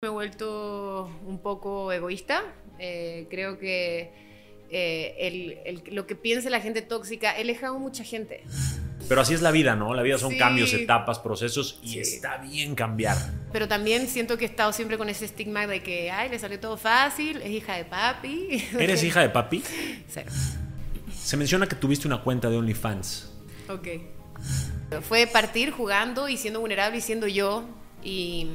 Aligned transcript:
Me 0.00 0.06
he 0.06 0.12
vuelto 0.12 1.10
un 1.26 1.40
poco 1.40 1.90
egoísta. 1.90 2.44
Eh, 2.78 3.26
creo 3.30 3.58
que 3.58 4.12
eh, 4.70 5.82
lo 5.90 6.06
que 6.06 6.14
piensa 6.14 6.48
la 6.50 6.60
gente 6.60 6.82
tóxica, 6.82 7.36
he 7.36 7.44
dejado 7.44 7.80
mucha 7.80 8.04
gente. 8.04 8.44
Pero 9.08 9.22
así 9.22 9.34
es 9.34 9.42
la 9.42 9.50
vida, 9.50 9.74
¿no? 9.74 9.94
La 9.94 10.02
vida 10.02 10.16
son 10.16 10.38
cambios, 10.38 10.72
etapas, 10.72 11.18
procesos 11.18 11.80
y 11.82 11.98
está 11.98 12.36
bien 12.36 12.76
cambiar. 12.76 13.16
Pero 13.52 13.66
también 13.66 14.06
siento 14.06 14.38
que 14.38 14.44
he 14.44 14.48
estado 14.48 14.72
siempre 14.72 14.98
con 14.98 15.08
ese 15.08 15.24
estigma 15.24 15.66
de 15.66 15.82
que, 15.82 16.12
ay, 16.12 16.28
le 16.28 16.38
salió 16.38 16.60
todo 16.60 16.76
fácil, 16.76 17.42
es 17.42 17.50
hija 17.50 17.74
de 17.74 17.84
papi. 17.84 18.68
¿Eres 18.78 19.02
hija 19.02 19.20
de 19.20 19.30
papi? 19.30 19.64
Cero. 20.06 20.30
Se 21.12 21.36
menciona 21.36 21.66
que 21.66 21.74
tuviste 21.74 22.06
una 22.06 22.22
cuenta 22.22 22.48
de 22.48 22.56
OnlyFans. 22.56 23.32
Ok. 23.68 23.88
Fue 25.02 25.26
partir 25.26 25.72
jugando 25.72 26.28
y 26.28 26.36
siendo 26.36 26.60
vulnerable 26.60 26.98
y 26.98 27.00
siendo 27.00 27.26
yo. 27.26 27.64
Y 28.04 28.46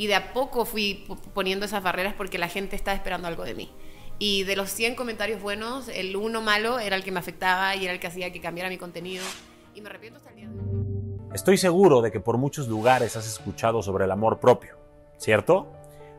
y 0.00 0.06
de 0.06 0.14
a 0.14 0.32
poco 0.32 0.64
fui 0.64 1.04
poniendo 1.34 1.66
esas 1.66 1.82
barreras 1.82 2.14
porque 2.14 2.38
la 2.38 2.48
gente 2.48 2.74
estaba 2.74 2.94
esperando 2.94 3.28
algo 3.28 3.44
de 3.44 3.54
mí. 3.54 3.70
Y 4.18 4.44
de 4.44 4.56
los 4.56 4.70
100 4.70 4.94
comentarios 4.94 5.42
buenos, 5.42 5.90
el 5.90 6.16
uno 6.16 6.40
malo 6.40 6.78
era 6.78 6.96
el 6.96 7.04
que 7.04 7.12
me 7.12 7.18
afectaba 7.18 7.76
y 7.76 7.84
era 7.84 7.92
el 7.92 8.00
que 8.00 8.06
hacía 8.06 8.32
que 8.32 8.40
cambiara 8.40 8.70
mi 8.70 8.78
contenido. 8.78 9.22
Y 9.74 9.82
me 9.82 9.90
arrepiento 9.90 10.16
hasta 10.16 10.30
el 10.30 10.36
día 10.36 10.48
de 10.48 10.58
hoy. 10.58 11.28
Estoy 11.34 11.58
seguro 11.58 12.00
de 12.00 12.10
que 12.10 12.18
por 12.18 12.38
muchos 12.38 12.66
lugares 12.66 13.14
has 13.16 13.26
escuchado 13.26 13.82
sobre 13.82 14.06
el 14.06 14.10
amor 14.10 14.40
propio, 14.40 14.78
¿cierto? 15.18 15.70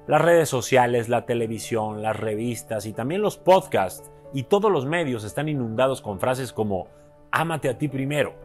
Las 0.05 0.21
redes 0.21 0.47
sociales, 0.47 1.09
la 1.09 1.25
televisión, 1.25 2.03
las 2.03 2.15
revistas 2.15 2.85
y 2.85 2.93
también 2.93 3.23
los 3.23 3.37
podcasts 3.37 4.11
y 4.31 4.43
todos 4.43 4.71
los 4.71 4.85
medios 4.85 5.23
están 5.23 5.49
inundados 5.49 6.03
con 6.03 6.19
frases 6.19 6.53
como 6.53 6.87
ámate 7.31 7.67
a 7.67 7.79
ti 7.79 7.87
primero, 7.87 8.35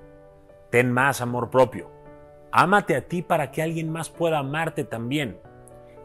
ten 0.70 0.90
más 0.90 1.20
amor 1.20 1.50
propio, 1.50 1.90
Ámate 2.58 2.96
a 2.96 3.02
ti 3.02 3.20
para 3.20 3.50
que 3.50 3.60
alguien 3.60 3.92
más 3.92 4.08
pueda 4.08 4.38
amarte 4.38 4.82
también. 4.82 5.38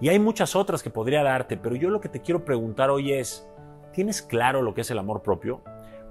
Y 0.02 0.10
hay 0.10 0.20
muchas 0.20 0.54
otras 0.54 0.84
que 0.84 0.90
podría 0.90 1.24
darte, 1.24 1.56
pero 1.56 1.78
yo 1.78 1.90
lo 1.90 2.02
que 2.02 2.10
te 2.10 2.20
quiero 2.20 2.44
preguntar 2.44 2.90
hoy 2.90 3.14
es, 3.14 3.50
¿tienes 3.94 4.22
claro 4.22 4.62
lo 4.62 4.74
que 4.74 4.82
es 4.82 4.92
el 4.92 5.00
amor 5.00 5.22
propio? 5.22 5.62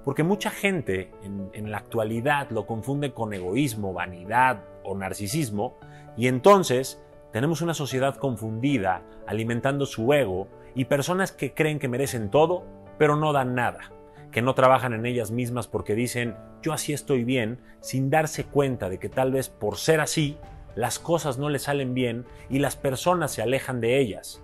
Porque 0.03 0.23
mucha 0.23 0.49
gente 0.49 1.11
en, 1.21 1.69
la 1.69 1.77
actualidad 1.77 2.49
lo 2.49 2.65
confunde 2.65 3.13
con 3.13 3.35
egoísmo, 3.35 3.93
vanidad 3.93 4.63
o 4.83 4.97
narcisismo, 4.97 5.77
y 6.17 6.25
entonces 6.25 6.99
tenemos 7.31 7.61
una 7.61 7.75
sociedad 7.75 8.15
confundida, 8.15 9.03
alimentando 9.27 9.85
su 9.85 10.11
ego, 10.11 10.47
y 10.73 10.85
personas 10.85 11.31
que 11.31 11.53
creen 11.53 11.77
que 11.77 11.87
merecen 11.87 12.31
todo, 12.31 12.63
pero 12.97 13.15
no 13.15 13.31
dan 13.31 13.53
nada 13.53 13.91
que 14.31 14.41
no 14.41 14.55
trabajan 14.55 14.93
en 14.93 15.05
ellas 15.05 15.31
mismas 15.31 15.67
porque 15.67 15.95
dicen 15.95 16.35
yo 16.61 16.73
así 16.73 16.93
estoy 16.93 17.23
bien, 17.23 17.59
sin 17.81 18.09
darse 18.09 18.43
cuenta 18.45 18.89
de 18.89 18.99
que 18.99 19.09
tal 19.09 19.31
vez 19.31 19.49
por 19.49 19.77
ser 19.77 19.99
así, 19.99 20.37
las 20.75 20.99
cosas 20.99 21.37
no 21.37 21.49
les 21.49 21.63
salen 21.63 21.93
bien 21.93 22.25
y 22.49 22.59
las 22.59 22.75
personas 22.75 23.31
se 23.31 23.41
alejan 23.41 23.81
de 23.81 23.99
ellas. 23.99 24.41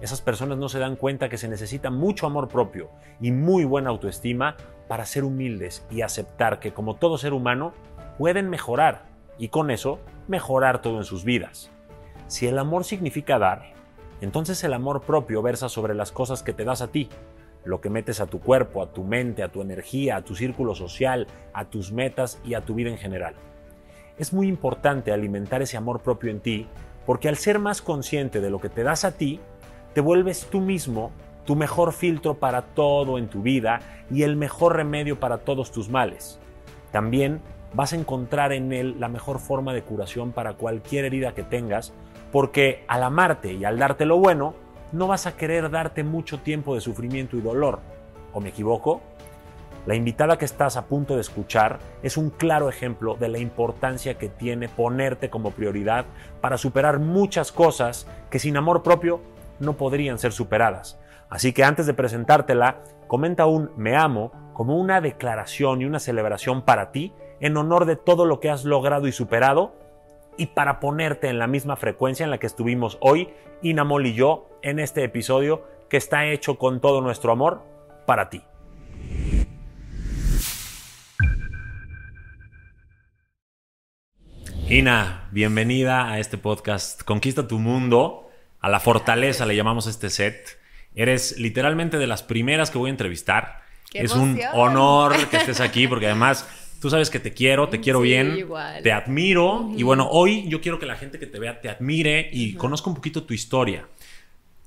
Esas 0.00 0.20
personas 0.20 0.58
no 0.58 0.68
se 0.68 0.78
dan 0.78 0.96
cuenta 0.96 1.28
que 1.28 1.38
se 1.38 1.48
necesita 1.48 1.90
mucho 1.90 2.26
amor 2.26 2.48
propio 2.48 2.90
y 3.20 3.30
muy 3.30 3.64
buena 3.64 3.90
autoestima 3.90 4.56
para 4.88 5.06
ser 5.06 5.24
humildes 5.24 5.86
y 5.90 6.02
aceptar 6.02 6.60
que 6.60 6.72
como 6.72 6.96
todo 6.96 7.16
ser 7.16 7.32
humano 7.32 7.72
pueden 8.18 8.50
mejorar 8.50 9.06
y 9.38 9.48
con 9.48 9.70
eso 9.70 9.98
mejorar 10.28 10.82
todo 10.82 10.98
en 10.98 11.04
sus 11.04 11.24
vidas. 11.24 11.70
Si 12.26 12.46
el 12.46 12.58
amor 12.58 12.84
significa 12.84 13.38
dar, 13.38 13.72
entonces 14.20 14.62
el 14.64 14.74
amor 14.74 15.02
propio 15.02 15.42
versa 15.42 15.68
sobre 15.68 15.94
las 15.94 16.12
cosas 16.12 16.42
que 16.42 16.52
te 16.52 16.64
das 16.64 16.82
a 16.82 16.88
ti, 16.88 17.08
lo 17.64 17.80
que 17.80 17.90
metes 17.90 18.20
a 18.20 18.26
tu 18.26 18.40
cuerpo, 18.40 18.82
a 18.82 18.92
tu 18.92 19.04
mente, 19.04 19.42
a 19.42 19.48
tu 19.48 19.62
energía, 19.62 20.16
a 20.16 20.22
tu 20.22 20.34
círculo 20.34 20.74
social, 20.74 21.26
a 21.52 21.64
tus 21.66 21.92
metas 21.92 22.38
y 22.44 22.54
a 22.54 22.60
tu 22.60 22.74
vida 22.74 22.90
en 22.90 22.98
general. 22.98 23.34
Es 24.18 24.32
muy 24.32 24.48
importante 24.48 25.12
alimentar 25.12 25.62
ese 25.62 25.76
amor 25.76 26.00
propio 26.00 26.30
en 26.30 26.40
ti 26.40 26.66
porque 27.06 27.28
al 27.28 27.36
ser 27.36 27.58
más 27.58 27.82
consciente 27.82 28.40
de 28.40 28.50
lo 28.50 28.60
que 28.60 28.68
te 28.68 28.82
das 28.82 29.04
a 29.04 29.12
ti, 29.12 29.40
te 29.92 30.00
vuelves 30.00 30.46
tú 30.50 30.60
mismo 30.60 31.12
tu 31.44 31.56
mejor 31.56 31.92
filtro 31.92 32.34
para 32.34 32.62
todo 32.62 33.18
en 33.18 33.28
tu 33.28 33.42
vida 33.42 33.80
y 34.10 34.22
el 34.22 34.36
mejor 34.36 34.76
remedio 34.76 35.20
para 35.20 35.38
todos 35.38 35.70
tus 35.72 35.88
males. 35.88 36.40
También 36.90 37.40
vas 37.74 37.92
a 37.92 37.96
encontrar 37.96 38.52
en 38.52 38.72
él 38.72 38.96
la 38.98 39.08
mejor 39.08 39.38
forma 39.38 39.74
de 39.74 39.82
curación 39.82 40.32
para 40.32 40.54
cualquier 40.54 41.04
herida 41.04 41.34
que 41.34 41.42
tengas, 41.42 41.92
porque 42.32 42.84
al 42.88 43.02
amarte 43.02 43.52
y 43.52 43.64
al 43.64 43.78
darte 43.78 44.06
lo 44.06 44.18
bueno, 44.18 44.54
no 44.94 45.08
vas 45.08 45.26
a 45.26 45.36
querer 45.36 45.70
darte 45.70 46.04
mucho 46.04 46.38
tiempo 46.38 46.74
de 46.74 46.80
sufrimiento 46.80 47.36
y 47.36 47.40
dolor. 47.40 47.80
¿O 48.32 48.40
me 48.40 48.50
equivoco? 48.50 49.02
La 49.86 49.96
invitada 49.96 50.38
que 50.38 50.44
estás 50.44 50.76
a 50.76 50.86
punto 50.86 51.16
de 51.16 51.20
escuchar 51.20 51.78
es 52.02 52.16
un 52.16 52.30
claro 52.30 52.68
ejemplo 52.68 53.16
de 53.16 53.28
la 53.28 53.38
importancia 53.38 54.16
que 54.16 54.28
tiene 54.28 54.68
ponerte 54.68 55.28
como 55.28 55.50
prioridad 55.50 56.06
para 56.40 56.56
superar 56.56 57.00
muchas 57.00 57.52
cosas 57.52 58.06
que 58.30 58.38
sin 58.38 58.56
amor 58.56 58.82
propio 58.82 59.20
no 59.58 59.76
podrían 59.76 60.18
ser 60.18 60.32
superadas. 60.32 60.98
Así 61.28 61.52
que 61.52 61.64
antes 61.64 61.86
de 61.86 61.94
presentártela, 61.94 62.78
comenta 63.08 63.46
un 63.46 63.72
me 63.76 63.96
amo 63.96 64.32
como 64.54 64.78
una 64.78 65.00
declaración 65.00 65.82
y 65.82 65.86
una 65.86 65.98
celebración 65.98 66.62
para 66.62 66.92
ti 66.92 67.12
en 67.40 67.56
honor 67.56 67.84
de 67.84 67.96
todo 67.96 68.24
lo 68.24 68.38
que 68.38 68.48
has 68.48 68.64
logrado 68.64 69.08
y 69.08 69.12
superado 69.12 69.74
y 70.36 70.46
para 70.46 70.80
ponerte 70.80 71.28
en 71.28 71.38
la 71.38 71.46
misma 71.46 71.76
frecuencia 71.76 72.24
en 72.24 72.30
la 72.30 72.38
que 72.38 72.46
estuvimos 72.46 72.98
hoy, 73.00 73.28
Inamol 73.62 74.06
y 74.06 74.14
yo, 74.14 74.50
en 74.62 74.78
este 74.78 75.04
episodio 75.04 75.64
que 75.88 75.96
está 75.96 76.26
hecho 76.26 76.58
con 76.58 76.80
todo 76.80 77.00
nuestro 77.00 77.32
amor 77.32 77.62
para 78.06 78.30
ti. 78.30 78.42
Ina, 84.68 85.28
bienvenida 85.30 86.10
a 86.10 86.18
este 86.18 86.38
podcast 86.38 87.02
Conquista 87.02 87.46
tu 87.46 87.58
mundo, 87.58 88.30
a 88.60 88.70
la 88.70 88.80
fortaleza 88.80 89.44
le 89.44 89.56
llamamos 89.56 89.86
este 89.86 90.08
set. 90.08 90.58
Eres 90.94 91.38
literalmente 91.38 91.98
de 91.98 92.06
las 92.06 92.22
primeras 92.22 92.70
que 92.70 92.78
voy 92.78 92.88
a 92.88 92.92
entrevistar. 92.92 93.60
es 93.92 94.12
un 94.12 94.40
honor 94.54 95.14
que 95.28 95.36
estés 95.36 95.60
aquí 95.60 95.86
porque 95.86 96.06
además 96.06 96.48
Tú 96.84 96.90
sabes 96.90 97.08
que 97.08 97.18
te 97.18 97.32
quiero, 97.32 97.70
te 97.70 97.80
quiero 97.80 98.02
bien, 98.02 98.46
te 98.82 98.92
admiro. 98.92 99.70
Y 99.74 99.82
bueno, 99.84 100.06
hoy 100.10 100.46
yo 100.50 100.60
quiero 100.60 100.78
que 100.78 100.84
la 100.84 100.96
gente 100.96 101.18
que 101.18 101.26
te 101.26 101.38
vea 101.38 101.62
te 101.62 101.70
admire 101.70 102.28
y 102.30 102.52
conozca 102.56 102.90
un 102.90 102.96
poquito 102.96 103.22
tu 103.22 103.32
historia. 103.32 103.88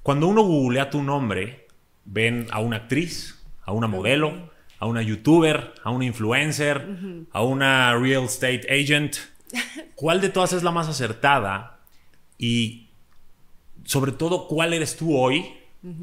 Cuando 0.02 0.26
uno 0.26 0.42
googlea 0.42 0.90
tu 0.90 1.04
nombre, 1.04 1.68
ven 2.06 2.48
a 2.50 2.60
una 2.60 2.78
actriz, 2.78 3.46
a 3.62 3.72
una 3.72 3.86
modelo, 3.86 4.50
a 4.80 4.88
una 4.88 5.04
youtuber, 5.04 5.76
a 5.84 5.92
una 5.92 6.06
influencer, 6.06 6.88
a 7.30 7.44
una 7.44 7.96
real 7.96 8.24
estate 8.24 8.62
agent. 8.68 9.18
¿Cuál 9.94 10.20
de 10.20 10.30
todas 10.30 10.54
es 10.54 10.64
la 10.64 10.72
más 10.72 10.88
acertada? 10.88 11.82
Y 12.40 12.88
sobre 13.84 14.12
todo, 14.12 14.48
¿cuál 14.48 14.74
eres 14.74 14.98
tú 14.98 15.16
hoy? 15.16 15.46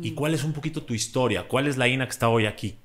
¿Y 0.00 0.12
cuál 0.12 0.32
es 0.32 0.44
un 0.44 0.52
poquito 0.52 0.80
tu 0.84 0.94
historia? 0.94 1.48
¿Cuál 1.48 1.66
es 1.66 1.76
la 1.76 1.88
Ina 1.88 2.04
que 2.04 2.12
está 2.12 2.28
hoy 2.28 2.46
aquí? 2.46 2.76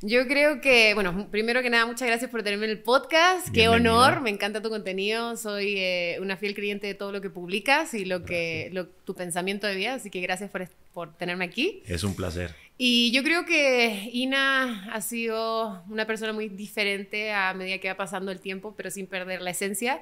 Yo 0.00 0.28
creo 0.28 0.60
que, 0.60 0.94
bueno, 0.94 1.28
primero 1.28 1.60
que 1.60 1.70
nada, 1.70 1.84
muchas 1.84 2.06
gracias 2.06 2.30
por 2.30 2.44
tenerme 2.44 2.66
en 2.66 2.70
el 2.70 2.78
podcast. 2.78 3.48
Qué 3.52 3.68
honor, 3.68 4.20
me 4.20 4.30
encanta 4.30 4.62
tu 4.62 4.70
contenido. 4.70 5.36
Soy 5.36 5.74
eh, 5.76 6.18
una 6.20 6.36
fiel 6.36 6.54
creyente 6.54 6.86
de 6.86 6.94
todo 6.94 7.10
lo 7.10 7.20
que 7.20 7.30
publicas 7.30 7.94
y 7.94 8.04
lo 8.04 8.24
que 8.24 8.70
tu 9.04 9.14
pensamiento 9.14 9.66
de 9.66 9.74
vida, 9.74 9.94
así 9.94 10.08
que 10.08 10.20
gracias 10.20 10.50
por, 10.50 10.68
por 10.94 11.16
tenerme 11.16 11.44
aquí. 11.44 11.82
Es 11.86 12.04
un 12.04 12.14
placer. 12.14 12.54
Y 12.80 13.10
yo 13.10 13.24
creo 13.24 13.44
que 13.44 14.08
Ina 14.12 14.88
ha 14.92 15.00
sido 15.00 15.82
una 15.88 16.06
persona 16.06 16.32
muy 16.32 16.48
diferente 16.48 17.32
a 17.32 17.52
medida 17.52 17.78
que 17.78 17.88
va 17.88 17.96
pasando 17.96 18.30
el 18.30 18.40
tiempo, 18.40 18.74
pero 18.76 18.88
sin 18.92 19.08
perder 19.08 19.42
la 19.42 19.50
esencia. 19.50 20.00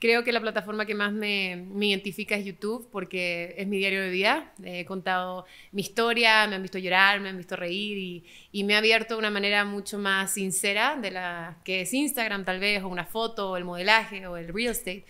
Creo 0.00 0.24
que 0.24 0.32
la 0.32 0.40
plataforma 0.40 0.86
que 0.86 0.96
más 0.96 1.12
me, 1.12 1.64
me 1.72 1.86
identifica 1.86 2.34
es 2.34 2.44
YouTube, 2.44 2.88
porque 2.90 3.54
es 3.56 3.68
mi 3.68 3.78
diario 3.78 4.02
de 4.02 4.10
vida. 4.10 4.52
He 4.64 4.84
contado 4.84 5.46
mi 5.70 5.82
historia, 5.82 6.48
me 6.48 6.56
han 6.56 6.62
visto 6.62 6.78
llorar, 6.78 7.20
me 7.20 7.28
han 7.28 7.36
visto 7.36 7.54
reír 7.54 7.96
y, 7.96 8.24
y 8.50 8.64
me 8.64 8.74
ha 8.74 8.78
abierto 8.78 9.14
de 9.14 9.20
una 9.20 9.30
manera 9.30 9.64
mucho 9.64 9.96
más 9.96 10.32
sincera 10.32 10.96
de 10.96 11.12
la 11.12 11.58
que 11.64 11.82
es 11.82 11.94
Instagram 11.94 12.44
tal 12.44 12.58
vez, 12.58 12.82
o 12.82 12.88
una 12.88 13.04
foto, 13.04 13.52
o 13.52 13.56
el 13.56 13.64
modelaje, 13.64 14.26
o 14.26 14.36
el 14.36 14.48
real 14.48 14.72
estate. 14.72 15.04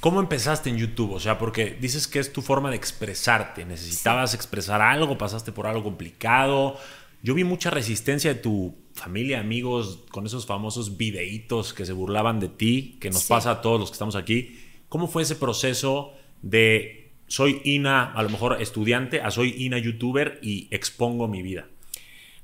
¿Cómo 0.00 0.20
empezaste 0.20 0.70
en 0.70 0.76
YouTube? 0.76 1.12
O 1.12 1.20
sea, 1.20 1.38
porque 1.38 1.76
dices 1.80 2.06
que 2.06 2.20
es 2.20 2.32
tu 2.32 2.40
forma 2.40 2.70
de 2.70 2.76
expresarte. 2.76 3.64
¿Necesitabas 3.64 4.32
expresar 4.32 4.80
algo? 4.80 5.18
¿Pasaste 5.18 5.50
por 5.50 5.66
algo 5.66 5.82
complicado? 5.82 6.76
Yo 7.22 7.34
vi 7.34 7.42
mucha 7.42 7.70
resistencia 7.70 8.32
de 8.32 8.40
tu 8.40 8.76
familia, 8.94 9.40
amigos, 9.40 10.04
con 10.10 10.24
esos 10.24 10.46
famosos 10.46 10.96
videitos 10.96 11.74
que 11.74 11.84
se 11.84 11.92
burlaban 11.92 12.38
de 12.38 12.48
ti, 12.48 12.96
que 13.00 13.10
nos 13.10 13.24
pasa 13.24 13.50
a 13.50 13.60
todos 13.60 13.80
los 13.80 13.90
que 13.90 13.94
estamos 13.94 14.14
aquí. 14.14 14.60
¿Cómo 14.88 15.08
fue 15.08 15.22
ese 15.22 15.34
proceso 15.34 16.12
de 16.42 17.10
soy 17.26 17.60
Ina, 17.64 18.12
a 18.12 18.22
lo 18.22 18.28
mejor 18.28 18.62
estudiante, 18.62 19.20
a 19.20 19.32
soy 19.32 19.54
Ina 19.58 19.78
youtuber 19.78 20.38
y 20.42 20.68
expongo 20.70 21.26
mi 21.26 21.42
vida? 21.42 21.66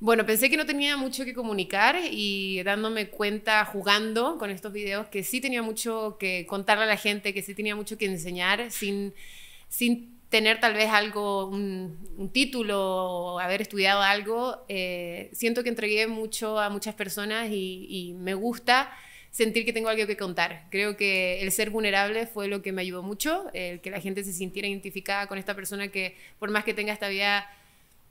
Bueno, 0.04 0.26
pensé 0.26 0.50
que 0.50 0.58
no 0.58 0.66
tenía 0.66 0.98
mucho 0.98 1.24
que 1.24 1.32
comunicar 1.32 1.96
y 2.10 2.62
dándome 2.62 3.08
cuenta 3.08 3.64
jugando 3.64 4.36
con 4.36 4.50
estos 4.50 4.70
videos 4.70 5.06
que 5.06 5.22
sí 5.24 5.40
tenía 5.40 5.62
mucho 5.62 6.18
que 6.20 6.44
contarle 6.44 6.84
a 6.84 6.86
la 6.86 6.98
gente, 6.98 7.32
que 7.32 7.40
sí 7.40 7.54
tenía 7.54 7.74
mucho 7.74 7.96
que 7.96 8.04
enseñar 8.04 8.70
sin, 8.70 9.14
sin 9.70 10.20
tener 10.28 10.60
tal 10.60 10.74
vez 10.74 10.90
algo, 10.90 11.46
un, 11.46 12.30
título 12.34 12.78
o 12.82 13.38
haber 13.38 13.62
estudiado 13.62 14.02
algo, 14.02 14.66
eh, 14.68 15.30
siento 15.32 15.62
que 15.62 15.70
entregué 15.70 16.06
mucho 16.06 16.58
a 16.58 16.68
muchas 16.68 16.94
personas 16.94 17.48
y, 17.50 17.86
y 17.88 18.12
me 18.12 18.34
gusta 18.34 18.92
sentir 19.30 19.64
que 19.64 19.72
tengo 19.72 19.88
algo 19.88 20.06
que 20.06 20.18
contar. 20.18 20.66
Creo 20.70 20.98
que 20.98 21.40
el 21.40 21.50
ser 21.50 21.70
vulnerable 21.70 22.26
fue 22.26 22.48
lo 22.48 22.60
que 22.60 22.72
me 22.72 22.82
ayudó 22.82 23.02
mucho, 23.02 23.46
el 23.54 23.80
que 23.80 23.90
la 23.90 24.02
gente 24.02 24.22
se 24.22 24.34
sintiera 24.34 24.68
identificada 24.68 25.28
con 25.28 25.38
esta 25.38 25.54
persona 25.54 25.88
que 25.88 26.14
por 26.38 26.50
más 26.50 26.62
que 26.62 26.74
tenga 26.74 26.92
esta 26.92 27.08
vida 27.08 27.48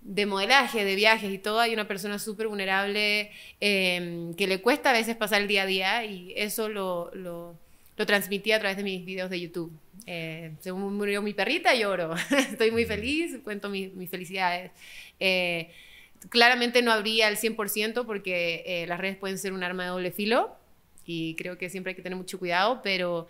de 0.03 0.25
modelaje, 0.25 0.83
de 0.83 0.95
viajes 0.95 1.31
y 1.31 1.37
todo, 1.37 1.59
hay 1.59 1.73
una 1.73 1.87
persona 1.87 2.19
súper 2.19 2.47
vulnerable 2.47 3.31
em, 3.59 4.33
que 4.35 4.47
le 4.47 4.61
cuesta 4.61 4.89
a 4.89 4.93
veces 4.93 5.15
pasar 5.15 5.41
el 5.41 5.47
día 5.47 5.63
a 5.63 5.65
día 5.65 6.05
y 6.05 6.33
eso 6.35 6.67
lo, 6.69 7.09
lo, 7.13 7.57
lo 7.95 8.05
transmití 8.05 8.51
a 8.51 8.59
través 8.59 8.77
de 8.77 8.83
mis 8.83 9.05
videos 9.05 9.29
de 9.29 9.39
YouTube. 9.39 9.71
Eh, 10.05 10.51
se 10.59 10.73
murió 10.73 11.21
mi 11.21 11.33
perrita, 11.33 11.73
lloro. 11.73 12.15
Estoy 12.37 12.71
muy 12.71 12.85
feliz, 12.85 13.37
cuento 13.43 13.69
mis, 13.69 13.93
mis 13.93 14.09
felicidades. 14.09 14.71
Eh, 15.19 15.69
claramente 16.29 16.81
no 16.81 16.91
habría 16.91 17.27
al 17.27 17.37
100% 17.37 18.05
porque 18.05 18.63
eh, 18.65 18.87
las 18.87 18.99
redes 18.99 19.17
pueden 19.17 19.37
ser 19.37 19.53
un 19.53 19.63
arma 19.63 19.83
de 19.83 19.89
doble 19.89 20.11
filo 20.11 20.55
y 21.05 21.35
creo 21.35 21.57
que 21.57 21.69
siempre 21.69 21.91
hay 21.91 21.95
que 21.95 22.01
tener 22.01 22.17
mucho 22.17 22.39
cuidado, 22.39 22.81
pero, 22.81 23.27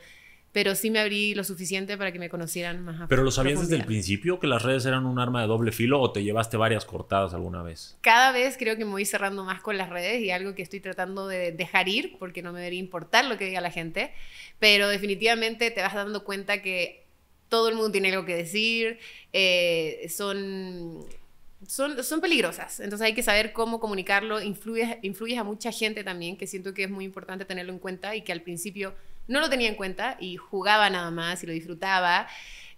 pero 0.53 0.75
sí 0.75 0.91
me 0.91 0.99
abrí 0.99 1.33
lo 1.33 1.43
suficiente 1.43 1.97
para 1.97 2.11
que 2.11 2.19
me 2.19 2.29
conocieran 2.29 2.85
más. 2.85 3.01
A 3.01 3.07
¿Pero 3.07 3.23
lo 3.23 3.31
sabías 3.31 3.59
desde 3.59 3.75
el 3.75 3.85
principio 3.85 4.39
que 4.39 4.45
las 4.45 4.61
redes 4.61 4.85
eran 4.85 5.07
un 5.07 5.19
arma 5.19 5.41
de 5.41 5.47
doble 5.47 5.71
filo 5.71 5.99
o 5.99 6.11
te 6.11 6.23
llevaste 6.23 6.57
varias 6.57 6.85
cortadas 6.85 7.33
alguna 7.33 7.63
vez? 7.63 7.97
Cada 8.01 8.31
vez 8.31 8.55
creo 8.57 8.77
que 8.77 8.85
me 8.85 8.91
voy 8.91 9.03
cerrando 9.03 9.43
más 9.43 9.61
con 9.61 9.77
las 9.77 9.89
redes 9.89 10.21
y 10.21 10.29
algo 10.29 10.53
que 10.53 10.61
estoy 10.61 10.79
tratando 10.79 11.27
de 11.27 11.51
dejar 11.51 11.89
ir 11.89 12.17
porque 12.19 12.43
no 12.43 12.53
me 12.53 12.59
debería 12.59 12.79
importar 12.79 13.25
lo 13.25 13.37
que 13.37 13.45
diga 13.45 13.61
la 13.61 13.71
gente, 13.71 14.13
pero 14.59 14.87
definitivamente 14.89 15.71
te 15.71 15.81
vas 15.81 15.95
dando 15.95 16.23
cuenta 16.23 16.61
que 16.61 17.03
todo 17.49 17.67
el 17.69 17.75
mundo 17.75 17.91
tiene 17.91 18.11
algo 18.11 18.23
que 18.23 18.35
decir, 18.35 18.99
eh, 19.33 20.05
son 20.09 21.03
son, 21.67 22.03
son 22.03 22.21
peligrosas. 22.21 22.79
Entonces 22.79 23.05
hay 23.05 23.13
que 23.13 23.23
saber 23.23 23.53
cómo 23.53 23.79
comunicarlo. 23.79 24.41
Influyes, 24.41 24.97
influyes 25.01 25.39
a 25.39 25.43
mucha 25.43 25.71
gente 25.71 26.03
también, 26.03 26.37
que 26.37 26.45
siento 26.45 26.73
que 26.73 26.83
es 26.83 26.89
muy 26.89 27.05
importante 27.05 27.45
tenerlo 27.45 27.71
en 27.73 27.79
cuenta 27.79 28.15
y 28.15 28.21
que 28.21 28.31
al 28.31 28.41
principio 28.41 28.93
no 29.27 29.39
lo 29.39 29.49
tenía 29.49 29.69
en 29.69 29.75
cuenta 29.75 30.17
y 30.19 30.37
jugaba 30.37 30.89
nada 30.89 31.11
más 31.11 31.43
y 31.43 31.47
lo 31.47 31.53
disfrutaba. 31.53 32.27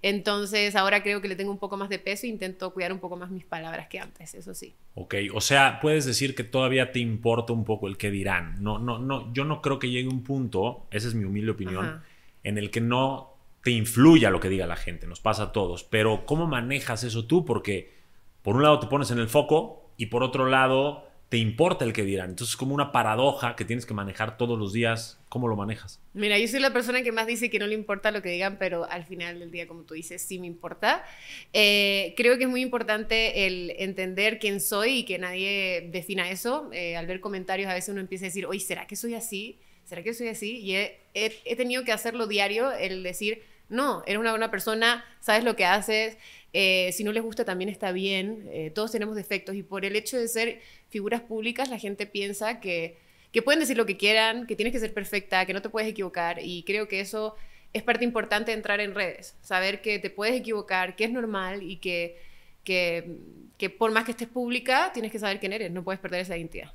Entonces 0.01 0.75
ahora 0.75 1.01
creo 1.01 1.21
que 1.21 1.27
le 1.27 1.35
tengo 1.35 1.51
un 1.51 1.57
poco 1.57 1.77
más 1.77 1.89
de 1.89 1.97
peso 1.97 2.27
e 2.27 2.29
intento 2.29 2.71
cuidar 2.73 2.93
un 2.93 2.99
poco 2.99 3.17
más 3.17 3.31
mis 3.31 3.43
palabras 3.43 3.87
que 3.87 3.99
antes, 3.99 4.35
eso 4.35 4.53
sí. 4.53 4.75
Ok, 4.93 5.15
o 5.33 5.41
sea, 5.41 5.79
puedes 5.79 6.05
decir 6.05 6.35
que 6.35 6.43
todavía 6.43 6.91
te 6.91 6.99
importa 6.99 7.53
un 7.53 7.65
poco 7.65 7.87
el 7.87 7.97
que 7.97 8.11
dirán. 8.11 8.61
No, 8.61 8.77
no, 8.77 8.99
no, 8.99 9.33
yo 9.33 9.45
no 9.45 9.61
creo 9.61 9.79
que 9.79 9.89
llegue 9.89 10.07
un 10.07 10.23
punto, 10.23 10.85
esa 10.91 11.07
es 11.07 11.15
mi 11.15 11.23
humilde 11.23 11.51
opinión, 11.51 12.03
en 12.43 12.57
el 12.59 12.69
que 12.69 12.81
no 12.81 13.35
te 13.63 13.71
influya 13.71 14.29
lo 14.29 14.39
que 14.39 14.49
diga 14.49 14.67
la 14.67 14.75
gente, 14.75 15.07
nos 15.07 15.19
pasa 15.19 15.43
a 15.43 15.51
todos. 15.51 15.83
Pero 15.83 16.27
¿cómo 16.27 16.45
manejas 16.45 17.03
eso 17.03 17.25
tú? 17.25 17.43
Porque 17.43 17.95
por 18.43 18.55
un 18.55 18.61
lado 18.61 18.79
te 18.79 18.85
pones 18.85 19.09
en 19.09 19.17
el 19.17 19.27
foco 19.27 19.89
y 19.97 20.05
por 20.05 20.21
otro 20.21 20.47
lado 20.47 21.04
te 21.29 21.37
importa 21.37 21.85
el 21.85 21.93
que 21.93 22.03
dirán. 22.03 22.31
Entonces 22.31 22.53
es 22.53 22.57
como 22.57 22.75
una 22.75 22.91
paradoja 22.91 23.55
que 23.55 23.65
tienes 23.65 23.85
que 23.85 23.93
manejar 23.93 24.37
todos 24.37 24.57
los 24.59 24.73
días. 24.73 25.19
¿Cómo 25.27 25.47
lo 25.47 25.55
manejas? 25.55 25.99
Mira, 26.13 26.37
yo 26.37 26.47
soy 26.47 26.59
la 26.59 26.71
persona 26.71 27.01
que 27.01 27.11
más 27.11 27.27
dice 27.27 27.49
que 27.49 27.59
no 27.59 27.67
le 27.67 27.73
importa 27.73 28.11
lo 28.11 28.21
que 28.21 28.29
digan, 28.29 28.57
pero 28.57 28.89
al 28.89 29.03
final 29.05 29.39
del 29.39 29.51
día, 29.51 29.67
como 29.67 29.83
tú 29.83 29.95
dices, 29.95 30.21
sí 30.21 30.39
me 30.39 30.47
importa. 30.47 31.03
Eh, 31.51 32.13
creo 32.15 32.37
que 32.37 32.43
es 32.43 32.49
muy 32.49 32.61
importante 32.61 33.47
el 33.47 33.73
entender 33.79 34.39
quién 34.39 34.61
soy 34.61 34.99
y 34.99 35.03
que 35.05 35.17
nadie 35.17 35.89
defina 35.91 36.29
eso. 36.29 36.69
Eh, 36.71 36.95
al 36.95 37.07
ver 37.07 37.19
comentarios 37.19 37.69
a 37.69 37.73
veces 37.73 37.89
uno 37.89 38.01
empieza 38.01 38.25
a 38.25 38.29
decir, 38.29 38.45
oye, 38.45 38.59
¿será 38.59 38.85
que 38.85 38.95
soy 38.95 39.15
así? 39.15 39.57
¿Será 39.83 40.03
que 40.03 40.13
soy 40.13 40.29
así? 40.29 40.59
Y 40.59 40.75
he, 40.75 40.99
he 41.13 41.55
tenido 41.55 41.83
que 41.83 41.91
hacerlo 41.91 42.27
diario, 42.27 42.71
el 42.71 43.03
decir, 43.03 43.43
no, 43.69 44.03
eres 44.05 44.19
una 44.19 44.31
buena 44.31 44.51
persona, 44.51 45.03
sabes 45.19 45.43
lo 45.43 45.55
que 45.55 45.65
haces, 45.65 46.17
eh, 46.53 46.91
si 46.93 47.03
no 47.03 47.11
les 47.11 47.23
gusta 47.23 47.43
también 47.43 47.69
está 47.69 47.91
bien, 47.91 48.47
eh, 48.51 48.71
todos 48.73 48.91
tenemos 48.91 49.15
defectos 49.15 49.55
y 49.55 49.63
por 49.63 49.85
el 49.85 49.95
hecho 49.95 50.17
de 50.17 50.27
ser 50.27 50.61
figuras 50.89 51.21
públicas 51.21 51.69
la 51.69 51.79
gente 51.79 52.05
piensa 52.05 52.59
que, 52.59 52.97
que 53.31 53.41
pueden 53.41 53.59
decir 53.59 53.75
lo 53.75 53.85
que 53.85 53.97
quieran, 53.97 54.47
que 54.47 54.55
tienes 54.55 54.71
que 54.71 54.79
ser 54.79 54.93
perfecta, 54.93 55.45
que 55.45 55.53
no 55.53 55.61
te 55.61 55.69
puedes 55.69 55.89
equivocar 55.89 56.39
y 56.41 56.63
creo 56.63 56.87
que 56.87 56.99
eso 57.01 57.35
es 57.73 57.83
parte 57.83 58.05
importante 58.05 58.51
de 58.51 58.57
entrar 58.57 58.79
en 58.79 58.95
redes, 58.95 59.35
saber 59.41 59.81
que 59.81 59.99
te 59.99 60.09
puedes 60.09 60.35
equivocar, 60.35 60.95
que 60.95 61.03
es 61.03 61.11
normal 61.11 61.61
y 61.61 61.77
que, 61.77 62.21
que, 62.63 63.17
que 63.57 63.69
por 63.69 63.91
más 63.91 64.05
que 64.05 64.11
estés 64.11 64.29
pública 64.29 64.91
tienes 64.93 65.11
que 65.11 65.19
saber 65.19 65.41
quién 65.41 65.51
eres, 65.51 65.71
no 65.71 65.83
puedes 65.83 65.99
perder 65.99 66.21
esa 66.21 66.37
identidad. 66.37 66.71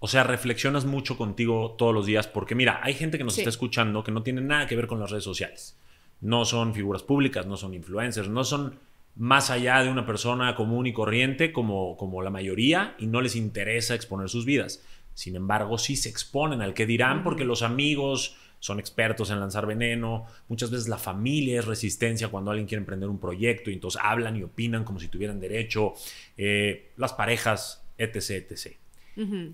O 0.00 0.06
sea, 0.06 0.22
reflexionas 0.22 0.84
mucho 0.84 1.16
contigo 1.16 1.74
todos 1.76 1.92
los 1.92 2.06
días 2.06 2.28
porque 2.28 2.54
mira, 2.54 2.78
hay 2.84 2.94
gente 2.94 3.18
que 3.18 3.24
nos 3.24 3.36
está 3.36 3.50
escuchando 3.50 4.04
que 4.04 4.12
no 4.12 4.22
tiene 4.22 4.40
nada 4.40 4.68
que 4.68 4.76
ver 4.76 4.86
con 4.86 5.00
las 5.00 5.10
redes 5.10 5.24
sociales. 5.24 5.76
No 6.20 6.44
son 6.44 6.74
figuras 6.74 7.02
públicas, 7.02 7.46
no 7.46 7.56
son 7.56 7.74
influencers, 7.74 8.28
no 8.28 8.44
son 8.44 8.78
más 9.16 9.50
allá 9.50 9.82
de 9.82 9.90
una 9.90 10.06
persona 10.06 10.54
común 10.54 10.86
y 10.86 10.92
corriente 10.92 11.52
como, 11.52 11.96
como 11.96 12.22
la 12.22 12.30
mayoría 12.30 12.94
y 12.98 13.06
no 13.06 13.20
les 13.20 13.34
interesa 13.36 13.94
exponer 13.94 14.28
sus 14.28 14.44
vidas. 14.44 14.84
Sin 15.14 15.34
embargo, 15.34 15.78
sí 15.78 15.96
se 15.96 16.08
exponen 16.08 16.62
al 16.62 16.74
que 16.74 16.86
dirán 16.86 17.24
porque 17.24 17.44
los 17.44 17.62
amigos 17.62 18.36
son 18.60 18.78
expertos 18.80 19.30
en 19.30 19.40
lanzar 19.40 19.66
veneno, 19.66 20.26
muchas 20.48 20.70
veces 20.70 20.88
la 20.88 20.98
familia 20.98 21.60
es 21.60 21.66
resistencia 21.66 22.28
cuando 22.28 22.50
alguien 22.50 22.66
quiere 22.66 22.80
emprender 22.80 23.08
un 23.08 23.18
proyecto 23.18 23.70
y 23.70 23.74
entonces 23.74 24.00
hablan 24.02 24.36
y 24.36 24.42
opinan 24.42 24.84
como 24.84 24.98
si 24.98 25.08
tuvieran 25.08 25.40
derecho, 25.40 25.94
eh, 26.36 26.90
las 26.96 27.12
parejas, 27.12 27.84
etc. 27.98 28.30
etc. 28.30 28.76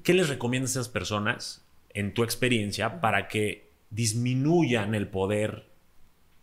¿Qué 0.03 0.13
les 0.13 0.29
recomiendas 0.29 0.77
a 0.77 0.81
esas 0.81 0.93
personas, 0.93 1.65
en 1.95 2.13
tu 2.13 2.23
experiencia, 2.23 3.01
para 3.01 3.29
que 3.29 3.71
disminuyan 3.89 4.95
el 4.95 5.09
poder 5.09 5.65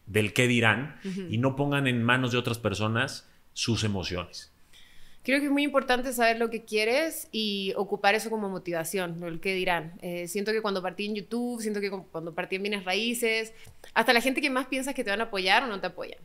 del 0.05 0.33
qué 0.33 0.47
dirán 0.47 0.99
y 1.29 1.37
no 1.37 1.55
pongan 1.55 1.87
en 1.87 2.03
manos 2.03 2.31
de 2.31 2.37
otras 2.37 2.57
personas 2.57 3.27
sus 3.53 3.83
emociones. 3.83 4.51
Creo 5.23 5.39
que 5.39 5.45
es 5.45 5.51
muy 5.51 5.63
importante 5.63 6.13
saber 6.13 6.39
lo 6.39 6.49
que 6.49 6.63
quieres 6.63 7.27
y 7.31 7.73
ocupar 7.75 8.15
eso 8.15 8.31
como 8.31 8.49
motivación, 8.49 9.23
el 9.23 9.39
qué 9.39 9.53
dirán. 9.53 9.93
Eh, 10.01 10.27
siento 10.27 10.51
que 10.51 10.61
cuando 10.61 10.81
partí 10.81 11.05
en 11.05 11.15
YouTube, 11.15 11.61
siento 11.61 11.79
que 11.79 11.91
cuando 11.91 12.33
partí 12.33 12.55
en 12.55 12.63
Bienes 12.63 12.85
Raíces, 12.85 13.53
hasta 13.93 14.13
la 14.13 14.21
gente 14.21 14.41
que 14.41 14.49
más 14.49 14.65
piensas 14.65 14.95
que 14.95 15.03
te 15.03 15.11
van 15.11 15.21
a 15.21 15.25
apoyar 15.25 15.63
o 15.63 15.67
no 15.67 15.79
te 15.79 15.87
apoyan. 15.87 16.17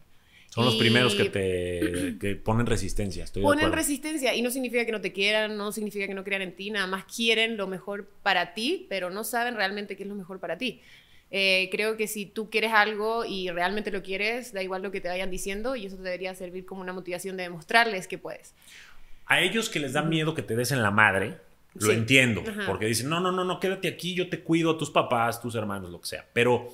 Son 0.48 0.64
los 0.64 0.76
primeros 0.76 1.14
que 1.14 1.28
te 1.28 2.16
que 2.20 2.36
ponen 2.36 2.64
resistencia. 2.64 3.24
Estoy 3.24 3.42
ponen 3.42 3.70
resistencia 3.72 4.34
y 4.34 4.40
no 4.40 4.50
significa 4.50 4.86
que 4.86 4.92
no 4.92 5.02
te 5.02 5.12
quieran, 5.12 5.58
no 5.58 5.72
significa 5.72 6.06
que 6.06 6.14
no 6.14 6.24
crean 6.24 6.40
en 6.40 6.56
ti, 6.56 6.70
nada 6.70 6.86
más 6.86 7.04
quieren 7.04 7.58
lo 7.58 7.66
mejor 7.66 8.08
para 8.22 8.54
ti, 8.54 8.86
pero 8.88 9.10
no 9.10 9.24
saben 9.24 9.56
realmente 9.56 9.96
qué 9.96 10.04
es 10.04 10.08
lo 10.08 10.14
mejor 10.14 10.40
para 10.40 10.56
ti. 10.56 10.80
Eh, 11.30 11.68
creo 11.72 11.96
que 11.96 12.06
si 12.06 12.26
tú 12.26 12.50
quieres 12.50 12.72
algo 12.72 13.24
y 13.24 13.50
realmente 13.50 13.90
lo 13.90 14.02
quieres, 14.02 14.52
da 14.52 14.62
igual 14.62 14.82
lo 14.82 14.92
que 14.92 15.00
te 15.00 15.08
vayan 15.08 15.30
diciendo 15.30 15.74
y 15.74 15.86
eso 15.86 15.96
te 15.96 16.02
debería 16.02 16.34
servir 16.34 16.64
como 16.64 16.80
una 16.80 16.92
motivación 16.92 17.36
de 17.36 17.44
demostrarles 17.44 18.06
que 18.06 18.18
puedes. 18.18 18.54
A 19.26 19.40
ellos 19.40 19.68
que 19.68 19.80
les 19.80 19.92
da 19.92 20.02
miedo 20.02 20.34
que 20.34 20.42
te 20.42 20.54
des 20.54 20.70
en 20.70 20.82
la 20.82 20.92
madre, 20.92 21.38
lo 21.74 21.92
entiendo, 21.92 22.42
porque 22.66 22.86
dicen, 22.86 23.08
no, 23.08 23.20
no, 23.20 23.32
no, 23.32 23.44
no, 23.44 23.60
quédate 23.60 23.88
aquí, 23.88 24.14
yo 24.14 24.28
te 24.28 24.40
cuido, 24.40 24.76
tus 24.76 24.90
papás, 24.90 25.42
tus 25.42 25.54
hermanos, 25.56 25.90
lo 25.90 26.00
que 26.00 26.06
sea. 26.06 26.24
Pero, 26.32 26.72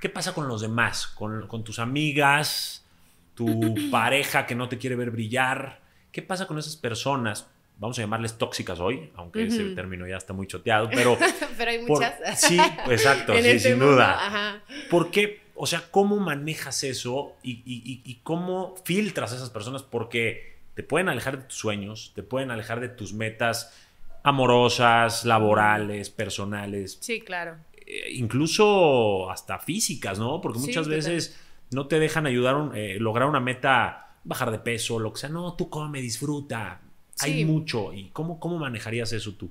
¿qué 0.00 0.08
pasa 0.08 0.32
con 0.32 0.48
los 0.48 0.60
demás? 0.60 1.08
Con, 1.08 1.46
con 1.48 1.64
tus 1.64 1.78
amigas, 1.80 2.86
tu 3.34 3.74
pareja 3.90 4.46
que 4.46 4.54
no 4.54 4.68
te 4.68 4.78
quiere 4.78 4.96
ver 4.96 5.10
brillar. 5.10 5.80
¿Qué 6.12 6.22
pasa 6.22 6.46
con 6.46 6.58
esas 6.58 6.76
personas? 6.76 7.48
Vamos 7.78 7.98
a 7.98 8.02
llamarles 8.02 8.36
tóxicas 8.36 8.80
hoy, 8.80 9.10
aunque 9.14 9.44
ese 9.44 9.64
término 9.70 10.06
ya 10.06 10.16
está 10.16 10.32
muy 10.32 10.46
choteado, 10.46 10.90
pero... 10.90 11.16
pero 11.56 11.70
hay 11.70 11.82
muchas. 11.82 12.14
sí, 12.36 12.58
exacto, 12.90 13.32
sí, 13.38 13.38
este 13.38 13.70
sin 13.70 13.78
duda. 13.78 14.62
¿Por 14.90 15.10
qué? 15.10 15.40
O 15.54 15.66
sea, 15.66 15.84
¿cómo 15.90 16.16
manejas 16.18 16.84
eso 16.84 17.36
y, 17.42 17.62
y, 17.64 18.14
cómo 18.22 18.76
filtras 18.84 19.32
a 19.32 19.36
esas 19.36 19.50
personas? 19.50 19.82
Porque 19.82 20.58
te 20.74 20.82
pueden 20.82 21.08
alejar 21.08 21.38
de 21.38 21.44
tus 21.44 21.56
sueños, 21.56 22.12
te 22.14 22.22
pueden 22.22 22.50
alejar 22.50 22.80
de 22.80 22.88
tus 22.88 23.12
metas 23.12 23.74
amorosas, 24.22 25.24
laborales, 25.24 26.10
personales. 26.10 26.98
Sí, 27.00 27.20
claro. 27.20 27.56
Eh, 27.86 28.12
incluso 28.12 29.30
hasta 29.30 29.58
físicas, 29.58 30.18
¿no? 30.18 30.40
Porque 30.40 30.58
muchas 30.60 30.86
veces 30.86 31.40
no 31.70 31.86
te 31.86 31.98
dejan 31.98 32.26
ayudar 32.26 32.54
a 32.54 32.78
eh, 32.78 32.98
lograr 33.00 33.28
una 33.28 33.40
meta, 33.40 34.16
bajar 34.24 34.50
de 34.50 34.58
peso, 34.58 34.98
lo 34.98 35.12
que 35.12 35.20
sea. 35.20 35.28
No, 35.28 35.54
tú 35.54 35.68
come, 35.68 36.00
disfruta 36.00 36.82
hay 37.20 37.44
mucho. 37.44 37.92
¿Y 37.92 38.10
cómo, 38.10 38.38
cómo 38.40 38.58
manejarías 38.58 39.12
eso 39.12 39.34
tú? 39.34 39.50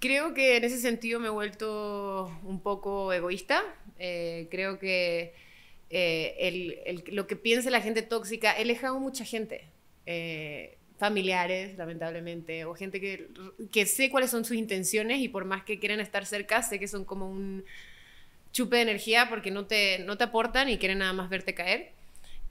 Creo 0.00 0.34
que 0.34 0.56
en 0.56 0.64
ese 0.64 0.78
sentido 0.78 1.20
me 1.20 1.28
he 1.28 1.30
vuelto 1.30 2.30
un 2.42 2.60
poco 2.60 3.12
egoísta. 3.12 3.62
Eh, 3.98 4.48
creo 4.50 4.78
que 4.78 5.34
eh, 5.90 6.36
el, 6.38 7.04
lo 7.14 7.26
que 7.26 7.36
piensa 7.36 7.70
la 7.70 7.80
gente 7.80 8.02
tóxica, 8.02 8.56
he 8.58 8.62
alejado 8.62 8.98
mucha 9.00 9.24
gente. 9.24 9.64
Eh, 10.06 10.76
familiares, 10.98 11.76
lamentablemente, 11.76 12.64
o 12.64 12.74
gente 12.74 13.00
que, 13.00 13.28
que 13.72 13.84
sé 13.84 14.10
cuáles 14.10 14.30
son 14.30 14.44
sus 14.44 14.56
intenciones 14.56 15.20
y 15.20 15.28
por 15.28 15.44
más 15.44 15.64
que 15.64 15.78
quieran 15.78 16.00
estar 16.00 16.24
cerca, 16.24 16.62
sé 16.62 16.78
que 16.78 16.86
son 16.86 17.04
como 17.04 17.28
un 17.28 17.64
chupe 18.52 18.76
de 18.76 18.82
energía 18.82 19.28
porque 19.28 19.50
no 19.50 19.66
te, 19.66 19.98
no 20.00 20.16
te 20.16 20.24
aportan 20.24 20.68
y 20.68 20.78
quieren 20.78 20.98
nada 20.98 21.12
más 21.12 21.28
verte 21.30 21.54
caer. 21.54 21.92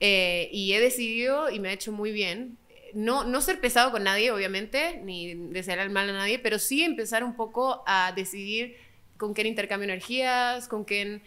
y 0.00 0.72
he 0.72 0.80
decidido, 0.80 1.50
y 1.50 1.60
me 1.60 1.68
ha 1.68 1.72
hecho 1.72 1.92
muy 1.92 2.12
bien, 2.12 2.58
no, 2.94 3.24
no 3.24 3.40
ser 3.40 3.60
pesado 3.60 3.90
con 3.90 4.04
nadie, 4.04 4.30
obviamente, 4.30 5.00
ni 5.02 5.34
desear 5.34 5.78
el 5.78 5.90
mal 5.90 6.08
a 6.10 6.12
nadie, 6.12 6.38
pero 6.38 6.58
sí 6.58 6.82
empezar 6.82 7.24
un 7.24 7.36
poco 7.36 7.82
a 7.86 8.12
decidir 8.14 8.76
con 9.16 9.34
quién 9.34 9.46
intercambio 9.46 9.84
energías, 9.84 10.68
con 10.68 10.84
quién 10.84 11.22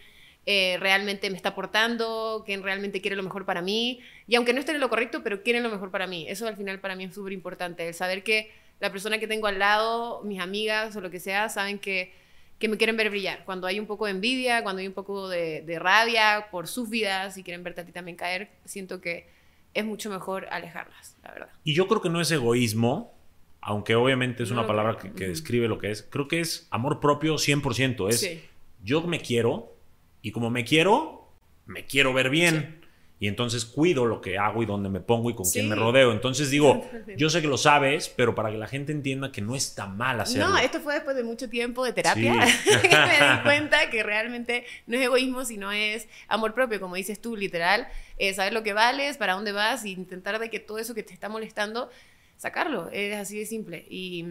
eh, 0.46 0.76
realmente 0.80 1.30
me 1.30 1.36
está 1.36 1.50
aportando, 1.50 2.42
quién 2.46 2.62
realmente 2.62 3.00
quiere 3.00 3.16
lo 3.16 3.22
mejor 3.22 3.44
para 3.44 3.62
mí. 3.62 4.00
Y 4.26 4.34
aunque 4.36 4.52
no 4.52 4.60
esté 4.60 4.72
en 4.72 4.80
lo 4.80 4.88
correcto, 4.88 5.22
pero 5.22 5.42
quiere 5.42 5.60
lo 5.60 5.68
mejor 5.68 5.90
para 5.90 6.06
mí. 6.06 6.26
Eso 6.28 6.46
al 6.46 6.56
final 6.56 6.80
para 6.80 6.96
mí 6.96 7.04
es 7.04 7.14
súper 7.14 7.32
importante, 7.32 7.86
el 7.86 7.94
saber 7.94 8.22
que 8.22 8.50
la 8.80 8.90
persona 8.90 9.18
que 9.18 9.26
tengo 9.26 9.46
al 9.46 9.58
lado, 9.58 10.22
mis 10.24 10.40
amigas 10.40 10.94
o 10.96 11.00
lo 11.00 11.10
que 11.10 11.20
sea, 11.20 11.48
saben 11.48 11.78
que 11.78 12.12
que 12.58 12.68
me 12.68 12.76
quieren 12.76 12.96
ver 12.96 13.10
brillar. 13.10 13.44
Cuando 13.44 13.66
hay 13.66 13.78
un 13.78 13.86
poco 13.86 14.06
de 14.06 14.12
envidia, 14.12 14.62
cuando 14.62 14.80
hay 14.80 14.88
un 14.88 14.92
poco 14.92 15.28
de, 15.28 15.62
de 15.62 15.78
rabia 15.78 16.48
por 16.50 16.66
sus 16.66 16.90
vidas 16.90 17.38
y 17.38 17.44
quieren 17.44 17.62
verte 17.62 17.82
a 17.82 17.84
ti 17.84 17.92
también 17.92 18.16
caer, 18.16 18.48
siento 18.64 19.00
que 19.00 19.28
es 19.74 19.84
mucho 19.84 20.10
mejor 20.10 20.46
alejarlas, 20.50 21.16
la 21.22 21.32
verdad. 21.32 21.48
Y 21.64 21.74
yo 21.74 21.86
creo 21.88 22.00
que 22.00 22.10
no 22.10 22.20
es 22.20 22.30
egoísmo, 22.30 23.14
aunque 23.60 23.94
obviamente 23.94 24.42
es 24.42 24.50
No 24.50 24.58
una 24.58 24.66
palabra 24.66 24.98
que, 24.98 25.26
describe 25.26 25.68
lo 25.68 25.78
que 25.78 25.90
es. 25.90 26.02
Creo 26.02 26.28
que 26.28 26.40
es 26.40 26.68
amor 26.70 27.00
propio 27.00 27.34
100%. 27.34 28.08
Es 28.08 28.20
Sí. 28.20 28.42
yo 28.82 29.02
me 29.02 29.20
quiero 29.20 29.76
y 30.22 30.32
como 30.32 30.50
me 30.50 30.64
quiero, 30.64 31.32
me 31.66 31.84
quiero 31.84 32.12
ver 32.12 32.30
bien. 32.30 32.80
Y 33.20 33.26
entonces 33.26 33.64
cuido 33.64 34.06
lo 34.06 34.20
que 34.20 34.38
hago 34.38 34.62
y 34.62 34.66
dónde 34.66 34.88
me 34.88 35.00
pongo 35.00 35.28
y 35.30 35.34
con 35.34 35.44
quién 35.48 35.64
Sí. 35.64 35.68
me 35.68 35.74
rodeo. 35.74 36.12
Entonces 36.12 36.50
digo, 36.50 36.88
yo 37.16 37.30
sé 37.30 37.40
que 37.42 37.48
lo 37.48 37.58
sabes, 37.58 38.08
pero 38.08 38.34
para 38.34 38.50
que 38.50 38.58
la 38.58 38.68
gente 38.68 38.92
entienda 38.92 39.32
que 39.32 39.40
no 39.40 39.56
está 39.56 39.86
mal 39.86 40.20
hacerlo. 40.20 40.48
No, 40.50 40.58
esto 40.58 40.78
fue 40.80 40.94
después 40.94 41.16
de 41.16 41.24
mucho 41.24 41.48
tiempo 41.48 41.84
de 41.84 41.92
terapia 41.92 42.46
Sí. 42.46 42.68
me 42.70 42.78
di 42.78 43.38
cuenta 43.42 43.90
que 43.90 44.02
realmente 44.04 44.64
no 44.86 44.96
es 44.96 45.02
egoísmo, 45.02 45.44
sino 45.44 45.72
es 45.72 46.06
amor 46.28 46.54
propio, 46.54 46.78
como 46.80 46.94
dices 46.94 47.20
tú, 47.20 47.34
literal, 47.36 47.88
eh, 48.18 48.32
saber 48.34 48.52
lo 48.52 48.62
que 48.62 48.72
vales, 48.72 49.16
para 49.16 49.32
dónde 49.32 49.50
vas 49.52 49.84
y 49.84 49.92
intentar 49.92 50.38
de 50.38 50.48
que 50.48 50.60
todo 50.60 50.78
eso 50.78 50.94
que 50.94 51.02
te 51.02 51.12
está 51.12 51.28
molestando, 51.28 51.90
sacarlo, 52.36 52.88
es 52.92 53.16
así 53.16 53.36
de 53.36 53.46
simple. 53.46 53.84
Y, 53.90 54.26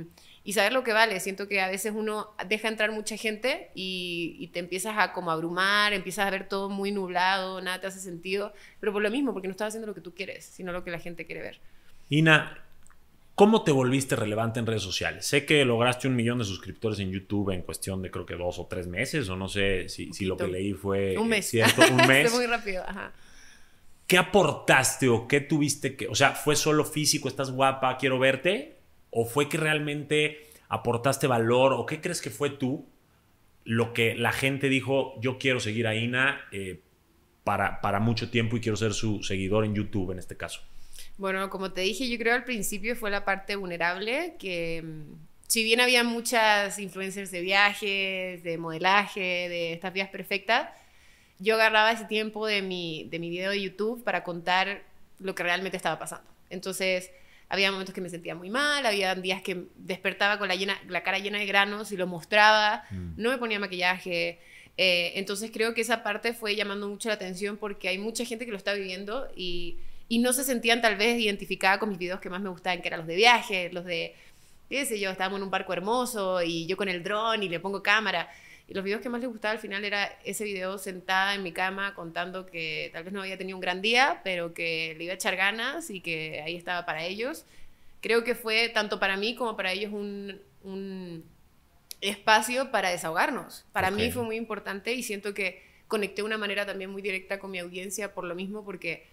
y 0.48 0.54
saber 0.54 0.72
lo 0.72 0.82
que 0.86 0.94
vale, 0.94 1.20
siento 1.20 1.50
que 1.50 1.60
a 1.60 1.68
veces 1.68 1.92
uno 1.94 2.34
deja 2.48 2.70
entrar 2.70 2.94
mucha 2.94 3.18
gente 3.18 3.70
y, 3.76 4.38
y 4.40 4.48
te 4.48 4.60
empiezas 4.60 4.96
a 4.98 5.12
como 5.12 5.30
abrumar, 5.30 5.92
empiezas 5.92 6.26
a 6.26 6.30
ver 6.30 6.48
todo 6.48 6.70
muy 6.70 6.94
nublado, 6.94 7.60
nada 7.60 7.82
te 7.82 7.88
hace 7.88 8.00
sentido, 8.00 8.54
pero 8.80 8.94
por 8.94 9.02
lo 9.02 9.12
mismo, 9.12 9.34
porque 9.34 9.50
no 9.50 9.52
estás 9.52 9.68
haciendo 9.68 9.88
lo 9.88 9.94
que 9.94 10.00
tú 10.00 10.16
quieres, 10.16 10.46
sino 10.46 10.72
lo 10.72 10.86
que 10.86 10.92
la 10.92 11.00
gente 11.00 11.26
quiere 11.26 11.42
ver. 11.42 11.60
Ina, 12.10 12.64
¿cómo 13.36 13.66
te 13.66 13.74
volviste 13.74 14.16
relevante 14.16 14.62
en 14.62 14.68
redes 14.68 14.84
sociales? 14.84 15.26
Sé 15.26 15.46
que 15.46 15.66
lograste 15.66 16.08
un 16.08 16.16
millón 16.16 16.38
de 16.38 16.46
suscriptores 16.46 17.00
en 17.00 17.12
YouTube 17.12 17.50
en 17.50 17.64
cuestión 17.64 18.02
de 18.02 18.10
creo 18.10 18.26
que 18.26 18.36
dos 18.36 18.58
o 18.58 18.68
tres 18.68 18.88
meses, 18.88 19.28
o 19.28 19.36
no 19.36 19.50
sé 19.50 19.90
si, 19.90 20.14
si 20.14 20.24
lo 20.24 20.38
que 20.38 20.48
leí 20.48 20.72
fue 20.72 21.18
Un 21.18 21.28
mes. 21.28 21.46
cierto, 21.50 21.82
un 21.92 21.98
mes. 22.08 22.34
muy 22.34 22.46
rápido, 22.46 22.84
ajá. 22.88 23.12
¿Qué 24.08 24.18
aportaste 24.18 25.10
o 25.10 25.28
qué 25.28 25.42
tuviste 25.42 25.98
que, 25.98 26.08
o 26.08 26.16
sea, 26.16 26.32
fue 26.32 26.56
solo 26.56 26.86
físico, 26.86 27.28
estás 27.28 27.52
guapa, 27.52 27.98
quiero 27.98 28.18
verte? 28.18 28.77
¿O 29.10 29.26
fue 29.26 29.50
que 29.50 29.58
realmente 29.58 30.50
aportaste 30.70 31.28
valor? 31.28 31.74
¿O 31.74 31.86
qué 31.86 32.02
crees 32.02 32.22
que 32.22 32.30
fue 32.30 32.50
tú 32.50 32.86
lo 33.64 33.94
que 33.94 34.16
la 34.16 34.32
gente 34.32 34.70
dijo, 34.70 35.20
yo 35.20 35.38
quiero 35.38 35.60
seguir 35.60 35.88
a 35.88 35.96
Ina 35.96 36.40
eh, 36.52 36.80
para, 37.44 37.82
para 37.82 38.00
mucho 38.00 38.30
tiempo 38.30 38.56
y 38.56 38.62
quiero 38.62 38.78
ser 38.78 38.94
su 38.94 39.24
seguidor 39.24 39.66
en 39.66 39.76
YouTube 39.76 40.12
en 40.12 40.20
este 40.20 40.38
caso? 40.38 40.62
Bueno, 41.18 41.50
como 41.50 41.72
te 41.72 41.82
dije, 41.82 42.10
yo 42.10 42.18
creo 42.18 42.36
al 42.36 42.44
principio 42.44 42.96
fue 42.96 43.12
la 43.12 43.26
parte 43.26 43.56
vulnerable, 43.56 44.36
que 44.40 44.84
mm, 44.84 45.14
si 45.48 45.64
bien 45.64 45.80
había 45.80 46.04
muchas 46.04 46.78
influencers 46.80 47.32
de 47.32 47.42
viajes, 47.42 48.44
de 48.44 48.58
modelaje, 48.58 49.20
de 49.50 49.74
estas 49.74 49.94
vidas 49.94 50.10
perfectas, 50.10 50.70
yo 51.40 51.56
agarraba 51.56 51.92
ese 51.92 52.06
tiempo 52.06 52.48
de 52.48 52.62
mi, 52.62 53.08
de 53.10 53.20
mi 53.20 53.30
video 53.30 53.52
de 53.52 53.62
YouTube 53.62 54.04
para 54.04 54.24
contar 54.24 54.84
lo 55.20 55.36
que 55.36 55.44
realmente 55.44 55.78
estaba 55.78 56.00
pasando. 56.00 56.30
Entonces, 56.50 57.12
había 57.50 57.72
momentos 57.72 57.96
que 57.96 58.02
me 58.02 58.10
sentía 58.10 58.36
muy 58.36 58.50
mal, 58.50 58.86
había 58.86 59.16
días 59.16 59.42
que 59.42 59.66
despertaba 59.76 60.38
con 60.38 60.48
la, 60.48 60.56
llena, 60.56 60.80
la 60.88 61.04
cara 61.04 61.20
llena 61.20 61.40
de 61.40 61.46
granos 61.46 61.92
y 61.92 61.98
lo 61.98 62.08
mostraba, 62.08 62.84
no 62.92 63.30
me 63.30 63.38
ponía 63.38 63.60
maquillaje. 63.60 64.40
Eh, 64.78 65.14
entonces 65.16 65.50
creo 65.52 65.74
que 65.74 65.82
esa 65.82 66.04
parte 66.04 66.34
fue 66.34 66.56
llamando 66.56 66.88
mucho 66.88 67.10
la 67.10 67.16
atención 67.16 67.58
porque 67.58 67.88
hay 67.88 67.98
mucha 67.98 68.26
gente 68.26 68.46
que 68.46 68.52
lo 68.52 68.58
está 68.58 68.74
viviendo 68.74 69.28
y, 69.36 69.78
y 70.08 70.20
no 70.20 70.34
se 70.34 70.44
sentían 70.44 70.82
tal 70.82 70.98
vez 70.98 71.20
identificada 71.20 71.80
con 71.80 71.90
mis 71.90 71.98
videos 71.98 72.20
que 72.20 72.30
más 72.30 72.42
me 72.42 72.50
gustaban, 72.50 72.82
que 72.82 72.88
eran 72.90 73.00
los 73.00 73.08
de 73.08 73.16
viaje, 73.16 73.70
los 73.72 73.86
de, 73.86 74.14
qué 74.70 74.86
sé 74.86 75.00
yo, 75.00 75.10
estábamos 75.10 75.38
en 75.38 75.44
un 75.44 75.50
barco 75.50 75.74
hermoso 75.74 76.44
y 76.44 76.68
yo 76.68 76.78
con 76.78 76.90
el 76.90 77.04
dron 77.04 77.44
y 77.44 77.50
le 77.50 77.60
pongo 77.60 77.82
cámara. 77.82 78.30
Y 78.68 78.74
los 78.74 78.84
videos 78.84 79.02
que 79.02 79.10
más 79.10 79.22
les 79.22 79.30
gustaba 79.30 79.54
al 79.54 79.60
final 79.60 79.86
era 79.86 80.06
ese 80.26 80.44
video 80.44 80.78
sentada 80.78 81.36
en 81.36 81.44
mi 81.44 81.54
cama 81.54 81.96
contando 81.96 82.46
que 82.46 82.90
tal 82.94 83.04
vez 83.06 83.14
no 83.14 83.22
había 83.22 83.38
tenido 83.38 83.58
un 83.58 83.62
gran 83.62 83.82
día, 83.82 84.22
pero 84.24 84.54
que 84.54 84.96
le 84.98 85.06
iba 85.06 85.14
a 85.14 85.16
echar 85.16 85.38
ganas 85.38 85.90
y 85.90 86.02
que 86.02 86.42
ahí 86.46 86.56
estaba 86.58 86.86
para 86.86 87.06
ellos. 87.06 87.46
Creo 88.02 88.24
que 88.24 88.36
fue 88.36 88.70
tanto 88.70 89.00
para 89.00 89.18
mí 89.18 89.36
como 89.36 89.56
para 89.58 89.72
ellos 89.72 89.94
un, 89.94 90.42
un 90.64 91.26
espacio 92.02 92.72
para 92.72 92.90
desahogarnos. 92.90 93.66
Para 93.74 93.90
Ok. 93.90 93.92
mí 93.92 94.12
fue 94.12 94.24
muy 94.24 94.36
importante 94.38 94.94
y 94.94 95.04
siento 95.04 95.34
que 95.34 95.64
conecté 95.88 96.18
de 96.22 96.28
una 96.28 96.38
manera 96.38 96.66
también 96.66 96.92
muy 96.92 97.02
directa 97.02 97.40
con 97.40 97.52
mi 97.52 97.60
audiencia 97.60 98.14
por 98.14 98.26
lo 98.26 98.36
mismo, 98.36 98.64
porque, 98.66 99.08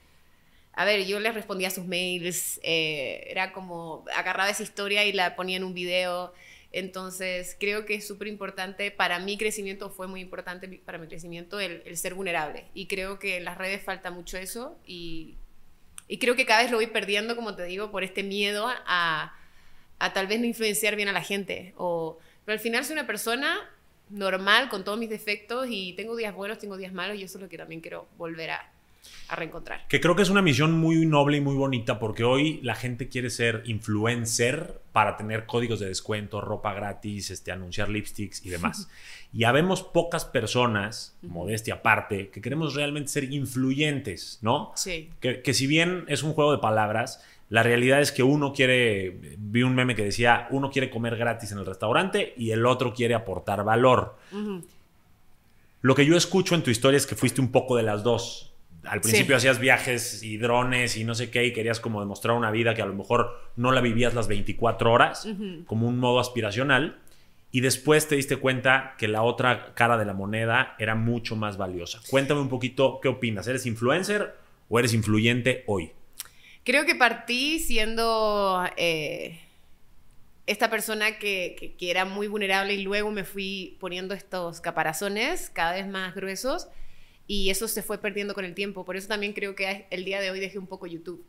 a 0.73 0.85
ver, 0.85 1.07
yo 1.07 1.21
les 1.21 1.35
respondía 1.35 1.69
a 1.69 1.71
sus 1.71 1.87
mails, 1.87 2.61
eh, 2.63 3.25
era 3.29 3.53
como 3.53 4.05
agarraba 4.15 4.51
esa 4.51 4.63
historia 4.63 5.05
y 5.05 5.13
la 5.13 5.37
ponía 5.37 5.57
en 5.57 5.65
un 5.65 5.75
video. 5.75 6.33
Entonces, 6.77 7.57
creo 7.61 7.87
que 7.87 7.95
es 7.95 8.05
súper 8.05 8.27
importante, 8.27 8.91
para 8.91 9.21
mi 9.21 9.39
crecimiento 9.39 9.91
fue 9.91 10.09
muy 10.09 10.21
importante, 10.21 10.69
para 10.85 10.99
mi 10.99 11.07
crecimiento, 11.07 11.61
el, 11.61 11.97
ser 11.97 12.15
vulnerable. 12.15 12.65
Y 12.75 12.87
creo 12.87 13.21
que 13.21 13.37
en 13.37 13.45
las 13.45 13.57
redes 13.57 13.81
falta 13.85 14.11
mucho 14.11 14.39
eso 14.39 14.77
y, 14.85 15.37
creo 16.19 16.35
que 16.35 16.45
cada 16.47 16.63
vez 16.63 16.73
lo 16.73 16.79
voy 16.79 16.89
perdiendo, 16.89 17.37
como 17.37 17.55
te 17.55 17.63
digo, 17.63 17.93
por 17.93 18.03
este 18.03 18.25
miedo 18.25 18.67
a, 18.87 19.37
a 20.01 20.13
tal 20.13 20.27
vez 20.27 20.41
no 20.41 20.47
influenciar 20.47 20.97
bien 20.97 21.09
a 21.09 21.13
la 21.13 21.23
gente. 21.23 21.75
O, 21.77 22.19
pero 22.45 22.55
al 22.55 22.61
final 22.61 22.85
soy 22.85 22.95
una 22.95 23.07
persona 23.07 23.71
normal, 24.11 24.69
con 24.69 24.83
todos 24.83 24.99
mis 24.99 25.09
defectos 25.09 25.69
y 25.71 25.93
tengo 25.93 26.17
días 26.17 26.35
buenos, 26.35 26.59
tengo 26.59 26.77
días 26.77 26.93
malos 26.93 27.17
y 27.19 27.23
eso 27.23 27.39
es 27.39 27.43
lo 27.43 27.49
que 27.49 27.57
también 27.57 27.83
quiero 27.83 28.09
volver 28.17 28.51
a, 28.51 28.74
a 29.29 29.37
reencontrar. 29.37 29.87
Que 29.89 30.01
creo 30.01 30.17
que 30.17 30.23
es 30.23 30.31
una 30.31 30.43
misión 30.43 30.73
muy 30.73 31.07
noble 31.07 31.39
y 31.39 31.41
muy 31.41 31.55
bonita 31.55 31.99
porque 31.99 32.25
hoy 32.25 32.61
la 32.63 32.75
gente 32.75 33.09
quiere 33.09 33.31
ser 33.31 33.63
influencer 33.67 34.81
para 34.93 35.17
tener 35.17 35.47
códigos 35.47 35.81
de 35.81 35.89
descuento, 35.89 36.41
ropa 36.41 36.73
gratis, 36.75 37.31
este, 37.31 37.53
anunciar 37.53 37.89
lipsticks 37.89 38.45
y 38.45 38.51
demás. 38.51 38.89
y 39.33 39.45
habemos 39.45 39.83
pocas 39.83 40.25
personas, 40.25 41.17
modestia 41.23 41.75
aparte, 41.75 42.31
que 42.31 42.41
queremos 42.41 42.75
realmente 42.75 43.11
ser 43.11 43.33
influyentes, 43.33 44.39
¿no? 44.43 44.73
Sí. 44.77 45.11
Que, 45.21 45.43
que 45.43 45.55
si 45.55 45.67
bien 45.67 46.05
es 46.09 46.23
un 46.23 46.33
juego 46.33 46.53
de 46.53 46.59
palabras, 46.59 47.25
la 47.51 47.63
realidad 47.63 48.01
es 48.01 48.11
que 48.11 48.23
uno 48.23 48.53
quiere, 48.53 49.37
vi 49.39 49.63
un 49.63 49.75
meme 49.75 49.95
que 49.95 50.05
decía, 50.05 50.49
uno 50.51 50.71
quiere 50.71 50.91
comer 50.91 51.17
gratis 51.17 51.53
en 51.53 51.59
el 51.59 51.67
restaurante 51.67 52.33
y 52.37 52.51
el 52.51 52.65
otro 52.67 52.95
quiere 52.95 53.15
aportar 53.15 53.65
valor. 53.65 54.17
Lo 55.83 55.95
que 55.95 56.07
yo 56.07 56.17
escucho 56.17 56.55
en 56.55 56.63
tu 56.63 56.71
historia 56.71 56.97
es 56.97 57.07
que 57.07 57.15
fuiste 57.15 57.43
un 57.43 57.53
poco 57.53 57.77
de 57.77 57.83
las 57.83 58.03
dos. 58.03 58.54
Al 58.87 59.01
principio 59.01 59.35
Sí. 59.39 59.47
hacías 59.49 59.59
viajes 59.59 60.23
y 60.23 60.37
drones 60.37 60.97
y 60.97 61.05
no 61.05 61.15
sé 61.15 61.31
qué 61.31 61.45
y 61.45 61.53
querías 61.53 61.81
como 61.81 62.01
demostrar 62.01 62.37
una 62.37 62.51
vida 62.51 62.75
que 62.75 62.83
a 62.83 62.87
lo 62.87 62.95
mejor 62.95 63.39
no 63.57 63.73
la 63.73 63.81
vivías 63.81 64.15
las 64.15 64.29
24 64.29 64.93
horas 64.93 65.27
como 65.67 65.89
un 65.89 65.99
modo 65.99 66.21
aspiracional 66.21 66.99
y 67.51 67.61
después 67.61 68.09
te 68.09 68.17
diste 68.17 68.37
cuenta 68.37 68.95
que 68.99 69.07
la 69.09 69.23
otra 69.23 69.75
cara 69.75 69.97
de 69.97 70.05
la 70.05 70.13
moneda 70.13 70.75
era 70.79 70.95
mucho 70.97 71.37
más 71.37 71.57
valiosa. 71.57 72.01
Cuéntame 72.11 72.41
un 72.41 72.49
poquito 72.49 72.99
qué 73.01 73.09
opinas. 73.09 73.47
¿Eres 73.47 73.65
influencer 73.67 74.35
o 74.69 74.79
eres 74.79 74.93
influyente 74.93 75.63
hoy? 75.67 75.93
Creo 76.65 76.85
que 76.85 76.95
partí 76.95 77.59
siendo 77.61 78.65
eh, 78.77 79.39
esta 80.47 80.69
persona 80.71 81.19
que, 81.19 81.55
que- 81.59 81.75
que 81.75 81.91
era 81.91 82.05
muy 82.05 82.27
vulnerable 82.27 82.75
y 82.75 82.83
luego 82.83 83.11
me 83.11 83.25
fui 83.25 83.77
poniendo 83.81 84.15
estos 84.15 84.61
caparazones 84.61 85.51
cada 85.51 85.73
vez 85.73 85.87
más 85.87 86.15
gruesos 86.15 86.69
y 87.27 87.51
eso 87.51 87.69
se 87.69 87.83
fue 87.83 87.99
perdiendo 87.99 88.35
con 88.35 88.45
el 88.45 88.55
tiempo. 88.55 88.85
Por 88.85 88.97
eso 88.97 89.09
también 89.09 89.33
creo 89.33 89.55
que 89.55 89.87
el 89.91 90.05
día 90.05 90.21
de 90.21 90.31
hoy 90.31 90.41
dejé 90.41 90.59
un 90.59 90.67
poco 90.67 90.87
YouTube. 90.87 91.25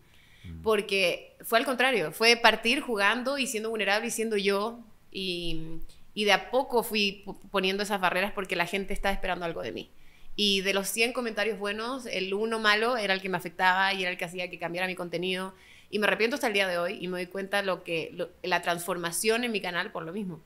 Porque 0.62 1.36
fue 1.44 1.58
al 1.58 1.66
contrario, 1.66 2.12
fue 2.12 2.36
partir 2.38 2.80
jugando 2.82 3.38
y 3.38 3.48
siendo 3.48 3.70
vulnerable 3.70 4.08
y 4.08 4.12
siendo 4.12 4.38
yo. 4.38 4.80
Y, 5.12 5.80
y 6.14 6.26
de 6.26 6.34
a 6.34 6.52
poco 6.52 6.84
fui 6.84 7.24
poniendo 7.52 7.82
esas 7.84 8.00
barreras 8.00 8.32
porque 8.34 8.56
la 8.56 8.68
gente 8.68 8.94
estaba 8.94 9.14
esperando 9.14 9.46
algo 9.46 9.62
de 9.62 9.72
mí. 9.72 9.90
Y 10.36 10.62
de 10.62 10.74
los 10.74 10.88
100 10.90 11.14
comentarios 11.14 11.58
buenos, 11.58 12.06
el 12.06 12.34
uno 12.34 12.60
malo 12.60 12.98
era 12.98 13.14
el 13.14 13.22
que 13.22 13.30
me 13.30 13.38
afectaba 13.38 13.94
y 13.94 14.02
era 14.02 14.12
el 14.12 14.18
que 14.18 14.26
hacía 14.26 14.50
que 14.50 14.60
cambiara 14.60 14.86
mi 14.88 14.94
contenido. 14.96 15.54
Y 15.90 16.00
me 16.00 16.08
arrepiento 16.08 16.36
hasta 16.36 16.48
el 16.48 16.54
día 16.54 16.68
de 16.68 16.78
hoy 16.78 16.98
y 17.00 17.08
me 17.08 17.18
doy 17.18 17.28
cuenta 17.28 17.62
lo 17.62 17.84
que 17.84 18.12
lo- 18.14 18.30
la 18.44 18.62
transformación 18.62 19.46
en 19.46 19.52
mi 19.52 19.62
canal 19.62 19.92
por 19.92 20.04
lo 20.04 20.12
mismo. 20.12 20.42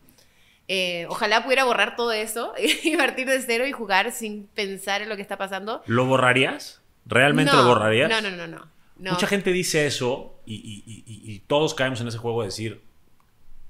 Eh, 0.71 1.07
ojalá 1.09 1.43
pudiera 1.43 1.63
borrar 1.65 1.95
todo 1.95 2.11
eso 2.11 2.53
y 2.83 2.95
partir 2.95 3.27
de 3.27 3.41
cero 3.41 3.65
y 3.67 3.71
jugar 3.71 4.11
sin 4.11 4.45
pensar 4.45 5.01
en 5.01 5.09
lo 5.09 5.15
que 5.15 5.23
está 5.23 5.35
pasando. 5.37 5.81
¿Lo 5.87 6.05
borrarías? 6.05 6.81
¿Realmente 7.07 7.51
No, 7.51 7.63
lo 7.63 7.67
borrarías? 7.69 8.09
No, 8.09 8.21
no, 8.21 8.37
no, 8.37 8.47
no. 8.47 8.67
no. 8.97 9.11
Mucha 9.11 9.25
gente 9.25 9.51
dice 9.51 9.87
eso 9.87 10.39
y, 10.45 10.55
y- 10.55 10.83
y- 10.85 11.03
y- 11.07 11.31
y 11.33 11.39
todos 11.39 11.73
caemos 11.73 12.01
en 12.01 12.07
ese 12.07 12.19
juego 12.19 12.41
de 12.41 12.49
decir, 12.49 12.81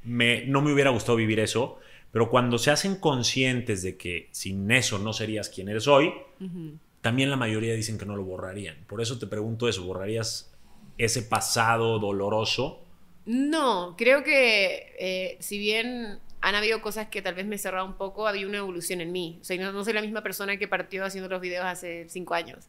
me, 0.03 0.45
no 0.45 0.61
me 0.61 0.73
hubiera 0.73 0.89
gustado 0.89 1.15
vivir 1.15 1.39
eso, 1.39 1.79
pero 2.11 2.29
cuando 2.29 2.57
se 2.57 2.71
hacen 2.71 2.95
conscientes 2.97 3.81
de 3.81 3.95
que 3.97 4.27
sin 4.31 4.69
eso 4.71 4.99
no 4.99 5.13
serías 5.13 5.47
quien 5.49 5.69
eres 5.69 5.87
hoy, 5.87 6.11
también 7.01 7.29
la 7.29 7.37
mayoría 7.37 7.73
dicen 7.75 7.97
que 7.97 8.05
no 8.05 8.15
lo 8.17 8.23
borrarían. 8.23 8.75
Por 8.87 9.01
eso 9.01 9.17
te 9.19 9.27
pregunto 9.27 9.69
eso, 9.69 9.83
¿borrarías 9.85 10.51
ese 10.97 11.21
pasado 11.21 11.97
doloroso? 11.99 12.81
No, 13.25 13.95
creo 13.97 14.23
que 14.23 14.95
eh, 14.99 15.37
si 15.39 15.59
bien 15.59 16.19
han 16.41 16.55
habido 16.55 16.81
cosas 16.81 17.07
que 17.07 17.21
tal 17.21 17.35
vez 17.35 17.45
me 17.45 17.55
he 17.55 17.59
cerrado 17.59 17.85
un 17.85 17.95
poco, 17.95 18.27
había 18.27 18.47
una 18.47 18.59
evolución 18.59 19.01
en 19.01 19.11
mí. 19.11 19.37
O 19.41 19.43
sea, 19.43 19.57
no, 19.71 19.83
soy 19.83 19.93
la 19.93 20.01
misma 20.01 20.23
persona 20.23 20.57
que 20.57 20.67
partió 20.67 21.03
haciendo 21.05 21.29
los 21.29 21.41
videos 21.41 21.65
hace 21.65 22.07
cinco 22.09 22.33
años. 22.33 22.65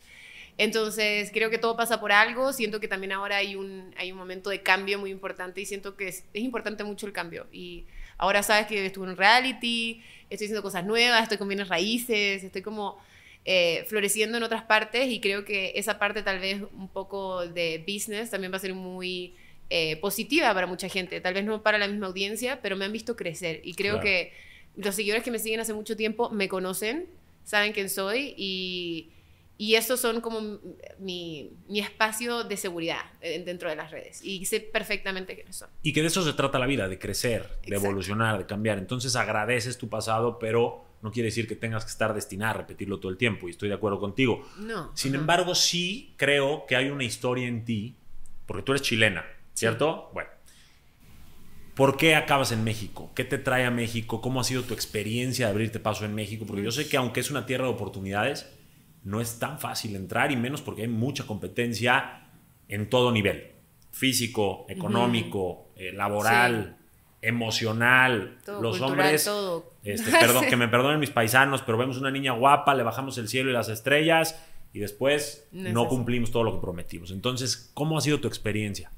Entonces, 0.58 1.30
creo 1.32 1.50
que 1.50 1.58
todo 1.58 1.76
pasa 1.76 2.00
por 2.00 2.12
algo. 2.12 2.52
Siento 2.52 2.80
que 2.80 2.88
también 2.88 3.12
ahora 3.12 3.36
hay 3.36 3.54
un, 3.54 3.94
hay 3.96 4.12
un 4.12 4.18
momento 4.18 4.50
de 4.50 4.62
cambio 4.62 4.98
muy 4.98 5.10
importante 5.10 5.60
y 5.60 5.66
siento 5.66 5.96
que 5.96 6.08
es, 6.08 6.24
es 6.34 6.42
importante 6.42 6.84
mucho 6.84 7.06
el 7.06 7.12
cambio. 7.12 7.46
Y 7.52 7.84
ahora 8.18 8.42
sabes 8.42 8.66
que 8.66 8.84
estuve 8.84 9.08
en 9.08 9.16
reality, 9.16 10.02
estoy 10.28 10.46
haciendo 10.46 10.62
cosas 10.62 10.84
nuevas, 10.84 11.22
estoy 11.22 11.38
con 11.38 11.48
bienes 11.48 11.68
raíces, 11.68 12.44
estoy 12.44 12.62
como 12.62 12.98
eh, 13.44 13.84
floreciendo 13.88 14.36
en 14.36 14.42
otras 14.42 14.64
partes 14.64 15.08
y 15.08 15.20
creo 15.20 15.46
que 15.46 15.72
esa 15.76 15.98
parte 15.98 16.22
tal 16.22 16.40
vez 16.40 16.60
un 16.60 16.88
poco 16.88 17.46
de 17.46 17.82
business 17.86 18.30
también 18.30 18.52
va 18.52 18.58
a 18.58 18.60
ser 18.60 18.74
muy 18.74 19.34
eh, 19.70 19.96
positiva 19.96 20.52
para 20.52 20.66
mucha 20.66 20.88
gente. 20.88 21.20
Tal 21.20 21.32
vez 21.34 21.44
no 21.44 21.62
para 21.62 21.78
la 21.78 21.88
misma 21.88 22.08
audiencia, 22.08 22.60
pero 22.60 22.76
me 22.76 22.84
han 22.84 22.92
visto 22.92 23.16
crecer 23.16 23.60
y 23.64 23.74
creo 23.74 23.94
Claro. 23.94 24.04
que 24.04 24.32
los 24.76 24.94
seguidores 24.94 25.22
que 25.24 25.30
me 25.30 25.38
siguen 25.38 25.60
hace 25.60 25.72
mucho 25.72 25.96
tiempo 25.96 26.28
me 26.30 26.48
conocen, 26.48 27.06
saben 27.44 27.72
quién 27.72 27.88
soy 27.90 28.34
y, 28.36 29.10
y 29.58 29.74
esos 29.74 30.00
son 30.00 30.20
como 30.20 30.58
mi, 30.98 31.50
mi 31.68 31.80
espacio 31.80 32.44
de 32.44 32.56
seguridad 32.56 33.02
eh, 33.20 33.42
dentro 33.44 33.68
de 33.68 33.76
las 33.76 33.90
redes 33.90 34.24
y 34.24 34.44
sé 34.46 34.60
perfectamente 34.60 35.34
quiénes 35.34 35.56
son. 35.56 35.68
Y 35.82 35.92
que 35.92 36.00
de 36.02 36.06
eso 36.08 36.22
se 36.24 36.32
trata 36.32 36.58
la 36.58 36.66
vida, 36.66 36.88
de 36.88 36.98
crecer, 36.98 37.42
de 37.42 37.48
Exacto. 37.68 37.74
evolucionar, 37.86 38.38
de 38.38 38.46
cambiar. 38.46 38.78
Entonces 38.78 39.16
agradeces 39.16 39.76
tu 39.78 39.88
pasado, 39.88 40.38
pero 40.38 40.84
no 41.02 41.10
quiere 41.12 41.26
decir 41.28 41.46
que 41.48 41.56
tengas 41.56 41.84
que 41.84 41.90
estar 41.90 42.12
destinado 42.14 42.50
a 42.50 42.58
repetirlo 42.58 42.98
todo 43.00 43.10
el 43.10 43.18
tiempo. 43.18 43.48
Y 43.48 43.52
estoy 43.52 43.68
de 43.68 43.74
acuerdo 43.74 43.98
contigo. 44.00 44.46
No. 44.58 44.90
Sin 44.94 45.14
embargo, 45.14 45.54
sí 45.54 46.14
creo 46.16 46.64
que 46.66 46.76
hay 46.76 46.88
una 46.90 47.04
historia 47.04 47.46
en 47.48 47.64
ti, 47.64 47.96
porque 48.46 48.62
tú 48.62 48.72
eres 48.72 48.82
chilena, 48.82 49.24
¿cierto? 49.60 50.10
Bueno. 50.14 50.30
¿Por 51.74 51.96
qué 51.96 52.14
acabas 52.14 52.50
en 52.50 52.64
México? 52.64 53.12
¿Qué 53.14 53.24
te 53.24 53.38
trae 53.38 53.64
a 53.64 53.70
México? 53.70 54.20
¿Cómo 54.20 54.40
ha 54.40 54.44
sido 54.44 54.62
tu 54.64 54.74
experiencia 54.74 55.46
de 55.46 55.52
abrirte 55.52 55.78
paso 55.78 56.04
en 56.04 56.14
México? 56.14 56.46
Porque 56.46 56.62
yo 56.62 56.72
sé 56.72 56.88
que 56.88 56.96
aunque 56.96 57.20
es 57.20 57.30
una 57.30 57.46
tierra 57.46 57.66
de 57.66 57.72
oportunidades, 57.72 58.50
no 59.04 59.20
es 59.20 59.38
tan 59.38 59.58
fácil 59.58 59.96
entrar 59.96 60.32
y 60.32 60.36
menos 60.36 60.62
porque 60.62 60.82
hay 60.82 60.88
mucha 60.88 61.26
competencia 61.26 62.22
en 62.68 62.88
todo 62.88 63.12
nivel. 63.12 63.52
Físico, 63.92 64.66
económico, 64.68 65.72
eh, 65.76 65.92
laboral, 65.92 66.78
emocional. 67.20 68.38
Todo 68.44 68.62
Los 68.62 68.78
cultural, 68.78 69.06
hombres... 69.06 69.24
todo. 69.24 69.74
Este, 69.84 70.10
perdón, 70.20 70.46
que 70.46 70.56
me 70.56 70.68
perdonen 70.68 71.00
mis 71.00 71.10
paisanos, 71.10 71.62
pero 71.62 71.76
vemos 71.76 71.98
una 71.98 72.10
niña 72.10 72.32
guapa, 72.32 72.74
le 72.74 72.82
bajamos 72.82 73.18
el 73.18 73.28
cielo 73.28 73.50
y 73.50 73.52
las 73.52 73.68
estrellas 73.68 74.42
y 74.72 74.78
después 74.78 75.48
No 75.52 75.86
cumplimos 75.88 76.30
todo 76.30 76.44
lo 76.44 76.54
que 76.54 76.60
prometimos. 76.60 77.10
Entonces, 77.10 77.70
¿cómo 77.74 77.98
ha 77.98 78.00
sido 78.00 78.20
tu 78.20 78.28
experiencia 78.28 78.90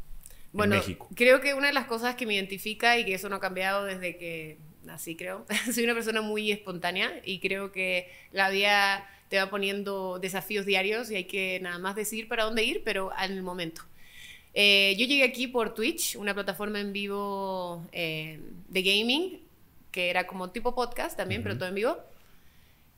Bueno, 0.53 0.75
en 0.75 0.81
México? 0.81 1.09
creo 1.15 1.41
que 1.41 1.55
una 1.55 1.69
de 1.69 1.73
las 1.73 1.87
cosas 1.87 2.15
que 2.15 2.27
me 2.27 2.35
identifica 2.35 2.99
y 2.99 3.05
que 3.05 3.15
eso 3.15 3.29
no 3.29 3.37
ha 3.37 3.41
cambiado 3.41 3.85
desde 3.85 4.17
que 4.17 4.59
nací, 4.85 5.17
creo, 5.17 5.47
soy 5.73 5.85
una 5.85 5.95
persona 5.95 6.21
muy 6.23 6.51
espontánea 6.53 7.11
y 7.25 7.39
creo 7.41 7.73
que 7.73 8.11
la 8.33 8.51
vida 8.51 9.09
te 9.29 9.39
va 9.39 9.49
poniendo 9.49 10.19
desafíos 10.19 10.67
diarios 10.67 11.11
y 11.11 11.17
hay 11.17 11.25
que 11.25 11.59
nada 11.61 11.79
más 11.79 11.97
decir 11.97 12.29
para 12.29 12.45
dónde 12.45 12.65
ir, 12.65 12.83
pero 12.85 13.11
al 13.17 13.43
momento. 13.43 13.83
Eh, 14.55 14.95
yo 14.99 15.07
llegué 15.07 15.25
aquí 15.25 15.47
por 15.47 15.73
Twitch, 15.75 16.17
una 16.17 16.35
plataforma 16.35 16.79
en 16.81 16.93
vivo 16.93 17.87
eh, 17.93 18.39
de 18.69 18.83
gaming, 18.83 19.41
que 19.91 20.11
era 20.11 20.27
como 20.27 20.51
tipo 20.51 20.75
podcast 20.75 21.17
también, 21.17 21.43
pero 21.43 21.55
Ujú. 21.55 21.61
todo 21.61 21.69
en 21.71 21.75
vivo. 21.77 21.97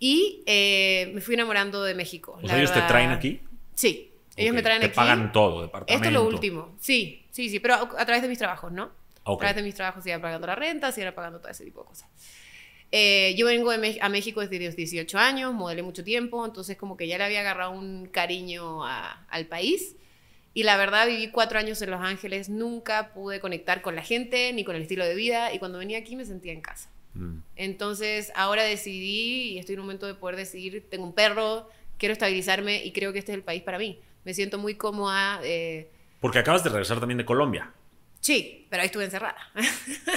Y 0.00 0.42
eh, 0.46 1.12
me 1.14 1.20
fui 1.20 1.34
enamorando 1.34 1.82
de 1.84 1.94
México. 1.94 2.38
O 2.42 2.48
sea, 2.48 2.58
ellos 2.58 2.70
te 2.70 2.76
verdad. 2.80 2.88
traen 2.88 3.10
aquí. 3.10 3.40
Sí, 3.74 4.10
ellos 4.36 4.50
Ok, 4.50 4.56
me 4.56 4.62
traen 4.62 4.80
te 4.80 4.86
aquí. 4.86 4.96
pagan 4.96 5.30
todo, 5.32 5.62
departamento. 5.62 5.94
Esto 5.94 6.08
es 6.08 6.12
lo 6.12 6.28
último. 6.28 6.74
Sí, 6.80 7.23
sí, 7.34 7.48
sí, 7.50 7.58
pero 7.58 7.74
a, 7.74 7.80
a 7.98 8.04
través 8.06 8.22
de 8.22 8.28
mis 8.28 8.38
trabajos, 8.38 8.70
¿no? 8.72 8.92
Ok. 9.24 9.38
A 9.38 9.40
través 9.40 9.56
de 9.56 9.62
mis 9.62 9.74
trabajos 9.74 10.06
iba 10.06 10.18
pagando 10.20 10.46
la 10.46 10.54
renta, 10.54 10.92
se 10.92 11.00
iba 11.00 11.12
pagando 11.12 11.40
todo 11.40 11.50
ese 11.50 11.64
tipo 11.64 11.80
de 11.80 11.86
cosas. 11.86 12.08
Eh, 12.92 13.34
yo 13.36 13.46
vengo 13.46 13.70
a 13.72 14.08
México 14.08 14.40
desde 14.40 14.64
los 14.64 14.76
18 14.76 15.18
años, 15.18 15.52
modelé 15.52 15.82
mucho 15.82 16.04
tiempo, 16.04 16.44
entonces 16.46 16.76
como 16.76 16.96
que 16.96 17.08
ya 17.08 17.18
le 17.18 17.24
había 17.24 17.40
agarrado 17.40 17.72
un 17.72 18.06
cariño 18.06 18.84
a- 18.86 19.26
al 19.30 19.46
país. 19.46 19.96
Y 20.56 20.62
la 20.62 20.76
verdad 20.76 21.08
viví 21.08 21.30
cuatro 21.32 21.58
años 21.58 21.82
en 21.82 21.90
Los 21.90 22.00
Ángeles, 22.00 22.48
nunca 22.48 23.12
pude 23.12 23.40
conectar 23.40 23.82
con 23.82 23.96
la 23.96 24.02
gente 24.02 24.52
ni 24.52 24.62
con 24.62 24.76
el 24.76 24.82
estilo 24.82 25.04
de 25.04 25.16
vida 25.16 25.52
y 25.52 25.58
cuando 25.58 25.78
venía 25.78 25.98
aquí 25.98 26.14
me 26.14 26.24
sentía 26.24 26.52
en 26.52 26.60
casa. 26.60 26.88
Mm. 27.14 27.38
Entonces 27.56 28.30
ahora 28.36 28.62
decidí 28.62 29.54
y 29.54 29.58
estoy 29.58 29.72
en 29.74 29.80
un 29.80 29.86
momento 29.86 30.06
de 30.06 30.14
poder 30.14 30.36
decidir, 30.36 30.86
tengo 30.88 31.04
un 31.04 31.12
perro, 31.14 31.68
quiero 31.98 32.12
estabilizarme 32.12 32.84
y 32.84 32.92
creo 32.92 33.12
que 33.12 33.18
este 33.18 33.32
es 33.32 33.36
el 33.38 33.42
país 33.42 33.62
para 33.62 33.78
mí. 33.78 33.98
Me 34.24 34.34
siento 34.34 34.58
muy 34.58 34.76
cómoda. 34.76 35.40
eh, 35.42 35.90
Porque 36.24 36.38
acabas 36.38 36.64
de 36.64 36.70
regresar 36.70 37.00
también 37.00 37.18
de 37.18 37.26
Colombia. 37.26 37.70
Sí, 38.18 38.66
pero 38.70 38.80
ahí 38.80 38.86
estuve 38.86 39.04
encerrada. 39.04 39.36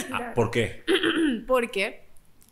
Ah, 0.09 0.31
¿Por 0.35 0.49
qué? 0.51 0.85
Porque 1.45 2.05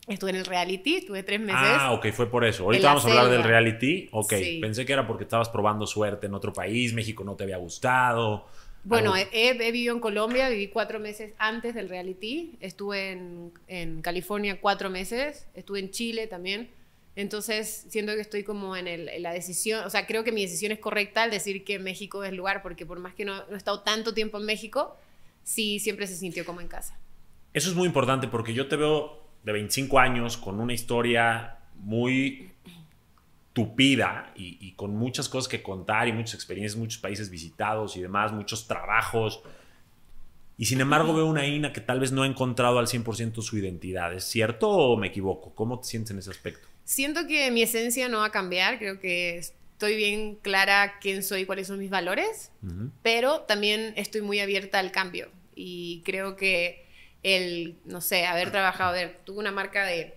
estuve 0.10 0.32
en 0.32 0.36
el 0.36 0.46
reality, 0.46 0.98
estuve 0.98 1.24
tres 1.24 1.40
meses. 1.40 1.62
Ah, 1.64 1.94
ok, 1.94 2.08
fue 2.12 2.30
por 2.30 2.44
eso. 2.44 2.66
Ahorita 2.66 2.88
vamos 2.88 3.06
a 3.06 3.08
hablar 3.12 3.30
del 3.30 3.44
reality. 3.44 4.10
Ok, 4.12 4.34
Sí. 4.34 4.60
pensé 4.62 4.86
que 4.86 4.92
era 4.92 5.08
porque 5.08 5.24
estabas 5.24 5.48
probando 5.48 5.88
suerte 5.88 6.28
en 6.28 6.34
otro 6.34 6.52
país, 6.52 6.92
México 6.94 7.24
no 7.24 7.36
te 7.36 7.46
había 7.46 7.56
gustado. 7.56 8.46
Bueno, 8.84 9.14
he 9.16 9.54
vivido 9.54 9.96
en 9.96 10.02
Colombia, 10.02 10.50
viví 10.50 10.68
cuatro 10.68 11.00
meses 11.00 11.32
antes 11.38 11.74
del 11.76 11.88
reality, 11.88 12.58
estuve 12.60 13.14
en, 13.14 13.54
en 13.70 14.02
California 14.02 14.60
cuatro 14.60 14.90
meses, 14.90 15.48
estuve 15.54 15.80
en 15.80 15.92
Chile 15.92 16.28
también. 16.28 16.70
Entonces, 17.16 17.86
siento 17.90 18.14
que 18.14 18.22
estoy 18.22 18.44
como 18.44 18.76
en, 18.76 18.88
el- 18.88 19.08
en 19.10 19.24
la 19.24 19.32
decisión, 19.32 19.86
o 19.86 19.90
sea, 19.90 20.06
creo 20.06 20.24
que 20.24 20.32
mi 20.34 20.42
decisión 20.42 20.72
es 20.72 20.80
correcta 20.80 21.24
al 21.24 21.32
decir 21.32 21.64
que 21.64 21.80
México 21.80 22.24
es 22.24 22.30
el 22.32 22.36
lugar, 22.36 22.62
porque 22.62 22.86
por 22.86 23.00
más 23.00 23.14
que 23.16 23.24
no, 23.26 23.38
no 23.48 23.54
he 23.54 23.58
estado 23.58 23.82
tanto 23.82 24.14
tiempo 24.14 24.38
en 24.38 24.46
México, 24.46 24.98
sí 25.44 25.80
siempre 25.80 26.08
se 26.08 26.16
sintió 26.18 26.46
como 26.46 26.60
en 26.62 26.68
casa. 26.68 26.98
Eso 27.54 27.70
es 27.70 27.76
muy 27.76 27.88
importante 27.88 28.28
porque 28.28 28.54
yo 28.54 28.68
te 28.68 28.76
veo 28.76 29.24
de 29.44 29.52
25 29.54 29.98
años 30.00 30.36
con 30.38 30.60
una 30.60 30.74
historia 30.74 31.58
muy 31.76 32.52
tupida 33.54 34.34
y, 34.36 34.58
y 34.60 34.74
con 34.74 34.96
muchas 34.96 35.30
cosas 35.30 35.48
que 35.48 35.64
contar 35.64 36.08
y 36.10 36.14
muchas 36.14 36.34
experiencias, 36.34 36.78
muchos 36.78 37.00
países 37.00 37.30
visitados 37.30 37.96
y 37.96 38.02
demás, 38.02 38.34
muchos 38.34 38.68
trabajos. 38.68 39.42
Y 40.58 40.66
sin 40.66 40.82
embargo 40.82 41.14
veo 41.14 41.26
una 41.26 41.46
Ina 41.48 41.72
que 41.72 41.80
tal 41.82 42.00
vez 42.02 42.12
no 42.12 42.24
ha 42.24 42.28
encontrado 42.28 42.80
al 42.80 42.88
100% 42.88 43.42
su 43.42 43.58
identidad. 43.58 44.14
¿Es 44.14 44.26
cierto 44.26 44.70
o 44.70 44.98
me 44.98 45.08
equivoco? 45.08 45.54
¿Cómo 45.56 45.80
te 45.80 45.88
sientes 45.88 46.12
en 46.12 46.20
ese 46.20 46.32
aspecto? 46.32 46.68
Siento 46.86 47.28
que 47.28 47.50
mi 47.52 47.64
esencia 47.64 48.08
no 48.10 48.20
va 48.20 48.26
a 48.26 48.32
cambiar, 48.32 48.78
creo 48.78 49.00
que 49.00 49.38
estoy 49.38 49.96
bien 49.98 50.36
clara 50.36 51.00
quién 51.02 51.24
soy, 51.24 51.46
cuáles 51.46 51.68
son 51.68 51.80
mis 51.80 51.90
valores, 51.90 52.52
Ujú. 52.64 52.92
pero 53.02 53.42
también 53.42 53.94
estoy 53.98 54.22
muy 54.22 54.40
abierta 54.40 54.80
al 54.80 54.92
cambio 54.92 55.30
y 55.56 56.02
creo 56.06 56.36
que 56.36 56.86
el, 57.24 57.76
no 57.86 58.02
sé, 58.02 58.28
haber 58.28 58.52
trabajado, 58.52 58.92
a 58.92 58.94
ver, 58.94 59.20
tuve 59.26 59.40
una 59.40 59.52
marca 59.52 59.84
de, 59.84 60.14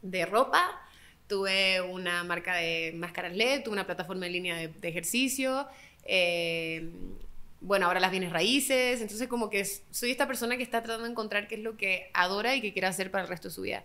de 0.00 0.24
ropa, 0.24 0.80
tuve 1.28 1.82
una 1.82 2.24
marca 2.24 2.54
de 2.56 2.92
máscaras 2.96 3.36
LED, 3.36 3.62
tuve 3.64 3.74
una 3.74 3.86
plataforma 3.86 4.26
en 4.26 4.32
línea 4.32 4.56
de, 4.56 4.68
de 4.68 4.88
ejercicio, 4.88 5.68
eh, 6.04 6.88
bueno, 7.60 7.86
ahora 7.86 8.00
las 8.00 8.10
bienes 8.10 8.32
raíces, 8.32 9.02
entonces 9.02 9.28
como 9.28 9.50
que 9.50 9.64
soy 9.90 10.10
esta 10.10 10.26
persona 10.26 10.56
que 10.56 10.62
está 10.62 10.82
tratando 10.82 11.04
de 11.04 11.10
encontrar 11.10 11.48
qué 11.48 11.56
es 11.56 11.60
lo 11.60 11.76
que 11.76 12.10
adora 12.14 12.54
y 12.54 12.62
que 12.62 12.72
quiere 12.72 12.88
hacer 12.88 13.10
para 13.10 13.24
el 13.24 13.28
resto 13.28 13.48
de 13.48 13.54
su 13.54 13.62
vida. 13.62 13.84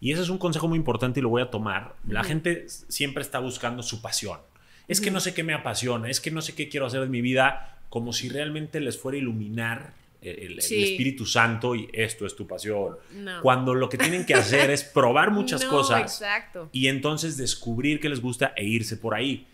Y 0.00 0.12
ese 0.12 0.22
es 0.22 0.28
un 0.28 0.38
consejo 0.38 0.68
muy 0.68 0.76
importante 0.78 1.20
y 1.20 1.22
lo 1.22 1.28
voy 1.28 1.42
a 1.42 1.50
tomar. 1.50 1.94
La 2.06 2.24
gente 2.24 2.66
siempre 2.68 3.22
está 3.22 3.38
buscando 3.38 3.82
su 3.82 4.00
pasión. 4.00 4.38
Es 4.86 5.00
que 5.00 5.10
no 5.10 5.20
sé 5.20 5.34
qué 5.34 5.42
me 5.42 5.54
apasiona, 5.54 6.08
es 6.08 6.20
que 6.20 6.30
no 6.30 6.40
sé 6.40 6.54
qué 6.54 6.68
quiero 6.68 6.86
hacer 6.86 7.02
en 7.02 7.10
mi 7.10 7.20
vida, 7.20 7.78
como 7.90 8.12
si 8.12 8.28
realmente 8.28 8.80
les 8.80 8.98
fuera 8.98 9.16
a 9.16 9.20
iluminar 9.20 9.92
el, 10.22 10.52
el. 10.52 10.58
Espíritu 10.58 11.26
Santo 11.26 11.74
y 11.74 11.88
esto 11.92 12.26
es 12.26 12.34
tu 12.34 12.46
pasión. 12.46 12.96
No. 13.14 13.40
Cuando 13.42 13.74
lo 13.74 13.88
que 13.88 13.98
tienen 13.98 14.24
que 14.26 14.34
hacer 14.34 14.70
es 14.70 14.84
probar 14.84 15.30
muchas 15.32 15.64
No, 15.64 15.70
cosas 15.70 16.20
Exacto. 16.20 16.68
y 16.72 16.88
entonces 16.88 17.36
descubrir 17.36 18.00
qué 18.00 18.08
les 18.08 18.20
gusta 18.20 18.52
e 18.56 18.64
irse 18.64 18.96
por 18.96 19.14
ahí. 19.14 19.46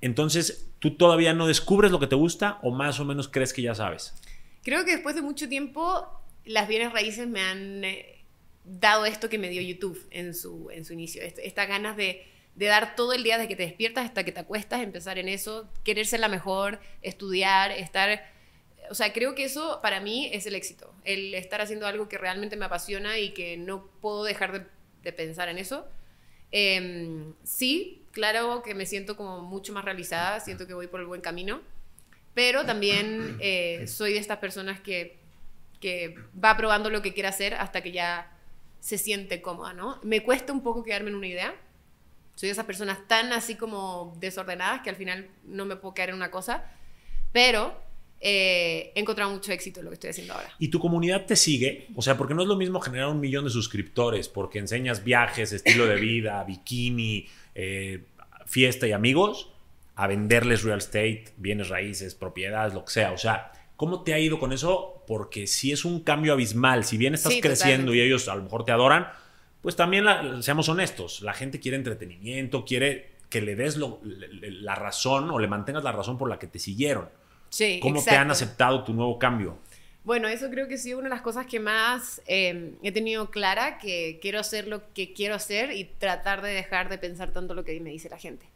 Entonces, 0.00 0.68
¿tú 0.80 0.96
todavía 0.96 1.32
no 1.32 1.46
descubres 1.46 1.92
lo 1.92 2.00
que 2.00 2.08
te 2.08 2.16
gusta 2.16 2.58
o 2.62 2.72
más 2.72 2.98
o 2.98 3.04
menos 3.04 3.28
crees 3.28 3.52
que 3.52 3.62
ya 3.62 3.74
sabes? 3.74 4.14
Creo 4.64 4.84
que 4.84 4.92
después 4.92 5.14
de 5.14 5.22
mucho 5.22 5.48
tiempo, 5.48 6.06
las 6.44 6.68
bienes 6.68 6.92
raíces 6.92 7.28
me 7.28 7.40
han 7.40 7.84
eh, 7.84 8.21
dado 8.64 9.06
esto 9.06 9.28
que 9.28 9.38
me 9.38 9.48
dio 9.48 9.62
YouTube 9.62 10.06
en 10.10 10.34
su, 10.34 10.70
en 10.70 10.84
su 10.84 10.92
inicio. 10.92 11.22
Est- 11.22 11.38
Estas 11.38 11.68
ganas 11.68 11.96
de, 11.96 12.26
de 12.54 12.66
dar 12.66 12.94
todo 12.96 13.12
el 13.12 13.22
día 13.24 13.36
desde 13.36 13.48
que 13.48 13.56
te 13.56 13.64
despiertas 13.64 14.04
hasta 14.06 14.24
que 14.24 14.32
te 14.32 14.40
acuestas, 14.40 14.82
empezar 14.82 15.18
en 15.18 15.28
eso, 15.28 15.68
querer 15.84 16.06
ser 16.06 16.20
la 16.20 16.28
mejor, 16.28 16.80
estudiar, 17.02 17.70
estar... 17.72 18.30
O 18.90 18.94
sea, 18.94 19.12
creo 19.12 19.34
que 19.34 19.44
eso 19.44 19.80
para 19.82 20.00
mí 20.00 20.28
es 20.32 20.46
el 20.46 20.54
éxito. 20.54 20.92
El 21.04 21.34
estar 21.34 21.60
haciendo 21.60 21.86
algo 21.86 22.08
que 22.08 22.18
realmente 22.18 22.56
me 22.56 22.66
apasiona 22.66 23.18
y 23.18 23.30
que 23.32 23.56
no 23.56 23.86
puedo 24.00 24.24
dejar 24.24 24.52
de, 24.52 24.66
de 25.02 25.12
pensar 25.12 25.48
en 25.48 25.58
eso. 25.58 25.86
Em, 26.50 27.32
sí, 27.44 28.02
claro 28.12 28.62
que 28.62 28.74
me 28.74 28.84
siento 28.86 29.16
como 29.16 29.40
mucho 29.42 29.72
más 29.72 29.84
realizada, 29.84 30.40
siento 30.40 30.66
que 30.66 30.74
voy 30.74 30.86
por 30.88 31.00
el 31.00 31.06
buen 31.06 31.22
camino, 31.22 31.62
pero 32.34 32.66
también 32.66 33.38
eh, 33.40 33.86
soy 33.86 34.12
de 34.14 34.18
estas 34.18 34.38
personas 34.38 34.80
que, 34.80 35.18
que 35.80 36.14
va 36.42 36.56
probando 36.56 36.90
lo 36.90 37.00
que 37.02 37.14
quiere 37.14 37.28
hacer 37.28 37.54
hasta 37.54 37.82
que 37.82 37.92
ya 37.92 38.31
se 38.82 38.98
siente 38.98 39.40
cómoda, 39.40 39.72
¿no? 39.72 40.00
Me 40.02 40.24
cuesta 40.24 40.52
un 40.52 40.60
poco 40.60 40.82
quedarme 40.82 41.10
en 41.10 41.14
una 41.14 41.28
idea. 41.28 41.54
Soy 42.34 42.48
de 42.48 42.52
esas 42.52 42.64
personas 42.64 42.98
tan 43.06 43.32
así 43.32 43.54
como 43.54 44.12
desordenadas 44.18 44.82
que 44.82 44.90
al 44.90 44.96
final 44.96 45.28
no 45.44 45.64
me 45.66 45.76
puedo 45.76 45.94
quedar 45.94 46.08
en 46.08 46.16
una 46.16 46.32
cosa, 46.32 46.64
pero 47.30 47.80
eh, 48.18 48.90
he 48.96 49.00
encontrado 49.00 49.30
mucho 49.30 49.52
éxito 49.52 49.78
en 49.78 49.84
lo 49.84 49.90
que 49.90 49.94
estoy 49.94 50.10
haciendo 50.10 50.34
ahora. 50.34 50.52
¿Y 50.58 50.66
tu 50.66 50.80
comunidad 50.80 51.26
te 51.26 51.36
sigue? 51.36 51.86
O 51.94 52.02
sea, 52.02 52.18
porque 52.18 52.34
no 52.34 52.42
es 52.42 52.48
lo 52.48 52.56
mismo 52.56 52.80
generar 52.80 53.06
un 53.06 53.20
millón 53.20 53.44
de 53.44 53.50
suscriptores, 53.50 54.28
porque 54.28 54.58
enseñas 54.58 55.04
viajes, 55.04 55.52
estilo 55.52 55.86
de 55.86 56.00
vida, 56.00 56.42
bikini, 56.48 57.28
eh, 57.54 58.02
fiesta 58.46 58.88
y 58.88 58.92
amigos, 58.92 59.52
a 59.94 60.08
venderles 60.08 60.64
real 60.64 60.78
estate, 60.78 61.26
bienes 61.36 61.68
raíces, 61.68 62.16
propiedades, 62.16 62.74
lo 62.74 62.84
que 62.84 62.90
sea. 62.90 63.12
O 63.12 63.18
sea, 63.18 63.52
¿cómo 63.82 64.04
te 64.04 64.14
ha 64.14 64.18
ido 64.20 64.38
con 64.38 64.52
eso? 64.52 65.02
Porque 65.08 65.48
si 65.48 65.72
es 65.72 65.84
un 65.84 66.04
cambio 66.04 66.34
abismal, 66.34 66.84
si 66.84 66.96
bien 66.96 67.14
estás 67.14 67.32
Sí, 67.32 67.40
creciendo 67.40 67.86
totalmente. 67.86 67.96
y 68.04 68.06
ellos 68.06 68.28
a 68.28 68.36
lo 68.36 68.44
mejor 68.44 68.64
te 68.64 68.70
adoran, 68.70 69.08
pues 69.60 69.74
también 69.74 70.04
la- 70.04 70.40
seamos 70.40 70.68
honestos, 70.68 71.20
la 71.20 71.32
gente 71.34 71.58
quiere 71.58 71.78
entretenimiento, 71.78 72.64
quiere 72.64 73.10
que 73.28 73.40
le 73.40 73.56
des 73.56 73.76
lo- 73.78 73.98
le- 74.04 74.28
le- 74.28 74.50
la 74.52 74.76
razón 74.76 75.28
o 75.32 75.38
le 75.40 75.48
mantengas 75.48 75.82
la 75.82 75.90
razón 75.90 76.16
por 76.16 76.28
la 76.28 76.38
que 76.38 76.46
te 76.46 76.60
siguieron. 76.60 77.08
Sí, 77.48 77.80
¿Cómo 77.82 78.00
te 78.04 78.10
han 78.12 78.30
aceptado 78.30 78.84
tu 78.84 78.94
nuevo 78.94 79.18
cambio? 79.18 79.58
Bueno, 80.04 80.28
eso 80.28 80.48
creo 80.48 80.68
que 80.68 80.74
ha 80.74 80.78
sido 80.78 80.98
una 81.00 81.08
de 81.08 81.14
las 81.16 81.22
cosas 81.22 81.46
que 81.46 81.58
más 81.58 82.22
eh, 82.28 82.74
he 82.84 82.92
tenido 82.92 83.32
clara, 83.32 83.78
que 83.78 84.20
quiero 84.22 84.38
hacer 84.38 84.68
lo 84.68 84.92
que 84.94 85.12
quiero 85.12 85.34
hacer 85.34 85.72
y 85.72 85.86
tratar 85.98 86.40
de 86.40 86.50
dejar 86.50 86.88
de 86.88 86.98
pensar 86.98 87.32
tanto 87.32 87.52
lo 87.54 87.64
que 87.64 87.80
me 87.80 87.90
dice 87.90 88.08
la 88.08 88.18
gente. 88.18 88.46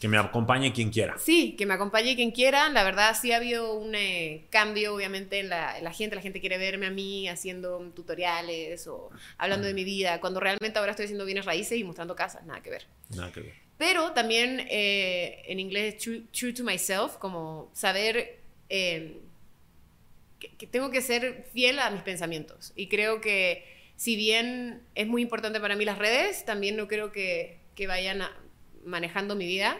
Que 0.00 0.08
me 0.08 0.18
acompañe 0.18 0.72
quien 0.72 0.90
quiera. 0.90 1.16
Sí, 1.18 1.54
que 1.56 1.64
me 1.66 1.74
acompañe 1.74 2.14
quien 2.16 2.30
quiera. 2.30 2.68
La 2.68 2.84
verdad 2.84 3.16
sí 3.18 3.32
ha 3.32 3.36
habido 3.36 3.74
un 3.74 3.94
eh, 3.94 4.44
cambio, 4.50 4.94
obviamente, 4.94 5.38
en 5.38 5.48
la, 5.48 5.78
en 5.78 5.84
la 5.84 5.92
gente. 5.92 6.14
La 6.16 6.20
gente 6.22 6.40
quiere 6.40 6.58
verme 6.58 6.86
a 6.86 6.90
mí 6.90 7.28
haciendo 7.28 7.78
tutoriales 7.94 8.86
o 8.86 9.10
hablando 9.38 9.66
de 9.66 9.72
mi 9.72 9.84
vida, 9.84 10.20
cuando 10.20 10.40
realmente 10.40 10.78
ahora 10.78 10.90
estoy 10.90 11.04
haciendo 11.04 11.24
bienes 11.24 11.44
raíces 11.46 11.78
y 11.78 11.84
mostrando 11.84 12.14
casas, 12.16 12.44
nada 12.44 12.60
que 12.62 12.70
ver. 12.70 12.86
Nada 13.10 13.32
que 13.32 13.40
ver. 13.40 13.54
Pero 13.78 14.12
también 14.12 14.66
eh, 14.68 15.42
en 15.46 15.58
inglés, 15.58 15.96
true, 15.98 16.24
true 16.38 16.52
to 16.52 16.64
myself, 16.64 17.16
como 17.16 17.70
saber 17.72 18.40
eh, 18.68 19.18
que, 20.38 20.48
que 20.56 20.66
tengo 20.66 20.90
que 20.90 21.00
ser 21.02 21.46
fiel 21.52 21.78
a 21.78 21.90
mis 21.90 22.02
pensamientos. 22.02 22.72
Y 22.76 22.88
creo 22.88 23.20
que 23.20 23.64
si 23.96 24.16
bien 24.16 24.82
es 24.94 25.06
muy 25.06 25.22
importante 25.22 25.60
para 25.60 25.76
mí 25.76 25.84
las 25.84 25.98
redes, 25.98 26.44
también 26.44 26.76
no 26.76 26.88
creo 26.88 27.10
que, 27.12 27.58
que 27.74 27.86
vayan 27.86 28.22
a- 28.22 28.36
manejando 28.86 29.34
mi 29.36 29.46
vida. 29.46 29.78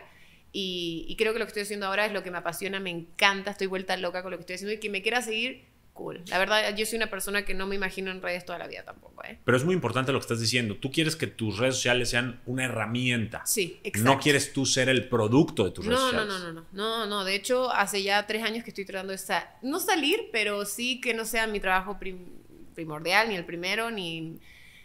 Y, 0.52 1.04
y 1.08 1.16
creo 1.16 1.32
que 1.32 1.38
lo 1.40 1.46
que 1.46 1.48
estoy 1.50 1.62
haciendo 1.64 1.86
ahora 1.86 2.06
es 2.06 2.12
lo 2.12 2.22
que 2.22 2.30
me 2.30 2.38
apasiona, 2.38 2.78
me 2.78 2.90
encanta, 2.90 3.50
estoy 3.50 3.66
vuelta 3.66 3.96
loca 3.96 4.22
con 4.22 4.30
lo 4.30 4.36
que 4.36 4.42
estoy 4.42 4.54
haciendo 4.54 4.72
y 4.74 4.78
que 4.78 4.88
me 4.88 5.02
quiera 5.02 5.20
seguir, 5.20 5.64
cool. 5.94 6.22
La 6.28 6.38
verdad, 6.38 6.76
yo 6.76 6.86
soy 6.86 6.96
una 6.96 7.10
persona 7.10 7.44
que 7.44 7.54
no 7.54 7.66
me 7.66 7.74
imagino 7.74 8.12
en 8.12 8.22
redes 8.22 8.44
toda 8.44 8.58
la 8.60 8.68
vida 8.68 8.84
tampoco, 8.84 9.24
¿eh? 9.24 9.38
Pero 9.44 9.56
es 9.56 9.64
muy 9.64 9.74
importante 9.74 10.12
lo 10.12 10.18
que 10.20 10.22
estás 10.24 10.38
diciendo. 10.40 10.76
Tú 10.76 10.92
quieres 10.92 11.16
que 11.16 11.26
tus 11.26 11.58
redes 11.58 11.74
sociales 11.74 12.08
sean 12.10 12.40
una 12.46 12.66
herramienta. 12.66 13.42
Sí, 13.46 13.80
exacto. 13.82 14.08
No 14.14 14.20
quieres 14.20 14.52
tú 14.52 14.64
ser 14.64 14.88
el 14.88 15.08
producto 15.08 15.64
de 15.64 15.72
tus 15.72 15.84
redes 15.86 15.98
No, 15.98 16.12
no, 16.12 16.20
sociales. 16.24 16.42
no, 16.44 16.52
no, 16.52 16.66
no, 16.72 16.98
no, 16.98 17.06
no. 17.06 17.24
De 17.24 17.34
hecho, 17.34 17.72
hace 17.72 18.04
ya 18.04 18.24
tres 18.28 18.44
años 18.44 18.62
que 18.62 18.70
estoy 18.70 18.84
tratando 18.84 19.10
de 19.10 19.18
sa- 19.18 19.56
no 19.62 19.80
salir, 19.80 20.28
pero 20.30 20.64
sí 20.66 21.00
que 21.00 21.14
no 21.14 21.24
sea 21.24 21.48
mi 21.48 21.58
trabajo 21.58 21.98
prim- 21.98 22.28
primordial, 22.76 23.28
ni 23.28 23.34
el 23.34 23.44
primero, 23.44 23.90
ni... 23.90 24.38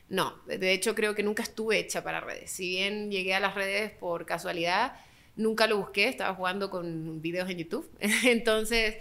No, 0.10 0.34
de 0.48 0.74
hecho 0.74 0.96
creo 0.96 1.14
que 1.16 1.24
nunca 1.24 1.44
estuve 1.44 1.78
hecha 1.80 2.04
para 2.04 2.20
redes. 2.20 2.52
Si 2.52 2.68
bien 2.68 3.12
llegué 3.12 3.36
a 3.36 3.40
las 3.40 3.54
redes 3.56 3.92
por 3.92 4.26
casualidad, 4.26 4.94
nunca 5.36 5.68
lo 5.68 5.78
busqué, 5.78 6.08
estaba 6.08 6.34
jugando 6.34 6.70
con 6.70 7.22
videos 7.22 7.50
en 7.50 7.60
YouTube. 7.60 7.90
Entonces, 8.26 8.96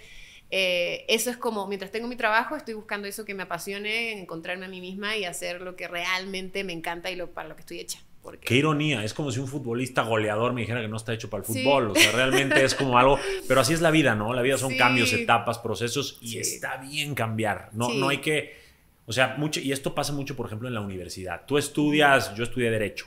eh, 0.50 1.04
eso 1.08 1.30
es 1.30 1.36
como, 1.36 1.66
mientras 1.66 1.90
tengo 1.90 2.08
mi 2.08 2.16
trabajo, 2.16 2.56
estoy 2.56 2.74
buscando 2.74 3.08
eso 3.08 3.24
que 3.24 3.34
me 3.34 3.42
apasione, 3.44 4.12
encontrarme 4.20 4.66
a 4.66 4.68
mí 4.68 4.80
misma 4.80 5.16
y 5.16 5.24
hacer 5.24 5.60
lo 5.62 5.76
que 5.76 5.88
realmente 5.88 6.62
me 6.64 6.72
encanta 6.72 7.10
y 7.10 7.16
lo, 7.16 7.30
para 7.32 7.48
lo 7.48 7.54
que 7.56 7.60
estoy 7.60 7.80
hecha. 7.80 8.00
Porque... 8.22 8.46
Qué 8.46 8.56
ironía, 8.56 9.02
es 9.04 9.14
como 9.14 9.30
si 9.30 9.40
un 9.40 9.46
futbolista 9.48 10.02
goleador 10.02 10.52
me 10.52 10.60
dijera 10.62 10.80
que 10.82 10.88
no 10.88 10.96
está 10.98 11.14
hecho 11.14 11.30
para 11.30 11.42
el 11.42 11.46
Sí. 11.46 11.62
fútbol. 11.62 11.92
O 11.92 11.94
sea, 11.94 12.12
realmente 12.12 12.62
es 12.62 12.74
como 12.74 12.98
algo. 12.98 13.18
Pero 13.48 13.60
así 13.60 13.72
es 13.72 13.80
la 13.80 13.90
vida, 13.90 14.14
¿no? 14.14 14.34
La 14.34 14.42
vida 14.42 14.58
son 14.58 14.72
Sí. 14.72 14.76
cambios, 14.76 15.12
etapas, 15.14 15.58
procesos 15.58 16.18
y 16.20 16.32
Sí. 16.32 16.38
está 16.40 16.76
bien 16.78 17.14
cambiar. 17.14 17.70
No, 17.72 17.88
Sí. 17.90 17.98
no 17.98 18.08
hay 18.10 18.18
que. 18.18 18.67
O 19.08 19.12
sea, 19.12 19.34
mucho. 19.38 19.58
Y 19.60 19.72
esto 19.72 19.94
pasa 19.94 20.12
mucho, 20.12 20.36
por 20.36 20.46
ejemplo, 20.46 20.68
en 20.68 20.74
la 20.74 20.80
universidad. 20.80 21.42
Tú 21.46 21.58
estudias, 21.58 22.34
yo 22.36 22.44
estudié 22.44 22.70
Derecho. 22.70 23.06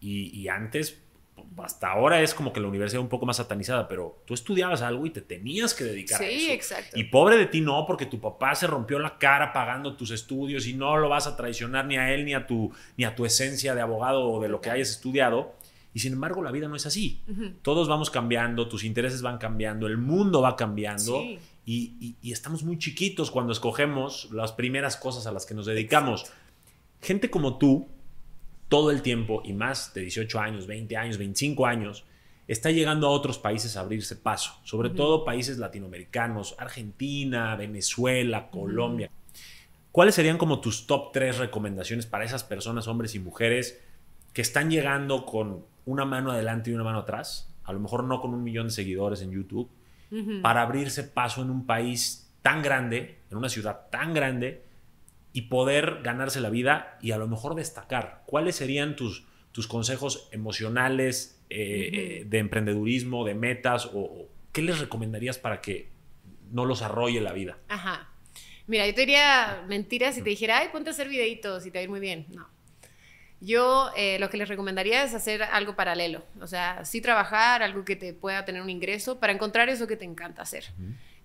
Y, 0.00 0.28
y 0.38 0.48
antes, 0.48 1.02
hasta 1.62 1.90
ahora 1.90 2.20
es 2.22 2.34
como 2.34 2.52
que 2.52 2.60
la 2.60 2.68
universidad 2.68 3.02
un 3.02 3.08
poco 3.08 3.26
más 3.26 3.36
satanizada, 3.38 3.88
pero 3.88 4.22
tú 4.26 4.34
estudiabas 4.34 4.82
algo 4.82 5.06
y 5.06 5.10
te 5.10 5.20
tenías 5.20 5.74
que 5.74 5.84
dedicar 5.84 6.20
a 6.22 6.24
Sí, 6.24 6.44
eso. 6.46 6.52
exacto. 6.52 6.98
Y 6.98 7.04
pobre 7.04 7.36
de 7.36 7.46
ti 7.46 7.60
no, 7.60 7.84
porque 7.86 8.06
tu 8.06 8.20
papá 8.20 8.54
se 8.54 8.66
rompió 8.66 8.98
la 8.98 9.18
cara 9.18 9.52
pagando 9.52 9.96
tus 9.96 10.10
estudios 10.10 10.66
y 10.66 10.74
no 10.74 10.96
lo 10.96 11.08
vas 11.08 11.26
a 11.26 11.36
traicionar 11.36 11.86
ni 11.86 11.96
a 11.96 12.12
él 12.14 12.24
ni 12.24 12.34
a 12.34 12.46
tu, 12.46 12.72
ni 12.96 13.04
a 13.04 13.14
tu 13.14 13.24
esencia 13.26 13.74
de 13.74 13.80
abogado 13.80 14.28
o 14.30 14.40
de 14.40 14.48
lo 14.48 14.60
que 14.60 14.70
hayas 14.70 14.90
estudiado. 14.90 15.54
Y 15.92 16.00
sin 16.00 16.12
embargo, 16.12 16.42
la 16.42 16.50
vida 16.50 16.66
no 16.68 16.74
es 16.76 16.86
así. 16.86 17.22
Todos 17.62 17.88
vamos 17.88 18.10
cambiando, 18.10 18.68
tus 18.68 18.82
intereses 18.84 19.22
van 19.22 19.38
cambiando, 19.38 19.86
el 19.86 19.96
mundo 19.96 20.42
va 20.42 20.56
cambiando 20.56 21.20
Sí. 21.20 21.38
Y, 21.66 21.94
y- 22.00 22.16
y 22.22 22.32
estamos 22.32 22.62
muy 22.62 22.78
chiquitos 22.78 23.30
cuando 23.30 23.52
escogemos 23.52 24.28
las 24.32 24.52
primeras 24.52 24.96
cosas 24.96 25.26
a 25.26 25.32
las 25.32 25.46
que 25.46 25.54
nos 25.54 25.66
dedicamos. 25.66 26.26
Gente 27.00 27.30
como 27.30 27.58
tú, 27.58 27.88
todo 28.68 28.90
el 28.90 29.02
tiempo 29.02 29.42
y 29.44 29.52
más 29.52 29.92
de 29.94 30.02
18 30.02 30.40
años, 30.40 30.66
20 30.66 30.96
años, 30.96 31.18
25 31.18 31.66
años, 31.66 32.04
está 32.48 32.70
llegando 32.70 33.06
a 33.06 33.10
otros 33.10 33.38
países 33.38 33.76
a 33.76 33.80
abrirse 33.80 34.16
paso, 34.16 34.52
sobre 34.64 34.90
todo 34.90 35.24
países 35.24 35.58
latinoamericanos, 35.58 36.54
Argentina, 36.58 37.56
Venezuela, 37.56 38.50
Colombia. 38.50 39.10
¿Cuáles 39.92 40.14
serían 40.14 40.38
como 40.38 40.60
tus 40.60 40.86
top 40.86 41.12
tres 41.12 41.38
recomendaciones 41.38 42.04
para 42.06 42.24
esas 42.24 42.42
personas, 42.44 42.88
hombres 42.88 43.14
y 43.14 43.20
mujeres, 43.20 43.80
que 44.32 44.42
están 44.42 44.70
llegando 44.70 45.24
con 45.24 45.64
una 45.86 46.04
mano 46.04 46.32
adelante 46.32 46.70
y 46.70 46.74
una 46.74 46.84
mano 46.84 46.98
atrás? 46.98 47.48
A 47.64 47.72
lo 47.72 47.80
mejor 47.80 48.04
no 48.04 48.20
con 48.20 48.34
un 48.34 48.42
millón 48.42 48.66
de 48.66 48.72
seguidores 48.72 49.22
en 49.22 49.30
YouTube, 49.30 49.70
Para 50.42 50.62
abrirse 50.62 51.02
paso 51.02 51.42
en 51.42 51.50
un 51.50 51.66
país 51.66 52.32
tan 52.42 52.62
grande, 52.62 53.18
en 53.30 53.36
una 53.36 53.48
ciudad 53.48 53.88
tan 53.90 54.14
grande, 54.14 54.62
y 55.32 55.42
poder 55.42 56.00
ganarse 56.02 56.40
la 56.40 56.50
vida 56.50 56.98
y 57.02 57.10
a 57.10 57.18
lo 57.18 57.26
mejor 57.26 57.56
destacar. 57.56 58.22
¿Cuáles 58.26 58.54
serían 58.56 58.94
tus, 58.94 59.26
tus 59.50 59.66
consejos 59.66 60.28
emocionales 60.30 61.42
eh, 61.50 62.24
de 62.26 62.38
emprendedurismo, 62.38 63.24
de 63.24 63.34
metas, 63.34 63.86
o, 63.86 63.98
o 63.98 64.28
qué 64.52 64.62
les 64.62 64.78
recomendarías 64.78 65.38
para 65.38 65.60
que 65.60 65.88
no 66.52 66.64
los 66.64 66.82
arrolle 66.82 67.20
la 67.20 67.32
vida? 67.32 67.58
Ajá. 67.68 68.10
Mira, 68.66 68.86
yo 68.86 68.94
te 68.94 69.00
diría 69.02 69.64
mentiras 69.68 70.14
si 70.14 70.22
te 70.22 70.30
dijera, 70.30 70.58
ay, 70.58 70.68
ponte 70.72 70.90
a 70.90 70.92
hacer 70.92 71.08
videitos 71.08 71.66
y 71.66 71.70
te 71.70 71.78
va 71.78 71.80
a 71.80 71.82
ir 71.82 71.90
muy 71.90 72.00
bien. 72.00 72.26
No. 72.30 72.48
Yo 73.44 73.90
eh, 73.96 74.18
lo 74.18 74.30
que 74.30 74.38
les 74.38 74.48
recomendaría 74.48 75.04
es 75.04 75.12
hacer 75.14 75.42
algo 75.42 75.76
paralelo. 75.76 76.22
O 76.40 76.46
sea, 76.46 76.84
sí 76.84 77.00
trabajar, 77.00 77.62
algo 77.62 77.84
que 77.84 77.94
te 77.94 78.14
pueda 78.14 78.44
tener 78.44 78.62
un 78.62 78.70
ingreso 78.70 79.20
para 79.20 79.32
encontrar 79.32 79.68
eso 79.68 79.86
que 79.86 79.96
te 79.96 80.04
encanta 80.04 80.42
hacer. 80.42 80.64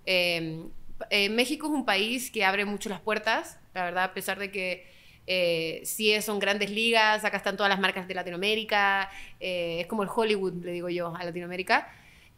Eh, 0.06 0.66
eh, 1.10 1.30
México 1.30 1.68
es 1.68 1.74
un 1.74 1.86
país 1.86 2.30
que 2.30 2.44
abre 2.44 2.66
mucho 2.66 2.90
las 2.90 3.00
puertas, 3.00 3.58
la 3.74 3.86
verdad, 3.86 4.04
a 4.04 4.14
pesar 4.14 4.38
de 4.38 4.52
que 4.52 4.86
eh, 5.32 5.82
sí 5.86 6.20
son 6.22 6.40
grandes 6.40 6.72
ligas, 6.72 7.24
acá 7.24 7.38
están 7.38 7.56
todas 7.56 7.70
las 7.70 7.80
marcas 7.80 8.08
de 8.08 8.16
Latinoamérica, 8.16 9.12
eh, 9.40 9.82
es 9.82 9.88
como 9.88 10.02
el 10.02 10.10
Hollywood, 10.14 10.66
le 10.66 10.72
digo 10.72 10.90
yo, 10.90 11.16
a 11.16 11.24
Latinoamérica. 11.24 11.88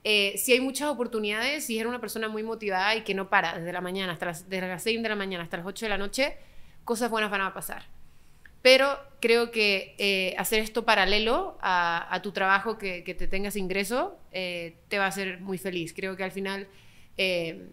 Eh, 0.04 0.34
sí 0.38 0.52
hay 0.52 0.60
muchas 0.60 0.90
oportunidades, 0.90 1.66
si 1.66 1.78
eres 1.78 1.88
una 1.88 2.02
persona 2.02 2.28
muy 2.28 2.44
motivada 2.44 2.94
y 2.96 3.02
que 3.02 3.14
no 3.14 3.30
para 3.30 3.58
desde 3.58 3.72
la 3.72 3.80
mañana, 3.80 4.12
hasta 4.12 4.26
las, 4.26 4.50
desde 4.50 4.68
las 4.68 4.84
6 4.84 5.02
de 5.02 5.10
la 5.10 5.16
mañana 5.16 5.44
hasta 5.44 5.58
las 5.58 5.66
8 5.66 5.86
de 5.86 5.90
la 5.90 5.98
noche, 5.98 6.36
cosas 6.84 7.10
buenas 7.10 7.32
van 7.32 7.42
a 7.42 7.54
pasar. 7.54 7.84
Pero 8.62 8.98
creo 9.20 9.52
que 9.52 9.96
eh, 9.98 10.36
hacer 10.38 10.60
esto 10.60 10.86
paralelo 10.86 11.58
a, 11.62 12.20
tu 12.24 12.32
trabajo, 12.32 12.78
que, 12.78 13.02
te 13.02 13.28
tengas 13.28 13.56
ingreso, 13.56 14.18
eh, 14.32 14.76
te 14.88 14.98
va 14.98 15.06
a 15.06 15.08
hacer 15.08 15.40
muy 15.42 15.58
feliz. 15.58 15.94
Creo 15.94 16.16
que 16.16 16.24
al 16.24 16.32
final 16.32 16.68
eh, 17.18 17.70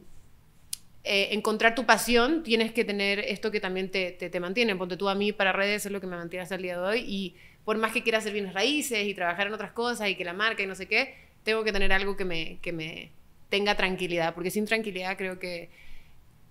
encontrar 1.05 1.75
tu 1.75 1.85
pasión, 1.87 2.43
tienes 2.43 2.73
que 2.73 2.85
tener 2.85 3.19
esto 3.21 3.51
que 3.51 3.61
también 3.61 3.91
te, 3.91 4.13
te, 4.13 4.31
te 4.31 4.41
mantiene. 4.41 4.77
Ponte 4.77 4.97
tú 4.97 5.09
a 5.09 5.15
mí 5.15 5.33
para 5.33 5.53
redes, 5.53 5.87
es 5.87 5.93
lo 5.93 6.01
que 6.01 6.07
me 6.07 6.17
mantiene 6.17 6.43
hasta 6.43 6.55
el 6.55 6.63
día 6.63 6.79
de 6.79 6.87
hoy. 6.87 7.05
Y 7.07 7.35
por 7.65 7.77
más 7.77 7.93
que 7.93 8.03
quiera 8.03 8.19
hacer 8.19 8.33
bienes 8.33 8.55
raíces 8.55 9.07
y 9.07 9.15
trabajar 9.15 9.49
en 9.49 9.53
otras 9.53 9.73
cosas 9.73 10.09
y 10.09 10.15
que 10.15 10.25
la 10.25 10.33
marca 10.33 10.63
y 10.63 10.67
no 10.67 10.75
sé 10.75 10.87
qué, 10.87 11.15
tengo 11.43 11.65
que 11.65 11.73
tener 11.73 11.93
algo 11.93 12.17
que 12.17 12.25
me, 12.25 12.59
que 12.63 12.73
me 12.73 13.11
tenga 13.49 13.77
tranquilidad, 13.77 14.35
porque 14.35 14.51
sin 14.51 14.65
tranquilidad 14.65 15.17
creo 15.17 15.39
que, 15.39 15.71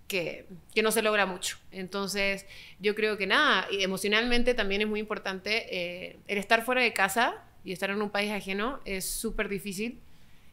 que, 0.08 0.46
que 0.74 0.82
no 0.82 0.92
se 0.92 1.02
logra 1.02 1.26
mucho. 1.26 1.58
Entonces, 1.72 2.46
yo 2.80 2.96
creo 2.96 3.18
que 3.18 3.28
nada, 3.28 3.68
y 3.72 3.84
emocionalmente 3.84 4.54
también 4.54 4.82
es 4.82 4.88
muy 4.88 5.00
importante 5.00 5.66
eh, 5.70 6.18
el 6.28 6.38
estar 6.38 6.64
fuera 6.64 6.82
de 6.82 6.94
casa 6.94 7.44
y 7.64 7.72
estar 7.72 7.90
en 7.90 8.02
un 8.02 8.10
país 8.10 8.32
ajeno 8.32 8.80
es 8.86 9.06
súper 9.06 9.50
difícil. 9.50 10.00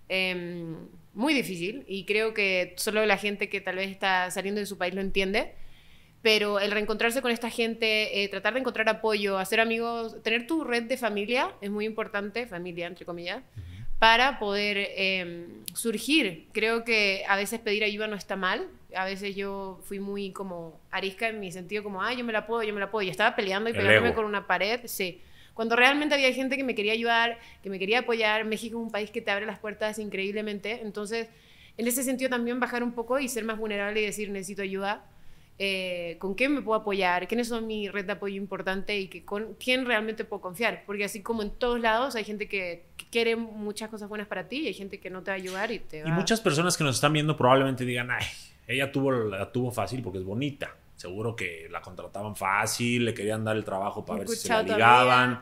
Eh, 0.09 0.75
muy 1.15 1.33
difícil 1.33 1.85
y 1.87 2.05
creo 2.05 2.35
que 2.35 2.75
solo 2.77 3.07
la 3.07 3.17
gente 3.17 3.49
que 3.49 3.61
tal 3.61 3.77
vez 3.77 3.91
está 3.91 4.31
saliendo 4.31 4.61
de 4.61 4.67
su 4.67 4.77
país 4.77 4.95
lo 4.95 5.01
entiende, 5.01 5.55
pero 6.23 6.59
el 6.59 6.71
reencontrarse 6.71 7.23
con 7.23 7.31
esta 7.31 7.51
gente, 7.51 8.23
eh, 8.23 8.29
tratar 8.29 8.55
de 8.55 8.61
encontrar 8.61 8.89
apoyo, 8.89 9.39
hacer 9.39 9.61
amigos, 9.61 10.23
tener 10.23 10.47
tu 10.47 10.65
red 10.65 10.85
de 10.85 10.97
familia 10.97 11.55
es 11.61 11.71
muy 11.71 11.85
importante, 11.85 12.47
familia 12.47 12.87
entre 12.87 13.05
comillas, 13.05 13.43
para 13.99 14.39
poder 14.39 14.77
eh, 14.79 15.47
surgir. 15.73 16.49
Creo 16.53 16.85
que 16.85 17.25
a 17.29 17.37
veces 17.37 17.61
pedir 17.61 17.85
ayuda 17.85 18.09
no 18.09 18.17
está 18.17 18.37
mal, 18.37 18.69
a 18.97 19.05
veces 19.05 19.35
yo 19.35 19.81
fui 19.85 19.99
muy 19.99 20.33
como 20.33 20.81
arisca 20.91 21.29
en 21.29 21.41
mi 21.41 21.53
sentido 21.53 21.83
como, 21.83 22.03
ah, 22.03 22.13
yo 22.13 22.25
me 22.25 22.33
la 22.33 22.47
puedo, 22.47 22.63
yo 22.63 22.75
me 22.75 22.81
la 22.81 22.91
puedo, 22.91 23.03
y 23.03 23.11
estaba 23.11 23.37
peleando 23.37 23.71
y 23.71 23.73
El 23.73 23.79
peleándome 23.79 24.09
ego. 24.09 24.17
con 24.17 24.25
una 24.25 24.47
pared, 24.47 24.81
sí. 24.85 25.21
Cuando 25.55 25.77
realmente 25.77 26.15
había 26.15 26.33
gente 26.33 26.57
que 26.57 26.65
me 26.65 26.75
quería 26.75 26.93
ayudar, 26.93 27.39
que 27.63 27.71
me 27.71 27.79
quería 27.79 28.01
apoyar, 28.01 28.45
México 28.45 28.79
es 28.79 28.85
un 28.85 28.91
país 28.91 29.11
que 29.11 29.21
te 29.21 29.31
abre 29.31 29.47
las 29.47 29.59
puertas 29.59 29.99
increíblemente, 29.99 30.81
entonces 30.83 31.29
en 31.77 31.87
ese 31.87 32.03
sentido 32.03 32.31
también 32.31 32.61
bajar 32.61 32.83
un 32.83 32.93
poco 32.93 33.19
y 33.19 33.29
ser 33.29 33.45
más 33.45 33.59
vulnerable 33.59 34.01
y 34.01 34.05
decir 34.05 34.31
necesito 34.31 34.63
ayuda 34.63 35.05
eh, 35.57 36.17
con 36.19 36.35
quién 36.35 36.53
me 36.53 36.63
puedo 36.63 36.81
apoyar, 36.81 37.29
quiénes 37.29 37.47
son 37.47 37.69
mi 37.69 37.89
red 37.89 38.05
de 38.05 38.13
apoyo 38.13 38.35
importante 38.35 38.99
y 38.99 39.07
que 39.07 39.25
con 39.25 39.55
quién 39.55 39.87
realmente 39.87 40.25
puedo 40.25 40.43
confiar. 40.43 40.83
Porque 40.85 41.05
así 41.05 41.23
como 41.23 41.43
en 41.43 41.51
todos 41.51 41.81
lados 41.81 42.17
hay 42.17 42.25
gente 42.25 42.49
que, 42.49 42.87
quiere 43.11 43.37
muchas 43.37 43.89
cosas 43.89 44.09
buenas 44.09 44.27
para 44.27 44.49
ti 44.49 44.63
y 44.63 44.67
hay 44.67 44.75
gente 44.75 44.99
que 44.99 45.09
no 45.09 45.23
te 45.23 45.31
va 45.31 45.37
a 45.37 45.37
ayudar 45.37 45.71
y 45.71 45.79
te 45.79 46.03
va... 46.03 46.09
Y 46.09 46.13
muchas 46.13 46.41
personas 46.41 46.77
que 46.77 46.83
nos 46.83 46.97
están 46.97 47.13
viendo 47.13 47.37
probablemente 47.37 47.85
digan, 47.85 48.11
ay, 48.11 48.25
ella 48.67 48.91
tuvo, 48.93 49.13
la 49.13 49.51
tuvo 49.53 49.71
fácil 49.71 50.03
porque 50.03 50.19
es 50.19 50.25
bonita. 50.25 50.77
Seguro 50.97 51.35
que 51.35 51.69
la 51.71 51.81
contrataban 51.83 52.37
fácil, 52.37 53.05
le 53.05 53.15
querían 53.15 53.45
dar 53.45 53.57
el 53.57 53.65
trabajo 53.65 54.05
para 54.05 54.21
ver 54.21 54.29
si 54.29 54.37
se 54.37 54.49
la 54.49 54.63
ligaban. 54.63 55.41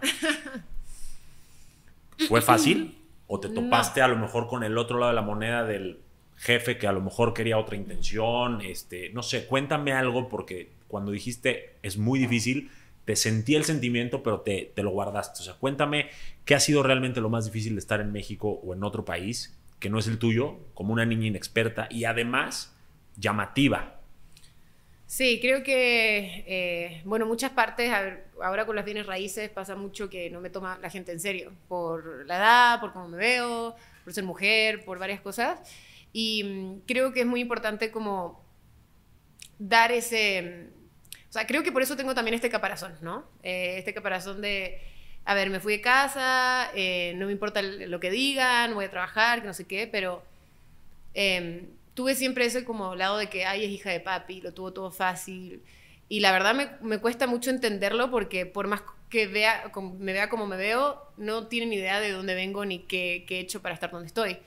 ¿Fue 2.28 2.40
fácil? 2.40 2.98
¿O 3.26 3.38
te 3.38 3.48
topaste 3.48 4.02
a 4.02 4.08
lo 4.08 4.16
mejor 4.16 4.48
con 4.48 4.64
el 4.64 4.78
otro 4.78 4.98
lado 4.98 5.10
de 5.10 5.16
la 5.16 5.22
moneda 5.22 5.64
del 5.64 6.00
jefe 6.36 6.78
que 6.78 6.86
a 6.86 6.92
lo 6.92 7.00
mejor 7.00 7.34
quería 7.34 7.56
otra 7.56 7.76
intención, 7.76 8.60
este, 8.62 9.10
no 9.10 9.22
sé, 9.22 9.46
cuéntame 9.46 9.92
algo 9.92 10.28
porque 10.28 10.72
cuando 10.88 11.12
dijiste 11.12 11.76
es 11.82 11.98
muy 11.98 12.18
difícil, 12.18 12.70
te 13.04 13.14
sentí 13.14 13.54
el 13.54 13.64
sentimiento, 13.64 14.22
pero 14.24 14.40
te, 14.40 14.72
te, 14.74 14.82
lo 14.82 14.90
guardaste. 14.90 15.40
O 15.40 15.44
sea, 15.44 15.54
cuéntame 15.54 16.10
qué 16.44 16.56
ha 16.56 16.60
sido 16.60 16.82
realmente 16.82 17.20
lo 17.20 17.30
más 17.30 17.44
difícil 17.44 17.74
de 17.74 17.78
estar 17.78 18.00
en 18.00 18.10
México 18.10 18.60
o 18.64 18.74
en 18.74 18.82
otro 18.82 19.04
país 19.04 19.56
que 19.78 19.90
no 19.90 19.98
es 19.98 20.06
el 20.06 20.18
tuyo, 20.18 20.58
como 20.74 20.92
una 20.92 21.04
niña 21.04 21.26
inexperta 21.26 21.88
y 21.90 22.04
además 22.04 22.71
llamativa. 23.16 24.00
Sí, 25.06 25.40
creo 25.42 25.62
que, 25.62 26.42
eh, 26.46 27.02
bueno, 27.04 27.26
muchas 27.26 27.50
partes, 27.50 27.92
ahora 28.42 28.64
con 28.64 28.74
las 28.74 28.84
bienes 28.86 29.04
raíces 29.04 29.50
pasa 29.50 29.76
mucho 29.76 30.08
que 30.08 30.30
no 30.30 30.40
me 30.40 30.48
toma 30.48 30.78
la 30.80 30.88
gente 30.88 31.12
en 31.12 31.20
serio, 31.20 31.52
por 31.68 32.24
la 32.26 32.38
edad, 32.38 32.80
por 32.80 32.94
cómo 32.94 33.08
me 33.08 33.18
veo, 33.18 33.76
por 34.04 34.14
ser 34.14 34.24
mujer, 34.24 34.86
por 34.86 34.98
varias 34.98 35.20
cosas. 35.20 35.60
Y 36.14 36.44
mm, 36.44 36.80
creo 36.86 37.12
que 37.12 37.20
es 37.20 37.26
muy 37.26 37.40
importante 37.40 37.90
como 37.90 38.42
dar 39.58 39.92
ese... 39.92 40.70
O 41.28 41.32
sea, 41.32 41.46
creo 41.46 41.62
que 41.62 41.72
por 41.72 41.82
eso 41.82 41.96
tengo 41.96 42.14
también 42.14 42.34
este 42.34 42.48
caparazón, 42.48 42.94
¿no? 43.02 43.24
Eh, 43.42 43.76
este 43.78 43.92
caparazón 43.94 44.40
de, 44.40 44.80
a 45.24 45.34
ver, 45.34 45.50
me 45.50 45.60
fui 45.60 45.74
de 45.74 45.80
casa, 45.82 46.70
eh, 46.74 47.12
no 47.16 47.26
me 47.26 47.32
importa 47.32 47.62
lo 47.62 48.00
que 48.00 48.10
digan, 48.10 48.74
voy 48.74 48.86
a 48.86 48.90
trabajar, 48.90 49.40
que 49.40 49.46
no 49.46 49.54
sé 49.54 49.66
qué, 49.66 49.86
pero 49.86 50.22
em, 51.14 51.68
tuve 51.94 52.14
siempre 52.14 52.44
ese 52.44 52.64
como 52.64 52.94
lado 52.94 53.18
de 53.18 53.28
que, 53.28 53.44
ay, 53.44 53.64
es 53.64 53.70
hija 53.70 53.90
de 53.90 54.00
papi, 54.00 54.40
lo 54.40 54.54
tuvo 54.54 54.72
todo 54.72 54.90
fácil. 54.90 55.62
Y 56.08 56.20
la 56.20 56.32
verdad 56.32 56.54
me, 56.54 56.70
me 56.80 56.98
cuesta 56.98 57.26
mucho 57.26 57.50
entenderlo 57.50 58.10
porque 58.10 58.46
por 58.46 58.66
más 58.66 58.82
que 59.08 59.26
vea, 59.26 59.70
me 59.98 60.12
vea 60.12 60.28
como 60.28 60.46
me 60.46 60.56
veo, 60.56 61.12
no 61.16 61.46
tiene 61.48 61.66
ni 61.66 61.76
idea 61.76 62.00
de 62.00 62.10
dónde 62.12 62.34
vengo 62.34 62.64
ni 62.64 62.80
qué, 62.80 63.24
qué 63.28 63.36
he 63.36 63.40
hecho 63.40 63.60
para 63.62 63.74
estar 63.74 63.90
donde 63.90 64.06
estoy. 64.06 64.38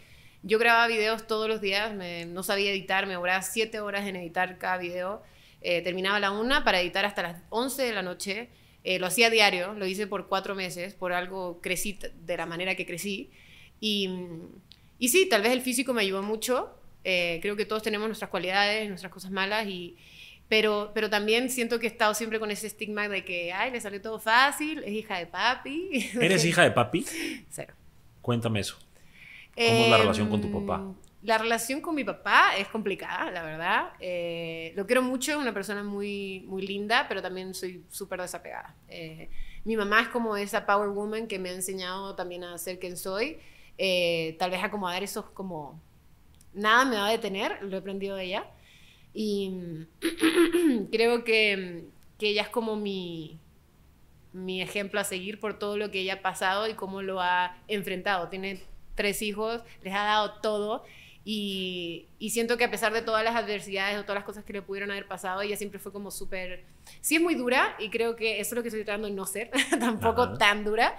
Yo 0.42 0.60
grababa 0.60 0.88
videos 0.88 1.26
todos 1.26 1.48
los 1.48 1.60
días, 1.60 1.92
no 2.28 2.44
sabía 2.44 2.72
editar, 2.72 3.08
me 3.08 3.16
duraba 3.16 3.42
siete 3.42 3.80
horas 3.80 4.06
en 4.08 4.16
editar 4.16 4.60
cada 4.60 4.78
video. 4.78 5.24
Eh, 5.62 5.82
terminaba 5.82 6.18
a 6.18 6.20
la 6.20 6.30
una 6.30 6.64
para 6.64 6.80
editar 6.82 7.04
hasta 7.06 7.24
las 7.24 7.42
11 7.50 7.82
de 7.82 7.94
la 7.94 8.04
noche. 8.04 8.50
Eh, 8.84 9.00
lo 9.00 9.08
hacía 9.08 9.32
diario, 9.32 9.74
lo 9.74 9.88
hice 9.88 10.06
por 10.06 10.28
cuatro 10.28 10.54
meses, 10.54 10.94
por 10.94 11.14
algo 11.14 11.60
crecí 11.62 11.98
de 12.14 12.38
la 12.38 12.46
manera 12.46 12.76
que 12.76 12.86
crecí. 12.86 13.32
Y, 13.80 14.08
y 15.00 15.10
sí, 15.10 15.28
tal 15.28 15.42
vez 15.42 15.52
el 15.52 15.62
físico 15.62 15.94
me 15.94 16.04
ayudó 16.04 16.22
mucho. 16.22 16.76
Eh, 17.06 17.40
creo 17.42 17.56
que 17.56 17.66
todos 17.66 17.84
tenemos 17.84 18.08
nuestras 18.08 18.30
cualidades, 18.30 18.90
nuestras 18.90 19.14
cosas 19.14 19.32
malas, 19.32 19.68
y, 19.68 19.96
pero, 20.50 20.92
pero 20.94 21.10
también 21.10 21.50
siento 21.50 21.80
que 21.80 21.86
he 21.86 21.90
estado 21.90 22.14
siempre 22.14 22.40
con 22.40 22.52
ese 22.52 22.68
estigma 22.68 23.08
de 23.08 23.24
que, 23.24 23.54
ay, 23.54 23.72
le 23.72 23.80
salió 23.80 24.02
todo 24.02 24.20
fácil, 24.20 24.84
es 24.84 24.92
hija 24.92 25.18
de 25.20 25.28
papi. 25.28 26.10
¿Eres 26.20 26.44
hija 26.44 26.64
de 26.64 26.72
papi? 26.72 27.06
Cero. 27.50 27.74
Cuéntame 28.22 28.60
eso. 28.60 28.78
¿Cómo 29.56 29.84
es 29.86 29.90
la 29.90 29.98
relación 30.00 30.30
con 30.30 30.42
tu 30.42 30.52
papá? 30.52 30.82
Em, 30.82 30.96
la 31.26 31.38
relación 31.38 31.82
con 31.82 31.96
mi 31.96 32.04
papá 32.04 32.56
es 32.58 32.68
complicada, 32.68 33.32
la 33.32 33.44
verdad. 33.44 33.94
Eh, 34.00 34.74
lo 34.76 34.86
quiero 34.86 35.02
mucho, 35.02 35.32
es 35.32 35.38
una 35.38 35.54
persona 35.54 35.84
muy, 35.84 36.44
muy 36.48 36.66
linda, 36.66 37.06
pero 37.08 37.22
también 37.22 37.54
soy 37.54 37.84
súper 37.90 38.22
desapegada. 38.22 38.76
Eh, 38.90 39.30
mi 39.64 39.76
mamá 39.76 40.02
es 40.02 40.10
como 40.10 40.38
esa 40.38 40.66
power 40.66 40.90
woman 40.90 41.28
que 41.28 41.40
me 41.40 41.50
ha 41.50 41.54
enseñado 41.54 42.14
también 42.16 42.44
a 42.44 42.56
ser 42.60 42.78
quien 42.78 42.96
soy. 42.96 43.40
Eh, 43.78 44.36
tal 44.38 44.52
vez 44.52 44.64
acomodar 44.64 45.02
esos 45.04 45.26
como... 45.32 45.80
Nada 46.56 46.86
me 46.86 46.96
va 46.96 47.08
a 47.08 47.12
detener, 47.12 47.62
lo 47.62 47.76
he 47.76 47.80
aprendido 47.80 48.16
de 48.16 48.26
ella. 48.26 48.46
Y 49.14 49.52
creo 50.92 51.24
que, 51.24 51.86
que 52.18 52.30
ella 52.30 52.42
es 52.42 52.50
como 52.50 52.76
mi, 52.76 53.40
mi 54.34 54.62
ejemplo 54.62 55.00
a 55.00 55.04
seguir 55.04 55.40
por 55.40 55.58
todo 55.58 55.78
lo 55.78 55.92
que 55.92 56.02
ella 56.02 56.16
ha 56.16 56.22
pasado 56.22 56.68
y 56.68 56.74
cómo 56.74 57.02
lo 57.02 57.22
ha 57.22 57.58
enfrentado. 57.68 58.28
Tiene 58.28 58.62
tres 58.96 59.22
hijos, 59.22 59.62
les 59.84 59.94
ha 59.94 60.04
dado 60.04 60.34
todo. 60.42 60.84
Y, 61.28 62.08
siento 62.30 62.58
que 62.58 62.66
a 62.66 62.72
pesar 62.72 62.94
de 62.94 63.02
todas 63.02 63.24
las 63.24 63.36
adversidades 63.36 63.98
o 63.98 64.04
todas 64.04 64.16
las 64.16 64.24
cosas 64.26 64.44
que 64.44 64.54
le 64.54 64.62
pudieron 64.62 64.92
haber 64.92 65.08
pasado, 65.08 65.42
ella 65.42 65.58
siempre 65.58 65.80
fue 65.80 65.92
como 65.92 66.12
súper... 66.12 66.64
Sí 67.02 67.16
es 67.16 67.22
muy 67.22 67.34
dura 67.34 67.76
y 67.80 67.90
creo 67.90 68.16
que 68.16 68.40
eso 68.40 68.54
es 68.54 68.56
lo 68.58 68.62
que 68.62 68.68
estoy 68.70 68.84
tratando 68.84 69.08
de 69.08 69.14
no 69.14 69.26
ser, 69.26 69.50
tampoco 69.80 70.38
tan 70.38 70.64
dura, 70.64 70.96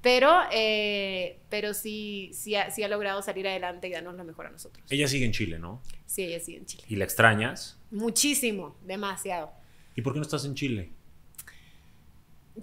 pero, 0.00 0.32
eh, 0.52 1.40
pero 1.48 1.74
sí, 1.74 2.30
sí 2.32 2.54
ha, 2.54 2.70
sí, 2.70 2.82
ha, 2.82 2.88
logrado 2.88 3.20
salir 3.22 3.48
adelante 3.48 3.88
y 3.88 3.92
darnos 3.92 4.14
lo 4.14 4.24
mejor 4.24 4.46
a 4.46 4.50
nosotros. 4.50 4.84
Ella 4.90 5.08
sigue 5.08 5.24
en 5.24 5.32
Chile, 5.32 5.58
¿no? 5.58 5.82
Sí, 6.06 6.22
ella 6.22 6.40
sigue 6.40 6.58
en 6.58 6.66
Chile. 6.66 6.84
¿Y 6.88 6.96
la 6.96 7.04
extrañas? 7.04 7.78
Muchísimo, 7.90 8.76
demasiado. 8.84 9.52
¿Y 9.96 10.02
por 10.02 10.12
qué 10.12 10.20
no 10.20 10.22
estás 10.22 10.44
en 10.44 10.54
Chile? 10.54 10.90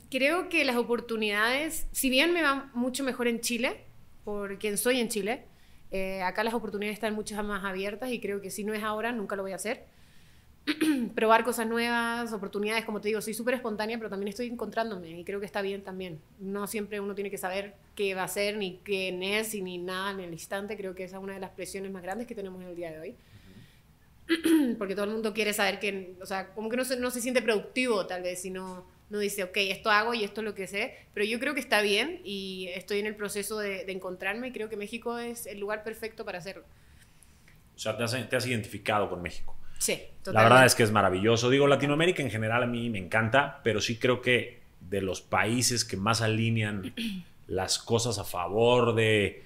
Creo 0.10 0.50
que 0.50 0.64
las 0.66 0.76
oportunidades, 0.76 1.88
si 1.92 2.10
bien 2.10 2.34
me 2.34 2.42
va 2.42 2.70
mucho 2.74 3.04
mejor 3.04 3.28
en 3.28 3.42
Chile, 3.42 3.86
por 4.26 4.58
quien 4.58 4.78
soy 4.78 5.00
en 5.00 5.08
Chile. 5.08 5.46
Eh, 5.92 6.22
acá 6.22 6.44
las 6.44 6.54
oportunidades 6.54 6.96
están 6.96 7.14
muchas 7.14 7.42
más 7.46 7.64
abiertas 7.64 8.12
y 8.12 8.20
creo 8.20 8.42
que 8.42 8.50
si 8.50 8.66
no 8.66 8.74
es 8.74 8.84
ahora, 8.84 9.14
nunca 9.14 9.38
lo 9.38 9.44
voy 9.44 9.54
a 9.54 9.56
hacer. 9.56 9.86
Probar 11.16 11.44
cosas 11.44 11.68
nuevas, 11.68 12.34
oportunidades, 12.34 12.86
como 12.86 13.00
te 13.00 13.10
digo, 13.10 13.22
soy 13.22 13.34
súper 13.34 13.54
espontánea, 13.54 13.98
pero 13.98 14.10
también 14.10 14.30
estoy 14.30 14.48
encontrándome 14.48 15.20
y 15.20 15.24
creo 15.24 15.40
que 15.40 15.46
está 15.46 15.62
bien 15.62 15.84
también. 15.84 16.20
No 16.40 16.66
siempre 16.66 17.00
uno 17.00 17.14
tiene 17.14 17.30
que 17.30 17.38
saber 17.38 17.76
qué 17.96 18.16
va 18.16 18.24
a 18.24 18.28
ser, 18.28 18.58
ni 18.58 18.80
quién 18.84 19.22
es, 19.22 19.54
y 19.54 19.62
ni 19.62 19.78
nada 19.78 20.12
en 20.12 20.22
el 20.22 20.34
instante. 20.34 20.76
Creo 20.76 20.96
que 20.96 21.04
esa 21.04 21.18
es 21.18 21.24
una 21.24 21.34
de 21.34 21.40
las 21.40 21.52
presiones 21.52 21.92
más 21.92 22.02
grandes 22.02 22.26
que 22.28 22.34
tenemos 22.34 22.62
en 22.62 22.70
el 22.70 22.76
día 22.76 22.92
de 22.92 23.00
hoy. 23.00 23.16
Porque 24.80 24.96
todo 24.96 25.06
el 25.06 25.12
mundo 25.12 25.34
quiere 25.34 25.54
saber 25.54 25.80
que, 25.80 26.16
o 26.22 26.26
sea, 26.26 26.54
como 26.54 26.70
que 26.70 26.78
no 26.78 26.84
se, 26.84 26.98
no 26.98 27.12
se 27.12 27.22
siente 27.22 27.44
productivo 27.44 28.08
tal 28.08 28.24
vez, 28.24 28.42
sino 28.42 28.88
no 29.10 29.20
dice, 29.20 29.44
ok, 29.44 29.58
esto 29.58 29.92
hago 29.92 30.14
y 30.14 30.24
esto 30.24 30.42
es 30.42 30.46
lo 30.46 30.56
que 30.56 30.68
sé, 30.68 30.96
pero 31.14 31.26
yo 31.26 31.40
creo 31.40 31.54
que 31.54 31.60
está 31.60 31.82
bien 31.82 32.22
y 32.24 32.70
estoy 32.74 33.00
en 33.00 33.06
el 33.06 33.16
proceso 33.16 33.60
de, 33.60 33.82
encontrarme 33.92 34.48
y 34.48 34.52
creo 34.52 34.68
que 34.68 34.78
México 34.78 35.20
es 35.20 35.46
el 35.46 35.60
lugar 35.60 35.84
perfecto 35.84 36.26
para 36.26 36.40
hacerlo. 36.40 36.64
O 37.76 37.80
sea, 37.80 37.96
te 37.96 38.04
has, 38.04 38.30
te 38.30 38.36
has 38.36 38.48
identificado 38.48 39.10
con 39.10 39.22
México. 39.22 39.56
Sí, 39.78 39.94
totalmente. 40.24 40.32
La 40.34 40.44
verdad 40.44 40.66
es 40.66 40.76
que 40.76 40.84
es 40.84 40.92
maravilloso. 40.92 41.50
Digo, 41.50 41.68
Latinoamérica 41.68 42.24
en 42.24 42.32
general 42.32 42.64
a 42.64 42.68
mí 42.68 42.90
me 42.90 43.00
encanta, 43.00 43.62
pero 43.64 43.82
sí 43.82 43.98
creo 43.98 44.22
que 44.22 44.62
de 44.80 45.02
los 45.02 45.22
países 45.22 45.86
que 45.86 45.98
más 45.98 46.22
alinean 46.22 46.94
las 47.48 47.80
cosas 47.80 48.18
a 48.20 48.24
favor 48.24 48.96
de 48.96 49.44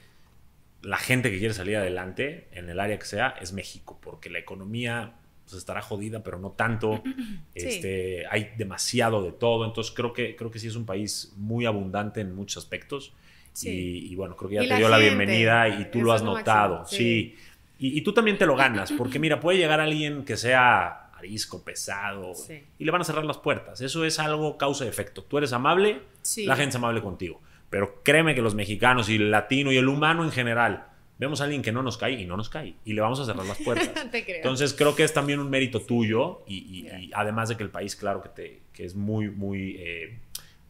la 0.82 0.98
gente 0.98 1.30
que 1.32 1.40
quiere 1.40 1.54
salir 1.54 1.76
adelante 1.76 2.48
en 2.52 2.70
el 2.70 2.80
área 2.80 2.98
que 2.98 3.06
sea 3.06 3.36
es 3.42 3.52
México, 3.52 4.00
porque 4.02 4.30
la 4.30 4.40
economía 4.40 5.14
pues, 5.44 5.58
estará 5.58 5.82
jodida, 5.82 6.24
pero 6.24 6.40
no 6.40 6.52
tanto. 6.52 7.04
Este, 7.54 8.26
hay 8.30 8.52
demasiado 8.58 9.22
de 9.22 9.34
todo, 9.34 9.66
entonces 9.66 9.94
creo 9.94 10.14
que, 10.14 10.38
creo 10.38 10.50
que 10.50 10.60
sí 10.60 10.68
es 10.68 10.78
un 10.78 10.86
país 10.86 11.34
muy 11.36 11.66
abundante 11.66 12.22
en 12.22 12.34
muchos 12.34 12.64
aspectos. 12.64 13.14
Y, 13.62 14.16
bueno, 14.16 14.38
creo 14.38 14.50
que 14.50 14.56
ya 14.56 14.68
te 14.68 14.78
dio 14.78 14.88
la 14.88 14.98
bienvenida 14.98 15.68
y 15.68 15.92
tú 15.92 16.02
lo 16.02 16.14
has 16.14 16.24
notado. 16.24 16.86
sí. 16.86 17.36
Y, 17.82 18.02
tú 18.02 18.14
también 18.14 18.38
te 18.38 18.46
lo 18.46 18.58
ganas, 18.58 18.92
porque 18.92 19.20
mira, 19.20 19.40
puede 19.40 19.58
llegar 19.58 19.80
alguien 19.80 20.26
que 20.26 20.36
sea 20.36 21.12
arisco, 21.14 21.64
pesado, 21.64 22.34
y 22.78 22.84
le 22.84 22.92
van 22.92 23.02
a 23.02 23.04
cerrar 23.06 23.24
las 23.24 23.38
puertas. 23.38 23.80
Eso 23.80 24.04
es 24.04 24.20
algo 24.20 24.58
causa 24.58 24.86
y 24.86 24.90
efecto. 24.90 25.24
Tú 25.24 25.38
eres 25.38 25.54
amable, 25.54 26.02
la 26.46 26.56
gente 26.56 26.70
es 26.70 26.76
amable 26.76 27.02
contigo. 27.02 27.42
Pero 27.70 28.02
créeme 28.04 28.36
que 28.36 28.42
los 28.42 28.56
mexicanos 28.56 29.10
y 29.10 29.16
el 29.16 29.32
latino 29.32 29.72
y 29.72 29.78
el 29.78 29.88
humano 29.88 30.24
en 30.24 30.32
general 30.32 30.88
vemos 31.20 31.42
a 31.42 31.44
alguien 31.44 31.62
que 31.62 31.72
no 31.72 31.84
nos 31.84 31.98
cae 31.98 32.14
y 32.14 32.26
no 32.26 32.38
nos 32.38 32.50
cae 32.50 32.76
y 32.86 32.94
le 32.94 33.02
vamos 33.02 33.20
a 33.20 33.26
cerrar 33.26 33.46
las 33.46 33.58
puertas. 33.60 33.92
Entonces 34.14 34.74
creo 34.74 34.96
que 34.96 35.04
es 35.04 35.14
también 35.14 35.40
un 35.40 35.50
mérito 35.50 35.82
tuyo 35.82 36.44
y, 36.48 37.12
además 37.14 37.50
de 37.50 37.58
que 37.58 37.64
el 37.64 37.70
país, 37.70 37.96
claro 37.96 38.22
que, 38.22 38.30
te, 38.30 38.62
que 38.74 38.86
es 38.86 38.96
muy, 38.96 39.30
muy 39.30 39.76
eh, 39.80 40.20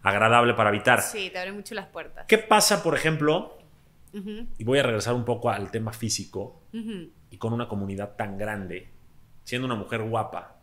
agradable 0.02 0.54
para 0.56 0.69
habitar. 0.69 1.02
Sí, 1.02 1.30
te 1.32 1.39
abre 1.39 1.54
mucho 1.54 1.74
las 1.76 1.88
puertas. 1.88 2.26
¿Qué 2.28 2.38
pasa, 2.38 2.84
por 2.84 2.95
ejemplo? 2.95 3.58
Y 4.58 4.63
voy 4.63 4.80
a 4.80 4.84
regresar 4.84 5.13
un 5.13 5.24
poco 5.24 5.52
al 5.52 5.69
tema 5.69 5.93
físico 5.93 6.59
y 6.71 7.38
con 7.38 7.53
una 7.53 7.67
comunidad 7.67 8.15
tan 8.15 8.38
grande, 8.38 8.89
siendo 9.43 9.65
una 9.65 9.75
mujer 9.75 10.03
guapa, 10.03 10.58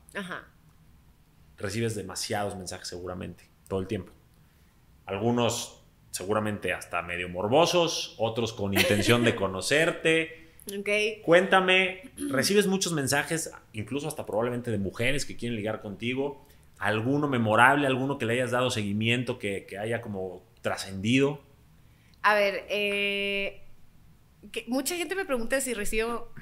recibes 1.58 1.94
demasiados 1.94 2.56
mensajes 2.56 2.88
seguramente, 2.88 3.44
todo 3.68 3.80
el 3.80 3.86
tiempo. 3.86 4.12
Algunos 5.04 5.82
seguramente 6.10 6.72
hasta 6.72 7.02
medio 7.02 7.28
morbosos, 7.28 8.14
otros 8.18 8.52
con 8.52 8.74
intención 8.74 9.22
de 9.24 9.36
conocerte. 9.36 10.46
Okay. 10.80 11.20
Cuéntame, 11.22 12.10
recibes 12.30 12.66
muchos 12.66 12.92
mensajes, 12.92 13.52
incluso 13.72 14.08
hasta 14.08 14.26
probablemente 14.26 14.70
de 14.70 14.78
mujeres 14.78 15.24
que 15.24 15.36
quieren 15.36 15.56
ligar 15.56 15.80
contigo. 15.80 16.44
¿Alguno 16.78 17.28
memorable, 17.28 17.86
alguno 17.86 18.18
que 18.18 18.26
le 18.26 18.34
hayas 18.34 18.50
dado 18.50 18.70
seguimiento, 18.70 19.38
que, 19.38 19.66
haya 19.80 20.02
como 20.02 20.42
trascendido? 20.60 21.40
A 22.22 22.34
ver, 22.34 22.66
eh, 22.68 23.62
mucha 24.66 24.96
gente 24.96 25.14
me 25.14 25.24
pregunta 25.24 25.60
si 25.60 25.74
recibo 25.74 26.32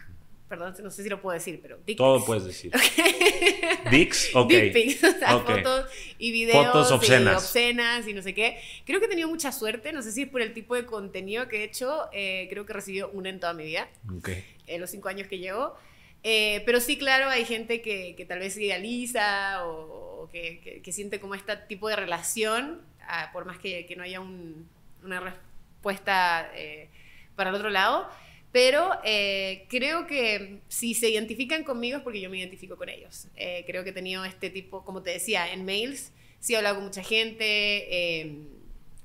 perdón, 0.49 0.75
no 0.85 0.91
sé 0.91 1.03
si 1.03 1.09
lo 1.09 1.21
puedo 1.21 1.35
decir, 1.35 1.59
pero 1.61 1.79
dick 1.85 1.97
Todo 1.97 2.17
pics. 2.17 2.27
puedes 2.27 2.45
decir. 2.45 2.71
Dicks, 3.91 4.31
ok. 4.35 4.49
Dick 4.51 4.73
pics, 4.73 5.03
o 5.05 5.19
sea, 5.19 5.39
fotos 5.41 5.87
y 6.19 6.31
videos 6.33 6.67
Fotos 6.67 6.93
obscenas. 6.93 7.33
y 7.33 7.37
obscenas 7.37 8.07
y 8.09 8.13
no 8.15 8.23
sé 8.23 8.35
qué. 8.35 8.61
Creo 8.85 9.01
que 9.01 9.07
he 9.07 9.09
tenido 9.09 9.29
mucha 9.29 9.51
suerte, 9.53 9.93
no 9.93 10.03
sé 10.03 10.13
si 10.13 10.23
es 10.23 10.29
por 10.29 10.43
el 10.43 10.53
tipo 10.55 10.75
de 10.77 10.85
contenido 10.87 11.49
que 11.49 11.59
he 11.61 11.65
hecho, 11.65 12.09
eh, 12.13 12.47
creo 12.51 12.67
que 12.67 12.73
he 12.73 12.75
recibido 12.77 13.09
una 13.11 13.31
en 13.31 13.41
toda 13.41 13.53
mi 13.55 13.65
vida, 13.65 13.89
Ok. 14.17 14.29
en 14.67 14.81
los 14.81 14.91
cinco 14.91 15.09
años 15.09 15.27
que 15.29 15.39
llevo. 15.39 15.75
Eh, 16.23 16.63
pero 16.67 16.81
sí, 16.81 16.97
claro, 16.99 17.29
hay 17.29 17.45
gente 17.45 17.83
que, 17.83 18.15
que 18.17 18.25
tal 18.25 18.39
vez 18.39 18.57
idealiza 18.57 19.65
o, 19.67 20.23
o 20.25 20.31
que, 20.31 20.61
que- 20.61 20.81
que 20.83 20.93
siente 20.93 21.21
como 21.21 21.35
este 21.35 21.57
tipo 21.69 21.89
de 21.89 21.97
relación, 21.97 22.81
ah, 23.09 23.31
por 23.33 23.45
más 23.45 23.59
que, 23.59 23.87
que 23.87 23.97
no 23.97 24.05
haya 24.05 24.21
un- 24.21 24.69
una 25.03 25.21
respuesta 25.21 26.51
eh, 26.55 26.89
para 27.37 27.51
el 27.51 27.57
otro 27.57 27.71
lado. 27.71 28.09
Pero 28.53 28.91
eh, 29.03 29.67
creo 29.69 30.07
que 30.07 30.61
si 30.69 30.95
se 30.95 31.11
identifican 31.11 31.65
conmigo 31.65 31.99
es 31.99 32.05
porque 32.05 32.21
yo 32.21 32.31
me 32.31 32.39
identifico 32.39 32.77
con 32.77 32.89
ellos. 32.89 33.27
Eh, 33.35 33.65
creo 33.67 33.83
que 33.83 33.91
he 33.91 33.93
tenido 33.93 34.25
este 34.25 34.49
tipo, 34.49 34.85
como 34.85 35.03
te 35.03 35.11
decía, 35.11 35.53
en 35.53 35.65
mails, 35.65 36.13
sí 36.39 36.55
he 36.55 36.57
hablado 36.57 36.77
con 36.77 36.85
mucha 36.85 37.03
gente, 37.03 37.43
eh, 37.43 38.37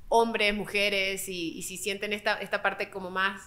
hombres, 0.07 0.53
mujeres, 0.53 1.27
y, 1.29 1.57
y 1.57 1.63
si 1.63 1.77
sienten 1.77 2.13
esta, 2.13 2.35
esta 2.35 2.61
parte 2.61 2.91
como 2.91 3.09
más 3.09 3.41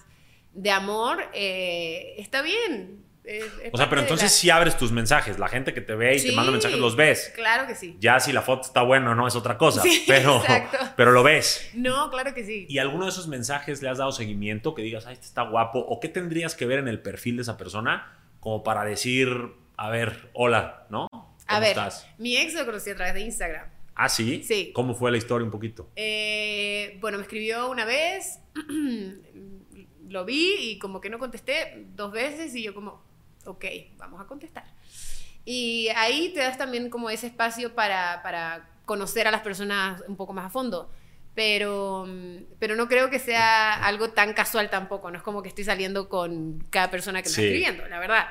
de 0.55 0.71
amor, 0.71 1.25
eh, 1.35 2.15
está 2.19 2.43
bien. 2.43 3.05
Es- 3.25 3.45
es 3.63 3.71
O 3.73 3.77
sea, 3.77 3.89
pero 3.89 4.01
entonces 4.01 4.25
la- 4.31 4.37
sí 4.37 4.51
abres 4.51 4.77
tus 4.77 4.91
mensajes. 4.91 5.39
La 5.39 5.47
gente 5.49 5.73
que 5.73 5.81
te 5.81 5.95
ve 5.95 6.17
y 6.17 6.23
te 6.23 6.33
manda 6.33 6.51
mensajes 6.51 6.79
los 6.79 6.97
ves. 6.97 7.31
Claro 7.35 7.67
que 7.69 7.75
sí. 7.77 7.97
Ya 8.01 8.19
si 8.21 8.33
la 8.33 8.43
foto 8.43 8.63
está 8.67 8.83
buena 8.83 9.13
o 9.13 9.15
no 9.15 9.29
es 9.29 9.37
otra 9.37 9.57
cosa. 9.59 9.81
Sí, 9.83 10.03
pero, 10.07 10.37
exacto. 10.39 10.79
pero 10.97 11.13
lo 11.13 11.23
ves. 11.23 11.71
No, 11.75 12.11
claro 12.11 12.35
que 12.35 12.45
sí. 12.45 12.67
¿Y 12.69 12.79
alguno 12.79 13.05
de 13.05 13.11
esos 13.11 13.29
mensajes 13.29 13.81
le 13.81 13.89
has 13.89 13.99
dado 13.99 14.11
seguimiento? 14.13 14.75
Que 14.75 14.83
digas, 14.83 15.07
ay, 15.07 15.15
este 15.15 15.27
está 15.27 15.43
guapo. 15.43 15.79
¿O 15.79 16.01
qué 16.01 16.09
tendrías 16.09 16.55
que 16.57 16.67
ver 16.67 16.79
en 16.81 16.89
el 16.89 17.01
perfil 17.01 17.37
de 17.37 17.43
esa 17.43 17.57
persona 17.57 18.19
como 18.41 18.65
para 18.65 18.85
decir, 18.85 19.29
a 19.77 19.89
ver, 19.91 20.31
hola, 20.33 20.87
¿no? 20.91 21.07
¿Cómo 21.11 21.37
A 21.47 21.61
ver, 21.61 21.71
estás? 21.71 22.09
mi 22.19 22.37
ex 22.37 22.55
lo 22.55 22.65
conocí 22.67 22.91
a 22.91 22.97
través 22.97 23.15
de 23.15 23.21
Instagram. 23.21 23.69
¿Ah, 23.95 24.09
sí? 24.09 24.43
Sí. 24.43 24.73
¿Cómo 24.75 24.95
fue 24.95 25.11
la 25.13 25.19
historia 25.19 25.45
un 25.45 25.51
poquito? 25.53 25.91
Eh, 25.95 26.97
bueno, 27.01 27.19
me 27.19 27.23
escribió 27.23 27.71
una 27.71 27.85
vez, 27.85 28.41
lo 30.09 30.25
vi 30.25 30.55
y 30.59 30.79
como 30.79 31.01
que 31.01 31.11
no 31.11 31.19
contesté 31.19 31.87
dos 31.95 32.13
veces 32.13 32.55
y 32.55 32.63
yo 32.63 32.75
como, 32.75 33.03
ok, 33.47 33.65
vamos 33.97 34.21
a 34.21 34.27
contestar. 34.27 34.65
Y 35.45 35.89
ahí 35.97 36.31
te 36.35 36.41
das 36.41 36.57
también 36.59 36.89
como 36.91 37.11
ese 37.11 37.27
espacio 37.27 37.75
para, 37.75 38.23
para 38.23 38.69
conocer 38.85 39.27
a 39.27 39.31
las 39.31 39.41
personas 39.43 40.03
un 40.07 40.17
poco 40.17 40.33
más 40.33 40.47
a 40.47 40.51
fondo. 40.51 40.91
Pero, 41.35 42.05
mm, 42.07 42.37
pero 42.59 42.77
no 42.77 42.89
creo 42.89 43.09
que 43.11 43.19
sea 43.19 43.73
algo 43.85 44.11
tan 44.11 44.35
casual 44.35 44.69
tampoco. 44.71 45.11
No 45.11 45.17
es 45.17 45.23
como 45.25 45.43
que 45.43 45.49
estoy 45.49 45.65
saliendo 45.65 46.09
con 46.09 46.63
cada 46.71 46.91
persona 46.91 47.23
que 47.23 47.29
me 47.29 47.35
Sí. 47.35 47.41
está 47.43 47.55
escribiendo, 47.55 47.89
la 47.89 47.99
verdad. 47.99 48.27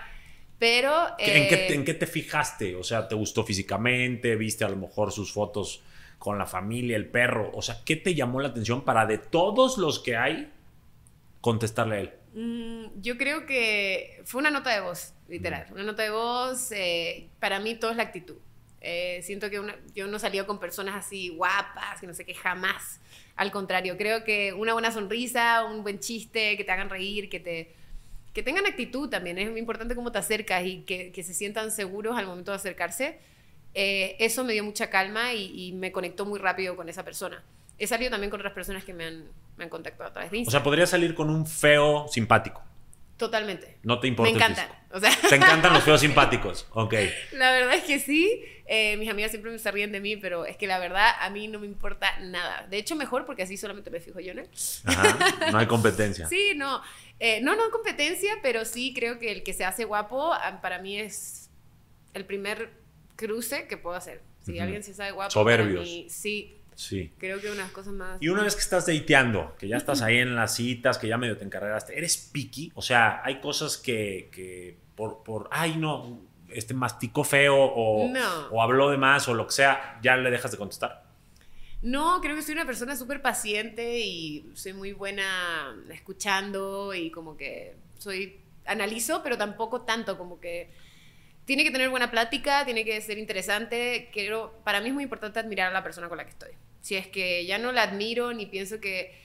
Pero... 0.60 1.08
¿En, 1.18 1.48
qué, 1.50 1.56
eh, 1.56 1.68
te- 1.68 1.74
en 1.74 1.84
qué 1.84 1.94
te 1.96 2.06
fijaste? 2.06 2.76
O 2.76 2.84
sea, 2.84 3.08
¿te 3.08 3.16
gustó 3.16 3.44
físicamente? 3.44 4.36
¿Viste 4.36 4.64
a 4.64 4.70
lo 4.70 4.76
mejor 4.78 5.12
sus 5.12 5.34
fotos 5.34 5.82
con 6.20 6.38
la 6.38 6.46
familia, 6.46 6.96
el 6.96 7.08
perro? 7.08 7.50
O 7.56 7.64
sea, 7.64 7.78
¿qué 7.84 7.96
te 7.96 8.14
llamó 8.14 8.40
la 8.40 8.50
atención 8.50 8.82
para 8.86 9.08
de 9.08 9.18
todos 9.18 9.80
los 9.80 9.98
que 10.00 10.16
hay 10.16 10.52
contestarle 11.42 11.96
a 11.96 12.00
él? 12.02 12.12
Mm, 12.34 13.02
yo 13.02 13.18
creo 13.18 13.46
que 13.46 14.22
fue 14.26 14.40
una 14.40 14.52
nota 14.52 14.70
de 14.74 14.80
voz, 14.82 15.14
literal. 15.28 15.68
Una 15.72 15.84
nota 15.84 16.04
de 16.04 16.12
voz, 16.12 16.72
eh, 16.72 17.30
para 17.40 17.60
mí 17.60 17.76
todo 17.76 17.92
es 17.92 17.98
la 17.98 18.04
actitud. 18.04 18.38
Eh, 18.80 19.20
siento 19.24 19.50
que 19.50 19.60
una- 19.60 19.76
yo 19.94 20.08
no 20.08 20.18
salí 20.18 20.40
con 20.46 20.60
personas 20.60 20.96
así 20.96 21.30
guapas, 21.30 22.00
que 22.00 22.08
no 22.08 22.14
sé 22.14 22.26
qué, 22.26 22.34
jamás. 22.34 23.00
Al 23.36 23.52
contrario, 23.52 23.98
creo 23.98 24.24
que 24.24 24.54
una 24.54 24.74
buena 24.74 24.92
sonrisa, 24.92 25.66
un 25.66 25.84
buen 25.84 26.00
chiste, 26.00 26.58
que 26.58 26.64
te 26.64 26.72
hagan 26.72 26.90
reír, 26.90 27.30
que 27.30 27.40
te 27.40 27.76
que 28.34 28.44
tengan 28.44 28.66
actitud 28.66 29.10
también. 29.10 29.38
Es 29.40 29.50
muy 29.52 29.60
importante 29.60 29.96
cómo 29.96 30.12
te 30.12 30.20
acercas 30.20 30.66
y 30.66 30.84
que, 30.84 31.12
que 31.12 31.24
se 31.24 31.34
sientan 31.34 31.72
seguros 31.72 32.18
al 32.18 32.28
momento 32.28 32.52
de 32.52 32.58
acercarse. 32.58 33.20
Eh, 33.74 34.16
eso 34.20 34.44
me 34.44 34.54
dio 34.54 34.64
mucha 34.64 34.90
calma 34.90 35.34
y, 35.34 35.52
y 35.70 35.74
me 35.74 35.92
conectó 35.92 36.26
muy 36.26 36.40
rápido 36.40 36.76
con 36.76 36.90
esa 36.90 37.04
persona. 37.04 37.44
He 37.84 37.88
salido 37.88 38.12
también 38.12 38.30
con 38.30 38.40
otras 38.40 38.54
personas 38.54 38.84
que 38.84 38.94
me 38.94 39.06
han, 39.06 39.26
me 39.58 39.64
han 39.64 39.70
contactado 39.70 40.10
a 40.10 40.14
través 40.14 40.32
de 40.32 40.38
O 40.38 40.40
Instagram. 40.42 40.60
sea, 40.62 40.64
podría 40.64 40.86
salir 40.88 41.16
con 41.16 41.30
un 41.30 41.46
feo 41.48 42.08
simpático. 42.08 42.62
Totalmente. 43.18 43.78
No 43.84 44.00
te 44.00 44.08
Me 44.08 44.10
importa 44.10 44.30
el 44.32 44.36
encantan. 44.36 44.68
O 44.92 45.00
sea, 45.00 45.12
Te 45.30 45.36
encantan 45.36 45.74
los 45.74 45.84
feos 45.86 46.02
simpáticos. 46.02 46.68
Ok. 46.72 46.94
la 47.34 47.52
verdad 47.52 47.74
es 47.76 47.84
que 47.84 48.00
sí. 48.00 48.44
Eh, 48.66 48.96
mis 48.98 49.10
amigas 49.10 49.32
siempre 49.32 49.52
me 49.52 49.60
se 49.60 49.70
ríen 49.70 49.92
de 49.92 50.00
mí, 50.00 50.16
pero 50.16 50.46
es 50.46 50.56
que 50.58 50.66
la 50.66 50.80
verdad 50.80 51.12
a 51.20 51.30
mí 51.30 51.48
no 51.48 51.60
me 51.60 51.66
importa 51.68 52.18
nada. 52.22 52.66
De 52.70 52.78
hecho, 52.78 52.96
mejor 52.96 53.26
porque 53.26 53.44
así 53.44 53.58
solamente 53.58 53.90
me 53.92 54.00
fijo 54.00 54.20
yo, 54.22 54.34
¿no? 54.34 54.44
Ajá. 54.86 55.18
No 55.52 55.58
hay 55.58 55.68
competencia. 55.68 56.28
Sí, 56.30 56.54
no. 56.56 56.82
Eh, 57.20 57.42
no, 57.42 57.56
no 57.56 57.70
competencia, 57.70 58.34
pero 58.42 58.64
sí 58.66 58.94
creo 58.96 59.20
que 59.20 59.32
el 59.32 59.44
que 59.44 59.54
se 59.54 59.66
hace 59.66 59.84
guapo 59.86 60.34
ah, 60.34 60.60
para 60.62 60.80
mí 60.80 60.98
es 61.00 61.50
el 62.14 62.26
primer 62.26 62.72
cruce 63.18 63.68
que 63.68 63.78
puedo 63.78 63.96
hacer. 63.96 64.22
Si 64.46 64.54
Ujú. 64.54 64.62
alguien 64.64 64.84
se 64.84 64.94
sabe 64.94 65.12
guapo, 65.12 65.30
Soberbios. 65.32 65.84
mí, 65.84 66.08
sí, 66.10 66.58
Sí. 66.82 67.14
creo 67.20 67.40
que 67.40 67.52
unas 67.52 67.70
cosas 67.72 67.94
más. 67.94 68.18
Y 68.22 68.30
una 68.30 68.42
vez 68.44 68.56
que 68.56 68.62
estás 68.62 68.88
dateando, 68.88 69.56
que 69.60 69.68
ya 69.68 69.78
estás 69.78 70.02
ahí 70.02 70.18
en 70.18 70.36
las 70.36 70.56
citas, 70.56 70.98
que 70.98 71.08
ya 71.08 71.18
medio 71.18 71.38
te 71.38 71.46
encarreraste, 71.46 71.96
¿eres 71.96 72.18
picky? 72.18 72.72
O 72.74 72.82
sea, 72.82 73.22
hay 73.24 73.40
cosas 73.40 73.78
que, 73.78 74.30
que 74.32 74.78
por, 74.96 75.22
por, 75.24 75.48
ay, 75.52 75.76
no, 75.78 76.20
este 76.50 76.74
masticó 76.74 77.24
feo 77.24 77.56
o, 77.56 78.08
No. 78.10 78.48
o 78.52 78.62
habló 78.64 78.90
de 78.90 78.98
más 78.98 79.28
o 79.28 79.34
lo 79.36 79.46
que 79.46 79.54
sea, 79.54 80.00
ya 80.02 80.18
le 80.18 80.32
dejas 80.32 80.52
de 80.52 80.58
contestar. 80.58 81.04
No, 81.84 82.20
creo 82.22 82.36
que 82.36 82.42
soy 82.42 82.54
una 82.56 82.66
persona 82.66 82.96
súper 82.96 83.22
paciente 83.22 84.00
y 84.00 84.52
soy 84.56 84.74
muy 84.74 84.94
buena 84.94 85.76
escuchando 85.92 86.94
y 86.96 87.12
como 87.12 87.38
que 87.38 87.76
soy, 88.00 88.40
analizo, 88.66 89.22
pero 89.24 89.38
tampoco 89.38 89.82
tanto, 89.82 90.18
como 90.18 90.40
que 90.40 90.70
tiene 91.46 91.64
que 91.64 91.72
tener 91.72 91.90
buena 91.90 92.10
plática, 92.12 92.66
tiene 92.66 92.86
que 92.86 93.00
ser 93.02 93.18
interesante. 93.18 94.10
Quiero, 94.14 94.60
para 94.64 94.80
mí 94.82 94.88
es 94.90 94.94
muy 94.94 95.04
importante 95.04 95.40
admirar 95.40 95.70
a 95.70 95.74
la 95.74 95.84
persona 95.84 96.08
con 96.10 96.18
la 96.18 96.24
que 96.24 96.32
estoy. 96.32 96.52
Si 96.82 96.96
es 96.96 97.08
que 97.08 97.46
ya 97.46 97.58
no 97.58 97.72
la 97.72 97.84
admiro 97.84 98.34
ni 98.34 98.46
pienso 98.46 98.80
que... 98.80 99.20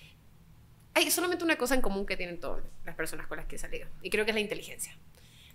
Hay 0.94 1.10
solamente 1.10 1.44
una 1.44 1.56
cosa 1.56 1.74
en 1.74 1.82
común 1.82 2.06
que 2.06 2.16
tienen 2.16 2.40
todas 2.40 2.62
las 2.84 2.94
personas 2.94 3.26
con 3.26 3.36
las 3.36 3.46
que 3.46 3.56
he 3.56 3.58
salido 3.58 3.86
y 4.02 4.08
creo 4.10 4.24
que 4.24 4.30
es 4.30 4.34
la 4.34 4.40
inteligencia. 4.40 4.96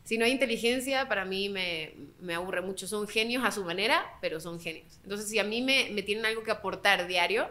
Si 0.04 0.18
no 0.18 0.26
hay 0.26 0.32
inteligencia, 0.32 1.08
para 1.08 1.26
mí 1.26 1.50
me, 1.50 1.94
me 2.20 2.34
aburre 2.36 2.62
mucho. 2.62 2.88
Son 2.88 3.08
genios 3.08 3.44
a 3.46 3.52
su 3.52 3.64
manera, 3.64 4.04
pero 4.20 4.40
son 4.40 4.60
genios. 4.60 5.00
Entonces, 5.04 5.30
si 5.30 5.38
a 5.40 5.44
mí 5.44 5.62
me, 5.62 5.90
me 5.92 6.02
tienen 6.02 6.26
algo 6.26 6.44
que 6.44 6.50
aportar 6.52 7.06
diario, 7.08 7.48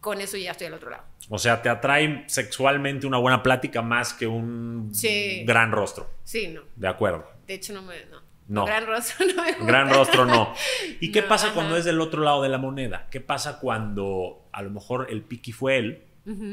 con 0.00 0.20
eso 0.20 0.36
ya 0.36 0.50
estoy 0.52 0.66
al 0.66 0.74
otro 0.74 0.90
lado. 0.90 1.04
O 1.30 1.38
sea, 1.38 1.60
te 1.62 1.68
atrae 1.70 2.24
sexualmente 2.26 3.06
una 3.06 3.16
buena 3.18 3.42
plática 3.42 3.80
más 3.82 4.12
que 4.14 4.26
un 4.26 4.90
Sí. 4.94 5.44
gran 5.46 5.72
rostro. 5.72 6.10
Sí, 6.24 6.48
no. 6.48 6.62
De 6.76 6.88
acuerdo. 6.88 7.30
De 7.46 7.54
hecho, 7.54 7.72
no 7.72 7.82
me... 7.82 8.04
No. 8.06 8.20
No. 8.50 8.64
Gran 8.66 8.84
rostro 8.86 9.26
no 9.36 9.42
me 9.44 9.50
gusta. 9.52 9.64
Gran 9.64 9.90
rostro 9.90 10.26
no. 10.26 10.52
¿Y 11.00 11.12
qué 11.12 11.22
pasa 11.22 11.46
ajá. 11.46 11.54
cuando 11.54 11.76
es 11.76 11.84
del 11.84 12.00
otro 12.00 12.22
lado 12.22 12.42
de 12.42 12.48
la 12.48 12.58
moneda? 12.58 13.06
¿Qué 13.10 13.20
pasa 13.20 13.60
cuando 13.60 14.44
a 14.52 14.60
lo 14.62 14.70
mejor 14.70 15.06
el 15.10 15.22
piqui 15.22 15.52
fue 15.52 15.76
él 15.78 16.02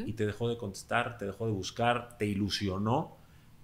y 0.06 0.12
te 0.14 0.24
dejó 0.26 0.48
de 0.48 0.56
contestar, 0.56 1.18
te 1.18 1.24
dejó 1.26 1.46
de 1.46 1.52
buscar, 1.52 2.16
te 2.18 2.26
ilusionó 2.26 3.16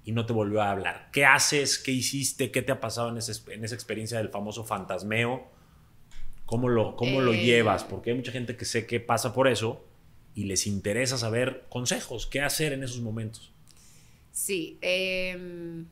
y 0.04 0.12
no 0.12 0.26
te 0.26 0.32
volvió 0.32 0.62
a 0.62 0.70
hablar? 0.70 1.08
¿Qué 1.12 1.24
haces? 1.24 1.78
¿Qué 1.78 1.92
hiciste? 1.92 2.50
¿Qué 2.50 2.62
te 2.62 2.72
ha 2.72 2.80
pasado 2.80 3.08
en, 3.08 3.18
ese- 3.18 3.52
en 3.52 3.64
esa 3.64 3.74
experiencia 3.76 4.18
del 4.18 4.28
famoso 4.30 4.64
fantasmeo? 4.64 5.46
¿Cómo 6.46 6.68
lo, 6.68 6.94
cómo 6.96 7.20
lo 7.20 7.32
Eh. 7.32 7.42
llevas? 7.44 7.84
Porque 7.84 8.10
hay 8.10 8.16
mucha 8.16 8.32
gente 8.32 8.56
que 8.56 8.64
sé 8.64 8.86
que 8.86 9.00
pasa 9.00 9.32
por 9.32 9.48
eso 9.48 9.84
y 10.34 10.44
les 10.44 10.66
interesa 10.66 11.16
saber 11.18 11.64
consejos, 11.68 12.26
qué 12.26 12.40
hacer 12.42 12.72
en 12.72 12.82
esos 12.82 13.00
momentos. 13.00 13.52
Sí. 14.32 14.78
em, 14.82 15.86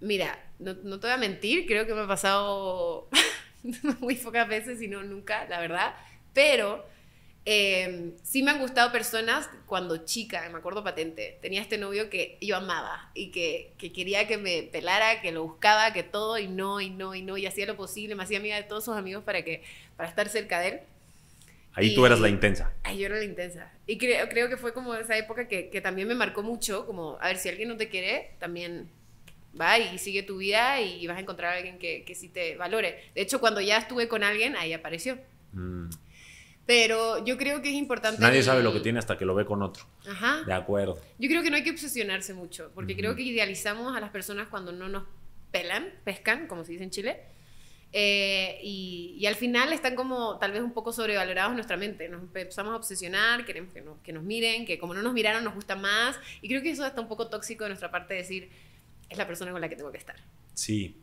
mira, 0.00 0.38
no, 0.58 0.74
no 0.82 0.98
te 0.98 1.06
voy 1.06 1.14
a 1.14 1.18
mentir, 1.18 1.66
creo 1.66 1.86
que 1.86 1.94
me 1.94 2.02
ha 2.02 2.06
pasado 2.06 3.08
muy 4.00 4.16
pocas 4.16 4.48
veces, 4.48 4.80
y 4.82 4.88
no 4.88 5.02
nunca, 5.02 5.46
la 5.48 5.60
verdad. 5.60 5.94
Pero 6.32 6.84
em, 7.44 8.12
sí 8.22 8.42
me 8.42 8.50
han 8.50 8.60
gustado 8.60 8.92
personas 8.92 9.48
cuando 9.66 10.04
chica, 10.04 10.48
me 10.50 10.58
acuerdo 10.58 10.84
patente. 10.84 11.38
Tenía 11.42 11.60
este 11.60 11.78
novio 11.78 12.10
que 12.10 12.38
yo 12.40 12.56
amaba 12.56 13.10
y 13.14 13.30
que, 13.30 13.72
que 13.78 13.92
quería 13.92 14.26
que 14.26 14.38
me 14.38 14.62
pelara, 14.62 15.20
que 15.20 15.32
lo 15.32 15.44
buscaba, 15.44 15.92
que 15.92 16.02
todo, 16.02 16.38
y 16.38 16.48
no, 16.48 16.80
y 16.80 16.90
no, 16.90 17.14
y 17.14 17.22
no, 17.22 17.36
y 17.36 17.46
hacía 17.46 17.66
lo 17.66 17.76
posible, 17.76 18.14
me 18.14 18.22
hacía 18.22 18.38
amiga 18.38 18.56
de 18.56 18.64
todos 18.64 18.84
sus 18.84 18.96
amigos 18.96 19.24
para, 19.24 19.42
que, 19.42 19.62
para 19.96 20.08
estar 20.08 20.28
cerca 20.28 20.60
de 20.60 20.68
él. 20.68 20.80
Ahí 21.72 21.94
tú 21.94 22.04
eras 22.04 22.18
la 22.18 22.28
intensa. 22.28 22.72
Ay, 22.82 22.98
yo 22.98 23.06
era 23.06 23.16
la 23.16 23.24
intensa. 23.24 23.72
Y 23.86 23.96
creo, 23.96 24.28
creo 24.28 24.48
que 24.48 24.56
fue 24.56 24.72
como 24.74 24.92
esa 24.94 25.16
época 25.16 25.46
que, 25.46 25.70
que 25.70 25.80
también 25.80 26.08
me 26.08 26.16
marcó 26.16 26.42
mucho, 26.42 26.84
como, 26.84 27.16
a 27.20 27.28
ver, 27.28 27.36
si 27.36 27.48
alguien 27.48 27.68
no 27.68 27.76
te 27.76 27.88
quiere, 27.88 28.32
también 28.40 28.90
va 29.58 29.78
y 29.78 29.98
sigue 29.98 30.22
tu 30.22 30.38
vida 30.38 30.80
y 30.80 31.06
vas 31.06 31.16
a 31.16 31.20
encontrar 31.20 31.54
a 31.54 31.56
alguien 31.56 31.78
que, 31.78 32.04
que 32.04 32.14
sí 32.14 32.28
te 32.28 32.56
valore. 32.56 33.10
De 33.14 33.22
hecho, 33.22 33.40
cuando 33.40 33.60
ya 33.60 33.78
estuve 33.78 34.08
con 34.08 34.22
alguien, 34.22 34.56
ahí 34.56 34.72
apareció. 34.72 35.18
Mm. 35.52 35.88
Pero 36.66 37.24
yo 37.24 37.36
creo 37.36 37.62
que 37.62 37.70
es 37.70 37.74
importante... 37.74 38.20
Nadie 38.20 38.38
el- 38.38 38.44
sabe 38.44 38.62
lo 38.62 38.72
que 38.72 38.80
tiene 38.80 38.98
hasta 39.00 39.18
que 39.18 39.24
lo 39.24 39.34
ve 39.34 39.44
con 39.44 39.62
otro. 39.62 39.84
Ajá. 40.08 40.42
De 40.46 40.52
acuerdo. 40.52 41.00
Yo 41.18 41.28
creo 41.28 41.42
que 41.42 41.50
no 41.50 41.56
hay 41.56 41.64
que 41.64 41.70
obsesionarse 41.70 42.32
mucho, 42.32 42.70
porque 42.74 42.96
creo 42.96 43.16
que 43.16 43.22
idealizamos 43.22 43.96
a 43.96 44.00
las 44.00 44.10
personas 44.10 44.48
cuando 44.48 44.70
no 44.70 44.88
nos 44.88 45.02
pelan, 45.50 45.92
pescan, 46.04 46.46
como 46.46 46.64
se 46.64 46.72
dice 46.72 46.84
en 46.84 46.90
Chile. 46.90 47.20
Eh, 47.92 48.60
y, 48.62 49.16
y, 49.18 49.26
al 49.26 49.34
final 49.34 49.72
están 49.72 49.96
como 49.96 50.38
tal 50.38 50.52
vez 50.52 50.62
un 50.62 50.72
poco 50.72 50.92
sobrevalorados 50.92 51.50
en 51.50 51.56
nuestra 51.56 51.76
mente. 51.76 52.08
Nos 52.08 52.22
empezamos 52.22 52.72
a 52.72 52.76
obsesionar, 52.76 53.44
queremos 53.44 53.72
que, 53.72 53.82
que 54.04 54.12
nos 54.12 54.22
miren, 54.22 54.64
que 54.64 54.78
como 54.78 54.94
no 54.94 55.02
nos 55.02 55.12
miraron 55.12 55.42
nos 55.42 55.54
gusta 55.56 55.74
más. 55.74 56.16
Y 56.40 56.48
creo 56.48 56.62
que 56.62 56.70
eso 56.70 56.86
está 56.86 57.00
un 57.00 57.08
poco 57.08 57.26
tóxico 57.26 57.64
de 57.64 57.70
nuestra 57.70 57.90
parte 57.90 58.14
decir, 58.14 58.48
es 59.10 59.18
la 59.18 59.26
persona 59.26 59.50
con 59.50 59.60
la 59.60 59.68
que 59.68 59.76
tengo 59.76 59.90
que 59.90 59.98
estar. 59.98 60.16
Sí, 60.54 61.00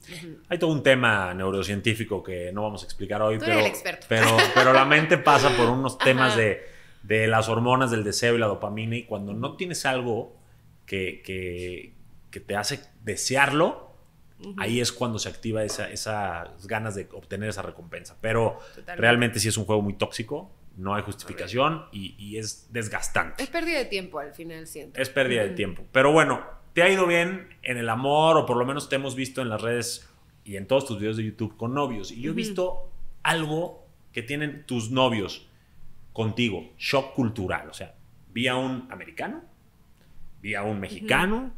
hay 0.49 0.58
todo 0.58 0.72
un 0.72 0.82
tema 0.82 1.34
neurocientífico 1.34 2.24
que 2.24 2.51
no 2.53 2.64
vamos 2.64 2.84
a 2.84 2.86
explicar 2.86 3.22
hoy, 3.22 3.38
pero, 3.38 3.60
el 3.60 3.66
experto. 3.66 4.05
pero, 4.08 4.38
pero 4.53 4.72
la 4.72 4.86
mente 4.86 5.18
pasa 5.18 5.55
por 5.55 5.70
unos 5.70 5.97
temas 5.99 6.38
de, 6.38 6.66
de, 7.03 7.28
las 7.28 7.49
hormonas 7.49 7.91
del 7.91 8.03
deseo 8.03 8.36
y 8.36 8.38
la 8.38 8.47
dopamina 8.47 8.95
y 8.95 9.03
cuando 9.03 9.34
no 9.34 9.58
tienes 9.58 9.86
algo 9.86 10.38
que, 10.86 11.22
que, 11.24 11.93
que 12.32 12.39
te 12.39 12.55
hace 12.55 12.80
desearlo, 13.03 13.91
ahí 14.58 14.80
es 14.80 14.91
cuando 14.91 15.20
se 15.20 15.28
activa 15.28 15.64
esa, 15.64 15.89
esas 15.89 16.68
ganas 16.68 16.95
de 16.95 17.08
obtener 17.12 17.49
esa 17.49 17.62
recompensa. 17.62 18.18
Pero 18.22 18.60
realmente 18.95 19.39
sí 19.39 19.47
es 19.47 19.58
un 19.58 19.66
juego 19.66 19.82
muy 19.82 19.93
tóxico, 19.93 20.53
no 20.78 20.93
hay 20.93 21.01
justificación 21.01 21.86
y, 21.91 22.16
y, 22.20 22.38
es 22.38 22.72
desgastante. 22.72 23.43
Es 23.43 23.49
pérdida 23.49 23.80
de 23.80 23.86
tiempo 23.86 24.20
al 24.20 24.34
final, 24.34 24.68
siento. 24.68 25.01
Es 25.01 25.10
pérdida 25.10 25.41
de 25.41 25.49
tiempo. 25.49 25.84
Pero 25.91 26.12
bueno, 26.12 26.57
te 26.78 26.84
ha 26.84 26.91
ido 26.91 27.07
bien 27.07 27.47
en 27.63 27.78
el 27.78 27.89
amor 27.89 28.38
o 28.38 28.45
por 28.45 28.55
lo 28.55 28.63
menos 28.63 28.88
te 28.88 28.97
hemos 28.97 29.15
visto 29.15 29.41
en 29.41 29.49
las 29.49 29.59
redes 29.63 30.07
y 30.43 30.57
en 30.57 30.67
todos 30.67 30.86
tus 30.86 30.99
videos 30.99 31.17
de 31.17 31.23
YouTube 31.23 31.57
con 31.57 31.73
novios. 31.73 32.11
Y 32.11 32.21
yo 32.21 32.34
he 32.34 32.36
visto 32.36 32.91
algo 33.23 33.88
que 34.13 34.21
tienen 34.21 34.63
tus 34.67 34.91
novios 34.91 35.49
contigo, 36.13 36.69
shock 36.78 37.15
cultural. 37.15 37.67
O 37.71 37.73
sea, 37.73 37.95
vi 38.32 38.47
a 38.47 38.57
un 38.57 38.88
americano, 38.91 39.41
vi 40.39 40.53
a 40.53 40.61
un 40.61 40.80
mexicano, 40.80 41.51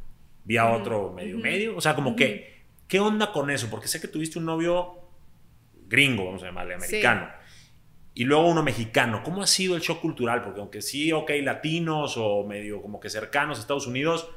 vi 0.45 0.55
a 0.55 0.72
otro 0.72 1.11
medio 1.11 1.38
medio. 1.38 1.76
O 1.76 1.82
sea, 1.82 1.95
como 1.95 2.15
que, 2.15 2.61
¿qué 2.88 3.01
onda 3.01 3.34
con 3.34 3.49
eso? 3.49 3.70
Porque 3.70 3.89
sé 3.89 3.99
que 3.99 4.07
tuviste 4.07 4.39
un 4.39 4.45
novio 4.45 4.99
gringo, 5.89 6.28
vamos 6.28 6.43
a 6.43 6.45
llamarle 6.45 6.76
americano. 6.76 7.28
Y 8.13 8.24
luego 8.24 8.47
uno 8.47 8.63
mexicano. 8.63 9.22
¿Cómo 9.22 9.43
ha 9.43 9.47
sido 9.47 9.76
el 9.76 9.82
shock 9.82 9.99
cultural? 9.99 10.43
Porque 10.43 10.61
aunque 10.61 10.82
sí, 10.82 11.11
ok, 11.11 11.30
latinos 11.43 12.15
o 12.15 12.45
medio 12.45 12.82
como 12.82 13.01
que 13.01 13.09
cercanos 13.09 13.57
a 13.57 13.61
Estados 13.61 13.86
Unidos, 13.86 14.30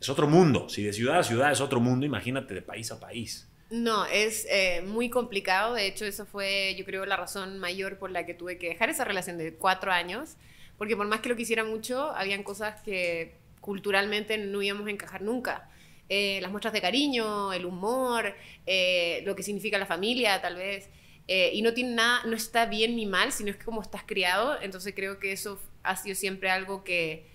es 0.00 0.08
otro 0.08 0.26
mundo. 0.26 0.68
Si 0.68 0.82
de 0.82 0.92
ciudad 0.92 1.18
a 1.18 1.24
ciudad 1.24 1.52
es 1.52 1.60
otro 1.60 1.80
mundo, 1.80 2.06
imagínate 2.06 2.54
de 2.54 2.62
país 2.62 2.90
a 2.92 3.00
país. 3.00 3.48
No, 3.70 4.06
es 4.06 4.46
eh, 4.48 4.82
muy 4.82 5.10
complicado. 5.10 5.74
De 5.74 5.86
hecho, 5.86 6.04
eso 6.04 6.24
fue, 6.26 6.74
yo 6.78 6.84
creo, 6.84 7.04
la 7.06 7.16
razón 7.16 7.58
mayor 7.58 7.98
por 7.98 8.10
la 8.10 8.24
que 8.24 8.34
tuve 8.34 8.58
que 8.58 8.68
dejar 8.68 8.90
esa 8.90 9.04
relación 9.04 9.38
de 9.38 9.54
cuatro 9.54 9.90
años. 9.90 10.36
Porque 10.78 10.96
por 10.96 11.06
más 11.06 11.20
que 11.20 11.28
lo 11.28 11.36
quisiera 11.36 11.64
mucho, 11.64 12.10
habían 12.10 12.42
cosas 12.42 12.80
que 12.82 13.34
culturalmente 13.60 14.38
no 14.38 14.62
íbamos 14.62 14.86
a 14.86 14.90
encajar 14.90 15.22
nunca. 15.22 15.68
Eh, 16.08 16.38
las 16.42 16.50
muestras 16.50 16.72
de 16.74 16.80
cariño, 16.80 17.52
el 17.52 17.64
humor, 17.64 18.34
eh, 18.66 19.22
lo 19.24 19.34
que 19.34 19.42
significa 19.42 19.78
la 19.78 19.86
familia, 19.86 20.40
tal 20.40 20.56
vez. 20.56 20.88
y 21.28 21.60
no 21.62 21.74
tiene 21.74 21.94
nada, 21.96 22.22
no 22.24 22.36
está 22.36 22.66
bien 22.66 22.94
ni 22.94 23.04
mal, 23.04 23.32
sino 23.32 23.50
es 23.50 23.56
que 23.56 23.64
como 23.64 23.82
estás 23.82 24.04
criado. 24.06 24.60
Entonces 24.62 24.94
creo 24.94 25.18
que 25.18 25.32
eso 25.32 25.60
ha 25.82 25.96
sido 25.96 26.14
siempre 26.14 26.50
algo 26.50 26.84
que, 26.84 27.26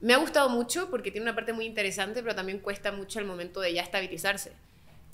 me 0.00 0.14
ha 0.14 0.18
gustado 0.18 0.48
mucho 0.48 0.90
porque 0.90 1.10
tiene 1.10 1.24
una 1.24 1.34
parte 1.34 1.52
muy 1.52 1.64
interesante, 1.66 2.22
pero 2.22 2.34
también 2.34 2.58
cuesta 2.58 2.92
mucho 2.92 3.18
el 3.18 3.24
momento 3.24 3.60
de 3.60 3.72
ya 3.72 3.82
estabilizarse. 3.82 4.52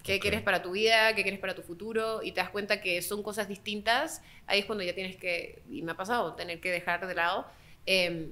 ¿Qué 0.02 0.18
quieres 0.18 0.42
para 0.42 0.62
tu 0.62 0.72
vida? 0.72 1.14
¿Qué 1.14 1.22
quieres 1.22 1.38
para 1.38 1.54
tu 1.54 1.62
futuro? 1.62 2.22
Y 2.22 2.32
te 2.32 2.40
das 2.40 2.50
cuenta 2.50 2.80
que 2.80 3.00
son 3.02 3.22
cosas 3.22 3.46
distintas. 3.46 4.20
Ahí 4.48 4.58
es 4.58 4.64
cuando 4.66 4.82
ya 4.82 4.94
tienes 4.94 5.16
que, 5.16 5.62
y 5.70 5.82
me 5.82 5.92
ha 5.92 5.96
pasado, 5.96 6.34
tener 6.34 6.60
que 6.60 6.70
dejar 6.72 7.06
de 7.06 7.14
lado. 7.14 7.46
Em, 7.86 8.28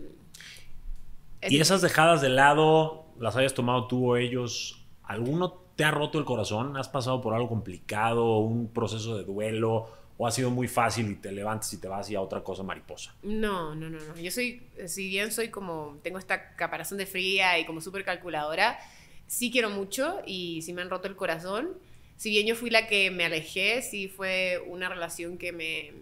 ¿Y 1.49 1.61
esas 1.61 1.81
dejadas 1.81 2.21
de 2.21 2.29
lado 2.29 3.05
las 3.19 3.37
hayas 3.37 3.55
tomado 3.55 3.87
tú 3.87 4.11
o 4.11 4.17
ellos? 4.17 4.85
¿Alguno 5.05 5.63
te 5.77 5.85
ha 5.85 5.93
roto 5.93 6.19
el 6.19 6.25
corazón? 6.25 6.77
¿Has 6.77 6.89
pasado 6.89 7.21
por 7.21 7.35
algo 7.35 7.49
complicado? 7.49 8.39
¿Un 8.39 8.69
proceso 8.69 9.17
de 9.17 9.25
duelo? 9.25 9.89
¿O 10.23 10.27
ha 10.27 10.31
sido 10.31 10.51
muy 10.51 10.69
fácil 10.69 11.11
y 11.11 11.15
te 11.15 11.33
levantas 11.33 11.73
y 11.73 11.79
te 11.79 11.89
vas 11.89 12.11
y 12.11 12.15
a 12.15 12.21
otra 12.21 12.45
cosa 12.45 12.63
mariposa? 12.63 13.15
No, 13.23 13.75
no, 13.75 13.89
no, 13.89 13.99
no. 13.99 14.17
Yo 14.17 14.31
soy, 14.31 14.61
si 14.87 15.09
bien 15.09 15.33
soy 15.33 15.49
como, 15.49 15.99
tengo 16.03 16.19
esta 16.19 16.55
caparazón 16.57 16.99
de 16.99 17.07
fría 17.07 17.59
y 17.59 17.65
como 17.65 17.81
súper 17.81 18.05
calculadora, 18.05 18.79
sí 19.27 19.51
quiero 19.51 19.71
mucho 19.71 20.21
y 20.27 20.61
sí 20.61 20.75
me 20.75 20.83
han 20.83 20.91
roto 20.91 21.09
el 21.09 21.17
corazón. 21.17 21.71
Si 22.19 22.29
bien 22.29 22.47
yo 22.47 22.55
fui 22.55 22.69
la 22.69 22.87
que 22.87 23.11
me 23.11 23.25
alejé, 23.25 23.81
sí 23.81 24.09
fue 24.09 24.63
una 24.67 24.91
relación 24.91 25.39
que 25.39 25.53
me, 25.53 25.93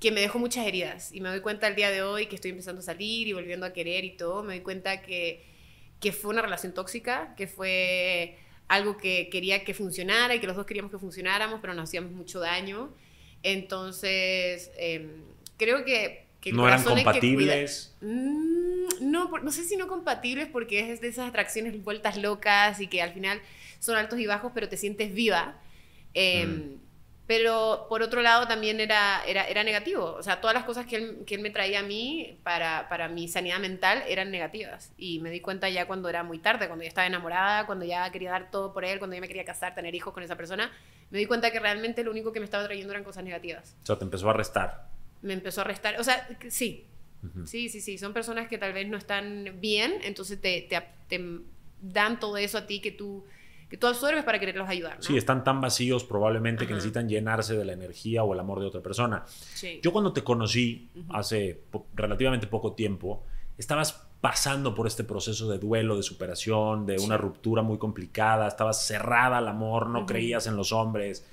que 0.00 0.12
me 0.12 0.20
dejó 0.20 0.38
muchas 0.38 0.66
heridas. 0.66 1.10
Y 1.10 1.22
me 1.22 1.30
doy 1.30 1.40
cuenta 1.40 1.66
el 1.66 1.76
día 1.76 1.90
de 1.90 2.02
hoy 2.02 2.26
que 2.26 2.34
estoy 2.34 2.50
empezando 2.50 2.80
a 2.80 2.84
salir 2.84 3.26
y 3.26 3.32
volviendo 3.32 3.64
a 3.64 3.72
querer 3.72 4.04
y 4.04 4.18
todo, 4.18 4.42
me 4.42 4.52
doy 4.56 4.62
cuenta 4.62 5.00
que, 5.00 5.46
que 5.98 6.12
fue 6.12 6.30
una 6.30 6.42
relación 6.42 6.74
tóxica, 6.74 7.34
que 7.36 7.46
fue 7.46 8.36
algo 8.68 8.98
que 8.98 9.30
quería 9.30 9.64
que 9.64 9.72
funcionara 9.72 10.34
y 10.34 10.40
que 10.40 10.46
los 10.46 10.56
dos 10.56 10.66
queríamos 10.66 10.92
que 10.92 10.98
funcionáramos, 10.98 11.60
pero 11.62 11.72
nos 11.72 11.84
hacíamos 11.84 12.12
mucho 12.12 12.38
daño. 12.38 12.92
Entonces, 13.42 14.70
em, 14.76 15.08
creo 15.56 15.84
que... 15.84 16.26
que 16.40 16.52
¿No 16.52 16.66
eran 16.66 16.82
compatibles? 16.82 17.94
Mm, 18.00 19.10
no, 19.10 19.30
no 19.38 19.50
sé 19.50 19.64
si 19.64 19.76
no 19.76 19.88
compatibles 19.88 20.48
porque 20.48 20.92
es 20.92 21.00
de 21.00 21.08
esas 21.08 21.28
atracciones 21.28 21.82
vueltas 21.82 22.16
locas 22.16 22.80
y 22.80 22.86
que 22.86 23.02
al 23.02 23.12
final 23.12 23.40
son 23.78 23.96
altos 23.96 24.18
y 24.18 24.26
bajos, 24.26 24.52
pero 24.54 24.68
te 24.68 24.76
sientes 24.76 25.14
viva. 25.14 25.60
Em, 26.14 26.48
mm. 26.48 26.79
Pero 27.30 27.86
por 27.88 28.02
otro 28.02 28.22
lado 28.22 28.48
también 28.48 28.80
era, 28.80 29.22
era, 29.24 29.44
era 29.44 29.62
negativo. 29.62 30.16
O 30.18 30.22
sea, 30.24 30.40
todas 30.40 30.52
las 30.52 30.64
cosas 30.64 30.84
que 30.86 30.96
él, 30.96 31.18
que 31.24 31.36
él 31.36 31.40
me 31.40 31.50
traía 31.50 31.78
a 31.78 31.82
mí 31.84 32.40
para, 32.42 32.88
para, 32.88 33.06
mi 33.06 33.28
sanidad 33.28 33.60
mental 33.60 34.02
eran 34.08 34.32
negativas. 34.32 34.92
Y 34.98 35.20
me 35.20 35.30
di 35.30 35.38
cuenta 35.38 35.68
ya 35.68 35.86
cuando 35.86 36.08
era 36.08 36.24
muy 36.24 36.40
tarde, 36.40 36.66
cuando 36.66 36.82
ya 36.82 36.88
estaba 36.88 37.06
enamorada, 37.06 37.66
cuando 37.66 37.84
ya 37.84 38.10
quería 38.10 38.32
dar 38.32 38.50
todo 38.50 38.72
por 38.72 38.84
él, 38.84 38.98
cuando 38.98 39.14
ya 39.14 39.20
me 39.20 39.28
quería 39.28 39.44
casar, 39.44 39.76
tener 39.76 39.94
hijos 39.94 40.12
con 40.12 40.24
esa 40.24 40.34
persona, 40.34 40.72
me 41.10 41.20
di 41.20 41.26
cuenta 41.26 41.52
que 41.52 41.60
realmente 41.60 42.02
lo 42.02 42.10
único 42.10 42.32
que 42.32 42.40
me 42.40 42.46
estaba 42.46 42.64
trayendo 42.64 42.92
eran 42.92 43.04
cosas 43.04 43.22
negativas. 43.22 43.76
O 43.84 43.86
sea, 43.86 43.96
te 43.96 44.02
empezó 44.02 44.28
a 44.28 44.32
restar. 44.32 44.88
Me 45.22 45.32
empezó 45.32 45.60
a 45.60 45.64
restar. 45.64 46.00
O 46.00 46.02
sea, 46.02 46.26
sí. 46.48 46.88
Sí, 47.44 47.68
sí, 47.68 47.80
sí. 47.80 47.96
Son 47.96 48.12
personas 48.12 48.48
que 48.48 48.58
tal 48.58 48.72
vez 48.72 48.88
no 48.88 48.96
están 48.96 49.60
bien, 49.60 50.00
entonces 50.02 50.40
te, 50.40 50.62
te, 50.62 50.82
te 51.06 51.24
dan 51.80 52.18
todo 52.18 52.38
eso 52.38 52.58
a 52.58 52.66
ti 52.66 52.80
que 52.80 52.90
tú, 52.90 53.24
que 53.70 53.76
tú 53.76 53.86
absorbes 53.86 54.24
para 54.24 54.40
quererlos 54.40 54.68
ayudar. 54.68 54.96
¿no? 54.96 55.02
Sí, 55.02 55.16
están 55.16 55.44
tan 55.44 55.60
vacíos 55.60 56.02
probablemente 56.02 56.66
que 56.66 56.74
necesitan 56.74 57.08
llenarse 57.08 57.56
de 57.56 57.64
la 57.64 57.72
energía 57.72 58.24
o 58.24 58.34
el 58.34 58.40
amor 58.40 58.58
de 58.58 58.66
otra 58.66 58.80
persona. 58.80 59.24
Sí. 59.54 59.78
Yo 59.80 59.92
cuando 59.92 60.12
te 60.12 60.24
conocí 60.24 60.90
hace 61.10 61.60
relativamente 61.94 62.48
poco 62.48 62.72
tiempo, 62.72 63.24
estabas 63.56 64.08
pasando 64.20 64.74
por 64.74 64.88
este 64.88 65.04
proceso 65.04 65.48
de 65.48 65.58
duelo, 65.58 65.96
de 65.96 66.02
superación, 66.02 66.84
de 66.84 66.96
una 66.96 67.16
ruptura 67.16 67.62
muy 67.62 67.78
complicada, 67.78 68.48
estabas 68.48 68.84
cerrada 68.84 69.38
al 69.38 69.46
amor, 69.46 69.88
no 69.88 70.04
creías 70.04 70.48
en 70.48 70.56
los 70.56 70.72
hombres. 70.72 71.24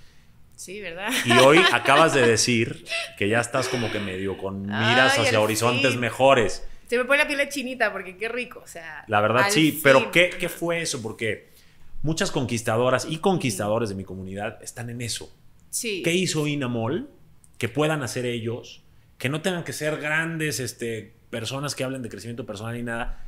Sí, 0.56 0.80
¿verdad? 0.80 1.10
Y 1.26 1.32
hoy 1.32 1.58
acabas 1.74 2.14
de 2.14 2.22
decir 2.22 2.86
que 3.18 3.30
ya 3.30 3.40
estás 3.40 3.68
como 3.68 3.92
que 3.92 4.00
medio 4.00 4.38
con 4.38 4.62
miras 4.62 5.18
hacia 5.18 5.42
horizontes 5.42 5.96
mejores. 5.96 6.64
Se 6.86 6.98
me 7.00 7.06
pone 7.06 7.18
la 7.18 7.28
piel 7.28 7.50
chinita 7.50 7.92
porque 7.92 8.16
qué 8.16 8.30
rico, 8.30 8.62
o 8.64 8.68
sea. 8.68 9.06
La 9.08 9.22
verdad 9.22 9.48
sí, 9.50 9.82
pero 9.84 10.12
¿qué, 10.12 10.30
¿qué 10.30 10.50
fue 10.50 10.82
eso? 10.82 11.02
Porque 11.02 11.57
muchas 12.02 12.32
conquistadoras 12.32 13.08
y 13.10 13.18
conquistadores 13.18 13.90
de 13.90 13.96
mi 13.96 14.04
comunidad 14.04 14.62
están 14.64 14.90
en 14.90 15.02
eso. 15.02 15.36
Sí. 15.70 16.02
¿Qué 16.04 16.14
hizo 16.14 16.48
Inamol 16.48 17.10
que 17.58 17.70
puedan 17.70 18.04
hacer 18.04 18.26
ellos? 18.26 18.84
Que 19.18 19.30
no 19.30 19.42
tengan 19.42 19.64
que 19.64 19.74
ser 19.74 19.98
grandes 19.98 20.60
este, 20.60 21.16
personas 21.30 21.76
que 21.76 21.84
hablen 21.84 22.02
de 22.02 22.10
crecimiento 22.10 22.46
personal 22.46 22.76
ni 22.76 22.84
nada, 22.84 23.26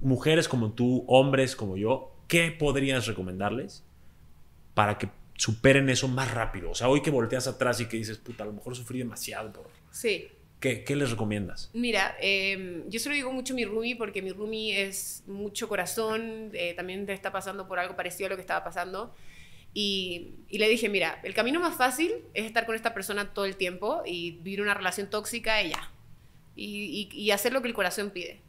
mujeres 0.00 0.48
como 0.48 0.72
tú, 0.72 1.04
hombres 1.08 1.56
como 1.56 1.76
yo, 1.76 2.14
¿qué 2.28 2.50
podrías 2.50 3.06
recomendarles 3.06 3.84
para 4.74 4.98
que 4.98 5.08
superen 5.36 5.88
eso 5.88 6.08
más 6.08 6.32
rápido? 6.32 6.70
O 6.70 6.74
sea, 6.74 6.88
hoy 6.88 7.02
que 7.02 7.10
volteas 7.10 7.46
atrás 7.46 7.80
y 7.80 7.86
que 7.86 7.96
dices, 7.96 8.18
puta, 8.18 8.44
a 8.44 8.46
lo 8.46 8.52
mejor 8.52 8.76
sufrí 8.76 8.98
demasiado 8.98 9.52
por... 9.52 9.70
Sí. 9.90 10.28
¿Qué, 10.64 10.82
qué 10.82 10.96
les 10.96 11.10
recomiendas? 11.10 11.70
Mira, 11.74 12.16
eh, 12.20 12.84
yo 12.88 12.98
se 12.98 13.10
lo 13.10 13.14
digo 13.14 13.30
mucho 13.30 13.52
a 13.52 13.56
mi 13.56 13.66
Rumi 13.66 13.94
porque 13.94 14.22
mi 14.22 14.32
Rumi 14.32 14.72
es 14.72 15.22
mucho 15.26 15.68
corazón, 15.68 16.50
eh, 16.54 16.72
también 16.74 17.04
te 17.04 17.12
está 17.12 17.30
pasando 17.30 17.68
por 17.68 17.78
algo 17.78 17.96
parecido 17.96 18.28
a 18.28 18.30
lo 18.30 18.36
que 18.36 18.40
estaba 18.40 18.64
pasando. 18.64 19.14
Y, 19.74 20.36
y, 20.48 20.58
le 20.58 20.68
dije, 20.68 20.88
mira, 20.88 21.20
el 21.22 21.34
camino 21.34 21.60
más 21.60 21.76
fácil 21.76 22.12
es 22.32 22.46
estar 22.46 22.64
con 22.64 22.76
esta 22.76 22.94
persona 22.94 23.34
todo 23.34 23.44
el 23.44 23.56
tiempo 23.56 24.02
y 24.06 24.32
vivir 24.32 24.62
una 24.62 24.72
relación 24.72 25.10
tóxica 25.10 25.62
y 25.62 25.70
ya 25.70 25.90
y, 26.56 27.30
hacer 27.30 27.52
lo 27.52 27.62
que 27.62 27.68
el 27.68 27.74
corazón 27.74 28.10
pide. 28.10 28.40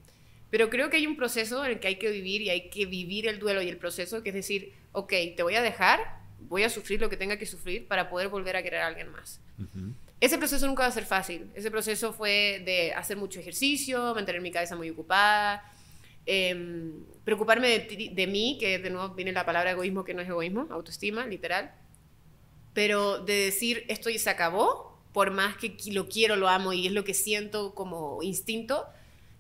Pero 0.50 0.70
creo 0.70 0.90
que 0.90 0.98
hay 0.98 1.08
un 1.08 1.18
proceso 1.18 1.66
en 1.66 1.72
el 1.72 1.80
que 1.80 1.88
hay 1.88 1.96
que 1.96 2.10
vivir 2.10 2.42
y 2.42 2.50
hay 2.50 2.70
que 2.70 2.86
vivir 2.86 3.28
el 3.28 3.40
duelo 3.40 3.62
y 3.62 3.68
el 3.68 3.78
proceso, 3.78 4.24
que 4.24 4.30
es 4.30 4.36
decir, 4.36 4.74
ok, 4.92 5.12
te 5.36 5.44
voy 5.44 5.56
a 5.56 5.62
dejar, 5.62 6.20
voy 6.40 6.64
a 6.64 6.70
sufrir 6.70 7.02
lo 7.02 7.10
que 7.10 7.18
tenga 7.18 7.38
que 7.38 7.46
sufrir 7.46 7.88
para 7.88 8.10
poder 8.10 8.30
volver 8.30 8.56
a 8.56 8.64
querer 8.64 8.82
a 8.82 8.88
alguien 8.88 9.12
más. 9.12 9.42
Ese 10.26 10.40
proceso 10.40 10.66
nunca 10.66 10.82
va 10.82 10.90
a 10.90 10.92
ser 10.92 11.06
fácil. 11.06 11.52
Ese 11.54 11.70
proceso 11.70 12.12
fue 12.12 12.64
de 12.66 12.92
hacer 12.96 13.16
mucho 13.16 13.40
ejercicio, 13.40 14.16
mantener 14.16 14.42
mi 14.42 14.50
cabeza 14.50 14.76
muy 14.76 14.90
ocupada, 14.90 15.72
em, 16.26 17.06
preocuparme 17.24 17.68
de, 17.68 18.10
de, 18.12 18.26
mí, 18.26 18.58
que 18.60 18.80
de 18.80 18.90
nuevo 18.90 19.14
viene 19.14 19.32
la 19.32 19.46
palabra 19.46 19.70
egoísmo, 19.70 20.04
que 20.04 20.16
no 20.16 20.24
es 20.24 20.28
egoísmo, 20.28 20.66
autoestima, 20.72 21.28
literal. 21.28 21.76
Pero 22.74 23.20
de 23.20 23.36
decir, 23.36 23.86
esto 23.88 24.10
ya 24.10 24.18
se 24.18 24.32
acabó, 24.32 25.00
por 25.14 25.30
más 25.30 25.58
que 25.58 25.78
lo 25.92 26.10
quiero, 26.10 26.36
lo 26.38 26.50
amo 26.50 26.74
y 26.74 26.88
es 26.88 26.92
lo 26.92 27.04
que 27.04 27.14
siento 27.14 27.76
como 27.76 28.24
instinto, 28.24 28.88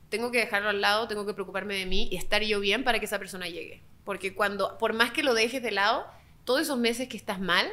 tengo 0.09 0.29
que 0.29 0.37
dejarlo 0.37 0.69
al 0.69 0.81
lado, 0.81 1.07
tengo 1.07 1.25
que 1.25 1.33
preocuparme 1.33 1.73
de 1.73 1.87
mí 1.87 2.09
y 2.11 2.15
estar 2.15 2.43
yo 2.43 2.59
bien 2.59 2.83
para 2.83 2.99
que 2.99 3.05
esa 3.05 3.17
persona 3.17 3.47
llegue. 3.47 3.81
Porque 4.03 4.35
cuando, 4.35 4.77
por 4.77 4.93
más 4.93 5.09
que 5.09 5.23
lo 5.23 5.33
dejes 5.33 5.63
de 5.63 5.71
lado, 5.71 6.05
todos 6.43 6.61
esos 6.61 6.77
meses 6.77 7.07
que 7.07 7.17
estás 7.17 7.39
mal, 7.39 7.67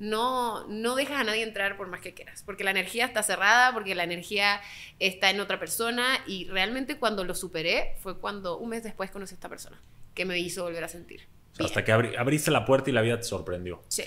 no, 0.00 0.66
no 0.66 0.96
dejas 0.96 1.20
a 1.20 1.24
nadie 1.24 1.42
entrar 1.42 1.76
por 1.76 1.88
más 1.88 2.00
que 2.00 2.14
quieras, 2.14 2.42
porque 2.44 2.64
la 2.64 2.70
energía 2.70 3.04
está 3.04 3.22
cerrada, 3.22 3.74
porque 3.74 3.94
la 3.94 4.02
energía 4.02 4.62
está 4.98 5.28
en 5.28 5.40
otra 5.40 5.60
persona 5.60 6.18
y 6.26 6.46
realmente 6.46 6.98
cuando 6.98 7.22
lo 7.22 7.34
superé 7.34 7.96
fue 8.00 8.18
cuando 8.18 8.56
un 8.56 8.70
mes 8.70 8.82
después 8.82 9.10
conocí 9.10 9.34
a 9.34 9.36
esta 9.36 9.50
persona 9.50 9.78
que 10.14 10.24
me 10.24 10.38
hizo 10.38 10.64
volver 10.64 10.82
a 10.84 10.88
sentir. 10.88 11.28
hasta 11.58 11.84
que 11.84 11.92
abriste 11.92 12.50
la 12.50 12.64
puerta 12.64 12.88
y 12.88 12.94
la 12.94 13.02
vida 13.02 13.18
te 13.18 13.24
sorprendió. 13.24 13.82
Sí. 13.88 14.04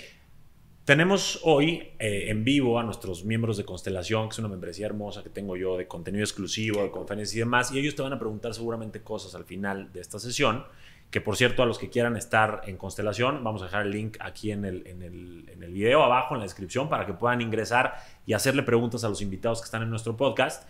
Tenemos 0.84 1.40
hoy 1.44 1.92
eh, 2.00 2.26
en 2.30 2.44
vivo 2.44 2.80
a 2.80 2.84
nuestros 2.84 3.24
miembros 3.24 3.56
de 3.58 3.64
Constelación, 3.64 4.28
que 4.30 4.34
es 4.34 4.40
una 4.40 4.50
membresía 4.50 4.88
hermosa 4.88 5.22
que 5.22 5.30
tengo 5.30 5.56
yo 5.56 5.78
de 5.78 5.88
contenido 5.88 6.24
exclusivo, 6.24 6.82
de 6.82 6.90
conferencias 6.90 7.36
y 7.36 7.40
demás, 7.40 7.72
y 7.72 7.78
ellos 7.78 7.96
te 7.96 8.02
van 8.02 8.14
a 8.14 8.20
preguntar 8.20 8.56
seguramente 8.56 9.02
cosas 9.04 9.36
al 9.36 9.46
final 9.46 9.94
de 9.94 10.02
esta 10.02 10.18
sesión, 10.18 10.66
que 11.14 11.22
por 11.22 11.38
cierto 11.38 11.62
a 11.62 11.68
los 11.68 11.78
que 11.78 11.92
quieran 11.92 12.18
estar 12.18 12.64
en 12.66 12.76
Constelación, 12.76 13.44
vamos 13.44 13.62
a 13.62 13.66
dejar 13.66 13.86
el 13.86 13.92
link 13.92 14.18
aquí 14.20 14.50
en 14.50 14.66
el, 14.66 14.88
en 14.88 15.04
el, 15.04 15.48
en 15.48 15.62
el 15.62 15.72
video 15.72 16.02
abajo, 16.02 16.34
en 16.34 16.40
la 16.40 16.46
descripción, 16.46 16.90
para 16.90 17.06
que 17.06 17.14
puedan 17.14 17.40
ingresar 17.40 17.94
y 18.26 18.34
hacerle 18.34 18.64
preguntas 18.64 19.04
a 19.04 19.10
los 19.10 19.22
invitados 19.22 19.62
que 19.62 19.66
están 19.66 19.84
en 19.84 19.92
nuestro 19.92 20.18
podcast. 20.18 20.68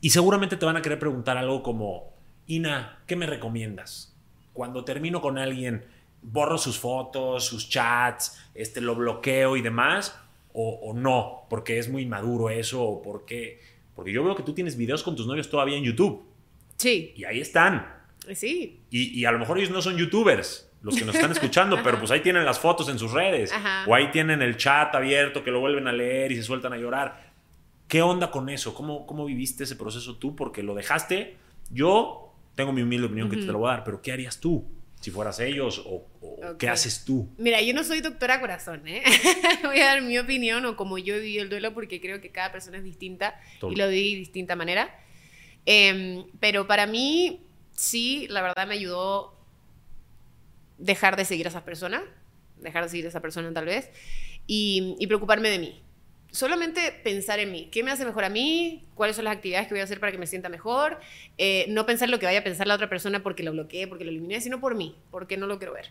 Y 0.00 0.08
seguramente 0.08 0.56
te 0.56 0.64
van 0.64 0.78
a 0.78 0.80
querer 0.80 0.98
preguntar 0.98 1.36
algo 1.36 1.62
como, 1.62 2.14
Ina, 2.46 3.02
¿qué 3.06 3.14
me 3.14 3.26
recomiendas? 3.26 4.16
Cuando 4.54 4.86
termino 4.86 5.20
con 5.20 5.36
alguien 5.36 5.84
borro 6.22 6.56
sus 6.56 6.78
fotos, 6.78 7.44
sus 7.44 7.68
chats, 7.68 8.42
este, 8.54 8.80
lo 8.80 8.94
bloqueo 8.94 9.58
y 9.58 9.60
demás, 9.60 10.18
o, 10.54 10.94
no, 10.96 11.42
porque 11.50 11.78
es 11.78 11.90
muy 11.90 12.06
maduro 12.06 12.48
eso, 12.48 12.82
o 12.82 13.02
porque, 13.02 13.60
porque 13.94 14.12
yo 14.12 14.24
veo 14.24 14.34
que 14.34 14.44
tú 14.44 14.54
tienes 14.54 14.78
videos 14.78 15.02
con 15.02 15.14
tus 15.14 15.26
novios 15.26 15.50
todavía 15.50 15.76
en 15.76 15.84
YouTube. 15.84 16.24
Sí. 16.78 17.12
Y 17.16 17.24
ahí 17.24 17.38
están. 17.38 18.00
Sí. 18.34 18.82
Y, 18.90 19.24
a 19.24 19.32
lo 19.32 19.38
mejor 19.38 19.58
ellos 19.58 19.70
no 19.70 19.82
son 19.82 19.96
youtubers, 19.96 20.70
los 20.82 20.96
que 20.96 21.04
nos 21.04 21.14
están 21.14 21.32
escuchando, 21.32 21.80
pero 21.84 21.98
pues 21.98 22.10
ahí 22.10 22.20
tienen 22.20 22.44
las 22.44 22.58
fotos 22.58 22.88
en 22.88 22.98
sus 22.98 23.12
redes, 23.12 23.52
o 23.86 23.94
ahí 23.94 24.10
tienen 24.10 24.42
el 24.42 24.56
chat 24.56 24.94
abierto 24.94 25.42
que 25.42 25.50
lo 25.50 25.60
vuelven 25.60 25.88
a 25.88 25.92
leer 25.92 26.32
y 26.32 26.36
se 26.36 26.42
sueltan 26.42 26.72
a 26.72 26.76
llorar. 26.76 27.32
¿Qué 27.88 28.00
onda 28.00 28.30
con 28.30 28.48
eso? 28.48 28.74
¿Cómo, 28.74 29.06
cómo 29.06 29.24
viviste 29.24 29.64
ese 29.64 29.76
proceso 29.76 30.16
tú? 30.16 30.34
Porque 30.34 30.62
lo 30.62 30.74
dejaste. 30.74 31.36
Yo 31.70 32.32
tengo 32.54 32.72
mi 32.72 32.82
humilde 32.82 33.06
opinión 33.06 33.28
que 33.28 33.36
te 33.36 33.44
lo 33.46 33.58
voy 33.58 33.68
a 33.68 33.72
dar, 33.74 33.84
pero 33.84 34.00
¿qué 34.00 34.12
harías 34.12 34.40
tú? 34.40 34.66
si 35.02 35.10
fueras 35.10 35.40
ellos 35.40 35.82
o, 35.84 36.06
qué 36.58 36.68
haces 36.68 37.04
tú. 37.04 37.28
Mira, 37.36 37.60
yo 37.60 37.74
no 37.74 37.82
soy 37.82 38.00
doctora 38.00 38.40
corazón, 38.40 38.86
¿eh? 38.86 39.02
Voy 39.64 39.80
a 39.80 39.86
dar 39.86 40.02
mi 40.02 40.16
opinión 40.16 40.64
o 40.64 40.76
como 40.76 40.96
yo 40.96 41.16
vivido 41.16 41.42
el 41.42 41.48
duelo 41.48 41.74
porque 41.74 42.00
creo 42.00 42.20
que 42.20 42.30
cada 42.30 42.52
persona 42.52 42.78
es 42.78 42.84
distinta 42.84 43.34
y 43.68 43.74
lo 43.74 43.88
viví 43.88 44.12
de 44.12 44.18
distinta 44.20 44.54
manera. 44.54 44.96
Em, 45.66 46.24
pero 46.38 46.68
para 46.68 46.86
mí, 46.86 47.40
sí, 47.74 48.26
la 48.28 48.42
verdad 48.42 48.66
me 48.66 48.74
ayudó 48.74 49.36
dejar 50.78 51.16
de 51.16 51.24
seguir 51.24 51.46
a 51.46 51.50
esas 51.50 51.62
personas, 51.62 52.02
dejar 52.56 52.84
de 52.84 52.90
seguir 52.90 53.06
a 53.06 53.08
esa 53.08 53.20
persona 53.20 53.52
tal 53.52 53.66
vez, 53.66 53.90
y 54.46 55.06
preocuparme 55.06 55.48
de 55.48 55.58
mí 55.58 55.82
solamente 56.32 56.92
pensar 57.04 57.38
en 57.38 57.52
mí. 57.52 57.68
¿Qué 57.70 57.84
me 57.84 57.92
hace 57.92 58.04
mejor 58.04 58.24
a 58.24 58.30
mí? 58.30 58.84
¿Cuáles 58.94 59.14
son 59.16 59.26
las 59.26 59.36
actividades 59.36 59.68
que 59.68 59.74
voy 59.74 59.80
a 59.80 59.84
hacer 59.84 60.00
para 60.00 60.10
que 60.10 60.18
me 60.18 60.26
sienta 60.26 60.48
mejor? 60.48 60.98
Eh, 61.38 61.66
no 61.68 61.86
pensar 61.86 62.08
lo 62.08 62.18
que 62.18 62.26
vaya 62.26 62.40
a 62.40 62.44
pensar 62.44 62.66
la 62.66 62.74
otra 62.74 62.88
persona 62.88 63.22
porque 63.22 63.42
lo 63.42 63.52
bloqueé, 63.52 63.86
porque 63.86 64.04
lo 64.04 64.10
eliminé, 64.10 64.40
sino 64.40 64.58
por 64.58 64.74
mí, 64.74 64.96
porque 65.10 65.36
no 65.36 65.46
lo 65.46 65.58
quiero 65.58 65.74
ver. 65.74 65.90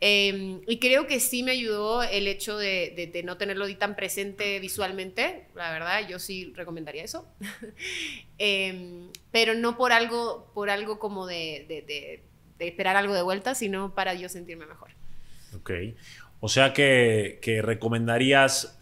Em, 0.00 0.60
y 0.66 0.78
creo 0.78 1.08
que 1.08 1.18
sí 1.18 1.42
me 1.42 1.52
ayudó 1.52 2.04
el 2.04 2.28
hecho 2.28 2.56
de, 2.56 3.22
no 3.24 3.36
tenerlo 3.36 3.66
tan 3.76 3.96
presente 3.96 4.60
visualmente. 4.60 5.46
La 5.54 5.72
verdad, 5.72 6.08
yo 6.08 6.18
sí 6.18 6.52
recomendaría 6.54 7.04
eso. 7.04 7.26
Em, 8.38 9.10
pero 9.32 9.54
no 9.54 9.76
por 9.76 9.92
algo, 9.92 10.50
por 10.54 10.70
algo 10.70 10.98
como 11.00 11.26
de, 11.26 12.22
esperar 12.60 12.96
algo 12.96 13.14
de 13.14 13.22
vuelta, 13.22 13.54
sino 13.54 13.94
para 13.94 14.14
yo 14.14 14.28
sentirme 14.28 14.66
mejor. 14.66 14.90
Ok. 15.56 15.70
O 16.40 16.48
sea 16.48 16.72
que, 16.72 17.40
que 17.42 17.62
recomendarías 17.62 18.78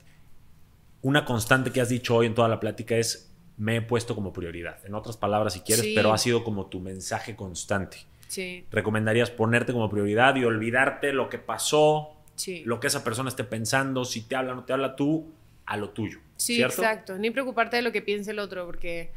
una 1.00 1.24
constante 1.24 1.72
que 1.72 1.80
has 1.80 1.88
dicho 1.88 2.16
hoy 2.16 2.26
en 2.26 2.34
toda 2.34 2.48
la 2.48 2.60
plática 2.60 2.96
es 2.96 3.32
me 3.56 3.76
he 3.76 3.82
puesto 3.82 4.14
como 4.14 4.32
prioridad. 4.32 4.84
En 4.84 4.94
otras 4.94 5.16
palabras, 5.16 5.54
si 5.54 5.60
quieres, 5.60 5.86
pero 5.94 6.12
ha 6.12 6.18
sido 6.18 6.44
como 6.44 6.66
tu 6.66 6.80
mensaje 6.80 7.36
constante. 7.36 7.98
Sí. 8.28 8.64
¿Recomendarías 8.70 9.30
ponerte 9.30 9.72
como 9.72 9.88
prioridad 9.88 10.36
y 10.36 10.44
olvidarte 10.44 11.12
lo 11.12 11.28
que 11.28 11.38
pasó, 11.38 12.16
lo 12.64 12.80
que 12.80 12.86
esa 12.88 13.04
persona 13.04 13.28
esté 13.28 13.44
pensando, 13.44 14.04
si 14.04 14.22
te 14.22 14.36
habla 14.36 14.52
o 14.52 14.56
no 14.56 14.64
te 14.64 14.72
habla 14.72 14.96
tú, 14.96 15.32
a 15.64 15.76
lo 15.76 15.90
tuyo? 15.90 16.20
Sí, 16.36 16.62
exacto. 16.62 17.16
Ni 17.18 17.30
preocuparte 17.30 17.76
de 17.76 17.82
lo 17.82 17.92
que 17.92 18.02
piense 18.02 18.32
el 18.32 18.38
otro, 18.38 18.66
porque, 18.66 19.10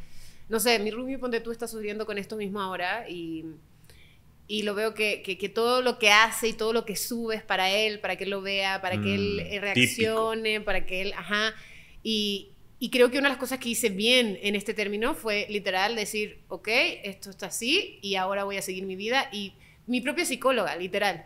no 0.48 0.60
sé, 0.60 0.80
mi 0.80 0.92
Rumi, 0.92 1.18
ponte 1.18 1.42
tú, 1.42 1.52
está 1.52 1.68
sucediendo 1.68 2.06
con 2.06 2.18
esto 2.18 2.38
mismo 2.38 2.62
ahora 2.62 3.10
y, 3.10 3.46
y 4.48 4.64
lo 4.64 4.74
veo 4.74 4.94
que, 4.94 5.22
que, 5.22 5.50
todo 5.50 5.82
lo 5.82 6.00
que 6.00 6.12
hace 6.12 6.48
y 6.48 6.54
todo 6.54 6.74
lo 6.74 6.86
que 6.86 6.96
sube 6.96 7.36
es 7.36 7.44
para 7.44 7.70
él, 7.70 8.00
para 8.00 8.16
que 8.16 8.24
él 8.24 8.30
lo 8.30 8.42
vea, 8.42 8.82
para 8.82 9.00
que 9.02 9.16
él 9.16 9.44
mm, 9.46 9.62
reaccione, 9.62 10.62
para 10.62 10.86
que 10.86 11.02
él, 11.02 11.14
ajá. 11.14 11.54
Y, 12.04 12.54
creo 12.90 13.12
que 13.12 13.18
una 13.18 13.28
de 13.28 13.34
las 13.34 13.40
cosas 13.40 13.60
que 13.60 13.70
hice 13.70 13.90
bien 13.90 14.40
en 14.42 14.56
este 14.56 14.74
término 14.74 15.14
fue 15.14 15.46
literal 15.50 15.98
decir, 15.98 16.44
ok, 16.48 16.70
esto 17.04 17.30
está 17.30 17.48
así 17.48 18.00
y 18.02 18.16
ahora 18.16 18.46
voy 18.46 18.56
a 18.56 18.62
seguir 18.62 18.86
mi 18.86 18.96
vida. 18.96 19.28
Y 19.34 19.54
mi 19.86 20.00
propia 20.00 20.24
psicóloga, 20.24 20.78
literal. 20.78 21.26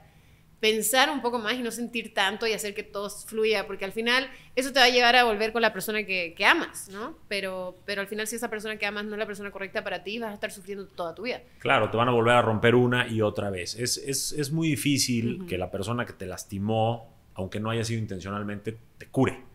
Pensar 0.60 1.12
un 1.12 1.22
poco 1.22 1.38
más 1.38 1.54
y 1.54 1.62
no 1.62 1.70
sentir 1.70 2.14
tanto 2.14 2.48
y 2.48 2.54
hacer 2.54 2.74
que 2.74 2.82
todo 2.82 3.10
fluya, 3.10 3.68
porque 3.68 3.86
al 3.86 3.92
final 3.92 4.32
eso 4.56 4.72
te 4.72 4.80
va 4.80 4.86
a 4.86 4.90
llevar 4.90 5.16
a 5.16 5.26
volver 5.26 5.52
con 5.52 5.62
la 5.62 5.74
persona 5.74 6.06
que, 6.06 6.34
amas, 6.44 6.90
¿no? 6.90 7.18
Pero, 7.28 7.78
pero 7.86 8.02
al 8.02 8.08
final 8.08 8.26
si 8.26 8.38
esa 8.38 8.50
persona 8.50 8.78
que 8.78 8.86
amas 8.86 9.04
no 9.06 9.12
es 9.12 9.20
la 9.20 9.28
persona 9.28 9.52
correcta 9.52 9.84
para 9.84 10.04
ti, 10.04 10.18
vas 10.18 10.32
a 10.32 10.34
estar 10.34 10.52
sufriendo 10.52 10.88
toda 10.88 11.14
tu 11.14 11.24
vida. 11.24 11.44
Claro, 11.60 11.92
te 11.92 11.98
van 11.98 12.08
a 12.08 12.12
volver 12.12 12.34
a 12.34 12.42
romper 12.42 12.74
una 12.74 13.08
y 13.08 13.22
otra 13.22 13.52
vez. 13.52 13.76
Es, 13.76 13.98
es, 13.98 14.52
muy 14.52 14.70
difícil 14.70 15.46
que 15.46 15.58
la 15.58 15.70
persona 15.70 16.06
que 16.06 16.14
te 16.14 16.26
lastimó, 16.26 17.14
aunque 17.36 17.60
no 17.60 17.70
haya 17.70 17.84
sido 17.84 18.00
intencionalmente, 18.00 18.78
te 18.98 19.08
cure. 19.08 19.53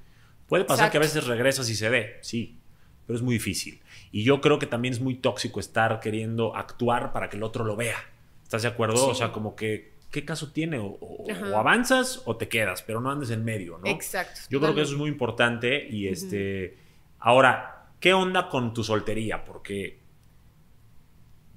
Puede 0.49 0.65
pasar 0.65 0.91
que 0.91 0.97
a 0.97 1.01
veces 1.01 1.27
regresas 1.27 1.69
y 1.69 1.75
se 1.75 1.91
dé, 1.91 2.19
sí, 2.23 2.59
pero 3.07 3.17
es 3.17 3.23
muy 3.23 3.35
difícil. 3.35 3.81
Y 4.11 4.23
yo 4.23 4.41
creo 4.41 4.59
que 4.59 4.67
también 4.67 4.95
es 4.95 5.01
muy 5.01 5.15
tóxico 5.15 5.61
estar 5.61 6.01
queriendo 6.01 6.57
actuar 6.57 7.13
para 7.13 7.29
que 7.29 7.37
el 7.37 7.43
otro 7.43 7.65
lo 7.65 7.77
vea. 7.77 7.97
¿Estás 8.43 8.63
de 8.63 8.69
acuerdo? 8.69 9.09
O 9.09 9.15
sea, 9.15 9.31
como 9.31 9.55
que, 9.55 9.93
¿qué 10.11 10.25
caso 10.25 10.53
tiene? 10.53 10.79
O, 10.79 11.27
avanzas 11.55 12.23
o 12.25 12.37
te 12.37 12.49
quedas, 12.49 12.83
pero 12.83 13.01
no 13.01 13.11
andes 13.11 13.31
en 13.31 13.45
medio, 13.45 13.79
¿no? 13.79 13.87
Exacto. 13.91 14.41
Yo 14.49 14.59
creo 14.59 14.75
que 14.75 14.81
eso 14.81 14.93
es 14.93 14.99
muy 14.99 15.11
importante. 15.11 15.87
Y 15.91 16.09
este. 16.09 16.79
Ahora, 17.19 17.91
¿qué 18.01 18.15
onda 18.15 18.49
con 18.49 18.73
tu 18.73 18.83
soltería? 18.83 19.45
Porque. 19.45 19.99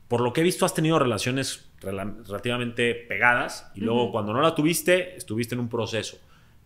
Por 0.10 0.20
lo 0.20 0.34
que 0.34 0.42
he 0.42 0.44
visto, 0.44 0.66
has 0.66 0.74
tenido 0.74 1.00
relaciones 1.00 1.72
relativamente 1.80 2.94
pegadas 2.94 3.72
y 3.74 3.82
luego 3.82 4.12
cuando 4.12 4.34
no 4.34 4.42
la 4.42 4.54
tuviste, 4.54 5.16
estuviste 5.16 5.56
en 5.56 5.62
un 5.62 5.70
proceso. 5.70 6.20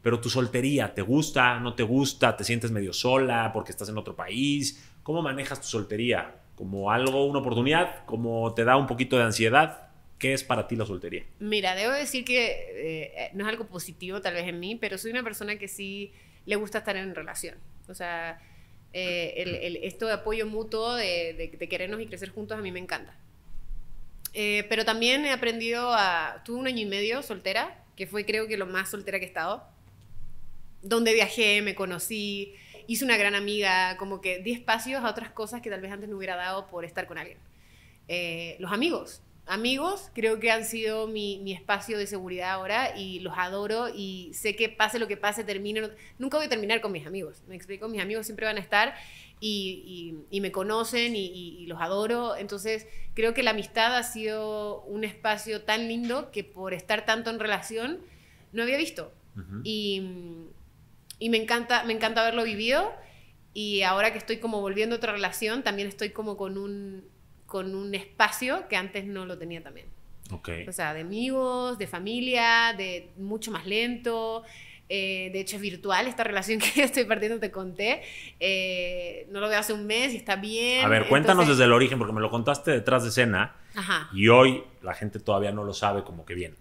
Pero 0.06 0.22
tu 0.22 0.30
soltería, 0.30 0.94
¿te 0.94 1.02
gusta? 1.02 1.60
¿No 1.60 1.74
te 1.74 1.82
gusta? 1.82 2.38
¿Te 2.38 2.44
sientes 2.44 2.70
medio 2.70 2.94
sola 2.94 3.50
porque 3.52 3.72
estás 3.72 3.90
en 3.90 3.98
otro 3.98 4.16
país? 4.16 4.88
¿Cómo 5.02 5.24
manejas 5.24 5.60
tu 5.60 5.66
soltería? 5.66 6.44
¿Como 6.54 6.92
algo, 6.92 7.26
una 7.26 7.40
oportunidad? 7.40 8.06
¿Como 8.06 8.54
te 8.54 8.64
da 8.64 8.78
un 8.78 8.86
poquito 8.86 9.18
de 9.18 9.24
ansiedad? 9.24 9.90
¿Qué 10.20 10.34
es 10.34 10.44
para 10.44 10.68
ti 10.68 10.76
la 10.76 10.86
soltería? 10.86 11.24
Mira, 11.40 11.74
debo 11.74 11.92
decir 11.92 12.24
que 12.24 12.68
eh, 12.76 13.32
no 13.34 13.46
es 13.46 13.50
algo 13.50 13.66
positivo 13.66 14.22
tal 14.22 14.36
vez 14.36 14.48
en 14.48 14.60
mí, 14.60 14.76
pero 14.76 15.00
soy 15.00 15.10
una 15.10 15.24
persona 15.24 15.56
que 15.56 15.68
sí 15.68 16.14
le 16.46 16.56
gusta 16.56 16.78
estar 16.78 16.96
en 16.96 17.16
relación. 17.16 17.56
O 17.88 17.96
sea, 17.96 18.40
eh, 18.94 19.80
esto 19.82 20.06
de 20.06 20.14
apoyo 20.14 20.46
mutuo, 20.46 20.94
de, 20.94 21.58
querernos 21.68 22.00
y 22.00 22.06
crecer 22.06 22.30
juntos, 22.30 22.60
a 22.60 22.62
mí 22.62 22.72
me 22.72 22.80
encanta. 22.80 23.18
Eh, 24.36 24.68
pero 24.70 24.86
también 24.86 25.26
he 25.26 25.32
aprendido 25.32 25.96
a... 25.96 26.44
Tuve 26.46 26.60
un 26.60 26.68
año 26.68 26.84
y 26.84 26.86
medio 26.86 27.24
soltera, 27.24 27.84
que 27.96 28.06
fue 28.06 28.24
creo 28.24 28.46
que 28.46 28.56
lo 28.56 28.68
más 28.68 28.92
soltera 28.92 29.18
que 29.18 29.26
he 29.26 29.30
estado 29.30 29.74
donde 30.86 31.14
viajé, 31.14 31.62
me 31.62 31.76
conocí, 31.76 32.54
hice 32.88 33.06
una 33.06 33.18
gran 33.18 33.36
amiga, 33.36 33.98
como 33.98 34.22
que 34.22 34.40
di 34.40 34.52
espacios 34.52 35.04
a 35.04 35.10
otras 35.10 35.32
cosas 35.32 35.62
que 35.62 35.70
tal 35.70 35.82
vez 35.82 35.92
antes 35.92 36.08
no 36.08 36.18
hubiera 36.18 36.36
dado 36.36 36.68
por 36.68 36.86
estar 36.86 37.08
con 37.08 37.18
alguien. 37.18 37.38
Eh, 38.08 38.56
los 38.60 38.72
amigos. 38.72 39.22
Amigos 39.48 40.10
creo 40.16 40.40
que 40.40 40.50
han 40.50 40.66
sido 40.66 41.08
mi, 41.08 41.54
espacio 41.54 42.00
de 42.00 42.08
seguridad 42.08 42.52
ahora 42.52 42.98
y 42.98 43.20
los 43.20 43.36
adoro 43.38 43.90
y 43.90 44.32
sé 44.34 44.56
que 44.56 44.70
pase 44.70 44.98
lo 44.98 45.08
que 45.08 45.18
pase, 45.18 45.44
termino. 45.44 45.88
Nunca 46.18 46.38
voy 46.38 46.48
a 46.48 46.50
terminar 46.50 46.82
con 46.82 46.92
mis 46.92 47.06
amigos, 47.06 47.44
me 47.48 47.56
explico, 47.56 47.88
mis 47.88 48.02
amigos 48.02 48.26
siempre 48.26 48.48
van 48.48 48.58
a 48.58 48.60
estar 48.60 48.96
y, 49.40 50.16
me 50.32 50.52
conocen 50.52 51.16
y, 51.16 51.66
los 51.68 51.80
adoro. 51.80 52.36
Entonces 52.36 52.88
creo 53.14 53.36
que 53.36 53.44
la 53.44 53.52
amistad 53.52 53.96
ha 53.96 54.04
sido 54.04 54.82
un 54.84 55.04
espacio 55.04 55.62
tan 55.62 55.88
lindo 55.88 56.32
que 56.32 56.44
por 56.44 56.74
estar 56.74 57.06
tanto 57.06 57.30
en 57.30 57.40
relación 57.40 58.00
no 58.52 58.64
había 58.64 58.78
visto. 58.78 59.12
Y 59.64 60.02
y 61.20 61.30
me 61.30 61.38
encanta, 61.38 61.84
me 61.84 61.94
encanta 61.94 62.22
haberlo 62.22 62.44
vivido. 62.44 62.94
Y 63.54 63.84
ahora 63.84 64.12
que 64.12 64.18
estoy 64.18 64.38
como 64.38 64.60
volviendo 64.60 64.96
a 64.96 64.98
otra 64.98 65.14
relación, 65.14 65.64
también 65.64 65.88
estoy 65.88 66.10
como 66.10 66.36
con 66.36 66.58
un, 66.58 67.06
con 67.46 67.74
un 67.74 67.96
espacio 67.96 68.68
que 68.68 68.76
antes 68.76 69.06
no 69.06 69.26
lo 69.26 69.38
tenía 69.38 69.64
también. 69.64 69.88
Okay. 70.30 70.68
O 70.68 70.74
sea, 70.74 70.94
de 70.94 71.02
amigos, 71.02 71.78
de 71.78 71.88
familia, 71.88 72.74
de 72.78 73.12
mucho 73.18 73.52
más 73.52 73.66
lento. 73.66 74.44
Eh, 74.90 75.30
de 75.32 75.40
hecho, 75.40 75.56
es 75.56 75.62
virtual 75.62 76.08
esta 76.08 76.24
relación 76.24 76.60
que 76.76 76.84
estoy 76.84 77.06
partiendo, 77.06 77.40
te 77.40 77.52
conté. 77.52 78.02
Eh, 78.40 79.28
no 79.32 79.40
lo 79.40 79.48
veo 79.48 79.60
hace 79.60 79.74
un 79.74 79.88
mes 79.88 80.14
y 80.14 80.18
está 80.18 80.36
bien. 80.36 80.84
A 80.84 80.90
ver, 80.90 81.08
cuéntanos 81.08 81.48
desde 81.48 81.64
el 81.64 81.72
origen, 81.72 81.98
porque 81.98 82.14
me 82.14 82.22
lo 82.22 82.30
contaste 82.30 82.72
detrás 82.72 83.04
de 83.04 83.10
escena. 83.10 83.56
Ajá. 83.76 84.10
Y 84.14 84.28
hoy 84.28 84.64
la 84.82 84.94
gente 84.94 85.20
todavía 85.20 85.52
no 85.52 85.64
lo 85.64 85.74
sabe 85.74 86.04
como 86.04 86.26
que 86.26 86.34
bien. 86.34 86.56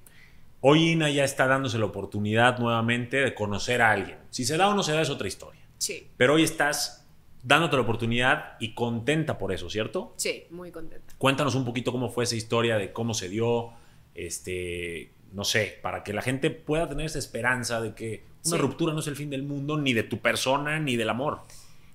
Hoy 0.66 0.92
Ina 0.92 1.10
ya 1.10 1.24
está 1.24 1.46
dándose 1.46 1.78
la 1.78 1.84
oportunidad 1.84 2.58
nuevamente 2.58 3.18
de 3.18 3.34
conocer 3.34 3.82
a 3.82 3.90
alguien. 3.90 4.16
Si 4.30 4.46
se 4.46 4.56
da 4.56 4.66
o 4.68 4.74
no 4.74 4.82
se 4.82 4.92
da 4.92 5.02
es 5.02 5.10
otra 5.10 5.28
historia. 5.28 5.60
Sí. 5.76 6.08
Pero 6.16 6.32
hoy 6.34 6.42
estás 6.42 7.06
dándote 7.42 7.76
la 7.76 7.82
oportunidad 7.82 8.56
y 8.60 8.72
contenta 8.72 9.36
por 9.36 9.52
eso, 9.52 9.68
¿cierto? 9.68 10.14
Sí, 10.16 10.44
muy 10.48 10.70
contenta. 10.70 11.12
Cuéntanos 11.18 11.54
un 11.54 11.66
poquito 11.66 11.92
cómo 11.92 12.08
fue 12.08 12.24
esa 12.24 12.36
historia 12.36 12.78
de 12.78 12.92
cómo 12.94 13.12
se 13.12 13.28
dio, 13.28 13.72
este, 14.14 15.12
no 15.34 15.44
sé, 15.44 15.78
para 15.82 16.02
que 16.02 16.14
la 16.14 16.22
gente 16.22 16.48
pueda 16.50 16.88
tener 16.88 17.04
esa 17.04 17.18
esperanza 17.18 17.82
de 17.82 17.94
que 17.94 18.24
una 18.46 18.56
Sí. 18.56 18.62
ruptura 18.62 18.94
no 18.94 19.00
es 19.00 19.06
el 19.06 19.16
fin 19.16 19.28
del 19.28 19.42
mundo, 19.42 19.76
ni 19.76 19.92
de 19.92 20.04
tu 20.04 20.20
persona, 20.20 20.80
ni 20.80 20.96
del 20.96 21.10
amor. 21.10 21.40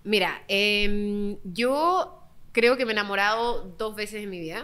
Mira, 0.03 0.43
em, 0.47 1.37
yo 1.43 2.21
creo 2.51 2.77
que 2.77 2.85
me 2.85 2.91
he 2.91 2.93
enamorado 2.93 3.63
dos 3.79 3.95
veces 3.95 4.21
en 4.21 4.29
mi 4.29 4.39
vida. 4.39 4.63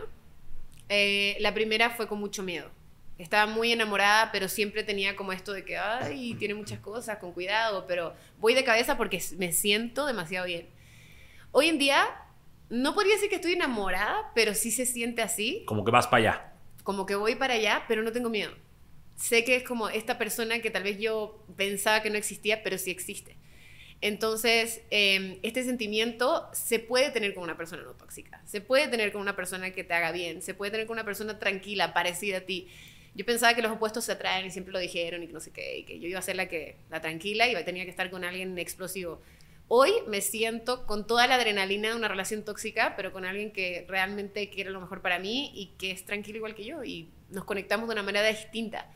Eh, 0.89 1.37
la 1.39 1.55
primera 1.55 1.89
fue 1.89 2.07
con 2.07 2.19
mucho 2.19 2.43
miedo. 2.43 2.69
Estaba 3.17 3.45
muy 3.49 3.71
enamorada, 3.71 4.31
pero 4.31 4.49
siempre 4.49 4.83
tenía 4.83 5.15
como 5.15 5.31
esto 5.31 5.53
de 5.53 5.63
que, 5.63 5.77
ay, 5.77 6.35
tiene 6.37 6.53
muchas 6.53 6.79
cosas, 6.79 7.17
con 7.19 7.31
cuidado, 7.31 7.85
pero 7.87 8.13
voy 8.39 8.53
de 8.53 8.63
cabeza 8.65 8.97
porque 8.97 9.21
me 9.37 9.53
siento 9.53 10.05
demasiado 10.05 10.45
bien. 10.45 10.67
Hoy 11.51 11.69
en 11.69 11.77
día, 11.79 12.05
no 12.69 12.93
podría 12.93 13.13
decir 13.15 13.29
que 13.29 13.35
estoy 13.35 13.53
enamorada, 13.53 14.31
pero 14.35 14.53
sí 14.53 14.69
se 14.71 14.85
siente 14.85 15.21
así, 15.21 15.63
Como 15.65 15.85
que 15.85 15.91
vas 15.91 16.07
para 16.07 16.17
allá. 16.17 16.53
como 16.83 17.05
que 17.05 17.15
voy 17.15 17.35
para 17.35 17.53
allá, 17.53 17.85
pero 17.87 18.03
no 18.03 18.11
tengo 18.11 18.29
miedo. 18.29 18.51
Sé 19.15 19.45
que 19.45 19.55
es 19.55 19.63
como 19.63 19.87
esta 19.87 20.17
persona 20.17 20.59
que 20.59 20.69
tal 20.69 20.83
vez 20.83 20.99
yo 20.99 21.41
pensaba 21.55 22.01
que 22.01 22.09
no 22.09 22.17
existía, 22.17 22.63
pero 22.63 22.77
sí 22.77 22.91
existe. 22.91 23.37
Entonces, 24.01 24.81
eh, 24.91 25.39
este 25.41 25.63
sentimiento 25.63 26.49
se 26.51 26.79
puede 26.79 27.11
tener 27.11 27.33
con 27.33 27.43
una 27.43 27.55
persona 27.55 27.81
no 27.83 27.93
tóxica, 27.93 28.41
se 28.45 28.59
puede 28.59 28.89
tener 28.89 29.13
con 29.13 29.21
una 29.21 29.37
persona 29.37 29.71
que 29.71 29.85
te 29.85 29.93
haga 29.93 30.11
bien, 30.11 30.41
se 30.41 30.53
puede 30.53 30.71
tener 30.71 30.85
con 30.85 30.95
una 30.95 31.05
persona 31.05 31.39
tranquila, 31.39 31.93
parecida 31.93 32.39
a 32.39 32.41
ti. 32.41 32.67
Yo 33.15 33.25
pensaba 33.25 33.53
que 33.53 33.61
los 33.61 33.71
opuestos 33.71 34.03
se 34.03 34.11
atraen 34.11 34.45
y 34.45 34.51
siempre 34.51 34.73
lo 34.73 34.79
dijeron 34.79 35.23
y 35.23 35.27
que 35.27 35.33
no 35.33 35.39
sé 35.39 35.51
qué, 35.51 35.77
y 35.77 35.83
que 35.83 35.99
yo 35.99 36.07
iba 36.07 36.19
a 36.19 36.21
ser 36.21 36.35
la 36.35 36.47
que 36.47 36.75
la 36.89 37.01
tranquila 37.01 37.47
y 37.47 37.63
tenía 37.63 37.85
que 37.85 37.89
estar 37.89 38.11
con 38.11 38.25
alguien 38.25 38.57
explosivo. 38.59 39.21
Hoy 39.67 39.91
me 40.07 40.21
siento 40.21 40.85
con 40.85 41.07
toda 41.07 41.25
la 41.25 41.35
adrenalina 41.35 41.89
de 41.89 41.95
una 41.95 42.07
relación 42.07 42.43
tóxica, 42.43 42.93
pero 42.95 43.11
con 43.11 43.25
alguien 43.25 43.51
que 43.51 43.85
realmente 43.87 44.49
quiere 44.49 44.69
lo 44.69 44.81
mejor 44.81 45.01
para 45.01 45.17
mí 45.17 45.51
y 45.55 45.67
que 45.77 45.91
es 45.91 46.05
tranquilo 46.05 46.37
igual 46.37 46.53
que 46.53 46.65
yo 46.65 46.83
y 46.83 47.09
nos 47.29 47.45
conectamos 47.45 47.87
de 47.87 47.93
una 47.93 48.03
manera 48.03 48.27
distinta. 48.27 48.93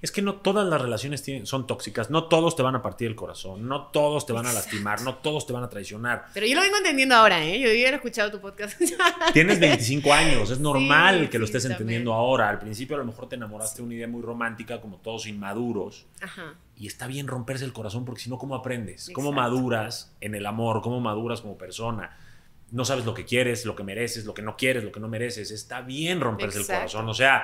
Es 0.00 0.12
que 0.12 0.22
no 0.22 0.34
todas 0.36 0.64
las 0.68 0.80
relaciones 0.80 1.22
tienen- 1.24 1.44
son 1.46 1.66
tóxicas, 1.66 2.08
no 2.08 2.24
todos 2.28 2.54
te 2.54 2.62
van 2.62 2.76
a 2.76 2.82
partir 2.82 3.08
el 3.08 3.16
corazón, 3.16 3.66
no 3.66 3.86
todos 3.88 4.26
te 4.26 4.32
van 4.32 4.46
a 4.46 4.52
lastimar, 4.52 5.02
no 5.02 5.16
todos 5.16 5.44
te 5.46 5.52
van 5.52 5.64
a 5.64 5.68
traicionar. 5.68 6.26
Pero 6.34 6.46
yo 6.46 6.54
lo 6.54 6.60
vengo 6.62 6.76
entendiendo 6.76 7.16
ahora, 7.16 7.44
¿eh? 7.44 7.58
Yo 7.58 7.68
había 7.68 7.90
escuchado 7.94 8.30
tu 8.30 8.40
podcast. 8.40 8.80
Tienes 9.32 9.58
25 9.58 10.12
años, 10.12 10.50
es 10.50 10.60
normal 10.60 11.22
Sí, 11.22 11.28
que 11.28 11.38
lo 11.40 11.44
estés 11.46 11.64
entendiendo 11.64 12.12
ahora. 12.12 12.48
Al 12.48 12.60
principio 12.60 12.94
a 12.94 13.00
lo 13.00 13.04
mejor 13.04 13.28
te 13.28 13.34
enamoraste 13.34 13.78
de 13.78 13.86
una 13.86 13.94
idea 13.94 14.06
muy 14.06 14.22
romántica, 14.22 14.80
como 14.80 14.98
todos 14.98 15.26
inmaduros. 15.26 16.06
Ajá. 16.22 16.54
Y 16.76 16.86
está 16.86 17.08
bien 17.08 17.26
romperse 17.26 17.64
el 17.64 17.72
corazón 17.72 18.04
porque 18.04 18.20
si 18.20 18.30
no, 18.30 18.38
¿cómo 18.38 18.54
aprendes? 18.54 19.10
¿Cómo 19.12 19.30
Exacto. 19.30 19.50
maduras 19.50 20.14
en 20.20 20.36
el 20.36 20.46
amor? 20.46 20.80
¿Cómo 20.80 21.00
maduras 21.00 21.40
como 21.40 21.58
persona? 21.58 22.16
No 22.70 22.84
sabes 22.84 23.04
lo 23.04 23.14
que 23.14 23.24
quieres, 23.24 23.64
lo 23.64 23.74
que 23.74 23.82
mereces, 23.82 24.26
lo 24.26 24.34
que 24.34 24.42
no 24.42 24.56
quieres, 24.56 24.84
lo 24.84 24.92
que 24.92 25.00
no 25.00 25.08
mereces. 25.08 25.50
Está 25.50 25.80
bien 25.80 26.20
romperse 26.20 26.60
Exacto. 26.60 26.72
el 26.74 26.78
corazón. 26.92 27.08
O 27.08 27.14
sea, 27.14 27.42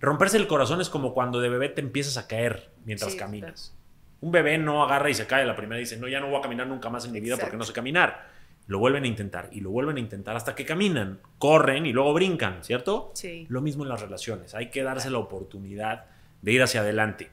romperse 0.00 0.36
el 0.36 0.46
corazón 0.46 0.80
es 0.80 0.88
como 0.88 1.14
cuando 1.14 1.40
de 1.40 1.48
bebé 1.48 1.68
te 1.68 1.80
empiezas 1.80 2.16
a 2.16 2.26
caer 2.26 2.70
mientras 2.84 3.12
Sí, 3.12 3.18
caminas. 3.18 3.74
Un 4.20 4.32
bebé 4.32 4.58
no 4.58 4.82
agarra 4.82 5.10
y 5.10 5.14
se 5.14 5.26
cae 5.26 5.44
la 5.44 5.54
primera 5.54 5.78
y 5.78 5.84
dice, 5.84 5.96
no, 5.96 6.08
ya 6.08 6.20
no 6.20 6.28
voy 6.28 6.38
a 6.38 6.42
caminar 6.42 6.66
nunca 6.66 6.90
más 6.90 7.04
en 7.04 7.12
mi 7.12 7.20
vida 7.20 7.36
porque 7.36 7.56
no 7.56 7.64
sé 7.64 7.72
caminar. 7.72 8.28
Lo 8.66 8.78
vuelven 8.78 9.04
a 9.04 9.06
intentar 9.06 9.48
y 9.52 9.60
lo 9.60 9.70
vuelven 9.70 9.96
a 9.96 10.00
intentar 10.00 10.36
hasta 10.36 10.54
que 10.54 10.66
caminan, 10.66 11.20
corren 11.38 11.86
y 11.86 11.92
luego 11.92 12.12
brincan, 12.12 12.62
¿cierto? 12.64 13.12
Sí. 13.14 13.46
Lo 13.48 13.60
mismo 13.62 13.84
en 13.84 13.88
las 13.88 14.00
relaciones. 14.02 14.54
Hay 14.54 14.70
que 14.70 14.82
darse 14.82 15.08
la 15.10 15.18
oportunidad 15.18 16.06
de 16.42 16.52
ir 16.52 16.62
hacia 16.62 16.80
adelante. 16.80 17.30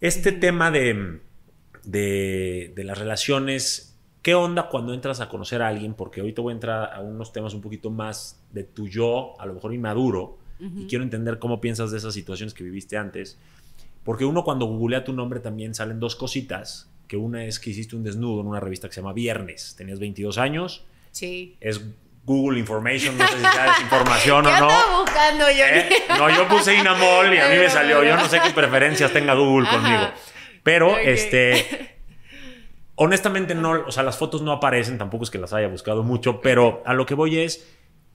Este 0.00 0.32
tema 0.32 0.70
de, 0.70 1.20
de, 1.84 2.72
de 2.74 2.84
las 2.84 2.98
relaciones, 2.98 3.96
¿qué 4.20 4.34
onda 4.34 4.68
cuando 4.68 4.92
entras 4.92 5.20
a 5.20 5.28
conocer 5.28 5.62
a 5.62 5.68
alguien? 5.68 5.94
Porque 5.94 6.20
hoy 6.20 6.32
te 6.32 6.40
voy 6.40 6.52
a 6.52 6.54
entrar 6.54 6.92
a 6.92 7.00
unos 7.00 7.32
temas 7.32 7.54
un 7.54 7.60
poquito 7.60 7.90
más 7.90 8.42
de 8.50 8.64
tu 8.64 8.88
yo, 8.88 9.40
a 9.40 9.46
lo 9.46 9.54
mejor 9.54 9.72
inmaduro, 9.72 10.38
y 10.62 10.86
quiero 10.86 11.02
entender 11.02 11.38
cómo 11.38 11.60
piensas 11.60 11.90
de 11.90 11.98
esas 11.98 12.14
situaciones 12.14 12.54
que 12.54 12.62
viviste 12.62 12.96
antes. 12.96 13.38
Porque 14.04 14.24
uno 14.24 14.44
cuando 14.44 14.66
googlea 14.66 15.04
tu 15.04 15.12
nombre 15.12 15.40
también 15.40 15.74
salen 15.74 15.98
dos 16.00 16.14
cositas, 16.16 16.88
que 17.08 17.16
una 17.16 17.44
es 17.44 17.58
que 17.58 17.70
hiciste 17.70 17.96
un 17.96 18.02
desnudo 18.04 18.40
en 18.40 18.46
una 18.46 18.60
revista 18.60 18.88
que 18.88 18.94
se 18.94 19.00
llama 19.00 19.12
Viernes, 19.12 19.74
tenías 19.76 19.98
22 19.98 20.38
años, 20.38 20.84
Sí. 21.10 21.56
es 21.60 21.80
Google 22.24 22.58
Information, 22.60 23.18
no 23.18 23.26
sé 23.26 23.34
si 23.34 23.40
sea 23.42 23.74
información 23.82 24.44
¿Qué 24.46 24.50
o 24.50 24.60
no. 24.60 25.00
buscando 25.02 25.44
yo? 25.50 25.64
¿Eh? 25.64 25.88
No, 26.16 26.30
yo 26.30 26.46
puse 26.48 26.74
Inamol 26.76 27.34
y 27.34 27.38
a 27.38 27.48
mí 27.48 27.56
me 27.58 27.68
salió. 27.68 28.02
Yo 28.04 28.16
no 28.16 28.28
sé 28.28 28.40
qué 28.40 28.50
preferencias 28.50 29.12
tenga 29.12 29.34
Google 29.34 29.66
Ajá. 29.68 29.76
conmigo. 29.76 30.02
Pero, 30.62 30.92
Ok. 30.92 30.98
este. 31.02 31.96
Honestamente, 32.94 33.54
no. 33.54 33.72
O 33.86 33.90
sea, 33.90 34.02
las 34.02 34.16
fotos 34.18 34.42
no 34.42 34.52
aparecen, 34.52 34.98
tampoco 34.98 35.24
es 35.24 35.30
que 35.30 35.38
las 35.38 35.52
haya 35.52 35.66
buscado 35.68 36.02
mucho, 36.02 36.40
pero 36.40 36.82
a 36.86 36.94
lo 36.94 37.06
que 37.06 37.14
voy 37.14 37.38
es. 37.38 37.66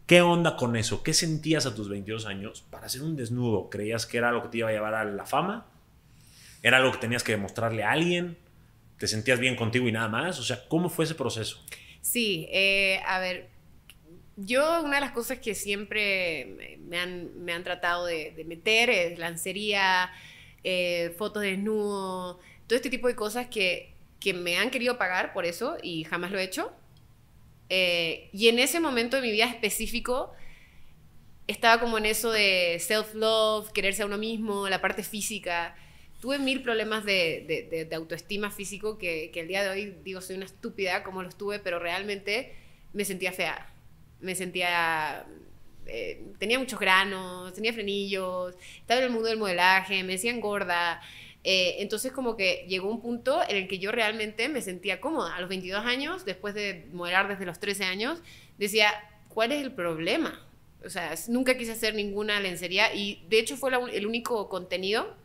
¿Qué 0.08 0.22
onda 0.22 0.56
con 0.56 0.76
eso? 0.78 1.04
¿Qué 1.04 1.14
sentías 1.14 1.66
a 1.66 1.76
tus 1.76 1.90
22 1.90 2.26
años 2.26 2.62
para 2.72 2.86
hacer 2.88 3.02
un 3.04 3.16
desnudo? 3.16 3.70
¿Creías 3.70 4.06
que 4.06 4.18
era 4.18 4.30
algo 4.30 4.44
que 4.44 4.50
te 4.50 4.58
iba 4.60 4.70
a 4.70 4.72
llevar 4.72 4.94
a 4.94 5.04
la 5.04 5.26
fama? 5.26 5.68
¿Era 6.64 6.78
algo 6.78 6.94
que 6.94 6.98
tenías 7.00 7.24
que 7.24 7.34
demostrarle 7.34 7.84
a 7.84 7.92
alguien? 7.92 8.38
¿Te 8.98 9.08
sentías 9.08 9.40
bien 9.40 9.56
contigo 9.56 9.88
y 9.88 9.92
nada 9.92 10.08
más? 10.08 10.40
O 10.40 10.44
sea, 10.44 10.68
¿cómo 10.70 10.90
fue 10.90 11.06
ese 11.06 11.16
proceso? 11.16 11.62
Sí, 12.02 12.48
eh, 12.52 13.02
a 13.06 13.20
ver, 13.20 13.50
yo 14.38 14.82
una 14.84 14.96
de 14.96 15.02
las 15.02 15.12
cosas 15.12 15.40
que 15.40 15.54
siempre 15.56 16.78
me- 16.88 17.00
han, 17.00 17.44
me 17.44 17.52
han 17.54 17.64
tratado 17.66 18.06
de, 18.06 18.32
de 18.32 18.46
meter 18.46 18.90
es 18.90 19.20
lancería, 19.20 20.10
eh, 20.64 21.14
fotos 21.18 21.44
de 21.44 21.50
desnudo, 21.52 22.40
todo 22.66 22.76
este 22.78 22.90
tipo 22.90 23.08
de 23.10 23.16
cosas 23.16 23.48
que, 23.48 23.94
que 24.22 24.34
me 24.34 24.58
han 24.58 24.70
querido 24.72 24.98
pagar 24.98 25.34
por 25.34 25.46
eso 25.46 25.78
y 25.84 26.06
jamás 26.06 26.32
lo 26.32 26.40
he 26.40 26.44
hecho. 26.44 26.72
Eh, 27.70 28.30
y 28.34 28.48
en 28.50 28.60
ese 28.60 28.80
momento 28.80 29.18
de 29.18 29.24
mi 29.24 29.32
vida 29.32 29.46
específico 29.46 30.32
estaba 31.48 31.80
como 31.80 31.98
en 31.98 32.06
eso 32.06 32.32
de 32.32 32.78
self-love, 32.80 33.72
quererse 33.72 34.04
a 34.04 34.06
uno 34.06 34.18
mismo, 34.18 34.68
la 34.70 34.82
parte 34.82 35.04
física. 35.04 35.76
Tuve 36.20 36.40
mil 36.40 36.62
problemas 36.62 37.06
de, 37.06 37.46
de- 37.48 37.64
de- 37.70 37.86
de 37.86 37.96
autoestima 37.96 38.52
físico 38.52 38.98
que, 38.98 39.30
que 39.32 39.42
el 39.42 39.48
día 39.48 39.64
de 39.64 39.70
hoy 39.70 39.96
digo 40.04 40.20
soy 40.22 40.36
una 40.36 40.46
estúpida 40.46 41.04
como 41.04 41.24
los 41.24 41.38
tuve, 41.38 41.60
pero 41.60 41.80
realmente 41.80 42.54
me 42.94 43.06
sentía 43.06 43.32
fea. 43.32 43.72
Me 44.20 44.36
sentía... 44.36 45.26
eh, 45.86 46.22
tenía 46.40 46.60
muchos 46.60 46.80
granos, 46.80 47.54
tenía 47.54 47.72
frenillos, 47.74 48.56
estaba 48.80 49.00
en 49.00 49.06
el 49.08 49.12
mundo 49.14 49.30
del 49.30 49.38
modelaje, 49.38 50.04
me 50.04 50.14
decían 50.14 50.42
gorda. 50.42 51.02
Eh, 51.50 51.82
entonces 51.82 52.12
como 52.12 52.36
que 52.36 52.66
llegó 52.68 52.90
un 52.90 53.00
punto 53.00 53.40
en 53.48 53.56
el 53.56 53.68
que 53.70 53.80
yo 53.80 53.94
realmente 53.94 54.50
me 54.50 54.62
sentía 54.62 55.00
cómoda. 55.00 55.34
A 55.34 55.40
los 55.40 55.48
22 55.48 55.86
años, 55.86 56.26
después 56.26 56.54
de 56.54 56.88
modelar 56.92 57.30
desde 57.30 57.46
los 57.46 57.58
13 57.58 57.86
años, 57.86 58.22
decía, 58.58 58.92
¿cuál 59.30 59.54
es 59.54 59.62
el 59.64 59.72
problema? 59.72 60.46
O 60.84 60.90
sea, 60.90 61.16
nunca 61.30 61.58
quise 61.58 61.72
hacer 61.72 61.96
ninguna 61.96 62.42
lencería 62.42 62.94
y 62.94 63.24
de 63.30 63.40
hecho 63.40 63.56
fue 63.56 63.72
la 63.72 63.78
el 63.80 64.06
único 64.06 64.50
contenido, 64.50 65.16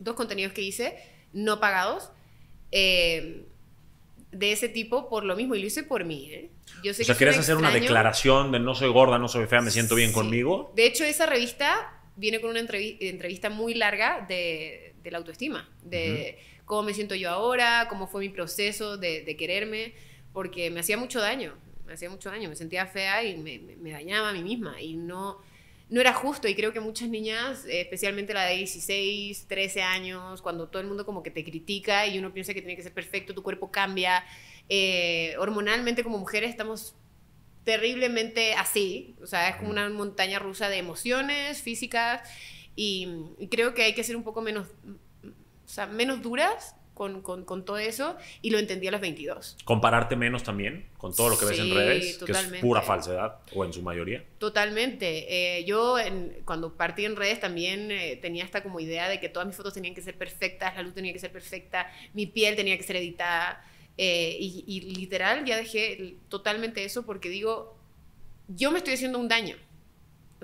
dos 0.00 0.14
contenidos 0.16 0.52
que 0.52 0.62
hice, 0.62 0.98
no 1.32 1.60
pagados, 1.60 2.10
eh, 2.72 3.44
de 4.32 4.50
ese 4.50 4.68
tipo 4.68 5.08
por 5.08 5.24
lo 5.24 5.36
mismo 5.36 5.54
y 5.54 5.60
lo 5.60 5.66
hice 5.68 5.84
por 5.84 6.04
mí. 6.04 6.28
¿eh? 6.32 6.50
Yo 6.82 6.92
sé 6.92 7.02
O 7.02 7.04
sea, 7.04 7.14
que 7.14 7.20
¿querías 7.20 7.36
suena 7.36 7.42
hacer 7.42 7.56
una 7.56 7.70
declaración 7.70 8.50
de 8.50 8.58
no 8.58 8.74
soy 8.74 8.90
gorda, 8.90 9.18
no 9.18 9.28
soy 9.28 9.46
fea, 9.46 9.60
me 9.60 9.70
siento 9.70 9.94
bien 9.94 10.08
Sí. 10.08 10.14
conmigo? 10.14 10.72
De 10.74 10.86
hecho, 10.86 11.04
esa 11.04 11.26
revista 11.26 12.00
viene 12.16 12.40
con 12.40 12.50
una 12.50 12.60
entrevi- 12.60 12.96
entrevista 13.00 13.48
muy 13.48 13.74
larga 13.74 14.24
de, 14.28 14.93
de 15.04 15.10
la 15.12 15.18
autoestima, 15.18 15.68
de 15.84 16.38
cómo 16.64 16.82
me 16.82 16.94
siento 16.94 17.14
yo 17.14 17.30
ahora, 17.30 17.86
cómo 17.88 18.08
fue 18.08 18.20
mi 18.22 18.30
proceso 18.30 18.96
de, 18.96 19.22
de 19.22 19.36
quererme, 19.36 19.94
porque 20.32 20.70
me 20.70 20.80
hacía 20.80 20.96
mucho 20.96 21.20
daño, 21.20 21.54
me 21.86 21.92
hacía 21.92 22.10
mucho 22.10 22.30
daño, 22.30 22.48
me 22.48 22.56
sentía 22.56 22.86
fea 22.86 23.22
y 23.22 23.36
me, 23.36 23.58
me- 23.60 23.76
me 23.76 23.92
dañaba 23.92 24.30
a 24.30 24.32
mí 24.32 24.42
misma 24.42 24.80
y 24.80 24.94
no, 24.96 25.38
no 25.90 26.00
era 26.00 26.12
justo 26.14 26.48
y 26.48 26.54
creo 26.56 26.72
que 26.72 26.80
muchas 26.80 27.08
niñas, 27.10 27.64
eh, 27.66 27.82
especialmente 27.82 28.34
la 28.34 28.44
de 28.46 28.56
16, 28.56 29.46
13 29.46 29.82
años, 29.82 30.42
cuando 30.42 30.68
todo 30.68 30.80
el 30.82 30.88
mundo 30.88 31.04
como 31.06 31.22
que 31.22 31.30
te 31.30 31.44
critica 31.44 32.06
y 32.06 32.18
uno 32.18 32.32
piensa 32.32 32.54
que 32.54 32.62
tiene 32.62 32.74
que 32.76 32.82
ser 32.82 32.92
perfecto, 32.94 33.34
tu 33.34 33.42
cuerpo 33.42 33.70
cambia, 33.70 34.24
eh, 34.68 35.36
hormonalmente 35.38 36.02
como 36.02 36.18
mujeres 36.18 36.50
estamos 36.50 36.96
terriblemente 37.64 38.54
así, 38.54 39.14
o 39.22 39.26
sea, 39.26 39.48
es 39.48 39.56
como 39.56 39.70
una 39.70 39.88
montaña 39.88 40.38
rusa 40.38 40.68
de 40.68 40.76
emociones 40.78 41.62
físicas 41.62 42.20
y, 42.76 43.08
y 43.38 43.48
creo 43.48 43.74
que 43.74 43.82
hay 43.84 43.94
que 43.94 44.04
ser 44.04 44.16
un 44.16 44.22
poco 44.24 44.40
menos, 44.42 44.68
o 45.24 45.68
sea, 45.68 45.86
menos 45.86 46.22
duras 46.22 46.74
con, 46.94 47.22
con, 47.22 47.44
con 47.44 47.64
todo 47.64 47.78
eso 47.78 48.16
y 48.40 48.50
lo 48.50 48.58
entendí 48.60 48.86
a 48.86 48.92
los 48.92 49.00
22. 49.00 49.56
compararte 49.64 50.14
menos 50.14 50.44
también 50.44 50.86
con 50.96 51.12
todo 51.14 51.28
lo 51.30 51.36
que 51.38 51.44
ves 51.46 51.58
en 51.58 51.64
Sí, 51.66 51.72
redes, 51.74 52.00
que 52.04 52.10
es 52.10 52.18
totalmente. 52.18 52.60
pura 52.60 52.82
falsedad, 52.82 53.40
o 53.52 53.64
en 53.64 53.72
su 53.72 53.82
mayoría. 53.82 54.24
Totalmente. 54.38 55.58
Eh, 55.58 55.64
yo 55.64 55.98
en- 55.98 56.36
cuando 56.44 56.74
partí 56.76 57.04
en 57.04 57.16
redes 57.16 57.40
también 57.40 57.90
eh, 57.90 58.16
tenía 58.22 58.44
esta 58.44 58.62
como 58.62 58.78
idea 58.78 59.08
de 59.08 59.18
que 59.18 59.28
todas 59.28 59.46
mis 59.48 59.56
fotos 59.56 59.74
tenían 59.74 59.94
que 59.94 60.02
ser 60.02 60.16
perfectas, 60.16 60.76
la 60.76 60.82
luz 60.82 60.94
tenía 60.94 61.12
que 61.12 61.18
ser 61.18 61.32
perfecta, 61.32 61.90
mi 62.12 62.26
piel 62.26 62.54
tenía 62.54 62.76
que 62.76 62.84
ser 62.84 62.96
editada. 62.96 63.64
eh, 63.96 64.36
y, 64.40 64.64
y 64.66 64.80
literal 64.96 65.44
ya 65.44 65.56
dejé 65.56 66.16
totalmente 66.28 66.84
eso 66.84 67.04
porque 67.04 67.28
digo, 67.28 67.76
yo 68.48 68.70
me 68.70 68.78
estoy 68.78 68.94
haciendo 68.94 69.18
un 69.18 69.28
daño. 69.28 69.56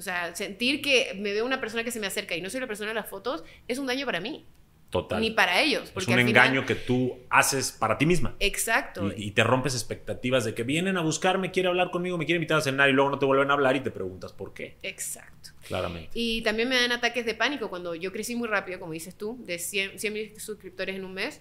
O 0.01 0.03
sea, 0.03 0.35
sentir 0.35 0.83
que 0.83 1.13
me 1.17 1.33
veo 1.33 1.45
una 1.47 1.61
persona 1.61 1.85
que 1.85 1.91
se 1.93 2.01
me 2.01 2.07
acerca 2.07 2.35
y 2.35 2.41
no 2.43 2.51
soy 2.51 2.61
la 2.61 2.67
persona 2.67 2.89
de 2.89 2.95
las 2.95 3.09
fotos 3.09 3.45
es 3.69 3.79
un 3.79 3.87
daño 3.87 4.07
para 4.07 4.21
mí. 4.21 4.45
Total. 4.91 5.21
Ni 5.21 5.31
para 5.31 5.61
ellos. 5.61 5.85
es 5.85 5.91
Porque 5.91 6.13
un 6.13 6.19
al 6.19 6.27
final- 6.27 6.47
engaño 6.49 6.67
que 6.67 6.75
tú 6.75 7.17
haces 7.31 7.71
para 7.71 7.97
ti 7.97 8.07
misma. 8.07 8.35
Exacto. 8.41 9.13
Y, 9.17 9.27
y 9.27 9.31
te 9.31 9.45
rompes 9.45 9.75
expectativas 9.75 10.45
de 10.45 10.53
que 10.55 10.65
vienen 10.65 10.97
a 10.97 11.01
buscarme, 11.03 11.53
quiere 11.53 11.69
hablar 11.69 11.93
conmigo, 11.93 12.19
me 12.19 12.27
quiere 12.27 12.39
invitar 12.39 12.59
a 12.59 12.61
cenar 12.61 12.91
y 12.91 12.93
luego 12.93 13.09
no 13.11 13.19
te 13.21 13.25
vuelven 13.27 13.51
a 13.51 13.55
hablar 13.55 13.77
y 13.77 13.81
te 13.83 13.93
preguntas 13.93 14.33
por 14.33 14.53
qué. 14.53 14.79
Exacto. 14.83 15.51
Claramente. 15.69 16.11
Y 16.15 16.43
también 16.43 16.69
me 16.69 16.75
dan 16.75 16.91
ataques 16.91 17.25
de 17.25 17.35
pánico 17.37 17.71
cuando 17.71 17.95
yo 17.95 18.11
crecí 18.11 18.35
muy 18.35 18.49
rápido, 18.49 18.81
como 18.81 18.93
dices 18.93 19.15
tú, 19.17 19.39
de 19.45 19.61
100 19.61 20.13
mil 20.13 20.41
suscriptores 20.41 20.97
en 20.97 21.05
un 21.05 21.15
mes. 21.15 21.41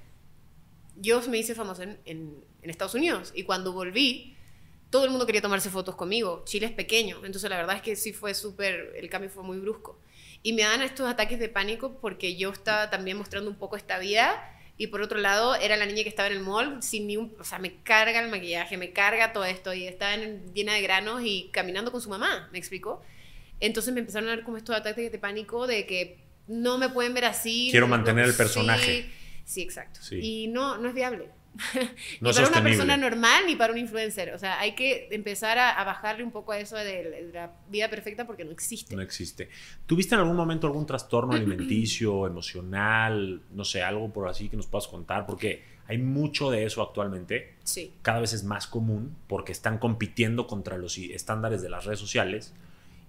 Yo 0.98 1.20
me 1.30 1.38
hice 1.40 1.56
famosa 1.56 1.84
en, 1.84 1.98
en- 2.06 2.44
en 2.62 2.70
Estados 2.70 2.94
Unidos 2.94 3.32
y 3.34 3.44
cuando 3.44 3.72
volví, 3.74 4.36
todo 4.90 5.06
el 5.06 5.12
mundo 5.12 5.26
quería 5.26 5.42
tomarse 5.42 5.70
fotos 5.70 5.96
conmigo. 5.96 6.44
Chile 6.46 6.66
es 6.66 6.72
pequeño, 6.72 7.18
entonces 7.26 7.50
la 7.50 7.58
verdad 7.58 7.76
es 7.76 7.82
que 7.82 7.96
sí 7.96 8.12
fue 8.14 8.34
súper, 8.34 8.94
el 8.98 9.10
cambio 9.10 9.30
fue 9.30 9.44
muy 9.44 9.60
brusco. 9.60 10.00
Y 10.42 10.54
me 10.54 10.64
dan 10.64 10.82
estos 10.82 11.08
ataques 11.10 11.38
de 11.40 11.50
pánico 11.50 12.00
porque 12.00 12.36
yo 12.38 12.50
estaba 12.52 12.90
también 12.90 13.18
mostrando 13.18 13.50
un 13.50 13.58
poco 13.58 13.76
esta 13.76 14.00
vida 14.00 14.56
y 14.78 14.88
por 14.88 15.02
otro 15.02 15.20
lado 15.20 15.56
era 15.56 15.76
la 15.76 15.86
niña 15.86 16.04
que 16.04 16.10
estaba 16.10 16.28
en 16.30 16.38
el 16.38 16.40
mall 16.40 16.82
sin 16.82 17.08
ni 17.08 17.18
un, 17.18 17.36
o 17.40 17.44
sea, 17.44 17.60
me 17.60 17.82
carga 17.84 18.22
el 18.24 18.32
maquillaje, 18.32 18.78
me 18.78 18.94
carga 18.94 19.34
todo 19.34 19.44
esto 19.44 19.74
y 19.74 19.86
estaba 19.86 20.14
en- 20.14 20.54
llena 20.54 20.74
de 20.74 20.82
granos 20.82 21.22
y 21.24 21.50
caminando 21.52 21.92
con 21.92 22.02
su 22.02 22.10
mamá, 22.10 22.48
¿me 22.54 22.58
explico? 22.58 23.02
Entonces 23.60 23.94
me 23.94 24.00
empezaron 24.00 24.30
a 24.30 24.36
dar 24.38 24.46
como 24.46 24.56
estos 24.56 24.74
ataques 24.76 25.12
de 25.12 25.20
pánico 25.20 25.68
de 25.68 25.86
que 25.86 26.24
no 26.48 26.78
me 26.78 26.88
pueden 26.90 27.14
ver 27.14 27.26
así. 27.26 27.68
Quiero 27.72 27.88
no- 27.88 27.98
mantener 27.98 28.24
el 28.26 28.32
sí, 28.32 28.38
personaje. 28.38 29.10
Sí, 29.44 29.62
exacto. 29.62 30.00
Sí. 30.02 30.20
Y 30.22 30.48
no, 30.48 30.78
no 30.78 30.88
es 30.88 30.96
viable. 30.96 31.30
No 32.22 32.30
ni 32.30 32.36
para 32.36 32.48
una 32.48 32.64
persona 32.64 32.98
normal 32.98 33.44
ni 33.48 33.56
para 33.56 33.74
un 33.74 33.80
influencer. 33.80 34.34
O 34.34 34.38
sea, 34.38 34.60
hay 34.60 34.76
que 34.76 35.08
empezar 35.12 35.58
a, 35.58 35.72
a 35.72 35.84
bajarle 35.84 36.24
un 36.24 36.32
poco 36.32 36.52
a 36.52 36.60
eso 36.60 36.78
de, 36.78 37.10
de 37.10 37.32
la 37.34 37.52
vida 37.70 37.90
perfecta 37.90 38.26
porque 38.26 38.46
no 38.46 38.52
existe. 38.52 38.96
No 38.96 39.02
existe. 39.02 39.50
¿Tuviste 39.86 40.16
en 40.16 40.22
algún 40.22 40.36
momento 40.36 40.68
algún 40.68 40.86
trastorno 40.86 41.34
alimenticio, 41.34 42.28
emocional, 42.28 43.42
no 43.52 43.66
sé, 43.66 43.84
algo 43.84 44.12
por 44.12 44.28
así 44.28 44.50
que 44.50 44.58
nos 44.58 44.68
puedas 44.68 44.88
contar? 44.88 45.26
Porque 45.26 45.64
hay 45.88 45.98
mucho 45.98 46.52
de 46.52 46.66
eso 46.66 46.82
actualmente. 46.82 47.56
Sí. 47.64 47.94
Cada 48.02 48.20
vez 48.20 48.34
es 48.34 48.44
más 48.44 48.68
común 48.68 49.16
porque 49.28 49.52
están 49.52 49.80
compitiendo 49.80 50.48
contra 50.48 50.78
los 50.78 50.98
estándares 50.98 51.62
de 51.62 51.70
las 51.70 51.86
redes 51.86 52.00
sociales. 52.00 52.54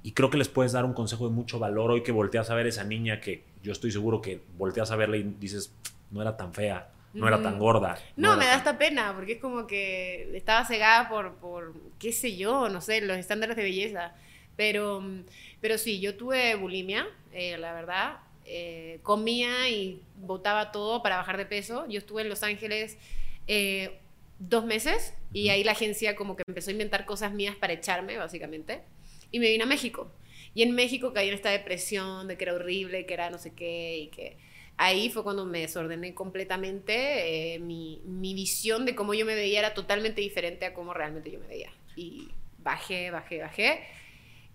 Y 0.02 0.12
creo 0.12 0.30
que 0.30 0.38
les 0.38 0.48
puedes 0.48 0.72
dar 0.72 0.86
un 0.86 0.94
consejo 0.94 1.28
de 1.28 1.34
mucho 1.34 1.58
valor 1.58 1.90
hoy 1.90 2.02
que 2.02 2.10
volteas 2.10 2.48
a 2.48 2.54
ver 2.54 2.66
esa 2.66 2.84
niña 2.84 3.20
que 3.20 3.44
yo 3.62 3.72
estoy 3.72 3.92
seguro 3.92 4.22
que 4.22 4.40
volteas 4.56 4.90
a 4.90 4.96
verla 4.96 5.18
y 5.18 5.22
dices, 5.38 5.74
no 6.10 6.22
era 6.22 6.38
tan 6.38 6.54
fea, 6.54 6.90
no 7.12 7.26
era 7.26 7.42
tan 7.42 7.58
gorda. 7.58 7.98
No, 8.16 8.36
me 8.36 8.44
da 8.44 8.52
tan-". 8.52 8.58
hasta 8.58 8.78
pena, 8.78 9.14
porque 9.14 9.32
es 9.32 9.40
como 9.40 9.66
que 9.66 10.30
estaba 10.36 10.64
cegada 10.64 11.08
por, 11.08 11.34
por, 11.36 11.74
qué 11.98 12.12
sé 12.12 12.36
yo, 12.36 12.68
no 12.68 12.80
sé, 12.80 13.00
los 13.00 13.16
estándares 13.16 13.56
de 13.56 13.62
belleza. 13.62 14.14
Pero, 14.56 15.00
mm, 15.00 15.24
pero 15.60 15.78
sí, 15.78 16.00
yo 16.00 16.16
tuve 16.16 16.54
bulimia, 16.54 17.08
eh, 17.32 17.56
la 17.58 17.72
verdad. 17.72 18.18
Eh, 18.44 18.98
comía 19.02 19.68
y 19.68 20.02
botaba 20.16 20.72
todo 20.72 21.02
para 21.02 21.16
bajar 21.16 21.36
de 21.36 21.46
peso. 21.46 21.86
Yo 21.88 21.98
estuve 21.98 22.22
en 22.22 22.28
Los 22.28 22.42
Ángeles 22.42 22.98
eh, 23.46 23.98
dos 24.38 24.64
meses 24.64 25.14
y 25.32 25.50
ahí 25.50 25.64
la 25.64 25.72
agencia 25.72 26.16
como 26.16 26.36
que 26.36 26.42
empezó 26.46 26.70
a 26.70 26.72
inventar 26.72 27.06
cosas 27.06 27.32
mías 27.32 27.56
para 27.56 27.72
echarme, 27.72 28.16
básicamente. 28.16 28.82
Y 29.30 29.38
me 29.38 29.48
vine 29.50 29.64
a 29.64 29.66
México. 29.66 30.10
Y 30.54 30.62
en 30.62 30.72
México 30.74 31.12
caí 31.12 31.28
en 31.28 31.34
esta 31.34 31.50
depresión 31.50 32.26
de 32.26 32.36
que 32.36 32.44
era 32.44 32.54
horrible, 32.54 33.06
que 33.06 33.14
era 33.14 33.30
no 33.30 33.38
sé 33.38 33.52
qué 33.54 33.98
y 33.98 34.06
que 34.08 34.36
ahí 34.80 35.10
fue 35.10 35.22
cuando 35.22 35.44
me 35.44 35.60
desordené 35.60 36.14
completamente. 36.14 37.54
eh, 37.54 37.58
mi, 37.58 38.00
mi 38.04 38.34
visión 38.34 38.86
de 38.86 38.94
cómo 38.94 39.12
yo 39.14 39.26
me 39.26 39.34
veía 39.34 39.58
era 39.60 39.74
totalmente 39.74 40.20
diferente 40.22 40.64
a 40.66 40.72
cómo 40.74 40.94
realmente 40.94 41.30
yo 41.30 41.38
me 41.38 41.46
veía. 41.46 41.70
Y 41.96 42.28
bajé, 42.58 43.10
bajé, 43.10 43.40
bajé. 43.42 43.80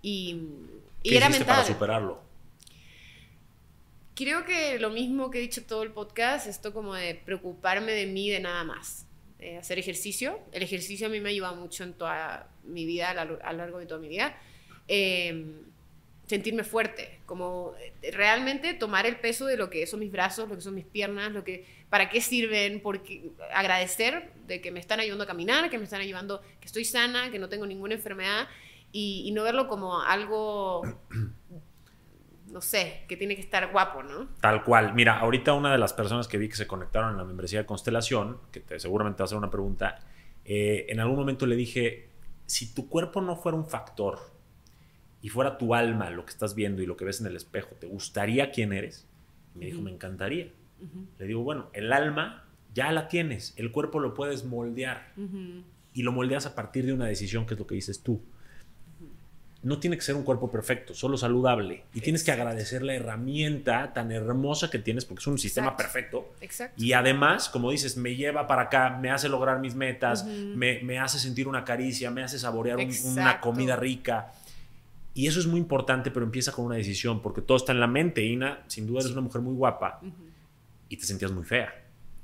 Y, 0.02 0.42
y 1.04 1.10
¿Qué 1.10 1.18
era 1.18 1.30
mental. 1.30 1.48
para 1.48 1.64
superarlo? 1.66 2.22
Creo 4.16 4.46
que 4.46 4.80
lo 4.80 4.90
mismo 4.90 5.30
que 5.30 5.40
he 5.40 5.42
dicho 5.42 5.64
todo 5.66 5.84
el 5.84 5.92
podcast, 5.92 6.48
esto 6.48 6.74
como 6.74 6.96
de 6.96 7.16
preocuparme 7.16 7.92
de 7.92 8.06
mí, 8.06 8.30
de 8.30 8.40
nada 8.40 8.64
más. 8.64 9.06
Eh, 9.40 9.58
hacer 9.58 9.78
ejercicio. 9.78 10.40
El 10.54 10.64
ejercicio 10.64 11.08
a 11.08 11.10
mí 11.10 11.20
me 11.20 11.30
ha 11.30 11.32
ayudado 11.32 11.56
mucho 11.58 11.84
en 11.84 11.94
toda 11.94 12.50
mi 12.64 12.86
vida, 12.86 13.10
a 13.12 13.26
lo 13.26 13.38
a 13.44 13.52
lo 13.52 13.58
largo 13.60 13.80
de 13.80 13.86
toda 13.86 14.00
mi 14.00 14.08
vida. 14.08 14.36
Eh, 14.88 15.46
sentirme 16.28 16.64
fuerte, 16.64 17.20
como 17.26 17.74
eh, 17.80 18.12
realmente 18.12 18.74
tomar 18.74 19.06
el 19.06 19.18
peso 19.18 19.46
de 19.46 19.58
lo 19.58 19.70
que 19.70 19.86
son 19.86 20.00
mis 20.00 20.12
brazos, 20.12 20.50
lo 20.50 20.56
que 20.56 20.62
son 20.62 20.74
mis 20.74 20.86
piernas, 20.86 21.32
lo 21.32 21.44
que, 21.44 21.66
para 21.90 22.10
qué 22.10 22.22
sirven, 22.22 22.82
porque 22.82 23.32
agradecer 23.54 24.32
de 24.48 24.62
que 24.62 24.72
me 24.72 24.80
están 24.80 25.00
ayudando 25.00 25.24
a 25.24 25.28
caminar, 25.28 25.70
que 25.70 25.78
me 25.78 25.84
están 25.84 26.02
ayudando, 26.02 26.42
que 26.60 26.66
estoy 26.66 26.86
sana, 26.86 27.30
que 27.32 27.40
no 27.40 27.50
tengo 27.50 27.66
ninguna 27.66 27.94
enfermedad 27.94 28.48
y, 28.92 29.24
y 29.26 29.32
no 29.32 29.44
verlo 29.44 29.68
como 29.68 30.02
algo, 30.02 30.82
no 32.48 32.62
sé, 32.62 33.04
que 33.08 33.18
tiene 33.18 33.36
que 33.36 33.42
estar 33.42 33.72
guapo, 33.72 34.02
¿no? 34.02 34.30
Tal 34.42 34.64
cual. 34.64 34.94
Mira, 34.96 35.20
ahorita 35.20 35.54
una 35.54 35.72
de 35.72 35.78
las 35.78 35.94
personas 35.94 36.28
que 36.28 36.38
vi 36.38 36.50
que 36.50 36.56
se 36.56 36.66
conectaron 36.66 37.12
en 37.12 37.18
la 37.18 37.24
membresía 37.24 37.60
de 37.60 37.66
Constelación, 37.68 38.40
que 38.52 38.62
te, 38.62 38.80
seguramente 38.80 39.20
va 39.20 39.24
a 39.24 39.26
hacer 39.26 39.38
una 39.38 39.52
pregunta, 39.52 40.00
eh, 40.44 40.88
en 40.90 41.00
algún 41.00 41.18
momento 41.18 41.46
le 41.46 41.56
dije, 41.56 42.10
si 42.48 42.74
tu 42.74 42.90
cuerpo 42.90 43.22
no 43.22 43.36
fuera 43.36 43.58
un 43.58 43.68
factor 43.68 44.35
y 45.26 45.30
fuera 45.30 45.58
tu 45.58 45.74
alma 45.74 46.12
lo 46.12 46.24
que 46.24 46.30
estás 46.30 46.54
viendo 46.54 46.84
y 46.84 46.86
lo 46.86 46.96
que 46.98 47.04
ves 47.04 47.20
en 47.20 47.26
el 47.26 47.36
espejo, 47.36 47.70
¿te 47.80 47.88
gustaría 47.88 48.52
quién 48.52 48.72
eres? 48.74 49.08
Y 49.56 49.58
me 49.58 49.66
dijo, 49.66 49.82
me 49.82 49.90
encantaría. 49.90 50.50
Le 51.18 51.26
digo, 51.26 51.42
bueno, 51.42 51.68
el 51.74 51.92
alma 51.94 52.44
ya 52.76 52.92
la 52.92 53.08
tienes, 53.08 53.54
el 53.58 53.72
cuerpo 53.72 54.00
lo 54.00 54.14
puedes 54.14 54.46
moldear 54.46 55.14
y 55.96 56.04
lo 56.04 56.12
moldeas 56.12 56.46
a 56.46 56.54
partir 56.54 56.86
de 56.86 56.94
una 56.94 57.08
decisión 57.08 57.48
que 57.48 57.56
es 57.56 57.60
lo 57.60 57.66
que 57.66 57.74
dices 57.74 58.04
tú. 58.04 58.22
No 59.64 59.80
tiene 59.80 59.96
que 59.96 60.04
ser 60.04 60.14
un 60.14 60.22
cuerpo 60.22 60.52
perfecto, 60.52 60.94
solo 60.94 61.18
saludable. 61.18 61.86
Y 61.96 62.02
tienes 62.02 62.24
que 62.24 62.32
agradecer 62.32 62.84
la 62.84 62.94
herramienta 62.94 63.94
tan 63.94 64.12
hermosa 64.12 64.70
que 64.70 64.78
tienes 64.78 65.06
porque 65.06 65.22
es 65.22 65.28
un 65.28 65.40
sistema 65.40 65.70
Exacto. 65.70 65.84
perfecto. 65.92 66.34
Exacto. 66.42 66.84
Y 66.84 66.94
además, 66.94 67.50
como 67.50 67.72
dices, 67.72 67.98
me 67.98 68.16
lleva 68.16 68.46
para 68.46 68.64
acá, 68.64 69.00
me 69.02 69.10
hace 69.10 69.28
lograr 69.28 69.60
mis 69.60 69.74
metas, 69.74 70.24
me, 70.24 70.82
me 70.84 71.00
hace 71.00 71.18
sentir 71.18 71.48
una 71.48 71.64
caricia, 71.66 72.12
me 72.12 72.22
hace 72.22 72.38
saborear 72.38 72.78
un- 72.78 72.92
una 73.06 73.42
comida 73.42 73.76
rica. 73.76 74.34
Y 75.16 75.26
eso 75.28 75.40
es 75.40 75.48
muy 75.48 75.60
importante, 75.60 76.12
pero 76.12 76.26
empieza 76.26 76.52
con 76.52 76.66
una 76.66 76.76
decisión, 76.76 77.22
porque 77.24 77.42
todo 77.42 77.58
está 77.58 77.72
en 77.72 77.80
la 77.80 77.88
mente. 77.88 78.24
Ina, 78.24 78.64
sin 78.68 78.86
duda, 78.86 79.00
eres 79.00 79.14
una 79.14 79.22
mujer 79.22 79.42
muy 79.42 79.56
guapa 79.56 80.00
y 80.90 80.98
te 80.98 81.06
sentías 81.06 81.32
muy 81.32 81.44
fea, 81.46 81.74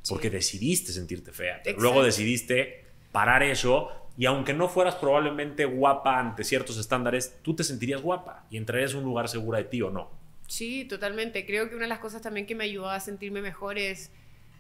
porque 0.10 0.28
Sí. 0.28 0.34
decidiste 0.36 0.92
sentirte 0.92 1.32
fea. 1.32 1.58
Exacto. 1.58 1.82
Luego 1.82 2.04
decidiste 2.04 2.86
parar 3.12 3.42
eso 3.44 3.90
y 4.18 4.26
aunque 4.26 4.54
no 4.54 4.68
fueras 4.70 4.96
probablemente 4.96 5.66
guapa 5.66 6.20
ante 6.20 6.44
ciertos 6.44 6.78
estándares, 6.78 7.38
tú 7.42 7.56
te 7.56 7.64
sentirías 7.64 8.02
guapa 8.02 8.46
y 8.52 8.58
entrarías 8.58 8.94
a 8.94 8.98
un 8.98 9.06
lugar 9.06 9.28
segura 9.30 9.58
de 9.60 9.64
ti 9.66 9.82
o 9.82 9.90
no. 9.90 10.12
Sí, 10.48 10.84
totalmente. 10.86 11.46
Creo 11.46 11.70
que 11.70 11.76
una 11.76 11.86
de 11.86 11.90
las 11.90 12.00
cosas 12.00 12.22
también 12.22 12.46
que 12.46 12.56
me 12.56 12.66
ayudó 12.66 12.90
a 12.90 13.00
sentirme 13.00 13.42
mejor 13.42 13.78
es 13.80 14.12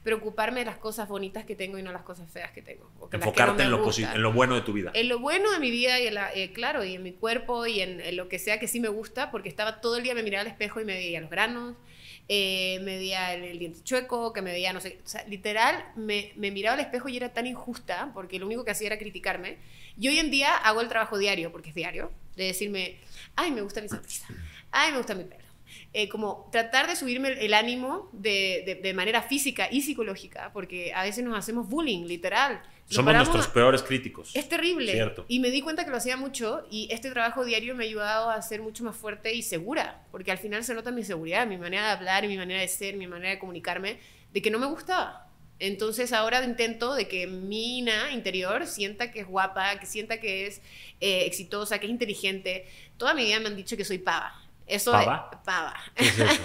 preocuparme 0.03 0.61
de 0.61 0.65
las 0.65 0.77
cosas 0.77 1.07
bonitas 1.07 1.45
que 1.45 1.55
tengo 1.55 1.77
y 1.77 1.83
no 1.83 1.91
las 1.91 2.01
cosas 2.03 2.29
feas 2.31 2.51
que 2.51 2.61
tengo. 2.61 2.89
o 2.99 3.09
que 3.09 3.17
las 3.17 3.25
que 3.25 3.29
Enfocarte 3.29 3.63
no 3.63 3.63
en, 3.65 3.71
lo 3.71 4.29
en 4.29 4.35
bueno 4.35 4.55
de 4.55 4.61
tu 4.61 4.73
vida. 4.73 4.91
En 4.95 5.07
lo 5.09 5.19
bueno 5.19 5.51
de 5.51 5.59
mi 5.59 5.69
vida 5.71 5.99
y 5.99 6.07
en 6.07 6.15
la- 6.15 6.33
eh, 6.33 6.51
claro, 6.53 6.83
y 6.83 6.95
en 6.95 7.03
mi 7.03 7.11
cuerpo 7.11 7.67
y 7.67 7.81
en, 7.81 8.01
en 8.01 8.15
lo 8.15 8.27
que 8.27 8.39
sea 8.39 8.59
que 8.59 8.67
sí 8.67 8.79
me 8.79 8.87
gusta, 8.89 9.29
porque 9.31 9.49
estaba 9.49 9.79
todo 9.81 9.97
el 9.97 10.03
día 10.03 10.15
me 10.15 10.23
miraba 10.23 10.41
al 10.41 10.47
espejo 10.47 10.81
y 10.81 10.85
me 10.85 10.93
veía 10.93 11.21
los 11.21 11.29
granos, 11.29 11.75
eh, 12.29 12.79
me 12.81 12.97
veía 12.97 13.33
el, 13.33 13.43
el 13.43 13.59
diente 13.59 13.83
chueco, 13.83 14.33
que 14.33 14.41
me 14.41 14.51
veía, 14.51 14.73
no 14.73 14.79
sé, 14.81 14.99
o 15.05 15.07
sea, 15.07 15.23
literal, 15.27 15.83
me, 15.95 16.31
me 16.35 16.49
miraba 16.49 16.75
al 16.75 16.79
espejo 16.79 17.09
y 17.09 17.17
era 17.17 17.33
tan 17.33 17.45
injusta, 17.45 18.11
porque 18.13 18.39
lo 18.39 18.45
único 18.47 18.63
que 18.65 18.71
hacía 18.71 18.87
era 18.87 18.97
criticarme. 18.97 19.57
Y 19.99 20.07
hoy 20.07 20.17
en 20.19 20.31
día 20.31 20.55
hago 20.55 20.81
el 20.81 20.87
trabajo 20.87 21.17
diario, 21.17 21.51
porque 21.51 21.69
es 21.69 21.75
diario, 21.75 22.11
de 22.37 22.45
decirme, 22.45 22.97
ay, 23.35 23.51
me 23.51 23.61
gusta 23.61 23.81
mi 23.81 23.89
sonrisa, 23.89 24.27
ay, 24.71 24.91
me 24.91 24.97
gusta 24.97 25.13
mi 25.13 25.25
pelo. 25.25 25.41
Eh, 25.93 26.07
como 26.07 26.47
tratar 26.53 26.87
de 26.87 26.95
subirme 26.95 27.27
el, 27.29 27.37
el 27.39 27.53
ánimo 27.53 28.09
de, 28.13 28.63
de- 28.65 28.75
de 28.75 28.93
manera 28.93 29.21
física 29.21 29.67
y 29.69 29.81
psicológica, 29.81 30.51
porque 30.53 30.93
a 30.93 31.03
veces 31.03 31.21
nos 31.25 31.37
hacemos 31.37 31.67
bullying, 31.67 32.05
literal. 32.05 32.61
Nos 32.87 32.95
Somos 32.95 33.13
nuestros 33.13 33.47
peores 33.49 33.83
críticos. 33.83 34.31
es 34.33 34.47
terrible. 34.47 34.91
Cierto. 34.93 35.25
Y 35.27 35.39
me 35.41 35.49
di 35.49 35.61
cuenta 35.61 35.83
que 35.83 35.91
lo 35.91 35.97
hacía 35.97 36.15
mucho 36.15 36.65
y 36.71 36.87
este 36.91 37.11
trabajo 37.11 37.43
diario 37.43 37.75
me 37.75 37.83
ha 37.83 37.87
ayudado 37.87 38.29
a 38.29 38.41
ser 38.41 38.61
mucho 38.61 38.85
más 38.85 38.95
fuerte 38.95 39.33
y 39.33 39.41
segura, 39.41 40.03
porque 40.11 40.31
al 40.31 40.37
final 40.37 40.63
se 40.63 40.73
nota 40.73 40.91
mi 40.91 41.03
seguridad, 41.03 41.45
mi 41.45 41.57
manera 41.57 41.83
de 41.87 41.91
hablar, 41.91 42.25
mi 42.25 42.37
manera 42.37 42.61
de 42.61 42.67
ser, 42.69 42.95
mi 42.95 43.07
manera 43.07 43.31
de 43.31 43.39
comunicarme, 43.39 43.97
de 44.31 44.41
que 44.41 44.49
no 44.49 44.59
me 44.59 44.67
gustaba. 44.67 45.27
Entonces 45.59 46.13
ahora 46.13 46.43
intento 46.43 46.95
de 46.95 47.07
que 47.09 47.27
mi 47.27 47.79
Ina 47.79 48.11
interior 48.13 48.65
sienta 48.65 49.11
que 49.11 49.19
es 49.19 49.27
guapa, 49.27 49.77
que 49.79 49.85
sienta 49.85 50.19
que 50.21 50.47
es 50.47 50.61
eh, 51.01 51.25
exitosa, 51.25 51.79
que 51.79 51.85
es 51.87 51.91
inteligente. 51.91 52.65
Toda 52.97 53.13
mi 53.13 53.25
vida 53.25 53.39
me 53.41 53.47
han 53.47 53.57
dicho 53.57 53.75
que 53.77 53.83
soy 53.85 53.97
pava. 53.97 54.37
Eso 54.67 54.91
de- 54.91 55.05
¿Pava? 55.05 55.41
pava. 55.43 55.75
¿Qué 55.95 56.05
es 56.05 56.19
eso? 56.19 56.41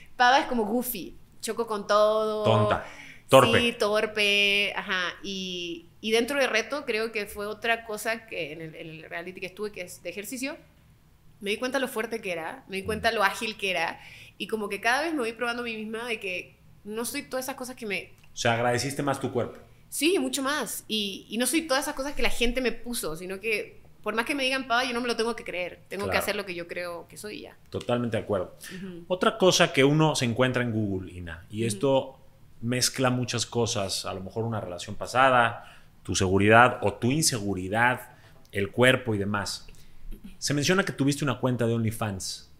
pava 0.16 0.40
es 0.40 0.46
como 0.46 0.64
goofy, 0.64 1.16
choco 1.40 1.66
con 1.66 1.86
todo. 1.86 2.44
Tonta. 2.44 2.84
Torpe. 3.28 3.60
Sí, 3.60 3.72
torpe, 3.78 4.72
ajá. 4.74 5.14
Y, 5.22 5.86
y 6.00 6.10
dentro 6.10 6.38
de 6.40 6.48
reto 6.48 6.84
creo 6.84 7.12
que 7.12 7.26
fue 7.26 7.46
otra 7.46 7.84
cosa 7.84 8.26
que 8.26 8.52
en 8.52 8.60
el, 8.60 8.74
en 8.74 8.88
el 8.88 9.02
reality 9.04 9.38
que 9.40 9.46
estuve, 9.46 9.70
que 9.70 9.82
es 9.82 10.02
de 10.02 10.10
ejercicio, 10.10 10.56
me 11.40 11.50
di 11.50 11.56
cuenta 11.56 11.78
lo 11.78 11.86
fuerte 11.86 12.20
que 12.20 12.32
era, 12.32 12.64
me 12.68 12.78
di 12.78 12.82
cuenta 12.82 13.12
lo 13.12 13.22
ágil 13.22 13.56
que 13.56 13.70
era, 13.70 14.00
y 14.36 14.48
como 14.48 14.68
que 14.68 14.80
cada 14.80 15.02
vez 15.02 15.12
me 15.12 15.20
voy 15.20 15.32
probando 15.32 15.62
a 15.62 15.64
mí 15.64 15.76
misma 15.76 16.06
de 16.06 16.18
que 16.18 16.56
no 16.82 17.04
soy 17.04 17.22
todas 17.22 17.44
esas 17.46 17.54
cosas 17.54 17.76
que 17.76 17.86
me... 17.86 18.10
O 18.32 18.36
sea, 18.36 18.54
agradeciste 18.54 19.02
más 19.02 19.20
tu 19.20 19.30
cuerpo. 19.32 19.58
Sí, 19.88 20.18
mucho 20.18 20.42
más. 20.42 20.84
Y, 20.88 21.26
y 21.28 21.38
no 21.38 21.46
soy 21.46 21.62
todas 21.62 21.84
esas 21.84 21.94
cosas 21.94 22.14
que 22.14 22.22
la 22.22 22.30
gente 22.30 22.60
me 22.60 22.72
puso, 22.72 23.16
sino 23.16 23.38
que 23.40 23.79
por 24.02 24.14
más 24.14 24.24
que 24.24 24.34
me 24.34 24.42
digan 24.42 24.66
pava, 24.66 24.84
yo 24.84 24.94
no 24.94 25.00
me 25.00 25.08
lo 25.08 25.16
tengo 25.16 25.36
que 25.36 25.44
creer. 25.44 25.82
Tengo 25.88 26.08
que 26.08 26.16
hacer 26.16 26.36
lo 26.36 26.46
que 26.46 26.54
yo 26.54 26.66
creo 26.66 27.06
que 27.08 27.16
soy 27.16 27.42
ya. 27.42 27.56
Totalmente 27.68 28.16
de 28.16 28.22
acuerdo. 28.22 28.56
Otra 29.08 29.36
cosa 29.36 29.72
que 29.72 29.84
uno 29.84 30.14
se 30.14 30.24
encuentra 30.24 30.62
en 30.62 30.72
Google, 30.72 31.12
Ina, 31.12 31.46
y 31.50 31.64
esto 31.64 32.18
mezcla 32.60 33.10
muchas 33.10 33.46
cosas, 33.46 34.04
a 34.04 34.14
lo 34.14 34.20
mejor 34.20 34.44
una 34.44 34.60
relación 34.60 34.96
pasada, 34.96 35.64
tu 36.02 36.14
seguridad 36.14 36.78
o 36.82 36.94
tu 36.94 37.10
inseguridad, 37.10 38.12
el 38.52 38.70
cuerpo 38.70 39.14
y 39.14 39.18
demás. 39.18 39.66
Se 40.38 40.54
menciona 40.54 40.84
que 40.84 40.92
tuviste 40.92 41.24
una 41.24 41.38
cuenta 41.38 41.66
de 41.66 41.74
OnlyFans. 41.74 42.50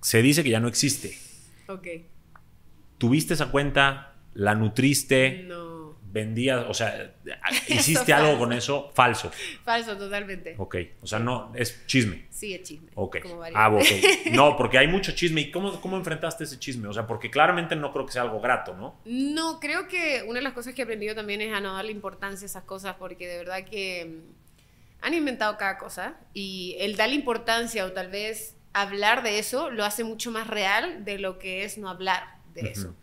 Se 0.00 0.22
dice 0.22 0.42
que 0.42 0.50
ya 0.50 0.60
no 0.60 0.68
existe. 0.68 1.18
Ok. 1.68 1.86
¿Tuviste 2.98 3.34
esa 3.34 3.50
cuenta? 3.50 4.14
¿La 4.34 4.54
nutriste? 4.54 5.44
No 5.46 5.75
vendías, 6.16 6.64
o 6.66 6.72
sea, 6.72 7.14
hiciste 7.68 8.12
algo 8.12 8.38
con 8.38 8.52
eso 8.54 8.90
falso. 8.94 9.30
Falso, 9.62 9.96
totalmente. 9.98 10.54
Ok, 10.56 10.76
o 11.02 11.06
sea, 11.06 11.18
no, 11.18 11.52
es 11.54 11.86
chisme. 11.86 12.26
Sí, 12.30 12.54
es 12.54 12.62
chisme. 12.62 12.90
Ok. 12.94 13.18
ah, 13.54 13.68
ok. 13.70 13.84
No, 14.32 14.56
porque 14.56 14.78
hay 14.78 14.88
mucho 14.88 15.12
chisme. 15.12 15.42
¿Y 15.42 15.50
cómo, 15.50 15.78
cómo 15.80 15.96
enfrentaste 15.96 16.44
ese 16.44 16.58
chisme? 16.58 16.88
O 16.88 16.92
sea, 16.92 17.06
porque 17.06 17.30
claramente 17.30 17.76
no 17.76 17.92
creo 17.92 18.06
que 18.06 18.12
sea 18.12 18.22
algo 18.22 18.40
grato, 18.40 18.74
¿no? 18.74 18.98
No, 19.04 19.60
creo 19.60 19.88
que 19.88 20.24
una 20.26 20.38
de 20.38 20.42
las 20.42 20.54
cosas 20.54 20.74
que 20.74 20.82
he 20.82 20.84
aprendido 20.84 21.14
también 21.14 21.42
es 21.42 21.52
a 21.52 21.60
no 21.60 21.74
darle 21.74 21.92
importancia 21.92 22.46
a 22.46 22.48
esas 22.48 22.64
cosas, 22.64 22.96
porque 22.98 23.28
de 23.28 23.38
verdad 23.38 23.64
que 23.64 24.06
mm, 24.06 25.04
han 25.04 25.14
inventado 25.14 25.58
cada 25.58 25.76
cosa 25.76 26.16
y 26.32 26.76
el 26.80 26.96
darle 26.96 27.14
importancia 27.14 27.84
o 27.84 27.92
tal 27.92 28.10
vez 28.10 28.56
hablar 28.72 29.22
de 29.22 29.38
eso 29.38 29.70
lo 29.70 29.84
hace 29.84 30.02
mucho 30.02 30.30
más 30.30 30.46
real 30.46 31.04
de 31.04 31.18
lo 31.18 31.38
que 31.38 31.64
es 31.64 31.76
no 31.76 31.88
hablar 31.88 32.38
de 32.54 32.70
eso 32.70 32.94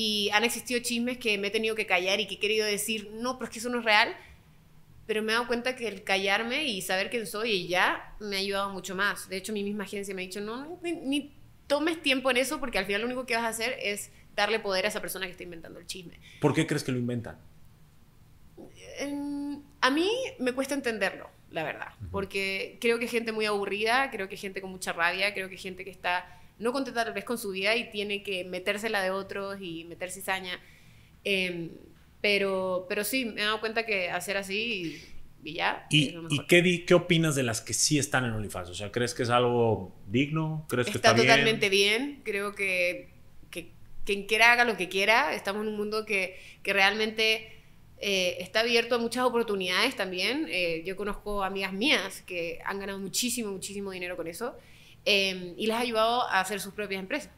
y 0.00 0.30
han 0.30 0.44
existido 0.44 0.78
chismes 0.78 1.18
que 1.18 1.38
me 1.38 1.48
he 1.48 1.50
tenido 1.50 1.74
que 1.74 1.84
callar 1.84 2.20
y 2.20 2.28
que 2.28 2.36
he 2.36 2.38
querido 2.38 2.64
decir, 2.64 3.10
no, 3.14 3.36
pero 3.36 3.46
es 3.46 3.50
que 3.52 3.58
eso 3.58 3.68
no 3.68 3.80
es 3.80 3.84
real. 3.84 4.14
Pero 5.08 5.24
me 5.24 5.32
he 5.32 5.34
dado 5.34 5.48
cuenta 5.48 5.74
que 5.74 5.88
el 5.88 6.04
callarme 6.04 6.66
y 6.66 6.82
saber 6.82 7.10
quién 7.10 7.26
soy 7.26 7.50
y 7.50 7.66
ya 7.66 8.14
me 8.20 8.36
ha 8.36 8.38
ayudado 8.38 8.70
mucho 8.70 8.94
más. 8.94 9.28
De 9.28 9.36
hecho, 9.36 9.52
mi 9.52 9.64
misma 9.64 9.82
agencia 9.82 10.14
me 10.14 10.22
ha 10.22 10.26
dicho, 10.26 10.40
no, 10.40 10.78
ni, 10.84 11.34
tomes 11.66 12.00
tiempo 12.00 12.30
en 12.30 12.36
eso 12.36 12.60
porque 12.60 12.78
al 12.78 12.86
final 12.86 13.00
lo 13.00 13.06
único 13.08 13.26
que 13.26 13.34
vas 13.34 13.42
a 13.42 13.48
hacer 13.48 13.76
es 13.82 14.12
darle 14.36 14.60
poder 14.60 14.84
a 14.84 14.88
esa 14.88 15.00
persona 15.00 15.26
que 15.26 15.32
está 15.32 15.42
inventando 15.42 15.80
el 15.80 15.86
chisme. 15.88 16.20
¿Por 16.40 16.54
qué 16.54 16.64
crees 16.64 16.84
que 16.84 16.92
lo 16.92 16.98
inventan? 16.98 17.36
a 19.80 19.90
mí 19.90 20.10
me 20.38 20.52
cuesta 20.52 20.74
entenderlo, 20.74 21.28
la 21.50 21.64
verdad, 21.64 21.88
porque 22.12 22.78
creo 22.80 22.98
que 22.98 23.06
hay 23.06 23.10
gente 23.10 23.32
muy 23.32 23.46
aburrida, 23.46 24.10
creo 24.10 24.28
que 24.28 24.34
hay 24.34 24.40
gente 24.40 24.60
con 24.60 24.70
mucha 24.70 24.92
rabia, 24.92 25.34
creo 25.34 25.48
que 25.48 25.54
hay 25.54 25.60
gente 25.60 25.84
que 25.84 25.90
está 25.90 26.37
no 26.58 26.72
contenta 26.72 27.04
tal 27.04 27.14
vez 27.14 27.24
con 27.24 27.38
su 27.38 27.50
vida 27.50 27.76
y 27.76 27.90
tiene 27.90 28.22
que 28.22 28.44
metérsela 28.44 29.02
de 29.02 29.10
otros 29.10 29.58
y 29.60 29.84
meter 29.84 30.10
cizaña. 30.10 30.60
Em, 31.24 31.70
pero, 32.20 32.86
pero 32.88 33.04
sí, 33.04 33.24
me 33.24 33.40
he 33.40 33.44
dado 33.44 33.60
cuenta 33.60 33.86
que 33.86 34.10
hacer 34.10 34.36
así 34.36 35.00
y, 35.44 35.54
ya. 35.54 35.86
¿Y, 35.90 36.16
¿y 36.30 36.46
qué, 36.48 36.84
qué 36.84 36.94
opinas 36.94 37.34
de 37.36 37.44
las 37.44 37.60
que 37.60 37.72
sí 37.74 37.98
están 37.98 38.24
en 38.24 38.32
OnlyFans? 38.32 38.70
O 38.70 38.74
sea, 38.74 38.90
¿crees 38.90 39.14
que 39.14 39.22
es 39.22 39.30
algo 39.30 39.94
digno? 40.08 40.66
¿Crees 40.68 40.88
está 40.88 41.00
que 41.00 41.06
está 41.08 41.16
totalmente 41.16 41.68
bien? 41.68 42.22
Creo 42.24 42.54
que, 42.54 43.10
que, 43.50 43.72
quien 44.04 44.26
quiera 44.26 44.52
haga 44.52 44.64
lo 44.64 44.76
que 44.76 44.88
quiera. 44.88 45.34
Estamos 45.34 45.62
en 45.62 45.68
un 45.68 45.76
mundo 45.76 46.04
que, 46.04 46.38
que 46.62 46.72
realmente... 46.72 47.54
Eh, 48.00 48.36
está 48.38 48.60
abierto 48.60 48.94
a 48.94 48.98
muchas 48.98 49.24
oportunidades 49.24 49.96
también. 49.96 50.46
Eh, 50.50 50.84
yo 50.86 50.94
conozco 50.94 51.42
amigas 51.42 51.72
mías 51.72 52.22
que 52.22 52.60
han 52.64 52.78
ganado 52.78 53.00
muchísimo, 53.00 53.50
muchísimo 53.50 53.90
dinero 53.90 54.16
con 54.16 54.28
eso. 54.28 54.54
Em, 55.04 55.54
y 55.56 55.66
les 55.66 55.76
ha 55.76 55.80
ayudado 55.80 56.22
a 56.22 56.40
hacer 56.40 56.60
sus 56.60 56.74
propias 56.74 57.00
empresas. 57.00 57.30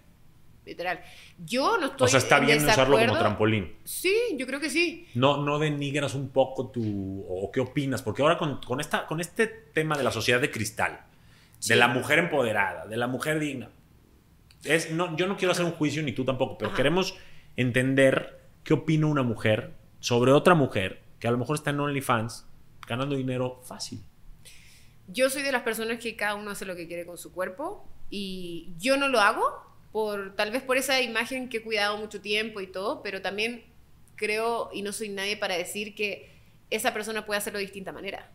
Literal. 0.65 1.01
Yo 1.39 1.79
no 1.79 1.87
estoy. 1.87 2.07
O 2.07 2.09
sea, 2.09 2.19
está 2.19 2.39
bien 2.39 2.65
usarlo 2.65 2.99
como 2.99 3.19
trampolín. 3.19 3.77
Sí, 3.85 4.15
yo 4.37 4.47
creo 4.47 4.61
que 4.61 4.71
sí. 4.71 5.07
No, 5.15 5.43
no 5.43 5.59
denigras 5.59 6.15
un 6.15 6.29
poco 6.31 6.71
tu. 6.71 7.25
o 7.29 7.51
qué 7.51 7.61
opinas, 7.61 8.03
porque 8.03 8.23
ahora 8.23 8.37
con, 8.39 8.61
con, 8.61 8.81
esta, 8.81 9.07
con 9.07 9.21
este 9.21 9.47
tema 9.47 9.97
de 9.97 10.05
la 10.05 10.13
sociedad 10.13 10.41
de 10.41 10.51
cristal, 10.51 11.01
de 11.67 11.77
la 11.77 11.89
mujer 11.89 12.19
empoderada, 12.19 12.87
de 12.87 12.97
la 12.97 13.07
mujer 13.07 13.39
digna. 13.41 13.71
Es, 14.65 14.91
no, 14.91 15.17
yo 15.17 15.27
no 15.27 15.37
quiero 15.37 15.53
hacer 15.53 15.65
un 15.65 15.73
juicio, 15.73 16.03
ni 16.03 16.13
tú 16.13 16.25
tampoco, 16.25 16.59
pero 16.59 16.75
queremos 16.75 17.17
entender 17.57 18.41
qué 18.63 18.75
opina 18.75 19.07
una 19.07 19.23
mujer 19.23 19.73
sobre 20.01 20.33
otra 20.33 20.55
mujer 20.55 21.03
que 21.19 21.29
a 21.29 21.31
lo 21.31 21.39
mejor 21.39 21.57
está 21.57 21.71
en 21.71 21.81
OnlyFans 21.81 22.47
ganando 22.87 23.17
dinero 23.17 23.61
fácil 23.65 24.03
yo 25.13 25.31
soy 25.31 25.43
de 25.43 25.53
las 25.53 25.63
personas 25.63 25.99
que 25.99 26.17
cada 26.17 26.35
uno 26.35 26.51
hace 26.51 26.65
lo 26.65 26.77
que 26.77 26.87
quiere 26.87 27.07
con 27.07 27.19
su 27.19 27.33
cuerpo 27.33 27.89
y 28.11 28.73
yo 28.79 28.97
no 28.97 29.09
lo 29.09 29.21
hago 29.21 29.45
por 29.93 30.37
tal 30.37 30.51
vez 30.51 30.63
por 30.63 30.77
esa 30.77 31.01
imagen 31.01 31.49
que 31.49 31.59
he 31.59 31.63
cuidado 31.63 31.97
mucho 31.99 32.21
tiempo 32.21 32.61
y 32.61 32.67
todo, 32.67 33.03
pero 33.03 33.23
también 33.23 33.65
creo 34.17 34.71
y 34.73 34.83
no 34.83 34.93
soy 34.93 35.09
nadie 35.09 35.37
para 35.37 35.57
decir 35.57 35.95
que 35.95 36.31
esa 36.71 36.95
persona 36.95 37.27
puede 37.27 37.39
hacerlo 37.39 37.59
de 37.59 37.65
distinta 37.65 37.93
manera. 37.93 38.31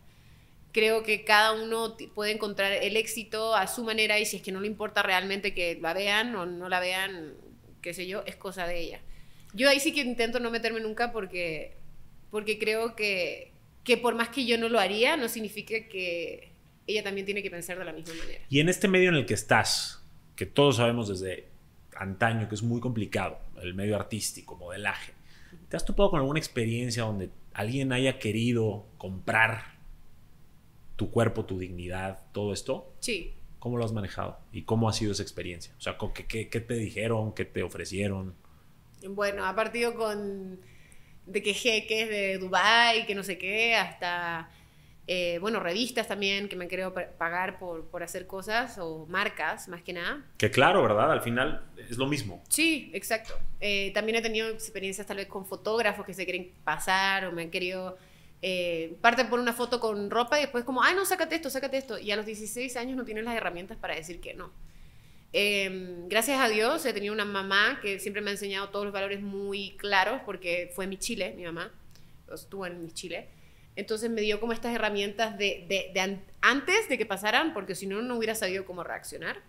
Creo 0.72 1.02
que 1.02 1.24
cada 1.24 1.52
uno 1.52 1.96
puede 2.14 2.32
encontrar 2.32 2.72
el 2.72 2.96
éxito 2.96 3.54
a 3.54 3.66
su 3.66 3.82
manera 3.82 4.18
y 4.18 4.26
si 4.26 4.36
es 4.36 4.42
que 4.42 4.52
no 4.52 4.60
le 4.60 4.66
importa 4.66 5.02
realmente 5.02 5.54
que 5.54 5.78
la 5.80 5.94
vean 5.94 6.34
o 6.36 6.44
no 6.44 6.68
la 6.68 6.80
vean, 6.80 7.34
qué 7.80 7.94
sé 7.94 8.06
yo, 8.06 8.22
es 8.26 8.36
cosa 8.36 8.66
de 8.66 8.78
ella. 8.78 9.00
Yo 9.54 9.70
ahí 9.70 9.80
sí 9.80 9.92
que 9.92 10.02
intento 10.02 10.38
no 10.38 10.50
meterme 10.50 10.80
nunca 10.80 11.12
porque, 11.12 11.78
porque 12.30 12.58
creo 12.58 12.94
que, 12.94 13.52
que 13.84 13.96
por 13.96 14.14
más 14.14 14.28
que 14.28 14.44
yo 14.44 14.58
no 14.58 14.68
lo 14.68 14.78
haría, 14.78 15.16
no 15.16 15.28
significa 15.28 15.88
que 15.88 16.55
ella 16.86 17.02
también 17.02 17.24
tiene 17.26 17.42
que 17.42 17.50
pensar 17.50 17.78
de 17.78 17.84
la 17.84 17.92
misma 17.92 18.14
manera. 18.14 18.40
Y 18.48 18.60
en 18.60 18.68
este 18.68 18.88
medio 18.88 19.08
en 19.08 19.16
el 19.16 19.26
que 19.26 19.34
estás, 19.34 20.02
que 20.36 20.46
todos 20.46 20.76
sabemos 20.76 21.08
desde 21.08 21.48
antaño 21.96 22.48
que 22.48 22.54
es 22.54 22.62
muy 22.62 22.80
complicado, 22.80 23.38
el 23.62 23.74
medio 23.74 23.96
artístico, 23.96 24.56
modelaje, 24.56 25.12
¿te 25.68 25.76
has 25.76 25.84
topado 25.84 26.10
con 26.10 26.20
alguna 26.20 26.38
experiencia 26.38 27.04
donde 27.04 27.30
alguien 27.54 27.92
haya 27.92 28.18
querido 28.18 28.86
comprar 28.98 29.76
tu 30.96 31.10
cuerpo, 31.10 31.44
tu 31.44 31.58
dignidad, 31.58 32.20
todo 32.32 32.52
esto? 32.52 32.92
Sí. 33.00 33.34
¿Cómo 33.58 33.78
lo 33.78 33.84
has 33.84 33.92
manejado? 33.92 34.38
¿Y 34.52 34.62
cómo 34.62 34.88
ha 34.88 34.92
sido 34.92 35.12
esa 35.12 35.22
experiencia? 35.22 35.72
O 35.78 35.80
sea, 35.80 35.96
¿qué, 36.28 36.48
qué 36.48 36.60
te 36.60 36.74
dijeron? 36.74 37.34
¿Qué 37.34 37.44
te 37.44 37.62
ofrecieron? 37.62 38.34
Bueno, 39.08 39.44
ha 39.44 39.54
partido 39.54 39.94
con 39.94 40.60
de 41.26 41.42
que 41.42 41.54
jeques 41.54 42.08
de 42.08 42.38
Dubai, 42.38 43.06
que 43.06 43.14
no 43.14 43.22
sé 43.22 43.36
qué, 43.36 43.74
hasta 43.74 44.48
eh, 45.08 45.38
bueno, 45.40 45.60
revistas 45.60 46.08
también 46.08 46.48
que 46.48 46.56
me 46.56 46.64
han 46.64 46.68
querido 46.68 46.92
pagar 46.92 47.60
por, 47.60 47.84
por, 47.86 48.02
hacer 48.02 48.26
cosas 48.26 48.76
o 48.78 49.06
marcas, 49.06 49.68
más 49.68 49.82
que 49.82 49.92
nada. 49.92 50.24
Que 50.36 50.50
claro, 50.50 50.82
¿verdad? 50.82 51.12
Al 51.12 51.22
final 51.22 51.62
es 51.76 51.96
lo 51.96 52.06
mismo. 52.06 52.42
Sí, 52.48 52.90
exacto. 52.92 53.34
Eh, 53.60 53.92
también 53.94 54.16
he 54.16 54.22
tenido 54.22 54.48
experiencias 54.48 55.06
tal 55.06 55.18
vez 55.18 55.28
con 55.28 55.46
fotógrafos 55.46 56.04
que 56.04 56.12
se 56.12 56.24
quieren 56.24 56.50
pasar 56.64 57.26
o 57.26 57.32
me 57.32 57.42
han 57.42 57.50
querido... 57.50 57.96
Eh, 58.42 58.98
parten 59.00 59.30
por 59.30 59.40
una 59.40 59.54
foto 59.54 59.80
con 59.80 60.10
ropa 60.10 60.38
y 60.38 60.42
después 60.42 60.62
como, 60.64 60.82
ay, 60.82 60.94
no, 60.94 61.06
sácate 61.06 61.36
esto, 61.36 61.50
sácate 61.50 61.78
esto. 61.78 61.98
Y 61.98 62.10
a 62.10 62.16
los 62.16 62.26
16 62.26 62.76
años 62.76 62.96
no 62.96 63.04
tienen 63.04 63.24
las 63.24 63.34
herramientas 63.34 63.78
para 63.78 63.94
decir 63.94 64.20
que 64.20 64.34
no. 64.34 64.50
Em, 65.32 66.08
gracias 66.08 66.40
a 66.40 66.48
Dios 66.48 66.84
he 66.84 66.92
tenido 66.92 67.14
una 67.14 67.24
mamá 67.24 67.78
que 67.80 67.98
siempre 67.98 68.22
me 68.22 68.30
ha 68.30 68.32
enseñado 68.32 68.70
todos 68.70 68.84
los 68.84 68.92
valores 68.92 69.20
muy 69.20 69.76
claros 69.76 70.20
porque 70.24 70.70
fue 70.74 70.86
mi 70.86 70.96
Chile, 70.96 71.34
mi 71.36 71.44
mamá, 71.44 71.72
estuvo 72.32 72.66
en 72.66 72.82
mi 72.82 72.90
Chile. 72.90 73.28
Entonces 73.76 74.10
me 74.10 74.22
dio 74.22 74.40
como 74.40 74.54
estas 74.54 74.74
herramientas 74.74 75.36
de, 75.38 75.66
de, 75.68 76.18
antes 76.40 76.88
de 76.88 76.96
que 76.96 77.04
pasaran, 77.04 77.52
porque 77.52 77.74
si 77.74 77.86
no, 77.86 78.00
no 78.00 78.16
hubiera 78.16 78.34
sabido 78.34 78.64
cómo 78.64 78.82
reaccionar. 78.82 79.42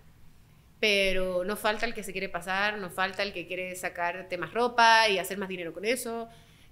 Pero 0.79 1.43
no 1.43 1.55
falta 1.55 1.87
el 1.87 1.95
que 1.95 2.03
se 2.03 2.11
quiere 2.11 2.29
pasar, 2.29 2.77
no 2.77 2.89
falta 2.89 3.23
el 3.23 3.33
que 3.33 3.47
quiere 3.47 3.75
sacarte 3.75 4.37
más 4.37 4.53
ropa 4.53 5.09
y 5.09 5.17
hacer 5.17 5.37
más 5.37 5.49
dinero 5.49 5.73
con 5.73 5.85
eso. 5.85 6.27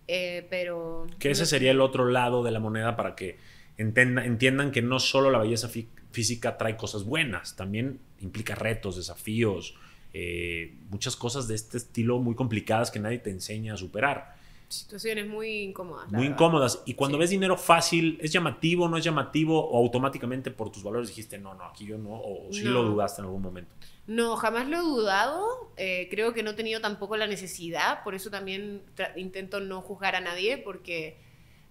Eh, 0.07 0.45
pero... 0.49 1.07
Que 1.17 1.31
ese 1.31 1.45
sería 1.45 1.71
el 1.71 1.81
otro 1.81 2.05
lado 2.05 2.43
de 2.43 2.51
la 2.51 2.59
moneda 2.59 2.95
para 2.95 3.15
que 3.15 3.37
entiendan 3.77 4.71
que 4.71 4.81
no 4.81 4.99
solo 4.99 5.31
la 5.31 5.39
belleza 5.39 5.69
física 6.11 6.57
trae 6.57 6.77
cosas 6.77 7.03
buenas, 7.03 7.55
también 7.55 7.99
implica 8.19 8.55
retos, 8.55 8.95
desafíos, 8.95 9.75
eh, 10.13 10.73
muchas 10.89 11.15
cosas 11.15 11.47
de 11.47 11.55
este 11.55 11.77
estilo 11.77 12.19
muy 12.19 12.35
complicadas 12.35 12.91
que 12.91 12.99
nadie 12.99 13.17
te 13.19 13.31
enseña 13.31 13.73
a 13.73 13.77
superar 13.77 14.35
situaciones 14.69 15.27
muy 15.27 15.63
incómodas. 15.63 16.11
Muy 16.11 16.27
incómodas. 16.27 16.81
Y 16.85 16.93
cuando 16.93 17.17
ves 17.17 17.29
dinero 17.29 17.57
fácil, 17.57 18.17
¿es 18.21 18.31
llamativo, 18.31 18.87
no 18.87 18.97
es 18.97 19.03
llamativo? 19.03 19.69
¿O 19.69 19.77
automáticamente 19.77 20.51
por 20.51 20.71
tus 20.71 20.83
valores 20.83 21.09
dijiste, 21.09 21.37
no, 21.37 21.53
no, 21.53 21.65
aquí 21.65 21.85
yo 21.85 21.97
no? 21.97 22.13
¿O 22.13 22.47
sí 22.51 22.63
lo 22.63 22.83
dudaste 22.83 23.21
en 23.21 23.25
algún 23.25 23.41
momento? 23.41 23.71
No, 24.07 24.35
jamás 24.35 24.67
lo 24.67 24.77
he 24.77 24.81
dudado. 24.81 25.71
Eh, 25.77 26.07
creo 26.09 26.33
que 26.33 26.43
no 26.43 26.51
he 26.51 26.53
tenido 26.53 26.81
tampoco 26.81 27.17
la 27.17 27.27
necesidad. 27.27 28.03
Por 28.03 28.15
eso 28.15 28.29
también 28.29 28.81
intento 29.15 29.59
no 29.59 29.81
juzgar 29.81 30.15
a 30.15 30.21
nadie, 30.21 30.57
porque, 30.57 31.17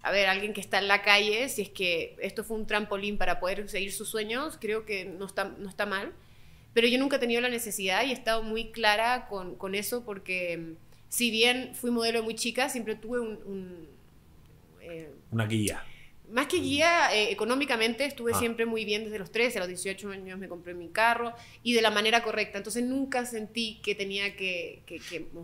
a 0.02 0.10
ver, 0.10 0.28
alguien 0.28 0.52
que 0.52 0.60
está 0.60 0.78
en 0.78 0.88
la 0.88 1.02
calle, 1.02 1.48
si 1.48 1.62
es 1.62 1.70
que 1.70 2.16
esto 2.20 2.44
fue 2.44 2.56
un 2.56 2.66
trampolín 2.66 3.18
para 3.18 3.40
poder 3.40 3.68
seguir 3.68 3.92
sus 3.92 4.08
sueños, 4.08 4.58
creo 4.60 4.84
que 4.84 5.04
no 5.04 5.26
está, 5.26 5.44
no 5.44 5.68
está 5.68 5.86
mal. 5.86 6.12
Pero 6.72 6.88
yo 6.88 6.98
nunca 6.98 7.16
he 7.16 7.20
tenido 7.20 7.40
la 7.40 7.48
necesidad 7.48 8.04
y 8.04 8.10
he 8.10 8.12
estado 8.12 8.42
muy 8.42 8.72
clara 8.72 9.28
con, 9.28 9.54
con 9.54 9.76
eso 9.76 10.04
porque 10.04 10.74
si 11.14 11.30
bien 11.30 11.76
fui 11.76 11.92
modelo 11.92 12.24
muy 12.24 12.34
chica, 12.34 12.68
siempre 12.68 12.96
tuve 12.96 13.20
un... 13.20 13.86
Eh, 14.80 15.14
Una 15.30 15.46
guía. 15.46 15.84
Más 16.28 16.48
que 16.48 16.56
guía, 16.56 17.14
eh, 17.14 17.30
económicamente 17.30 18.04
estuve 18.04 18.32
ah. 18.34 18.38
siempre 18.38 18.66
muy 18.66 18.84
bien 18.84 19.04
desde 19.04 19.20
los 19.20 19.30
13, 19.30 19.58
a 19.58 19.60
los 19.60 19.68
18 19.68 20.10
años 20.10 20.36
me 20.40 20.48
compré 20.48 20.74
mi 20.74 20.88
carro 20.88 21.32
y 21.62 21.72
de 21.72 21.82
la 21.82 21.92
manera 21.92 22.24
correcta. 22.24 22.58
Entonces 22.58 22.82
nunca 22.82 23.24
sentí 23.26 23.80
que 23.80 23.94
tenía 23.94 24.34
que... 24.34 24.82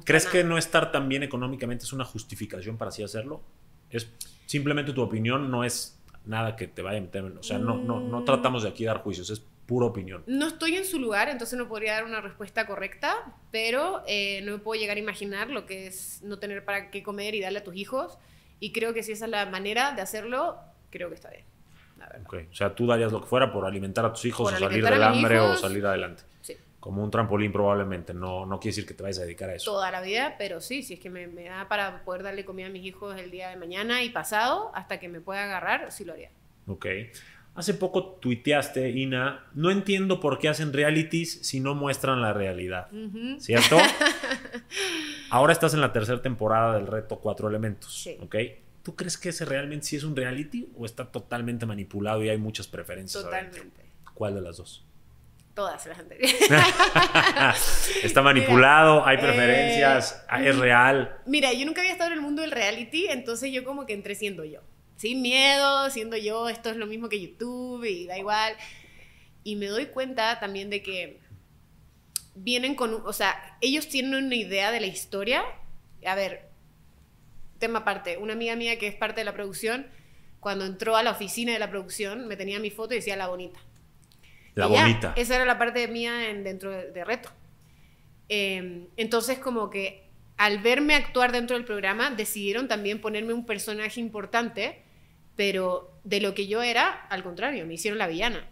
¿Crees 0.05 0.27
que 0.27 0.43
no 0.43 0.59
estar 0.59 0.91
tan 0.91 1.09
bien 1.09 1.23
económicamente 1.23 1.85
es 1.85 1.93
una 1.93 2.05
justificación 2.05 2.77
para 2.77 2.89
así 2.89 3.05
hacerlo? 3.05 3.41
¿Es 3.91 4.11
simplemente 4.47 4.93
tu 4.93 5.03
opinión? 5.03 5.53
¿No 5.53 5.63
es 5.63 6.01
nada 6.25 6.57
que 6.57 6.67
te 6.67 6.83
vaya 6.83 6.99
a 6.99 7.01
meter. 7.01 7.23
O 7.23 7.43
sea, 7.45 7.59
no, 7.59 7.77
no, 7.77 8.01
no 8.01 8.25
tratamos 8.25 8.65
de 8.65 8.71
aquí 8.71 8.85
dar 8.85 8.99
juicios, 8.99 9.31
es 9.31 9.41
pura 9.71 9.87
opinión. 9.87 10.25
No 10.27 10.49
estoy 10.49 10.75
en 10.75 10.85
su 10.85 10.99
lugar, 10.99 11.29
entonces 11.29 11.57
no 11.57 11.69
podría 11.69 11.93
dar 11.93 12.05
una 12.05 12.21
respuesta 12.21 12.67
correcta, 12.67 13.37
pero 13.53 14.03
eh, 14.09 14.43
no 14.43 14.51
me 14.51 14.59
puedo 14.59 14.81
llegar 14.81 14.97
a 14.97 15.01
imaginar 15.01 15.49
lo 15.49 15.65
que 15.65 15.87
es 15.87 16.23
no 16.25 16.41
tener 16.41 16.65
para 16.65 16.91
qué 16.91 17.05
comer 17.05 17.37
y 17.37 17.41
darle 17.41 17.61
a 17.61 17.63
tus 17.63 17.77
hijos. 17.77 18.19
Y 18.59 18.73
creo 18.73 18.93
que 18.95 19.05
si 19.05 19.13
esa 19.13 19.27
es 19.27 19.31
la 19.31 19.47
manera 19.47 19.93
de 19.93 20.03
hacerlo, 20.03 20.59
creo 20.91 21.09
que 21.09 21.15
está 21.15 21.31
bien. 21.31 21.45
Okay. 22.27 22.49
O 22.51 22.55
sea, 22.55 22.75
tú 22.75 22.89
darías 22.89 23.13
lo 23.13 23.21
que 23.21 23.29
fuera 23.29 23.53
por 23.53 23.65
alimentar 23.65 24.05
a 24.05 24.13
tus 24.13 24.25
hijos 24.25 24.53
o 24.53 24.59
salir 24.59 24.83
del 24.83 25.03
hambre 25.05 25.39
o 25.39 25.55
salir 25.55 25.87
adelante. 25.87 26.25
Sí. 26.41 26.57
Como 26.81 27.05
un 27.05 27.11
trampolín 27.13 27.53
probablemente. 27.53 28.13
No, 28.13 28.47
no 28.47 28.59
quiere 28.59 28.75
decir 28.75 28.87
que 28.89 28.95
te 28.95 29.05
vayas 29.05 29.21
a 29.21 29.23
dedicar 29.23 29.51
a 29.51 29.55
eso. 29.55 29.71
Toda 29.71 29.93
la 29.93 30.01
vida, 30.01 30.35
pero 30.37 30.61
sí, 30.61 30.83
si 30.83 30.95
es 30.95 31.01
que 31.01 31.11
me, 31.11 31.29
me 31.29 31.45
da 31.45 31.69
para 31.69 32.03
poder 32.03 32.25
darle 32.25 32.45
comida 32.45 32.67
a 32.67 32.71
mis 32.71 32.85
hijos 32.85 33.17
el 33.21 33.31
día 33.31 33.51
de 33.51 33.57
mañana 33.57 34.03
y 34.03 34.11
pasado, 34.11 34.73
hasta 34.75 34.99
que 34.99 35.09
me 35.09 35.21
pueda 35.21 35.45
agarrar, 35.45 35.93
sí 35.93 36.05
lo 36.05 36.15
haría. 36.15 36.31
Ok. 36.67 36.87
Hace 37.55 37.75
poco 37.75 38.05
tuiteaste, 38.05 38.91
Ina, 38.91 39.45
no 39.55 39.71
entiendo 39.71 40.21
por 40.21 40.39
qué 40.39 40.49
hacen 40.49 40.73
realities 40.73 41.41
si 41.43 41.61
no 41.61 41.75
muestran 41.75 42.23
la 42.23 42.33
realidad. 42.33 42.89
¿Cierto? 43.39 43.77
Ahora 45.31 45.53
estás 45.53 45.75
en 45.75 45.81
la 45.81 45.93
tercera 45.93 46.23
temporada 46.23 46.75
del 46.75 46.87
reto 46.87 47.19
Cuatro 47.19 47.49
Elementos. 47.49 48.03
Sí. 48.03 48.17
¿Ok? 48.21 48.37
¿Tú 48.83 48.97
crees 48.97 49.19
que 49.19 49.29
ese 49.29 49.45
realmente 49.45 49.87
sí 49.87 49.97
es 49.97 50.05
un 50.05 50.17
reality 50.17 50.71
o 50.77 50.87
está 50.87 51.05
totalmente 51.11 51.67
manipulado 51.67 52.23
y 52.25 52.29
hay 52.29 52.39
muchas 52.39 52.67
preferencias? 52.67 53.23
Totalmente. 53.23 53.85
¿Cuál 54.15 54.35
de 54.37 54.41
las 54.41 54.57
dos? 54.57 54.85
Todas 55.53 55.85
las 55.87 55.99
anteriores. 55.99 56.37
está 58.03 58.23
manipulado, 58.23 59.05
hay 59.05 59.19
preferencias, 59.19 60.25
eh, 60.33 60.49
es 60.49 60.57
real. 60.57 61.19
Mira, 61.27 61.53
yo 61.53 61.67
nunca 61.67 61.81
había 61.81 61.93
estado 61.93 62.13
en 62.13 62.19
el 62.19 62.23
mundo 62.23 62.43
del 62.43 62.53
reality, 62.53 63.09
entonces 63.09 63.53
yo 63.53 63.65
como 63.65 63.85
que 63.85 63.93
entré 63.93 64.15
siendo 64.15 64.45
yo. 64.45 64.61
Sin 65.01 65.23
miedo, 65.23 65.89
siendo 65.89 66.19
yo, 66.19 66.51
esto 66.51 66.69
es 66.69 66.77
lo 66.77 66.87
mismo 66.87 67.09
que 67.09 67.19
YouTube 67.19 67.85
y 67.85 68.07
da 68.07 68.19
igual. 68.19 68.53
Y 69.45 69.57
me 69.57 69.65
doy 69.65 69.87
cuenta 69.87 70.39
también 70.41 70.69
de 70.69 70.83
que 70.83 71.21
vienen 72.35 72.75
con, 72.75 72.93
o 73.07 73.13
sea, 73.15 73.57
ellos 73.63 73.89
tienen 73.89 74.27
una 74.27 74.35
idea 74.35 74.71
de 74.71 74.79
la 74.81 74.87
historia. 74.89 75.43
A 76.05 76.15
ver, 76.15 76.51
tema 77.59 77.79
aparte, 77.79 78.19
una 78.19 78.35
amiga 78.35 78.57
mía 78.57 78.79
que 78.79 78.89
es 78.89 78.95
parte 78.95 79.23
de 79.23 79.25
la 79.25 79.33
producción, 79.33 79.87
cuando 80.39 80.67
entró 80.67 80.97
a 80.97 81.03
la 81.03 81.13
oficina 81.13 81.53
de 81.55 81.59
la 81.59 81.71
producción, 81.71 82.29
me 82.29 82.37
tenía 82.37 82.61
mi 82.61 82.69
foto 82.71 82.93
y 82.93 82.99
decía 82.99 83.17
la 83.17 83.29
bonita. 83.29 83.59
La 84.55 84.69
Y 84.69 84.73
ya, 84.75 84.83
bonita. 84.83 85.13
esa 85.17 85.37
era 85.37 85.47
la 85.47 85.57
parte 85.57 85.89
mía 85.89 86.29
en- 86.29 86.45
dentro 86.45 86.71
de, 86.73 86.91
de 86.91 87.05
reto. 87.07 87.31
Eh, 88.29 88.87
entonces, 88.99 89.39
como 89.39 89.71
que 89.71 90.11
al 90.37 90.59
verme 90.59 90.95
actuar 90.95 91.33
dentro 91.33 91.57
del 91.57 91.65
programa, 91.65 92.11
decidieron 92.11 92.69
también 92.69 93.01
ponerme 93.01 93.33
un 93.33 93.47
personaje 93.47 93.99
importante, 93.99 94.83
pero 95.41 95.91
de 96.05 96.21
lo 96.21 96.35
que 96.35 96.47
yo 96.49 96.63
era, 96.63 97.07
al 97.09 97.23
contrario, 97.23 97.65
me 97.65 97.73
hicieron 97.73 97.97
la 97.97 98.07
villana. 98.07 98.47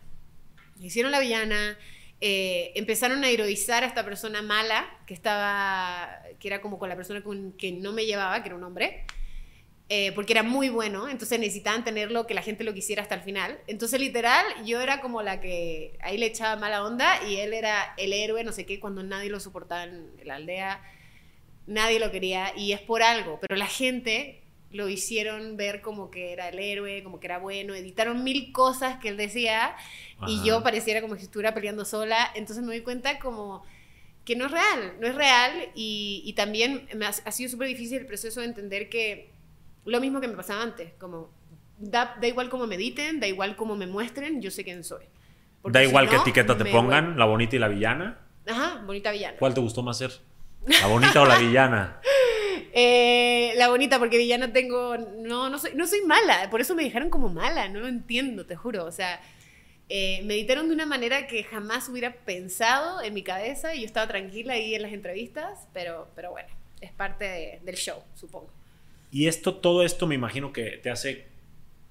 Me 0.81 0.87
hicieron 0.87 1.13
la 1.13 1.21
villana, 1.21 1.77
eh, 2.23 2.73
empezaron 2.77 3.23
a 3.25 3.29
heroizar 3.29 3.85
a 3.85 3.87
esta 3.87 4.07
persona 4.07 4.41
mala, 4.41 4.89
que 5.05 5.13
estaba, 5.13 6.23
que 6.41 6.49
era 6.49 6.63
como 6.63 6.79
con 6.79 6.89
la 6.89 6.97
persona 6.97 7.23
con 7.23 7.53
que 7.53 7.73
no 7.73 7.93
me 7.93 8.07
llevaba, 8.07 8.43
que 8.43 8.49
era 8.49 8.57
un 8.57 8.65
hombre, 8.65 9.05
eh, 9.91 10.13
porque 10.13 10.33
era 10.33 10.43
muy 10.43 10.71
bueno, 10.71 11.11
entonces 11.11 11.39
necesitaban 11.39 11.85
tenerlo, 11.85 12.27
que 12.27 12.33
la 12.33 12.41
gente 12.41 12.65
lo 12.65 12.73
quisiera 12.73 13.03
hasta 13.03 13.17
el 13.17 13.21
final. 13.21 13.59
Entonces, 13.67 14.01
literal, 14.01 14.47
yo 14.65 14.81
era 14.81 15.03
como 15.03 15.21
la 15.21 15.43
que 15.43 15.93
ahí 16.01 16.17
le 16.17 16.25
echaba 16.25 16.57
mala 16.57 16.83
onda 16.83 17.23
y 17.29 17.37
él 17.37 17.53
era 17.53 17.93
el 17.99 18.15
héroe, 18.15 18.45
no 18.45 18.53
sé 18.53 18.65
qué, 18.65 18.81
cuando 18.81 19.03
nadie 19.03 19.29
lo 19.29 19.41
soportaba 19.41 19.85
en 19.85 20.11
la 20.25 20.37
aldea, 20.37 20.81
nadie 21.67 22.01
lo 22.01 22.11
quería 22.11 22.55
y 22.57 22.73
es 22.73 22.81
por 22.81 23.03
algo, 23.03 23.39
pero 23.43 23.57
la 23.57 23.67
gente 23.67 24.41
lo 24.71 24.89
hicieron 24.89 25.57
ver 25.57 25.81
como 25.81 26.11
que 26.11 26.33
era 26.33 26.49
el 26.49 26.59
héroe, 26.59 27.03
como 27.03 27.21
que 27.21 27.27
era 27.27 27.39
bueno, 27.39 27.75
editaron 27.75 28.23
mil 28.23 28.53
cosas 28.53 28.99
que 28.99 29.09
él 29.09 29.17
decía 29.17 29.75
y 30.27 30.45
yo 30.45 30.63
pareciera 30.63 31.01
como 31.01 31.17
si 31.17 31.23
estuviera 31.23 31.55
peleando 31.55 31.85
sola, 31.85 32.31
entonces 32.35 32.63
me 32.65 32.73
doy 32.73 32.83
cuenta 32.83 33.19
como 33.19 33.65
que 34.25 34.37
no 34.37 34.47
es 34.47 34.51
real, 34.51 34.95
no 35.01 35.07
es 35.07 35.15
real 35.15 35.71
y, 35.75 36.23
y 36.25 36.33
también 36.35 36.87
me 36.95 37.07
ha, 37.07 37.09
ha 37.09 37.33
sido 37.33 37.49
súper 37.49 37.69
difícil 37.69 38.01
el 38.01 38.07
proceso 38.07 38.41
de 38.41 38.47
entender 38.47 38.91
que 38.91 39.31
lo 39.87 40.01
mismo 40.01 40.21
que 40.21 40.29
me 40.29 40.35
pasaba 40.35 40.63
antes, 40.63 40.93
como 40.99 41.31
da, 41.79 42.17
da 42.21 42.27
igual 42.27 42.51
cómo 42.51 42.67
me 42.67 42.75
editen, 42.75 43.21
da 43.21 43.27
igual 43.27 43.57
cómo 43.57 43.75
me 43.75 43.87
muestren, 43.87 44.43
yo 44.43 44.51
sé 44.51 44.65
quién 44.65 44.85
soy. 44.85 45.05
Porque 45.63 45.79
Da 45.79 45.83
si 45.83 45.89
igual 45.89 46.09
qué 46.09 46.17
etiqueta 46.17 46.57
te 46.59 46.67
pongan, 46.67 47.19
la 47.19 47.25
bonita 47.25 47.57
y 47.57 47.59
la 47.59 47.69
villana. 47.69 48.19
Ajá, 48.47 48.83
bonita 48.85 49.11
villana. 49.11 49.37
¿Cuál 49.39 49.55
te 49.55 49.61
gustó 49.61 49.83
más 49.83 49.99
ser? 49.99 50.13
¿La 50.67 50.87
bonita 50.87 51.23
o 51.23 51.27
la 51.27 51.39
villana? 51.39 52.01
Eh, 52.73 53.53
la 53.57 53.69
bonita, 53.69 53.99
porque 53.99 54.19
villana 54.19 54.53
tengo. 54.53 54.97
No, 54.97 55.49
no 55.51 55.59
soy, 55.59 55.73
no 55.75 55.87
soy 55.87 56.03
mala. 56.03 56.49
Por 56.51 56.61
eso 56.61 56.75
me 56.75 56.85
dejaron 56.85 57.11
como 57.11 57.29
mala. 57.29 57.69
No 57.69 57.81
lo 57.81 57.89
entiendo, 57.89 58.47
te 58.47 58.57
juro. 58.57 58.85
O 58.85 58.93
sea, 58.93 59.21
eh, 59.89 60.21
me 60.25 60.35
editaron 60.35 60.69
de 60.69 60.75
una 60.75 60.87
manera 60.87 61.27
que 61.27 61.43
jamás 61.45 61.89
hubiera 61.89 62.13
pensado 62.15 63.03
en 63.03 63.15
mi 63.15 63.23
cabeza 63.23 63.75
y 63.75 63.81
yo 63.81 63.87
estaba 63.87 64.07
tranquila 64.09 64.55
ahí 64.55 64.75
en 64.75 64.83
las 64.83 64.93
entrevistas. 64.93 65.67
Pero, 65.73 66.09
pero 66.15 66.31
bueno, 66.31 66.49
es 66.81 66.93
parte 66.93 67.25
de- 67.25 67.61
del 67.65 67.77
show, 67.77 68.03
supongo. 68.15 68.51
Y 69.11 69.27
esto, 69.27 69.55
todo 69.57 69.83
esto 69.85 70.07
me 70.07 70.15
imagino 70.15 70.53
que 70.53 70.79
te 70.83 70.91
hace 70.91 71.27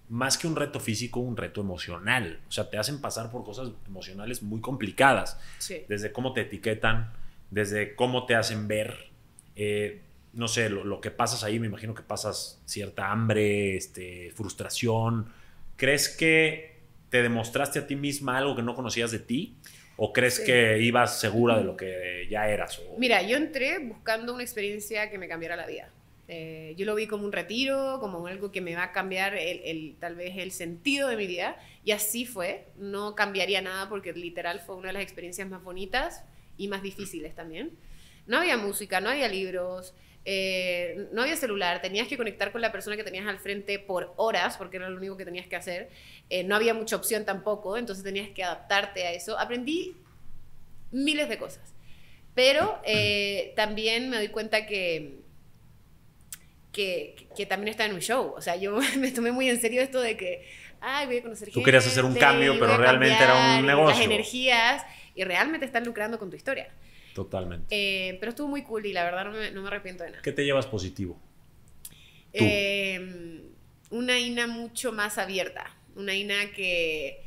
más 0.09 0.37
que 0.37 0.47
un 0.47 0.55
reto 0.55 0.79
físico, 0.79 1.19
un 1.19 1.35
reto 1.35 1.59
emocional. 1.61 2.39
O 2.47 2.51
sea, 2.51 2.69
te 2.69 2.77
hacen 2.77 3.01
pasar 3.01 3.29
por 3.31 3.43
cosas 3.43 3.69
emocionales 3.87 4.41
muy 4.43 4.61
complicadas. 4.61 5.37
Sí. 5.57 5.83
Desde 5.89 6.11
cómo 6.11 6.31
te 6.33 6.41
etiquetan, 6.41 7.11
desde 7.51 7.95
cómo 7.95 8.25
te 8.25 8.35
hacen 8.35 8.67
ver. 8.67 9.09
eh, 9.55 10.01
no 10.33 10.47
sé, 10.47 10.69
lo, 10.69 10.83
lo 10.83 11.01
que 11.01 11.11
pasas 11.11 11.43
ahí, 11.43 11.59
me 11.59 11.67
imagino 11.67 11.93
que 11.95 12.03
pasas 12.03 12.61
cierta 12.65 13.11
hambre, 13.11 13.75
este, 13.75 14.31
frustración. 14.35 15.31
¿Crees 15.75 16.09
que 16.09 16.77
te 17.09 17.21
demostraste 17.21 17.79
a 17.79 17.87
ti 17.87 17.95
misma 17.95 18.37
algo 18.37 18.55
que 18.55 18.61
no 18.61 18.75
conocías 18.75 19.11
de 19.11 19.19
ti? 19.19 19.55
¿O 19.95 20.13
crees 20.13 20.35
Sí. 20.35 20.45
que 20.45 20.79
ibas 20.81 21.19
segura 21.19 21.57
de 21.57 21.63
lo 21.63 21.75
que 21.75 22.27
ya 22.29 22.47
eras? 22.49 22.77
O- 22.79 22.97
Mira, 22.99 23.21
yo 23.23 23.37
entré 23.37 23.79
buscando 23.79 24.33
una 24.33 24.43
experiencia 24.43 25.09
que 25.09 25.17
me 25.17 25.27
cambiara 25.27 25.55
la 25.55 25.65
vida. 25.65 25.89
Eh, 26.27 26.75
yo 26.77 26.85
lo 26.85 26.93
vi 26.93 27.07
como 27.07 27.23
un 27.25 27.31
retiro, 27.31 27.97
como 28.01 28.27
algo 28.27 28.51
que 28.51 28.59
me 28.61 28.75
va 28.75 28.83
a 28.83 28.91
cambiar 28.91 29.35
el, 29.35 29.61
el- 29.63 29.95
tal 29.99 30.15
vez 30.15 30.33
el 30.37 30.51
sentido 30.51 31.07
de 31.07 31.15
mi 31.15 31.25
vida. 31.25 31.57
Y 31.85 31.91
así 31.91 32.25
fue. 32.25 32.65
No 32.77 33.15
cambiaría 33.15 33.61
nada 33.61 33.87
porque 33.89 34.11
literal 34.13 34.59
fue 34.59 34.75
una 34.75 34.87
de 34.87 34.93
las 34.93 35.03
experiencias 35.03 35.47
más 35.49 35.63
bonitas 35.63 36.23
y 36.57 36.67
más 36.67 36.83
difíciles 36.83 37.33
también. 37.33 37.71
No 38.27 38.37
había 38.39 38.57
música, 38.57 38.99
no 38.99 39.09
había 39.09 39.29
libros, 39.29 39.95
eh, 40.29 41.07
no 41.13 41.21
había 41.21 41.37
celular. 41.37 41.81
Tenías 41.81 42.09
que 42.09 42.17
conectar 42.17 42.51
con 42.51 42.59
la 42.59 42.73
persona 42.73 42.97
que 42.97 43.03
tenías 43.05 43.25
al 43.25 43.39
frente 43.39 43.79
por 43.79 44.13
horas 44.17 44.57
porque 44.57 44.75
era 44.75 44.89
lo 44.89 44.97
único 44.97 45.15
que 45.15 45.23
tenías 45.23 45.47
que 45.47 45.55
hacer. 45.55 45.89
Eh, 46.29 46.43
no 46.43 46.53
había 46.53 46.73
mucha 46.73 46.97
opción 46.97 47.23
tampoco, 47.23 47.77
entonces 47.77 48.03
tenías 48.03 48.27
que 48.31 48.43
adaptarte 48.43 49.07
a 49.07 49.13
eso. 49.13 49.39
Aprendí 49.39 49.95
miles 50.91 51.29
de 51.29 51.37
cosas. 51.37 51.73
Pero 52.35 52.77
eh, 52.83 53.53
también 53.55 54.09
me 54.09 54.17
doy 54.17 54.27
cuenta 54.27 54.65
que, 54.65 55.21
que, 56.73 57.15
que 57.33 57.45
también 57.45 57.69
está 57.69 57.85
en 57.85 57.93
un 57.93 58.01
show. 58.01 58.33
O 58.35 58.41
sea, 58.41 58.57
yo 58.57 58.77
me 58.97 59.11
tomé 59.11 59.31
muy 59.31 59.47
en 59.47 59.61
serio 59.61 59.81
esto 59.81 60.01
de 60.01 60.17
que, 60.17 60.45
ay, 60.81 61.05
voy 61.05 61.19
a 61.19 61.21
conocer 61.21 61.51
Tú 61.51 61.63
querías 61.63 61.87
hacer 61.87 62.03
un 62.03 62.11
gente, 62.11 62.25
cambio, 62.25 62.59
pero 62.59 62.75
realmente 62.75 63.23
era 63.23 63.59
un 63.59 63.65
negocio. 63.65 63.95
Las 63.95 64.05
energías, 64.05 64.85
y 65.15 65.23
realmente 65.23 65.65
están 65.65 65.85
lucrando 65.85 66.19
con 66.19 66.29
tu 66.29 66.35
historia. 66.35 66.67
Totalmente. 67.17 67.65
Eh, 67.71 68.15
pero 68.19 68.29
estuvo 68.29 68.47
muy 68.47 68.61
cool 68.61 68.85
y 68.85 68.93
la 68.93 69.03
verdad 69.03 69.25
no 69.25 69.31
me, 69.31 69.49
no 69.49 69.63
me 69.63 69.69
arrepiento 69.69 70.03
de 70.03 70.11
nada. 70.11 70.21
¿Qué 70.21 70.31
te 70.31 70.45
llevas 70.45 70.67
positivo? 70.67 71.19
Eh, 72.31 73.41
una 73.89 74.19
Ina 74.19 74.45
mucho 74.45 74.91
más 74.91 75.17
abierta, 75.17 75.75
una 75.95 76.13
Ina 76.13 76.51
que, 76.51 77.23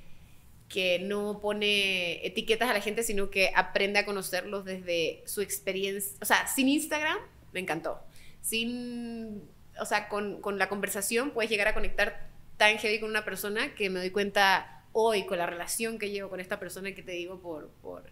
que 0.68 1.00
no 1.00 1.40
pone 1.40 2.24
etiquetas 2.24 2.70
a 2.70 2.72
la 2.72 2.80
gente, 2.80 3.02
sino 3.02 3.30
que 3.30 3.50
aprende 3.52 3.98
a 3.98 4.04
conocerlos 4.06 4.64
desde 4.64 5.24
su 5.26 5.40
experiencia. 5.40 6.16
O 6.22 6.24
sea, 6.24 6.46
sin 6.46 6.68
Instagram, 6.68 7.18
me 7.52 7.58
encantó. 7.58 7.98
Sin, 8.42 9.42
o 9.80 9.86
sea, 9.86 10.08
con, 10.08 10.40
con 10.40 10.56
la 10.56 10.68
conversación 10.68 11.32
puedes 11.32 11.50
llegar 11.50 11.66
a 11.66 11.74
conectar 11.74 12.30
tan 12.58 12.78
heavy 12.78 13.00
con 13.00 13.10
una 13.10 13.24
persona 13.24 13.74
que 13.74 13.90
me 13.90 13.98
doy 13.98 14.10
cuenta 14.10 14.84
hoy 14.92 15.26
con 15.26 15.38
la 15.38 15.46
relación 15.46 15.98
que 15.98 16.10
llevo 16.10 16.30
con 16.30 16.38
esta 16.38 16.60
persona 16.60 16.94
que 16.94 17.02
te 17.02 17.10
digo 17.10 17.40
por, 17.40 17.70
por, 17.82 18.04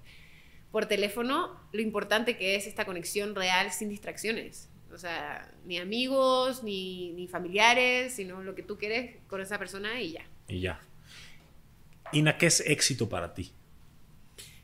por 0.70 0.86
teléfono, 0.86 1.58
lo 1.72 1.80
importante 1.80 2.36
que 2.36 2.56
es 2.56 2.66
esta 2.66 2.84
conexión 2.84 3.34
real 3.34 3.72
sin 3.72 3.88
distracciones. 3.88 4.70
O 4.92 4.98
sea, 4.98 5.50
ni 5.64 5.78
amigos, 5.78 6.62
ni, 6.62 7.12
ni 7.12 7.28
familiares, 7.28 8.14
sino 8.14 8.42
lo 8.42 8.54
que 8.54 8.62
tú 8.62 8.78
quieres 8.78 9.16
con 9.26 9.40
esa 9.40 9.58
persona 9.58 10.00
y 10.00 10.12
ya. 10.12 10.26
Y 10.48 10.60
ya. 10.60 10.80
Ina, 12.12 12.38
¿qué 12.38 12.46
es 12.46 12.60
éxito 12.60 13.08
para 13.08 13.34
ti? 13.34 13.52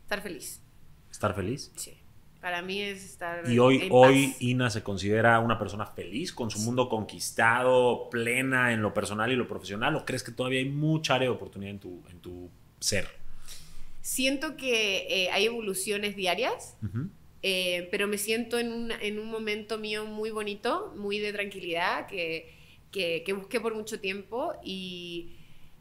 Estar 0.03 0.23
feliz. 0.23 0.63
¿Estar 1.11 1.35
feliz? 1.35 1.73
Sí. 1.77 1.99
Para 2.41 2.61
mí 2.61 2.81
es 2.81 3.05
estar. 3.05 3.49
Y 3.49 3.59
hoy, 3.59 3.83
en 3.83 3.89
hoy 3.91 4.29
paz. 4.29 4.43
Ina 4.43 4.71
se 4.71 4.83
considera 4.83 5.39
una 5.41 5.59
persona 5.59 5.87
feliz, 5.87 6.33
con 6.33 6.51
su 6.51 6.59
mundo 6.59 6.89
conquistado, 6.89 8.11
plena 8.11 8.73
en 8.73 8.83
lo 8.83 8.93
personal 8.93 9.33
y 9.33 9.37
lo 9.37 9.49
profesional, 9.49 9.97
o 9.97 10.05
crees 10.05 10.23
que 10.23 10.33
todavía 10.33 10.59
hay 10.59 10.69
mucha 10.69 11.15
área 11.15 11.29
de 11.29 11.35
oportunidad 11.35 11.71
en 11.71 11.81
tu, 11.81 12.03
en 12.11 12.21
tu 12.21 12.51
ser? 12.81 13.24
Siento 14.05 14.59
que 14.59 15.07
eh, 15.09 15.31
hay 15.31 15.47
evoluciones 15.47 16.15
diarias, 16.15 16.77
Ujú. 16.83 17.09
eh, 17.41 17.89
pero 17.91 18.07
me 18.07 18.19
siento 18.19 18.59
en 18.59 18.71
un, 18.71 18.93
en 18.93 19.19
un 19.19 19.31
momento 19.31 19.79
mío 19.79 20.05
muy 20.05 20.31
bonito, 20.31 20.93
muy 20.95 21.21
de 21.21 21.33
tranquilidad, 21.33 22.07
que, 22.07 22.53
que, 22.93 23.23
que 23.25 23.33
busqué 23.33 23.61
por 23.61 23.75
mucho 23.75 24.01
tiempo 24.01 24.53
y, 24.63 25.37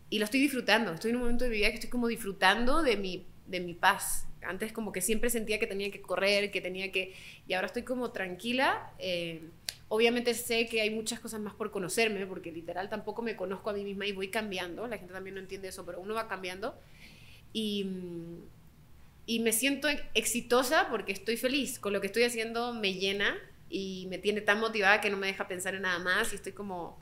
y 0.09 0.19
lo 0.19 0.24
estoy 0.24 0.39
disfrutando. 0.39 0.93
Estoy 0.93 1.09
en 1.09 1.17
un 1.17 1.24
momento 1.24 1.43
de 1.43 1.49
mi 1.49 1.57
vida 1.57 1.67
que 1.67 1.76
estoy 1.76 1.89
como 1.89 2.07
disfrutando 2.07 2.82
de 2.82 2.95
mi, 2.95 3.26
de 3.45 3.59
mi 3.59 3.74
paz. 3.74 4.26
Antes 4.41 4.71
como 4.71 4.93
que 4.93 5.01
siempre 5.01 5.30
sentía 5.30 5.59
que 5.59 5.67
tenía 5.67 5.91
que 5.91 6.01
correr, 6.01 6.49
que 6.49 6.61
tenía 6.61 6.93
que... 6.93 7.13
Y 7.45 7.53
ahora 7.55 7.67
estoy 7.67 7.84
como 7.84 8.13
tranquila. 8.13 8.93
Eh, 8.99 9.41
obviamente 9.89 10.34
sé 10.34 10.67
que 10.67 10.80
hay 10.80 10.91
muchas 10.91 11.19
cosas 11.19 11.41
más 11.41 11.55
por 11.55 11.71
conocerme, 11.71 12.26
porque 12.26 12.53
literal 12.53 12.88
tampoco 12.88 13.21
me 13.21 13.36
conozco 13.36 13.69
a 13.69 13.74
mí 13.74 13.84
misma 13.84 14.05
y 14.05 14.13
voy 14.13 14.30
cambiando. 14.30 14.88
La 14.88 14.97
gente 14.97 15.11
también 15.11 15.36
no 15.36 15.41
entiende 15.41 15.67
eso, 15.67 15.86
pero 15.86 15.99
uno 15.99 16.13
va 16.13 16.30
cambiando. 16.30 16.80
Y, 17.54 17.88
y 19.26 19.39
me 19.39 19.54
siento 19.54 19.88
exitosa 20.14 20.88
porque 20.89 21.12
estoy 21.12 21.38
feliz. 21.38 21.80
Con 21.80 21.93
lo 21.93 22.01
que 22.01 22.08
estoy 22.08 22.24
haciendo 22.24 22.74
me 22.74 22.95
llena 22.95 23.36
y 23.70 24.08
me 24.10 24.18
tiene 24.18 24.41
tan 24.41 24.60
motivada 24.60 24.99
que 25.01 25.10
no 25.10 25.18
me 25.18 25.28
deja 25.28 25.47
pensar 25.47 25.76
en 25.76 25.84
nada 25.84 25.99
más 25.99 26.34
y 26.34 26.36
estoy 26.36 26.51
como 26.51 26.97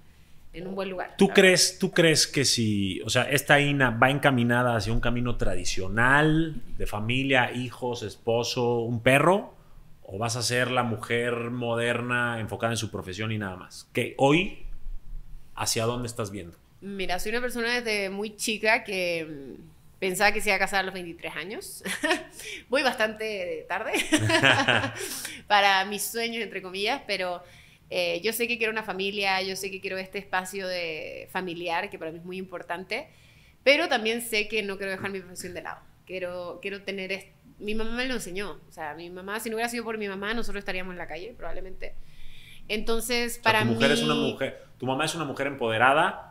en 0.54 0.68
un 0.68 0.76
buen 0.76 0.90
lugar. 0.90 1.16
¿Tú 1.18 1.30
crees, 1.30 1.80
¿Tú 1.80 1.92
crees 1.92 2.28
que 2.28 2.46
si, 2.46 3.02
o 3.02 3.10
sea, 3.10 3.24
esta 3.24 3.60
Ina 3.60 3.92
va 3.92 4.10
encaminada 4.10 4.76
hacia 4.76 4.92
un 4.92 5.00
camino 5.00 5.38
tradicional 5.38 6.62
de 6.78 6.86
familia, 6.86 7.52
hijos, 7.54 8.04
esposo, 8.04 8.80
un 8.80 9.02
perro? 9.02 9.54
¿O 10.04 10.18
vas 10.18 10.36
a 10.36 10.42
ser 10.42 10.72
la 10.72 10.84
mujer 10.84 11.52
moderna 11.52 12.40
enfocada 12.40 12.74
en 12.74 12.78
su 12.78 12.92
profesión 12.92 13.32
y 13.32 13.38
nada 13.38 13.56
más? 13.56 13.88
Que 13.94 14.14
hoy, 14.18 14.66
¿hacia 15.56 15.86
dónde 15.86 16.08
estás 16.08 16.32
viendo? 16.32 16.58
Mira, 16.82 17.20
soy 17.20 17.32
una 17.32 17.42
persona 17.42 17.80
desde 17.80 18.10
muy 18.10 18.36
chica 18.36 18.84
que 18.84 19.56
pensaba 20.02 20.32
que 20.32 20.42
se 20.42 20.50
iba 20.50 20.56
a 20.56 20.60
casar 20.60 20.80
a 20.80 20.84
los 20.84 20.96
23 20.96 21.36
años. 21.36 21.84
Voy 22.70 22.82
bastante 22.82 23.68
tarde 23.70 23.94
para 25.48 25.86
mis 25.86 26.02
sueños, 26.02 26.42
entre 26.42 26.64
comillas, 26.64 27.04
pero 27.06 27.44
eh, 27.92 28.20
yo 28.24 28.34
sé 28.34 28.48
que 28.48 28.58
quiero 28.58 28.74
una 28.74 28.82
familia, 28.82 29.40
yo 29.44 29.56
sé 29.56 29.70
que 29.70 29.80
quiero 29.80 30.00
este 30.00 30.18
espacio 30.18 30.68
de 30.68 31.30
familiar, 31.32 31.92
que 31.92 32.00
para 32.00 32.12
mí 32.12 32.18
es 32.18 32.26
muy 32.26 32.38
importante, 32.38 33.10
pero 33.64 33.88
también 33.90 34.24
sé 34.24 34.48
que 34.48 34.64
no 34.64 34.78
quiero 34.78 34.92
dejar 34.92 35.12
mi 35.12 35.20
profesión 35.20 35.54
de 35.54 35.62
lado. 35.62 35.82
Quiero, 36.08 36.58
quiero 36.64 36.82
tener... 36.82 37.34
Mi 37.60 37.76
mamá 37.76 37.92
me 37.92 38.08
lo 38.08 38.16
enseñó. 38.16 38.60
O 38.68 38.72
sea, 38.72 38.96
mi 38.96 39.12
mamá, 39.12 39.40
si 39.40 39.52
no 39.52 39.56
hubiera 39.56 39.70
sido 39.70 39.84
por 39.84 40.00
mi 40.00 40.08
mamá, 40.08 40.34
nosotros 40.34 40.62
estaríamos 40.62 40.94
en 40.94 40.98
la 40.98 41.08
calle, 41.08 41.36
probablemente. 41.38 41.94
Entonces, 42.68 43.38
para 43.38 43.60
tu 43.60 43.68
mujer 43.68 43.90
mí... 43.90 43.94
Es 43.94 44.02
una 44.02 44.16
mujer, 44.16 44.66
tu 44.80 44.88
mamá 44.88 45.06
es 45.06 45.14
una 45.14 45.26
mujer 45.26 45.46
empoderada 45.46 46.31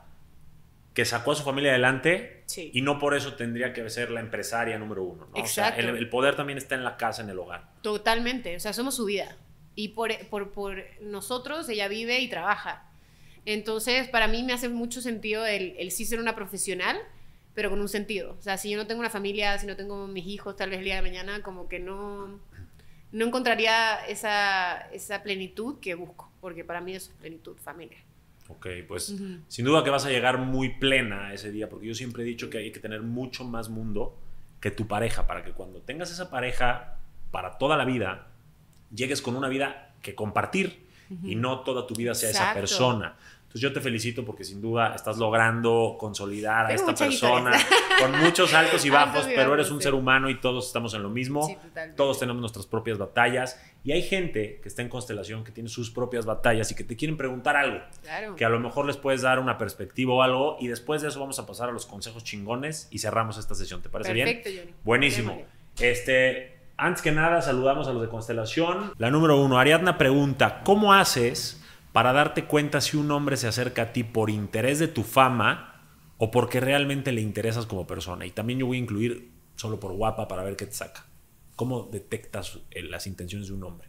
que 1.01 1.07
sacó 1.07 1.33
a 1.33 1.35
su 1.35 1.45
familia 1.45 1.71
adelante 1.71 2.45
y 2.55 2.83
no 2.83 2.99
por 2.99 3.17
eso 3.17 3.33
tendría 3.33 3.73
que 3.73 3.89
ser 3.89 4.11
la 4.11 4.21
empresaria 4.21 4.79
número 4.79 5.03
uno. 5.03 5.29
¿no? 5.33 5.41
Exacto. 5.41 5.81
el, 5.81 5.97
el, 5.97 6.11
poder 6.11 6.37
también 6.37 6.59
está 6.59 6.75
en 6.75 6.85
la 6.85 6.99
casa, 6.99 7.23
en 7.23 7.31
el 7.31 7.39
hogar. 7.39 7.71
Totalmente. 7.81 8.55
O 8.55 8.61
sea, 8.61 8.75
somos 8.75 8.97
su 8.97 9.07
vida 9.07 9.35
y 9.75 9.89
por, 9.89 10.15
por, 10.29 10.53
por, 10.53 10.85
nosotros 11.01 11.67
ella 11.71 11.89
vive 11.89 12.21
y 12.21 12.29
trabaja. 12.29 12.93
Entonces, 13.47 14.09
para 14.09 14.29
mí 14.29 14.43
me 14.43 14.53
hace 14.53 14.69
mucho 14.69 15.01
sentido 15.01 15.47
el, 15.47 15.75
el, 15.79 15.91
sí 15.91 16.05
ser 16.05 16.21
una 16.21 16.35
profesional, 16.35 16.99
pero 17.55 17.71
con 17.71 17.81
un 17.81 17.89
sentido. 17.89 18.37
O 18.39 18.43
sea, 18.43 18.59
si 18.59 18.69
yo 18.69 18.77
no 18.77 18.87
tengo 18.87 19.01
una 19.01 19.09
familia, 19.09 19.59
si 19.59 19.67
no 19.67 19.77
tengo 19.77 20.07
mis 20.07 20.27
hijos, 20.27 20.55
tal 20.55 20.69
vez 20.69 20.81
el 20.81 20.85
día 20.85 20.97
de 20.97 21.03
mañana, 21.03 21.43
como 21.43 21.67
que 21.67 21.79
no, 21.79 22.39
no 23.11 23.25
encontraría 23.25 24.05
esa, 24.07 24.87
esa 24.93 25.23
plenitud 25.23 25.81
que 25.81 25.95
busco, 25.95 26.31
porque 26.43 26.63
para 26.63 26.83
mí 26.83 26.95
eso 26.95 27.11
es 27.11 27.17
plenitud, 27.17 27.57
familia. 27.57 28.05
Ok, 28.51 28.67
pues 28.89 29.11
uh 29.11 29.15
-huh. 29.19 29.41
sin 29.49 29.65
duda 29.65 29.85
que 29.85 29.91
vas 29.91 30.05
a 30.05 30.11
llegar 30.11 30.39
muy 30.39 30.71
plena 30.79 31.33
ese 31.33 31.51
día, 31.53 31.69
porque 31.69 31.87
yo 31.87 31.95
siempre 31.95 32.23
he 32.23 32.27
dicho 32.27 32.51
que 32.51 32.59
hay 32.59 32.73
que 32.73 32.81
tener 32.81 33.03
mucho 33.03 33.45
más 33.45 33.69
mundo 33.69 34.19
que 34.61 34.71
tu 34.71 34.87
pareja, 34.87 35.27
para 35.27 35.43
que 35.45 35.53
cuando 35.53 35.81
tengas 35.81 36.11
esa 36.11 36.31
pareja 36.31 36.97
para 37.31 37.59
toda 37.59 37.77
la 37.77 37.85
vida, 37.85 38.27
llegues 38.95 39.23
con 39.23 39.37
una 39.37 39.49
vida 39.49 39.95
que 40.03 40.15
compartir 40.15 40.87
uh 41.11 41.15
-huh. 41.15 41.31
y 41.33 41.35
no 41.37 41.61
toda 41.61 41.87
tu 41.87 41.95
vida 41.95 42.15
sea 42.15 42.31
Exacto. 42.31 42.51
esa 42.51 42.61
persona. 42.61 43.17
Entonces 43.51 43.63
yo 43.63 43.73
te 43.73 43.81
felicito 43.81 44.25
porque 44.25 44.45
sin 44.45 44.61
duda 44.61 44.95
estás 44.95 45.19
logrando 45.19 45.97
consolidar 45.99 46.67
a 46.67 46.73
esta 46.73 46.95
persona 46.95 47.51
con 47.99 48.17
muchos 48.21 48.55
altos 48.55 48.85
y 48.85 48.91
bajos, 48.91 49.27
pero 49.27 49.53
eres 49.55 49.73
un 49.73 49.83
ser 49.83 49.93
humano 49.93 50.31
y 50.31 50.39
todos 50.39 50.69
estamos 50.69 50.95
en 50.95 51.03
lo 51.03 51.09
mismo. 51.09 51.45
Sí, 51.45 51.57
todos 51.97 52.21
tenemos 52.21 52.41
nuestras 52.41 52.67
propias 52.67 52.97
batallas 52.97 53.61
y 53.83 53.91
hay 53.91 54.03
gente 54.03 54.61
que 54.63 54.69
está 54.69 54.83
en 54.83 54.89
constelación 54.89 55.43
que 55.43 55.51
tiene 55.51 55.69
sus 55.69 55.91
propias 55.91 56.27
batallas 56.27 56.71
y 56.71 56.77
que 56.77 56.85
te 56.85 56.95
quieren 56.95 57.17
preguntar 57.17 57.57
algo. 57.57 57.81
Claro. 58.03 58.37
Que 58.37 58.45
a 58.45 58.49
lo 58.49 58.61
mejor 58.61 58.87
les 58.87 58.97
puedes 58.97 59.23
dar 59.23 59.41
una 59.41 59.59
perspectiva 59.59 60.15
o 60.15 60.23
algo 60.23 60.57
y 60.61 60.69
después 60.69 61.03
de 61.03 61.09
eso 61.09 61.19
vamos 61.19 61.41
a 61.41 61.47
pasar 61.47 61.71
a 61.71 61.73
los 61.73 61.87
consejos 61.87 62.23
chingones 62.23 62.87
y 62.93 63.01
cerramos 63.01 63.37
esta 63.37 63.57
sesión. 63.57 63.83
¿Te 63.83 63.89
parece 63.89 64.15
Perfecto, 64.15 64.49
bien? 64.49 64.63
Johnny. 64.63 64.77
Buenísimo. 64.85 65.43
Este, 65.81 66.57
antes 66.77 67.03
que 67.03 67.11
nada, 67.11 67.43
saludamos 67.43 67.89
a 67.89 67.93
los 67.93 68.03
de 68.03 68.09
Constelación. 68.09 68.93
La 68.99 69.11
número 69.11 69.43
uno, 69.43 69.59
Ariadna 69.59 69.99
pregunta, 69.99 70.61
¿cómo 70.63 70.95
haces 70.95 71.60
para 71.93 72.13
darte 72.13 72.45
cuenta 72.45 72.81
si 72.81 72.97
un 72.97 73.11
hombre 73.11 73.37
se 73.37 73.49
acerca 73.49 73.83
a 73.83 73.93
ti 73.93 74.05
por 74.05 74.31
interés 74.31 74.79
de 74.79 74.89
tu 74.89 75.03
fama 75.03 75.83
o 76.19 76.31
porque 76.31 76.61
realmente 76.61 77.13
le 77.13 77.21
interesas 77.21 77.67
como 77.67 77.87
persona? 77.87 78.27
Y 78.27 78.31
también 78.31 78.59
yo 78.59 78.67
voy 78.67 78.79
a 78.79 78.81
incluir 78.81 79.31
solo 79.57 79.81
por 79.81 79.93
guapa 79.93 80.29
para 80.29 80.43
ver 80.43 80.57
qué 80.57 80.67
te 80.67 80.73
saca. 80.73 81.07
¿Cómo 81.57 81.83
detectas 81.83 82.61
las 82.71 83.07
intenciones 83.07 83.49
de 83.49 83.55
un 83.55 83.65
hombre? 83.65 83.89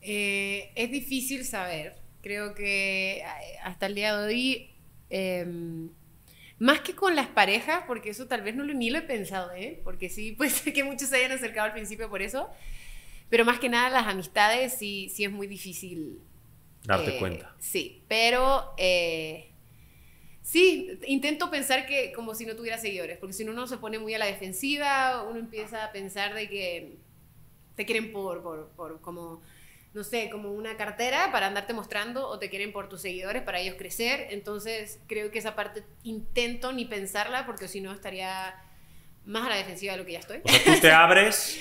Eh, 0.00 0.70
es 0.74 0.90
difícil 0.90 1.44
saber. 1.44 1.96
Creo 2.22 2.54
que 2.54 3.18
eh, 3.18 3.24
hasta 3.64 3.86
el 3.86 3.94
día 3.94 4.16
de 4.16 4.26
hoy, 4.26 4.70
eh, 5.10 5.46
más 6.58 6.80
que 6.80 6.94
con 6.94 7.16
las 7.16 7.26
parejas, 7.28 7.84
porque 7.86 8.10
eso 8.10 8.26
tal 8.26 8.42
vez 8.42 8.54
no 8.54 8.64
lo, 8.64 8.74
ni 8.74 8.90
lo 8.90 8.98
he 8.98 9.02
pensado, 9.02 9.52
¿eh? 9.52 9.80
porque 9.84 10.08
sí, 10.08 10.32
puede 10.36 10.50
ser 10.50 10.72
que 10.72 10.84
muchos 10.84 11.08
se 11.08 11.16
hayan 11.16 11.32
acercado 11.32 11.66
al 11.66 11.72
principio 11.72 12.08
por 12.08 12.22
eso, 12.22 12.48
pero 13.28 13.44
más 13.44 13.58
que 13.58 13.68
nada 13.68 13.90
las 13.90 14.06
amistades 14.06 14.74
sí, 14.78 15.08
sí 15.12 15.24
es 15.24 15.32
muy 15.32 15.46
difícil. 15.46 16.20
Darte 16.86 17.18
cuenta. 17.18 17.54
Sí, 17.58 18.02
pero 18.08 18.74
Sí, 20.46 21.00
intento 21.08 21.50
pensar 21.50 21.86
que 21.86 22.12
como 22.12 22.36
si 22.36 22.46
no 22.46 22.54
tuviera 22.54 22.78
seguidores, 22.78 23.18
porque 23.18 23.32
si 23.32 23.44
no 23.44 23.50
uno 23.50 23.66
se 23.66 23.78
pone 23.78 23.98
muy 23.98 24.14
a 24.14 24.18
la 24.18 24.26
defensiva, 24.26 25.24
uno 25.28 25.40
empieza 25.40 25.84
a 25.84 25.90
pensar 25.90 26.34
de 26.34 26.48
que 26.48 26.98
te 27.74 27.84
quieren 27.84 28.12
por, 28.12 28.44
por, 28.44 28.68
por 28.76 29.00
como, 29.00 29.42
no 29.92 30.04
sé, 30.04 30.30
como 30.30 30.52
una 30.52 30.76
cartera 30.76 31.32
para 31.32 31.48
andarte 31.48 31.72
mostrando 31.72 32.28
o 32.28 32.38
te 32.38 32.48
quieren 32.48 32.72
por 32.72 32.88
tus 32.88 33.00
seguidores 33.00 33.42
para 33.42 33.58
ellos 33.58 33.74
crecer. 33.76 34.28
Entonces 34.30 35.00
creo 35.08 35.32
que 35.32 35.40
esa 35.40 35.56
parte 35.56 35.82
intento 36.04 36.72
ni 36.72 36.84
pensarla 36.84 37.44
porque 37.44 37.66
si 37.66 37.80
no 37.80 37.92
estaría 37.92 38.54
más 39.24 39.46
a 39.46 39.48
la 39.48 39.56
defensiva 39.56 39.94
de 39.94 39.98
lo 39.98 40.06
que 40.06 40.12
ya 40.12 40.20
estoy. 40.20 40.42
O 40.44 40.48
sea, 40.48 40.74
tú 40.74 40.80
te 40.80 40.90
abres 40.92 41.58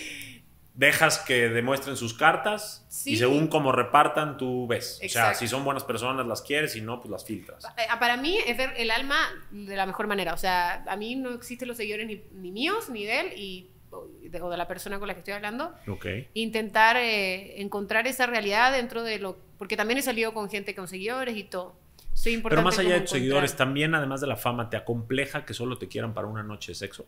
dejas 0.75 1.19
que 1.19 1.49
demuestren 1.49 1.95
sus 1.95 2.13
cartas 2.13 2.85
sí. 2.89 3.13
y 3.13 3.17
según 3.17 3.47
cómo 3.47 3.71
repartan, 3.71 4.37
tú 4.37 4.67
ves. 4.67 4.99
Exacto. 5.01 5.29
O 5.29 5.31
sea, 5.31 5.39
si 5.39 5.47
son 5.47 5.63
buenas 5.63 5.83
personas, 5.83 6.27
las 6.27 6.41
quieres, 6.41 6.73
si 6.73 6.81
no, 6.81 6.99
pues 6.99 7.09
las 7.09 7.25
filtras. 7.25 7.63
Eh, 7.77 7.87
para 7.99 8.17
mí 8.17 8.37
es 8.45 8.57
ver 8.57 8.73
el 8.77 8.91
alma 8.91 9.15
de 9.51 9.75
la 9.75 9.85
mejor 9.85 10.07
manera. 10.07 10.33
O 10.33 10.37
sea, 10.37 10.83
a 10.87 10.95
mí 10.97 11.15
no 11.15 11.31
existen 11.31 11.67
los 11.67 11.77
seguidores 11.77 12.05
ni, 12.05 12.23
ni 12.33 12.51
míos, 12.51 12.89
ni 12.89 13.05
de 13.05 13.19
él, 13.21 13.33
y, 13.37 13.71
o 13.91 14.49
de 14.49 14.57
la 14.57 14.67
persona 14.67 14.99
con 14.99 15.07
la 15.07 15.13
que 15.13 15.19
estoy 15.19 15.33
hablando. 15.33 15.73
Okay. 15.87 16.27
Intentar 16.33 16.97
eh, 16.97 17.61
encontrar 17.61 18.05
esa 18.07 18.25
realidad 18.25 18.73
dentro 18.73 19.03
de 19.03 19.19
lo... 19.19 19.37
Porque 19.57 19.77
también 19.77 19.97
he 19.97 20.01
salido 20.01 20.33
con 20.33 20.49
gente 20.49 20.75
con 20.75 20.89
seguidores 20.89 21.37
y 21.37 21.45
todo. 21.45 21.77
Soy 22.13 22.37
Pero 22.37 22.61
más 22.61 22.79
allá 22.79 22.95
de 22.95 23.01
tus 23.01 23.11
seguidores, 23.11 23.55
también, 23.55 23.93
además 23.93 24.21
de 24.21 24.27
la 24.27 24.37
fama, 24.37 24.69
¿te 24.69 24.77
acompleja 24.77 25.45
que 25.45 25.53
solo 25.53 25.77
te 25.77 25.87
quieran 25.87 26.13
para 26.13 26.27
una 26.27 26.43
noche 26.43 26.71
de 26.71 26.75
sexo? 26.75 27.05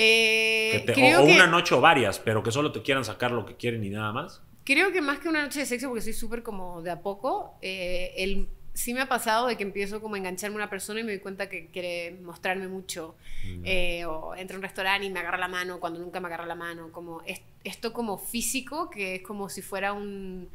Eh, 0.00 0.84
te, 0.86 0.92
creo 0.92 1.20
o, 1.20 1.24
o 1.24 1.26
que, 1.26 1.34
una 1.34 1.48
noche 1.48 1.74
o 1.74 1.80
varias, 1.80 2.20
pero 2.20 2.40
que 2.44 2.52
solo 2.52 2.70
te 2.70 2.82
quieran 2.82 3.04
sacar 3.04 3.32
lo 3.32 3.44
que 3.44 3.56
quieren 3.56 3.82
y 3.82 3.90
nada 3.90 4.12
más. 4.12 4.40
Creo 4.64 4.92
que 4.92 5.00
más 5.00 5.18
que 5.18 5.28
una 5.28 5.42
noche 5.42 5.58
de 5.58 5.66
sexo, 5.66 5.88
porque 5.88 6.02
soy 6.02 6.12
súper 6.12 6.44
como 6.44 6.82
de 6.82 6.92
a 6.92 7.00
poco, 7.02 7.58
eh, 7.62 8.12
el, 8.16 8.48
sí 8.74 8.94
me 8.94 9.00
ha 9.00 9.08
pasado 9.08 9.48
de 9.48 9.56
que 9.56 9.64
empiezo 9.64 10.00
como 10.00 10.14
a 10.14 10.18
engancharme 10.18 10.54
a 10.54 10.58
una 10.58 10.70
persona 10.70 11.00
y 11.00 11.02
me 11.02 11.10
doy 11.10 11.20
cuenta 11.20 11.48
que 11.48 11.66
quiere 11.66 12.12
mostrarme 12.22 12.68
mucho. 12.68 13.16
Mm. 13.44 13.62
Eh, 13.64 14.04
o 14.04 14.36
entra 14.36 14.54
a 14.54 14.58
un 14.58 14.62
restaurante 14.62 15.04
y 15.04 15.10
me 15.10 15.18
agarra 15.18 15.38
la 15.38 15.48
mano 15.48 15.80
cuando 15.80 15.98
nunca 15.98 16.20
me 16.20 16.28
agarra 16.28 16.46
la 16.46 16.54
mano. 16.54 16.92
Como 16.92 17.20
es, 17.26 17.42
esto 17.64 17.92
como 17.92 18.18
físico, 18.18 18.88
que 18.88 19.16
es 19.16 19.22
como 19.22 19.48
si 19.48 19.62
fuera 19.62 19.92
un, 19.92 20.48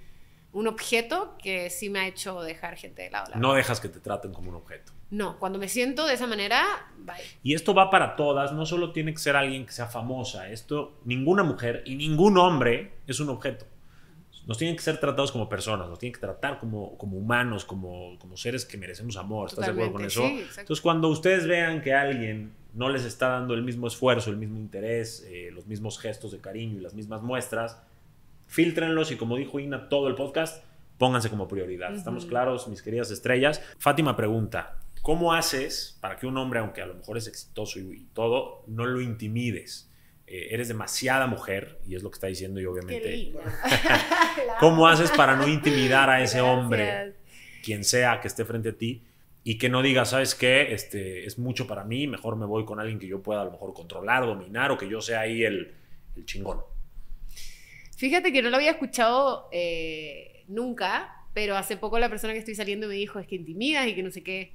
un 0.53 0.67
objeto 0.67 1.35
que 1.37 1.69
sí 1.69 1.89
me 1.89 1.99
ha 1.99 2.07
hecho 2.07 2.41
dejar 2.41 2.77
gente 2.77 3.01
de 3.01 3.09
lado. 3.09 3.33
No 3.35 3.55
dejas 3.55 3.81
que 3.81 3.89
te 3.89 3.99
traten 3.99 4.31
como 4.31 4.51
un 4.51 4.55
objeto. 4.55 4.93
No, 5.13 5.37
cuando 5.37 5.59
me 5.59 5.69
siento 5.69 6.07
de 6.07 6.15
esa 6.15 6.25
manera, 6.25 6.65
bye. 6.97 7.13
Y 7.43 7.53
esto 7.53 7.75
va 7.75 7.91
para 7.91 8.15
todas, 8.15 8.51
no 8.51 8.65
solo 8.65 8.91
tiene 8.91 9.13
que 9.13 9.19
ser 9.19 9.35
alguien 9.35 9.63
que 9.63 9.71
sea 9.71 9.85
famosa, 9.85 10.49
esto, 10.49 10.97
ninguna 11.05 11.43
mujer 11.43 11.83
y 11.85 11.95
ningún 11.95 12.35
hombre 12.39 12.93
es 13.05 13.19
un 13.19 13.29
objeto. 13.29 13.67
Nos 14.47 14.57
tienen 14.57 14.75
que 14.75 14.81
ser 14.81 14.99
tratados 14.99 15.31
como 15.31 15.47
personas, 15.47 15.87
nos 15.87 15.99
tienen 15.99 16.15
que 16.15 16.19
tratar 16.19 16.57
como, 16.57 16.97
como 16.97 17.17
humanos, 17.17 17.63
como, 17.63 18.17
como 18.17 18.35
seres 18.37 18.65
que 18.65 18.75
merecemos 18.75 19.15
amor. 19.15 19.49
¿Estás 19.49 19.67
Totalmente, 19.67 19.83
de 19.83 19.89
acuerdo 19.89 20.19
con 20.19 20.33
eso? 20.33 20.51
Sí, 20.51 20.59
Entonces, 20.59 20.81
cuando 20.81 21.09
ustedes 21.09 21.45
vean 21.45 21.83
que 21.83 21.93
alguien 21.93 22.51
no 22.73 22.89
les 22.89 23.05
está 23.05 23.27
dando 23.27 23.53
el 23.53 23.61
mismo 23.61 23.85
esfuerzo, 23.85 24.31
el 24.31 24.37
mismo 24.37 24.57
interés, 24.57 25.23
eh, 25.29 25.51
los 25.53 25.67
mismos 25.67 25.99
gestos 25.99 26.31
de 26.31 26.39
cariño 26.39 26.79
y 26.79 26.81
las 26.81 26.95
mismas 26.95 27.21
muestras, 27.21 27.79
filtrenlos 28.47 29.11
y 29.11 29.15
como 29.15 29.37
dijo 29.37 29.59
Ina 29.59 29.89
todo 29.89 30.07
el 30.07 30.15
podcast, 30.15 30.63
pónganse 30.97 31.29
como 31.29 31.47
prioridad. 31.47 31.91
Uh 31.91 31.93
-huh. 31.93 31.97
¿Estamos 31.99 32.25
claros, 32.25 32.67
mis 32.67 32.81
queridas 32.81 33.11
estrellas? 33.11 33.61
Fátima 33.77 34.17
pregunta, 34.17 34.79
¿Cómo 35.03 35.33
haces 35.33 35.97
para 36.01 36.15
que 36.15 36.25
un 36.25 36.37
hombre, 36.37 36.59
aunque 36.59 36.81
a 36.81 36.85
lo 36.85 36.95
mejor 36.95 37.17
es 37.17 37.27
exitoso 37.27 37.77
y, 37.77 37.83
y 37.93 38.05
todo, 38.13 38.63
no 38.67 38.85
lo 38.85 39.01
intimides? 39.01 39.91
Eh, 40.25 40.47
eres 40.51 40.69
demasiada 40.69 41.27
mujer, 41.27 41.77
y 41.85 41.95
es 41.95 42.03
lo 42.03 42.09
que 42.09 42.15
está 42.15 42.27
diciendo 42.27 42.61
y 42.61 42.65
obviamente... 42.65 43.33
¿Cómo 44.61 44.87
haces 44.87 45.11
para 45.11 45.35
no 45.35 45.47
intimidar 45.47 46.09
a 46.09 46.23
ese 46.23 46.37
Gracias. 46.37 46.57
hombre, 46.57 47.13
quien 47.63 47.83
sea 47.83 48.21
que 48.21 48.29
esté 48.29 48.45
frente 48.45 48.69
a 48.69 48.73
ti, 48.73 49.03
y 49.43 49.57
que 49.57 49.67
no 49.67 49.81
diga, 49.81 50.05
¿sabes 50.05 50.35
qué? 50.35 50.73
Este, 50.73 51.25
es 51.25 51.37
mucho 51.37 51.67
para 51.67 51.83
mí, 51.83 52.07
mejor 52.07 52.37
me 52.37 52.45
voy 52.45 52.63
con 52.63 52.79
alguien 52.79 52.97
que 52.97 53.07
yo 53.07 53.21
pueda 53.21 53.41
a 53.41 53.45
lo 53.45 53.51
mejor 53.51 53.73
controlar, 53.73 54.25
dominar 54.25 54.71
o 54.71 54.77
que 54.77 54.87
yo 54.87 55.01
sea 55.01 55.19
ahí 55.19 55.43
el, 55.43 55.73
el 56.15 56.25
chingón. 56.25 56.61
Fíjate 57.97 58.31
que 58.31 58.41
no 58.41 58.49
lo 58.49 58.55
había 58.55 58.71
escuchado 58.71 59.49
eh, 59.51 60.45
nunca, 60.47 61.27
pero 61.33 61.57
hace 61.57 61.75
poco 61.75 61.99
la 61.99 62.07
persona 62.09 62.31
que 62.31 62.39
estoy 62.39 62.55
saliendo 62.55 62.87
me 62.87 62.93
dijo, 62.93 63.19
es 63.19 63.27
que 63.27 63.35
intimidas 63.35 63.85
y 63.87 63.95
que 63.95 64.03
no 64.03 64.11
sé 64.11 64.23
qué. 64.23 64.53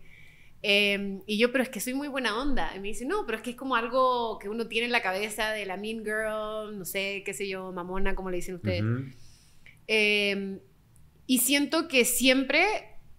Em, 0.62 1.22
y 1.26 1.38
yo, 1.38 1.52
pero 1.52 1.62
es 1.62 1.70
que 1.70 1.80
soy 1.80 1.94
muy 1.94 2.08
buena 2.08 2.40
onda. 2.40 2.72
Y 2.74 2.80
me 2.80 2.88
dice, 2.88 3.04
no, 3.04 3.24
pero 3.26 3.38
es 3.38 3.42
que 3.42 3.50
es 3.50 3.56
como 3.56 3.76
algo 3.76 4.38
que 4.38 4.48
uno 4.48 4.66
tiene 4.66 4.86
en 4.86 4.92
la 4.92 5.02
cabeza 5.02 5.52
de 5.52 5.66
la 5.66 5.76
mean 5.76 6.04
girl, 6.04 6.76
no 6.76 6.84
sé, 6.84 7.22
qué 7.24 7.32
sé 7.32 7.48
yo, 7.48 7.72
mamona, 7.72 8.14
como 8.14 8.30
le 8.30 8.36
dicen 8.36 8.56
ustedes. 8.56 8.82
Em, 9.86 10.60
y 11.26 11.38
siento 11.38 11.88
que 11.88 12.04
siempre 12.04 12.66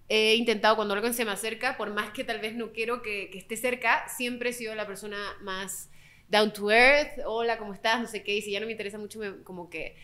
he 0.09 0.35
intentado, 0.35 0.75
cuando 0.75 0.95
alguien 0.95 1.13
se 1.13 1.23
me 1.23 1.31
acerca, 1.31 1.77
por 1.77 1.93
más 1.93 2.11
que 2.11 2.23
tal 2.23 2.39
vez 2.39 2.55
no 2.55 2.71
quiero 2.73 3.01
que, 3.01 3.29
que, 3.31 3.37
esté 3.37 3.55
cerca, 3.55 4.07
siempre 4.09 4.49
he 4.49 4.53
sido 4.53 4.73
la 4.75 4.87
persona 4.87 5.17
más 5.41 5.89
down 6.27 6.51
to 6.51 6.71
earth, 6.71 7.19
hola, 7.25 7.57
¿cómo 7.57 7.73
estás? 7.73 8.01
No 8.01 8.07
sé 8.07 8.23
qué, 8.23 8.35
y 8.35 8.41
si 8.41 8.51
ya 8.51 8.59
no 8.59 8.65
me 8.65 8.71
interesa 8.71 8.97
mucho, 8.97 9.19
me, 9.19 9.43
como 9.43 9.69
que... 9.69 9.95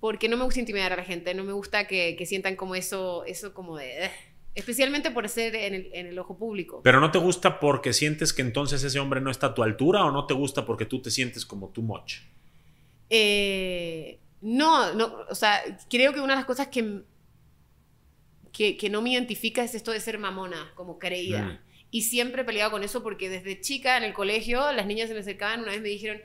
Porque 0.00 0.28
no 0.28 0.36
me 0.36 0.44
gusta 0.44 0.58
intimidar 0.58 0.92
a 0.92 0.96
la 0.96 1.04
gente, 1.04 1.32
no 1.32 1.44
me 1.44 1.52
gusta 1.52 1.86
que, 1.86 2.16
que 2.16 2.26
sientan 2.26 2.56
como 2.56 2.74
eso, 2.74 3.24
eso 3.24 3.54
como 3.54 3.76
de... 3.76 4.10
Especialmente 4.54 5.10
por 5.10 5.28
ser 5.28 5.54
en 5.54 5.74
el, 5.74 5.90
en 5.94 6.06
el, 6.06 6.18
ojo 6.18 6.36
público. 6.36 6.82
Pero 6.84 7.00
no 7.00 7.10
te 7.10 7.18
gusta 7.18 7.58
porque 7.58 7.92
sientes 7.92 8.32
que 8.32 8.42
entonces 8.42 8.84
ese 8.84 9.00
hombre 9.00 9.20
no 9.20 9.30
está 9.30 9.48
a 9.48 9.54
tu 9.54 9.62
altura 9.62 10.04
o 10.04 10.10
no 10.10 10.26
te 10.26 10.34
gusta 10.34 10.66
porque 10.66 10.84
tú 10.84 11.00
te 11.00 11.10
sientes 11.10 11.46
como 11.46 11.68
too 11.68 11.82
much? 11.82 12.16
Eh, 13.08 14.18
no, 14.42 14.92
no, 14.94 15.24
o 15.28 15.34
sea, 15.34 15.62
creo 15.88 16.12
que 16.12 16.20
una 16.20 16.34
de 16.34 16.40
las 16.40 16.44
cosas 16.44 16.68
que, 16.68 17.02
que, 18.52 18.76
que 18.76 18.90
no 18.90 19.00
me 19.00 19.12
identifica 19.12 19.64
es 19.64 19.74
esto 19.74 19.90
de 19.90 20.00
ser 20.00 20.18
mamona, 20.18 20.72
como 20.74 20.98
creída. 20.98 21.42
Mm. 21.42 21.58
Y 21.90 22.02
siempre 22.02 22.42
he 22.42 22.44
peleado 22.44 22.70
con 22.70 22.82
eso 22.82 23.02
porque 23.02 23.28
desde 23.28 23.60
chica 23.60 23.96
en 23.96 24.04
el 24.04 24.12
colegio 24.12 24.72
las 24.72 24.86
niñas 24.86 25.08
se 25.08 25.14
me 25.14 25.20
acercaban, 25.20 25.60
una 25.60 25.72
vez 25.72 25.80
me 25.80 25.88
dijeron, 25.88 26.20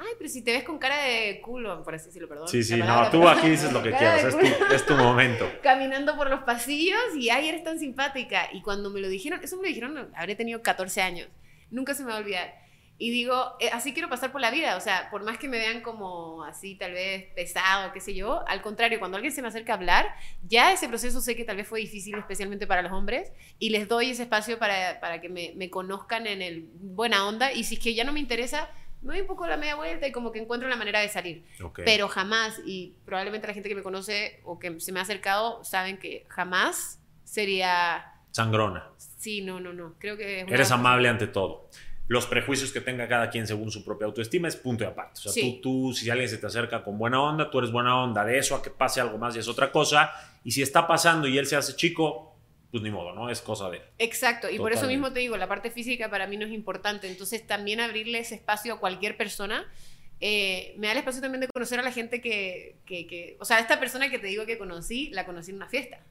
ay, 0.00 0.14
pero 0.16 0.30
si 0.30 0.42
te 0.42 0.52
ves 0.52 0.64
con 0.64 0.78
cara 0.78 1.02
de 1.02 1.40
culo, 1.40 1.82
por 1.84 1.94
así 1.94 2.06
decirlo, 2.06 2.28
perdón. 2.28 2.48
Sí, 2.48 2.62
sí, 2.62 2.76
no, 2.76 3.10
tú 3.10 3.28
aquí 3.28 3.50
dices 3.50 3.72
lo 3.72 3.82
que 3.82 3.90
quieras, 3.90 4.24
es 4.24 4.38
tu, 4.38 4.74
es 4.74 4.86
tu, 4.86 4.94
momento. 4.94 5.50
Caminando 5.62 6.16
por 6.16 6.30
los 6.30 6.40
pasillos 6.40 6.98
y, 7.16 7.28
ay, 7.28 7.48
eres 7.48 7.62
tan 7.62 7.78
simpática. 7.78 8.48
Y 8.52 8.62
cuando 8.62 8.90
me 8.90 9.00
lo 9.00 9.08
dijeron, 9.08 9.40
eso 9.42 9.56
me 9.56 9.62
lo 9.62 9.68
dijeron, 9.68 10.10
habré 10.14 10.34
tenido 10.34 10.62
14 10.62 11.02
años, 11.02 11.28
nunca 11.70 11.94
se 11.94 12.02
me 12.02 12.10
va 12.10 12.16
a 12.16 12.20
olvidar. 12.20 12.60
Y 13.02 13.10
digo, 13.10 13.56
eh, 13.60 13.70
así 13.72 13.94
quiero 13.94 14.10
pasar 14.10 14.30
por 14.30 14.42
la 14.42 14.50
vida, 14.50 14.76
o 14.76 14.80
sea, 14.80 15.08
por 15.10 15.22
más 15.24 15.38
que 15.38 15.48
me 15.48 15.56
vean 15.56 15.80
como 15.80 16.44
así, 16.44 16.74
tal 16.74 16.92
vez 16.92 17.32
pesado, 17.34 17.92
qué 17.94 18.00
sé 18.00 18.14
yo, 18.14 18.46
al 18.46 18.60
contrario, 18.60 18.98
cuando 18.98 19.16
alguien 19.16 19.32
se 19.32 19.40
me 19.40 19.48
acerca 19.48 19.72
a 19.72 19.76
hablar, 19.76 20.14
ya 20.46 20.70
ese 20.70 20.86
proceso 20.86 21.22
sé 21.22 21.34
que 21.34 21.46
tal 21.46 21.56
vez 21.56 21.66
fue 21.66 21.80
difícil, 21.80 22.14
especialmente 22.16 22.66
para 22.66 22.82
los 22.82 22.92
hombres, 22.92 23.32
y 23.58 23.70
les 23.70 23.88
doy 23.88 24.10
ese 24.10 24.24
espacio 24.24 24.58
para, 24.58 25.00
para 25.00 25.22
que 25.22 25.30
me, 25.30 25.54
me 25.56 25.70
conozcan 25.70 26.26
en 26.26 26.42
el 26.42 26.68
buena 26.74 27.26
onda, 27.26 27.54
y 27.54 27.64
si 27.64 27.76
es 27.76 27.80
que 27.80 27.94
ya 27.94 28.04
no 28.04 28.12
me 28.12 28.20
interesa, 28.20 28.68
me 29.02 29.14
doy 29.14 29.22
un 29.22 29.26
poco 29.26 29.46
la 29.46 29.56
media 29.56 29.76
vuelta 29.76 30.06
y 30.06 30.12
como 30.12 30.30
que 30.30 30.38
encuentro 30.38 30.68
la 30.68 30.76
manera 30.76 31.00
de 31.00 31.08
salir. 31.08 31.44
Okay. 31.62 31.84
Pero 31.84 32.08
jamás, 32.08 32.60
y 32.66 32.94
probablemente 33.04 33.46
la 33.46 33.54
gente 33.54 33.68
que 33.68 33.74
me 33.74 33.82
conoce 33.82 34.40
o 34.44 34.58
que 34.58 34.78
se 34.80 34.92
me 34.92 34.98
ha 34.98 35.02
acercado 35.02 35.64
saben 35.64 35.98
que 35.98 36.26
jamás 36.28 37.00
sería... 37.24 38.12
Sangrona. 38.30 38.90
Sí, 38.98 39.40
no, 39.42 39.60
no, 39.60 39.72
no. 39.72 39.94
Creo 39.98 40.16
que... 40.16 40.40
Eres 40.40 40.70
amable 40.70 41.08
ante 41.08 41.26
todo. 41.26 41.68
Los 42.08 42.26
prejuicios 42.26 42.72
que 42.72 42.80
tenga 42.80 43.08
cada 43.08 43.30
quien 43.30 43.46
según 43.46 43.70
su 43.70 43.84
propia 43.84 44.06
autoestima 44.06 44.48
es 44.48 44.56
punto 44.56 44.84
y 44.84 44.86
aparte. 44.86 45.12
O 45.20 45.22
sea, 45.22 45.32
sí. 45.32 45.60
tú, 45.62 45.88
tú, 45.88 45.92
si 45.94 46.10
alguien 46.10 46.28
se 46.28 46.38
te 46.38 46.46
acerca 46.46 46.82
con 46.82 46.98
buena 46.98 47.22
onda, 47.22 47.50
tú 47.50 47.58
eres 47.58 47.70
buena 47.70 48.02
onda. 48.02 48.24
De 48.24 48.36
eso 48.36 48.54
a 48.56 48.62
que 48.62 48.70
pase 48.70 49.00
algo 49.00 49.16
más 49.16 49.36
y 49.36 49.38
es 49.38 49.48
otra 49.48 49.70
cosa. 49.70 50.10
Y 50.42 50.50
si 50.50 50.60
está 50.60 50.86
pasando 50.86 51.28
y 51.28 51.38
él 51.38 51.46
se 51.46 51.56
hace 51.56 51.76
chico, 51.76 52.29
pues 52.70 52.82
ni 52.82 52.90
modo, 52.90 53.12
¿no? 53.12 53.30
Es 53.30 53.40
cosa 53.40 53.68
de... 53.70 53.82
Exacto, 53.98 54.48
y 54.48 54.56
Totalmente. 54.56 54.58
por 54.58 54.72
eso 54.72 54.86
mismo 54.86 55.12
te 55.12 55.20
digo, 55.20 55.36
la 55.36 55.48
parte 55.48 55.70
física 55.70 56.08
para 56.08 56.26
mí 56.26 56.36
no 56.36 56.46
es 56.46 56.52
importante, 56.52 57.08
entonces 57.08 57.46
también 57.46 57.80
abrirle 57.80 58.18
ese 58.20 58.36
espacio 58.36 58.74
a 58.74 58.80
cualquier 58.80 59.16
persona, 59.16 59.66
eh, 60.20 60.74
me 60.76 60.86
da 60.86 60.92
el 60.92 60.98
espacio 60.98 61.20
también 61.20 61.40
de 61.40 61.48
conocer 61.48 61.80
a 61.80 61.82
la 61.82 61.92
gente 61.92 62.20
que, 62.20 62.76
que, 62.84 63.06
que, 63.06 63.36
o 63.40 63.44
sea, 63.44 63.58
esta 63.58 63.80
persona 63.80 64.10
que 64.10 64.18
te 64.18 64.26
digo 64.26 64.46
que 64.46 64.58
conocí, 64.58 65.10
la 65.10 65.26
conocí 65.26 65.50
en 65.50 65.56
una 65.56 65.68
fiesta. 65.68 66.04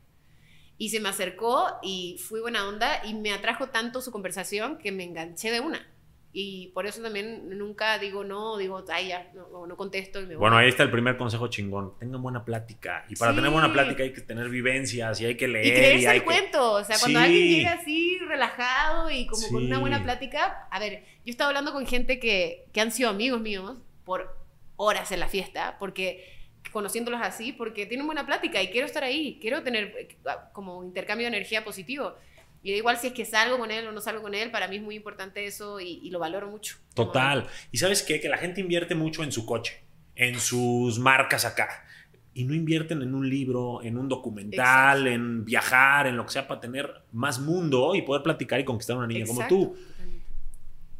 Y 0.77 0.90
se 0.90 0.99
me 0.99 1.10
acercó 1.10 1.68
y 1.84 2.18
fui 2.19 2.40
buena 2.40 2.68
onda 2.68 3.06
y 3.06 3.14
me 3.14 3.34
atrajo 3.34 3.68
tanto 3.68 4.02
su 4.02 4.11
conversación 4.11 4.77
que 4.77 4.91
me 4.91 5.03
enganché 5.03 5.52
de 5.52 5.60
una. 5.60 5.86
Y 6.32 6.68
por 6.70 6.86
eso 6.86 7.02
también 7.02 7.58
nunca 7.58 7.98
digo 7.98 8.24
no, 8.24 8.58
digo, 8.58 8.86
ay, 8.90 9.08
ya, 9.08 9.32
no, 9.34 9.66
no 9.66 9.76
contesto 9.76 10.20
y 10.20 10.28
me 10.28 10.36
voy. 10.36 10.42
Bueno, 10.42 10.58
ahí 10.58 10.70
está 10.70 10.84
el 10.84 10.92
primer 10.92 11.18
consejo 11.18 11.48
chingón. 11.48 11.98
Tengan 11.98 12.22
buena 12.22 12.46
plática. 12.46 13.06
Y 13.10 13.16
para 13.16 13.32
sí. 13.32 13.38
tener 13.38 13.52
buena 13.52 13.74
plática 13.74 14.04
hay 14.04 14.14
que 14.14 14.22
tener 14.22 14.48
vivencias 14.50 15.20
y 15.22 15.26
hay 15.26 15.36
que 15.36 15.48
leer. 15.48 15.66
Y 15.66 15.72
creerse 15.72 16.04
y 16.04 16.06
hay 16.06 16.18
el 16.18 16.24
cuento. 16.24 16.74
O 16.74 16.84
sea, 16.84 16.98
cuando 17.00 17.20
sí. 17.20 17.26
alguien 17.26 17.48
llega 17.48 17.74
así, 17.74 18.20
relajado 18.20 19.10
y 19.10 19.26
como 19.26 19.42
sí. 19.42 19.52
con 19.52 19.66
una 19.66 19.80
buena 19.80 20.04
plática. 20.04 20.68
A 20.70 20.80
ver, 20.80 21.04
yo 21.04 21.24
he 21.26 21.32
estado 21.32 21.50
hablando 21.50 21.74
con 21.74 21.88
gente 21.88 22.20
que, 22.20 22.66
que 22.74 22.82
han 22.82 22.92
sido 22.92 23.10
amigos 23.10 23.42
míos 23.42 23.78
por 24.06 24.38
horas 24.76 25.12
en 25.12 25.20
la 25.20 25.28
fiesta, 25.28 25.78
porque 25.80 26.40
conociéndolos 26.72 27.22
así, 27.22 27.52
porque 27.52 27.86
tienen 27.86 28.06
buena 28.06 28.26
plática 28.26 28.62
y 28.62 28.68
quiero 28.68 28.86
estar 28.86 29.04
ahí, 29.04 29.40
quiero 29.42 29.64
tener 29.64 29.96
eh, 29.98 30.18
como 30.54 30.84
intercambio 30.84 31.26
de 31.26 31.36
energía 31.36 31.64
positivo. 31.64 32.14
Y 32.61 32.72
da 32.72 32.77
igual 32.77 32.98
si 32.98 33.07
es 33.07 33.14
que 33.14 33.26
salgo 33.26 33.57
con 33.57 33.72
él 33.72 33.88
o 33.88 33.91
no 33.91 34.02
salgo 34.02 34.22
con 34.22 34.36
él, 34.36 34.52
para 34.52 34.68
mí 34.68 34.77
es 34.77 34.81
muy 34.81 34.95
importante 34.95 35.45
eso 35.45 35.80
y, 35.80 35.99
y 36.03 36.10
lo 36.10 36.19
valoro 36.19 36.49
mucho. 36.49 36.77
Total. 36.94 37.48
Y 37.72 37.77
sabes 37.77 38.03
qué? 38.03 38.19
Que 38.19 38.27
la 38.27 38.38
gente 38.38 38.60
invierte 38.60 38.95
mucho 38.95 39.23
en 39.23 39.31
su 39.31 39.45
coche, 39.45 39.84
en 40.15 40.40
sus 40.40 40.99
marcas 40.99 41.45
acá. 41.45 41.86
Y 42.34 42.44
no 42.44 42.53
invierten 42.53 43.02
en 43.02 43.15
un 43.15 43.30
libro, 43.30 43.81
en 43.81 43.98
un 43.98 44.07
documental, 44.07 45.07
Exacto. 45.07 45.15
en 45.15 45.45
viajar, 45.45 46.07
en 46.07 46.18
lo 46.18 46.26
que 46.26 46.31
sea, 46.31 46.48
para 46.48 46.61
tener 46.61 47.03
más 47.11 47.40
mundo 47.40 47.95
y 47.95 48.02
poder 48.02 48.23
platicar 48.23 48.60
y 48.60 48.65
conquistar 48.65 48.95
a 48.95 48.99
una 48.99 49.07
niña 49.07 49.22
Exacto. 49.22 49.56
como 49.56 49.72
tú. 49.72 49.77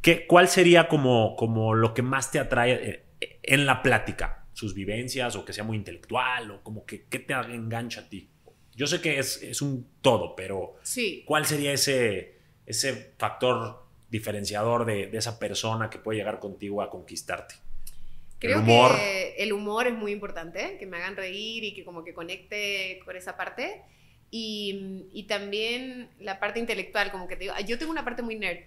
¿Qué, 0.02 0.26
¿Cuál 0.26 0.48
sería 0.48 0.88
como, 0.88 1.36
como 1.36 1.74
lo 1.74 1.94
que 1.94 2.02
más 2.02 2.32
te 2.32 2.40
atrae 2.40 3.06
eh, 3.20 3.36
en 3.44 3.66
la 3.66 3.82
plática? 3.82 4.46
¿Sus 4.54 4.74
vivencias 4.74 5.36
o 5.36 5.46
que 5.46 5.54
sea 5.54 5.64
muy 5.64 5.78
intelectual 5.78 6.52
o 6.52 6.64
como 6.64 6.86
que 6.86 7.06
qué 7.06 7.20
te 7.20 7.34
engancha 7.34 8.02
a 8.02 8.10
ti? 8.10 8.29
Yo 8.80 8.88
sé 8.88 9.02
que 9.02 9.20
es, 9.20 9.44
es 9.44 9.62
un 9.62 9.86
todo, 10.02 10.38
pero 10.38 10.78
sí. 10.84 11.24
¿cuál 11.26 11.46
sería 11.46 11.74
ese, 11.74 12.38
ese 12.66 13.14
factor 13.18 13.84
diferenciador 14.10 14.86
de, 14.86 15.08
de, 15.08 15.18
esa 15.18 15.38
persona 15.38 15.90
que 15.90 15.98
puede 16.00 16.20
llegar 16.20 16.40
contigo 16.40 16.82
a 16.82 16.90
conquistarte? 16.90 17.56
Creo 18.40 18.60
el 18.60 18.64
humor. 18.64 18.96
que 18.96 19.36
el 19.38 19.52
humor 19.52 19.88
es 19.88 19.96
muy 19.96 20.14
importante, 20.14 20.78
que 20.78 20.86
me 20.86 20.96
hagan 20.96 21.18
reír 21.18 21.66
y 21.66 21.74
que 21.74 21.84
como 21.84 22.06
que 22.06 22.14
conecte 22.14 23.02
con 23.04 23.18
esa 23.18 23.36
parte. 23.36 23.82
Y, 24.32 25.08
y 25.12 25.24
también 25.24 26.12
la 26.18 26.40
parte 26.40 26.62
intelectual, 26.62 27.12
como 27.12 27.28
que 27.28 27.36
te 27.36 27.44
digo, 27.44 27.56
yo 27.68 27.78
tengo 27.78 27.92
una 27.92 28.06
parte 28.06 28.22
muy 28.22 28.38
nerd, 28.38 28.60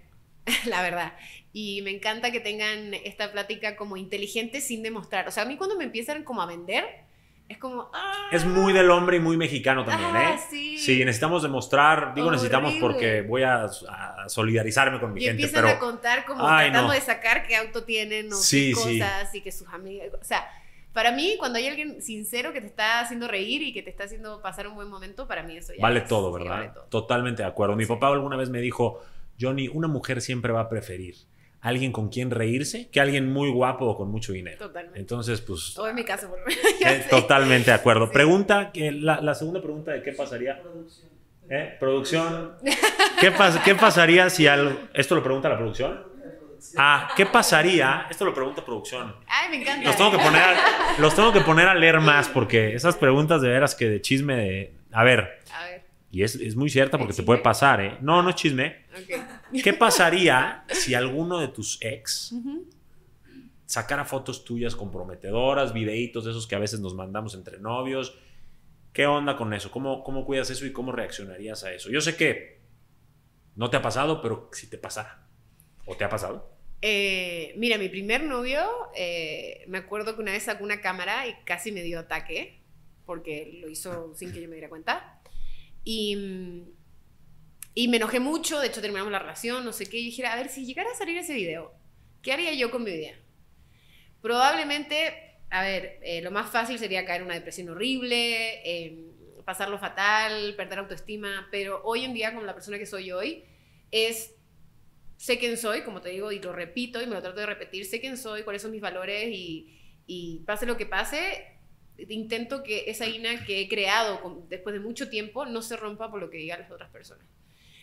la 0.67 0.83
verdad. 0.83 1.17
Y 1.55 1.81
me 1.81 1.91
encanta 1.91 2.31
que 2.31 2.41
tengan 2.41 2.93
esta 2.93 3.33
plática 3.33 3.77
como 3.77 3.97
inteligente 3.97 4.61
sin 4.61 4.83
demostrar. 4.83 5.27
O 5.27 5.31
sea, 5.31 5.45
a 5.45 5.47
mí 5.47 5.57
cuando 5.57 5.79
me 5.79 5.85
empiezan 5.85 6.23
como 6.23 6.43
a 6.43 6.47
vender, 6.47 6.85
es 7.53 7.59
como... 7.59 7.91
¡ah! 7.93 8.29
Es 8.31 8.45
muy 8.45 8.73
del 8.73 8.91
hombre 8.91 9.19
y 9.19 9.21
muy 9.21 9.37
mexicano 9.37 9.85
también, 9.85 10.11
ah, 10.15 10.35
¿eh? 10.35 10.41
Sí. 10.51 10.79
sí. 10.79 11.05
necesitamos 11.05 11.43
demostrar, 11.43 12.15
digo 12.15 12.29
Horrible. 12.29 12.31
necesitamos 12.33 12.75
porque 12.81 13.23
voy 13.23 13.43
a, 13.43 13.65
a, 13.65 14.29
solidarizarme 14.29 14.99
con 14.99 15.13
mi 15.13 15.21
y 15.21 15.27
gente, 15.27 15.43
empiezan 15.43 15.65
pero... 15.65 15.77
a 15.77 15.79
contar 15.79 16.25
como 16.25 16.47
Ay, 16.47 16.71
tratando 16.71 16.89
no. 16.89 16.95
de 16.95 17.01
sacar 17.01 17.47
qué 17.47 17.57
auto 17.57 17.85
tienen 17.85 18.33
o 18.33 18.37
sí, 18.37 18.71
qué 18.71 18.75
cosas 18.75 19.31
sí. 19.31 19.39
y 19.39 19.41
que 19.43 19.53
sus 19.53 19.69
amigas... 19.69 20.09
O 20.21 20.25
sea, 20.25 20.49
para 20.93 21.13
mí, 21.13 21.37
cuando 21.39 21.59
hay 21.59 21.69
alguien 21.69 22.03
sincero 22.03 22.53
que 22.53 22.61
te 22.61 22.67
está 22.67 23.01
haciendo 23.01 23.29
reír 23.29 23.63
y 23.63 23.73
que 23.73 23.83
te 23.83 23.91
está 23.91 24.05
haciendo 24.05 24.43
pasar 24.43 24.67
un 24.67 24.75
buen 24.75 24.89
momento, 24.89 25.27
para 25.27 25.43
mí 25.43 25.57
eso 25.57 25.73
ya 25.73 25.81
Vale 25.81 26.01
es, 26.01 26.07
todo, 26.07 26.33
¿verdad? 26.33 26.51
Vale 26.51 26.69
todo. 26.69 26.85
Totalmente 26.85 27.43
de 27.43 27.49
acuerdo. 27.49 27.77
Mi 27.77 27.87
papá 27.87 28.09
alguna 28.09 28.37
vez 28.37 28.51
me 28.51 28.61
dijo, 28.61 29.03
Johnny, 29.41 29.69
una 29.69 29.89
mujer 29.89 30.21
siempre 30.21 30.53
va 30.53 30.61
a 30.61 30.69
preferir 30.69 31.17
alguien 31.63 31.93
con 31.93 32.09
quien 32.09 32.31
reírse 32.31 32.89
que 32.91 33.01
alguien 33.01 33.33
muy 33.33 33.49
guapo 33.51 33.87
o 33.87 33.97
con 33.97 34.11
mucho 34.11 34.33
dinero. 34.33 34.59
Totalmente. 34.59 34.99
Entonces, 34.99 35.41
pues... 35.41 35.79
O 35.79 35.89
en 35.89 35.95
mi 35.95 36.05
caso, 36.05 36.29
por 36.29 36.41
lo 36.41 36.47
menos. 36.47 36.65
Eh, 36.81 37.07
totalmente 37.11 37.71
de 37.71 37.77
acuerdo. 37.77 38.07
Sí. 38.07 38.13
Pregunta, 38.13 38.73
que 38.73 38.91
la, 38.91 39.21
la, 39.21 39.35
segunda 39.35 39.63
pregunta 39.63 39.93
de 39.93 40.03
qué 40.03 40.13
pasaría... 40.13 40.61
Producción. 40.61 41.09
¿Eh? 41.49 41.77
Producción. 41.79 42.53
¿Qué, 43.21 43.31
pas 43.31 43.59
¿Qué 43.59 43.77
pasaría 43.77 44.29
si 44.29 44.49
algo... 44.49 44.77
¿Esto 44.93 45.15
lo 45.15 45.23
pregunta 45.23 45.49
la 45.49 45.57
producción? 45.57 46.03
Ah, 46.77 47.13
¿qué 47.17 47.27
pasaría? 47.27 48.07
Esto 48.11 48.25
lo 48.25 48.35
pregunta 48.35 48.65
producción. 48.65 49.15
Ay, 49.27 49.51
me 49.51 49.63
encanta. 49.63 49.87
Los 49.87 49.97
tengo 49.97 50.11
que 50.11 50.19
poner 50.19 50.43
a, 50.43 50.57
los 50.99 51.15
tengo 51.15 51.33
que 51.33 51.41
poner 51.41 51.69
a 51.69 51.75
leer 51.75 52.01
más 52.01 52.29
porque 52.29 52.75
esas 52.75 52.97
preguntas 52.97 53.41
de 53.41 53.49
veras 53.49 53.75
que 53.77 53.89
de 53.89 54.01
chisme 54.01 54.37
de... 54.37 54.75
A 54.91 55.05
ver. 55.05 55.41
A 55.55 55.65
ver. 55.65 55.85
Y 56.11 56.25
es, 56.25 56.35
es 56.35 56.57
muy 56.57 56.71
cierta 56.71 56.99
porque 56.99 57.15
te 57.15 57.23
puede 57.23 57.41
pasar, 57.41 57.81
¿eh? 57.81 57.99
No, 58.01 58.23
no 58.23 58.31
es 58.31 58.37
chisme. 58.37 58.85
Okay. 59.03 59.23
¿Qué 59.63 59.73
pasaría 59.79 60.65
si 60.71 60.95
alguno 60.95 61.39
de 61.39 61.49
tus 61.49 61.79
ex 61.83 62.33
uh 62.33 62.45
-huh. 62.45 62.65
sacara 63.67 64.05
fotos 64.05 64.45
tuyas 64.45 64.77
comprometedoras, 64.77 65.73
videitos 65.73 66.25
de 66.25 66.31
esos 66.31 66.47
que 66.47 66.55
a 66.55 66.59
veces 66.59 66.81
nos 66.81 66.95
mandamos 66.95 67.35
entre 67.35 67.59
novios? 67.59 68.17
¿Qué 68.93 69.07
onda 69.07 69.37
con 69.37 69.55
eso? 69.55 69.71
¿Cómo, 69.71 70.05
¿Cómo 70.05 70.25
cuidas 70.25 70.51
eso 70.51 70.67
y 70.67 70.73
cómo 70.73 70.93
reaccionarías 70.93 71.65
a 71.65 71.73
eso? 71.73 71.91
Yo 71.91 72.01
sé 72.01 72.17
que 72.17 72.61
no 73.57 73.71
te 73.71 73.77
ha 73.77 73.83
pasado, 73.83 74.21
pero 74.23 74.51
si 74.53 74.69
te 74.69 74.79
pasara. 74.79 75.27
¿O 75.87 75.97
te 75.97 76.05
ha 76.05 76.09
pasado? 76.09 76.53
Eh, 76.81 77.55
mira, 77.57 77.79
mi 77.79 77.89
primer 77.89 78.25
novio, 78.25 78.61
eh, 78.95 79.65
me 79.69 79.79
acuerdo 79.79 80.15
que 80.15 80.23
una 80.23 80.33
vez 80.33 80.45
sacó 80.45 80.65
una 80.65 80.81
cámara 80.81 81.27
y 81.27 81.35
casi 81.45 81.73
me 81.73 81.83
dio 81.83 82.01
ataque, 82.01 82.61
porque 83.07 83.59
lo 83.61 83.69
hizo 83.69 84.15
sin 84.15 84.33
que 84.33 84.43
yo 84.43 84.49
me 84.49 84.57
diera 84.57 84.69
cuenta. 84.69 85.23
Y, 85.85 86.65
Y 87.75 87.89
me 87.89 87.97
enojé 87.97 88.21
mucho, 88.21 88.61
de 88.61 88.69
hecho 88.69 88.81
terminamos 88.81 89.11
la 89.11 89.19
relación, 89.19 89.65
no 89.65 89.73
sé 89.73 89.87
qué, 89.87 89.99
y 89.99 90.05
dije, 90.07 90.27
a 90.27 90.37
ver, 90.37 90.49
si 90.49 90.67
llegara 90.67 90.91
a 90.91 90.95
salir 90.95 91.17
ese 91.17 91.35
video, 91.35 91.73
¿qué 92.21 92.33
haría 92.33 92.53
yo 92.53 92.71
con 92.71 92.85
mi 92.85 92.93
vida? 92.93 93.13
Probablemente, 94.21 95.39
a 95.51 95.63
ver, 95.63 95.99
eh, 96.03 96.21
lo 96.21 96.31
más 96.31 96.51
fácil 96.51 96.79
sería 96.79 97.07
caer 97.07 97.23
en 97.23 97.27
una 97.27 97.35
depresión 97.35 97.71
horrible, 97.71 98.61
eh, 98.65 99.07
pasarlo 99.45 99.79
fatal, 99.79 100.55
perder 100.55 100.81
autoestima, 100.81 101.49
pero 101.51 101.81
hoy 101.85 102.05
en 102.05 102.13
día, 102.13 102.35
como 102.35 102.45
la 102.45 102.55
persona 102.55 102.79
que 102.79 102.87
soy 102.87 103.11
hoy, 103.11 103.45
es, 103.91 104.35
sé 105.17 105.39
quién 105.39 105.57
soy, 105.57 105.83
como 105.83 106.03
te 106.03 106.11
digo, 106.11 106.31
y 106.31 106.41
lo 106.41 106.53
repito 106.53 107.01
y 107.01 107.07
me 107.07 107.15
lo 107.15 107.23
trato 107.23 107.41
de 107.41 107.47
repetir, 107.47 107.87
sé 107.87 108.01
quién 108.01 108.19
soy, 108.19 108.43
cuáles 108.43 108.61
son 108.61 108.71
mis 108.71 108.83
valores 108.83 109.29
y, 109.33 109.81
y 110.07 110.41
pase 110.41 110.67
lo 110.67 110.77
que 110.77 110.87
pase, 110.87 111.59
intento 111.97 112.63
que 112.63 112.85
esa 112.91 113.07
Ina 113.07 113.45
que 113.45 113.61
he 113.61 113.69
creado 113.69 114.45
después 114.49 114.75
de 114.75 114.81
mucho 114.81 115.09
tiempo 115.09 115.47
no 115.47 115.63
se 115.63 115.77
rompa 115.77 116.11
por 116.11 116.21
lo 116.21 116.31
que 116.31 116.39
digan 116.39 116.61
las 116.61 116.71
otras 116.71 116.91
personas. 116.91 117.27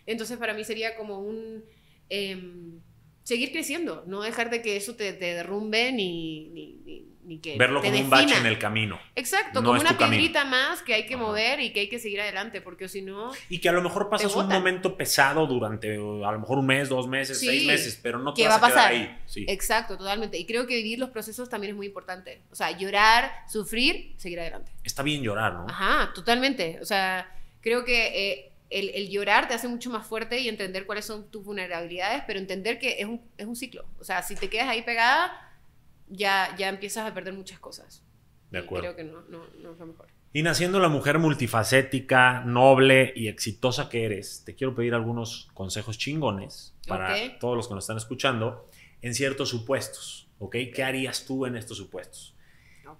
Entonces 0.09 0.37
para 0.37 0.53
mí 0.53 0.63
sería 0.63 0.95
como 0.95 1.19
un... 1.19 1.63
Em, 2.09 2.81
seguir 3.23 3.51
creciendo, 3.51 4.03
no 4.07 4.21
dejar 4.21 4.49
de 4.49 4.63
que 4.63 4.75
eso 4.75 4.95
te, 4.95 5.13
derrumbe 5.13 5.91
ni, 5.91 6.49
ni, 6.49 7.05
ni, 7.23 7.37
que... 7.37 7.57
Verlo 7.57 7.79
como 7.79 7.95
un 7.95 8.09
bache 8.09 8.35
en 8.35 8.47
el 8.47 8.57
camino. 8.57 8.99
Exacto, 9.15 9.63
como 9.63 9.79
una 9.79 9.95
piedrita 9.95 10.45
más 10.45 10.81
que 10.81 10.95
hay 10.95 11.05
que 11.05 11.15
mover 11.15 11.59
y 11.59 11.71
que 11.71 11.81
hay 11.81 11.89
que 11.89 11.99
seguir 11.99 12.21
adelante, 12.21 12.59
porque 12.59 12.87
si 12.87 13.03
no... 13.03 13.31
Y 13.47 13.59
que 13.59 13.69
a 13.69 13.71
lo 13.71 13.83
mejor 13.83 14.09
pasas 14.09 14.35
un 14.35 14.47
momento 14.47 14.97
pesado 14.97 15.45
durante 15.45 15.93
a 15.93 16.31
lo 16.31 16.39
mejor 16.39 16.57
un 16.57 16.65
mes, 16.65 16.89
dos 16.89 17.07
meses, 17.07 17.39
seis 17.39 17.67
meses, 17.67 17.99
pero 18.01 18.17
no 18.17 18.33
te 18.33 18.47
vas 18.47 18.53
va 18.53 18.57
a, 18.57 18.61
pasar? 18.61 18.91
ahí. 18.93 19.15
Exacto, 19.47 19.95
totalmente. 19.95 20.39
Y 20.39 20.47
creo 20.47 20.65
que 20.65 20.77
vivir 20.77 20.97
los 20.97 21.11
procesos 21.11 21.49
también 21.49 21.73
es 21.73 21.77
muy 21.77 21.85
importante. 21.85 22.41
O 22.49 22.55
sea, 22.55 22.75
llorar, 22.75 23.31
sufrir, 23.47 24.15
seguir 24.17 24.39
adelante. 24.39 24.71
Está 24.83 25.03
bien 25.03 25.21
llorar, 25.21 25.53
¿no? 25.53 25.67
Ajá, 25.69 26.11
totalmente. 26.15 26.79
O 26.81 26.85
sea, 26.85 27.31
creo 27.61 27.85
que... 27.85 28.07
Eh, 28.07 28.48
el, 28.69 29.09
llorar 29.09 29.47
te 29.47 29.53
hace 29.53 29.67
mucho 29.67 29.89
más 29.89 30.05
fuerte 30.05 30.39
y 30.39 30.47
entender 30.47 30.85
cuáles 30.85 31.05
son 31.05 31.29
tus 31.31 31.43
vulnerabilidades, 31.43 32.23
pero 32.27 32.39
entender 32.39 32.79
que 32.79 32.99
es 32.99 33.05
un, 33.05 33.21
es 33.37 33.45
un 33.45 33.55
ciclo. 33.55 33.85
O 33.99 34.03
sea, 34.03 34.21
si 34.21 34.35
te 34.35 34.49
quedas 34.49 34.67
ahí 34.67 34.83
pegada, 34.83 35.31
ya, 36.07 36.55
ya 36.57 36.69
empiezas 36.69 37.09
a 37.09 37.13
perder 37.13 37.33
muchas 37.33 37.59
cosas. 37.59 38.03
De 38.51 38.59
acuerdo. 38.59 38.93
creo 38.93 38.95
que 38.95 39.03
no, 39.03 39.21
no, 39.29 39.45
no, 39.61 39.73
es 39.73 39.79
lo 39.79 39.85
mejor. 39.85 40.07
Y 40.31 40.43
naciendo 40.43 40.79
la 40.79 40.89
mujer 40.89 41.17
multifacética, 41.17 42.41
noble 42.41 43.13
y 43.15 43.27
exitosa 43.27 43.89
que 43.89 44.05
eres, 44.05 44.43
te 44.45 44.55
quiero 44.55 44.75
pedir 44.75 44.93
algunos 44.93 45.49
consejos 45.53 45.97
chingones 45.97 46.75
para 46.87 47.39
todos 47.39 47.57
los 47.57 47.67
que 47.67 47.73
nos 47.73 47.83
están 47.83 47.97
escuchando 47.97 48.69
en 49.01 49.15
ciertos 49.15 49.49
supuestos. 49.49 50.27
¿Ok? 50.37 50.55
¿Qué 50.73 50.83
harías 50.83 51.25
tú 51.25 51.45
en 51.45 51.55
estos 51.55 51.77
supuestos? 51.77 52.35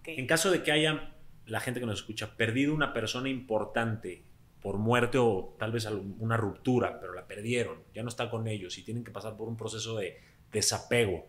En 0.06 0.26
caso 0.28 0.50
de 0.52 0.64
que 0.64 0.72
haya 0.72 1.14
la 1.46 1.60
gente 1.60 1.80
que 1.80 1.86
nos 1.86 2.00
escucha 2.00 2.36
perdido 2.36 2.74
una 2.74 2.94
persona 2.94 3.30
importante 3.30 4.24
por 4.62 4.78
muerte 4.78 5.18
o 5.18 5.56
tal 5.58 5.72
vez 5.72 5.86
una 5.86 6.38
ruptura, 6.38 7.00
pero 7.00 7.14
la 7.14 7.28
perdieron, 7.28 7.84
ya 7.94 8.04
no 8.04 8.10
está 8.10 8.30
con 8.30 8.48
ellos 8.48 8.78
y 8.78 8.84
tienen 8.84 9.04
que 9.04 9.12
pasar 9.12 9.38
por 9.38 9.48
un 9.48 9.56
proceso 9.56 9.98
de 9.98 10.18
desapego, 10.52 11.28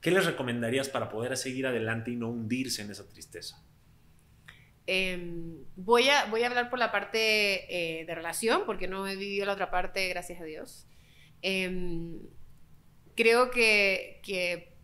¿qué 0.00 0.10
les 0.10 0.26
recomendarías 0.26 0.88
para 0.88 1.08
poder 1.08 1.36
seguir 1.36 1.66
adelante 1.66 2.10
y 2.10 2.16
no 2.16 2.28
hundirse 2.28 2.82
en 2.82 2.90
esa 2.90 3.08
tristeza? 3.08 3.64
Em, 4.86 5.64
voy, 5.76 6.08
a, 6.08 6.26
voy 6.26 6.42
a 6.42 6.48
hablar 6.48 6.68
por 6.68 6.78
la 6.78 6.90
parte 6.90 8.00
eh, 8.00 8.04
de 8.04 8.14
relación, 8.14 8.62
porque 8.66 8.88
no 8.88 9.06
he 9.06 9.16
vivido 9.16 9.46
la 9.46 9.52
otra 9.52 9.70
parte, 9.70 10.08
gracias 10.08 10.40
a 10.40 10.44
Dios. 10.44 10.86
Em, 11.40 12.18
creo 13.14 13.50
que, 13.50 14.20
que 14.24 14.74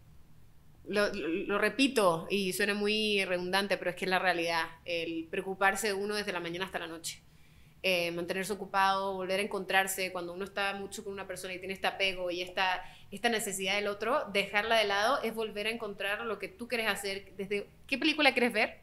lo, 0.87 1.13
lo, 1.13 1.59
repito 1.59 2.27
y 2.31 2.53
suena 2.53 2.75
muy 2.75 3.25
redundante, 3.25 3.77
pero 3.77 3.91
es 3.91 3.97
que 3.97 4.05
es 4.05 4.11
la 4.11 4.19
realidad, 4.19 4.67
el 4.85 5.27
preocuparse 5.31 5.93
uno 5.93 6.15
desde 6.15 6.33
la 6.33 6.41
mañana 6.41 6.65
hasta 6.65 6.79
la 6.79 6.87
noche. 6.87 7.23
Eh, 7.83 8.11
mantenerse 8.11 8.53
ocupado, 8.53 9.15
volver 9.15 9.39
a 9.39 9.43
encontrarse, 9.43 10.11
cuando 10.11 10.33
uno 10.33 10.45
está 10.45 10.75
mucho 10.75 11.05
con 11.05 11.13
una 11.13 11.29
persona 11.29 11.55
y 11.55 11.59
tiene 11.61 11.75
este 11.75 11.87
apego 11.87 12.29
y 12.29 12.43
esta, 12.43 12.83
esta 13.13 13.29
necesidad 13.29 13.77
del 13.77 13.87
otro, 13.87 14.25
dejarla 14.33 14.77
de 14.79 14.85
lado 14.85 15.23
es 15.23 15.33
volver 15.33 15.69
a 15.69 15.71
encontrar 15.71 16.27
lo 16.27 16.41
que 16.41 16.49
tú 16.49 16.67
quieres 16.67 16.89
hacer, 16.89 17.33
desde 17.37 17.69
qué 17.87 17.97
película 17.97 18.33
quieres 18.33 18.53
ver 18.53 18.81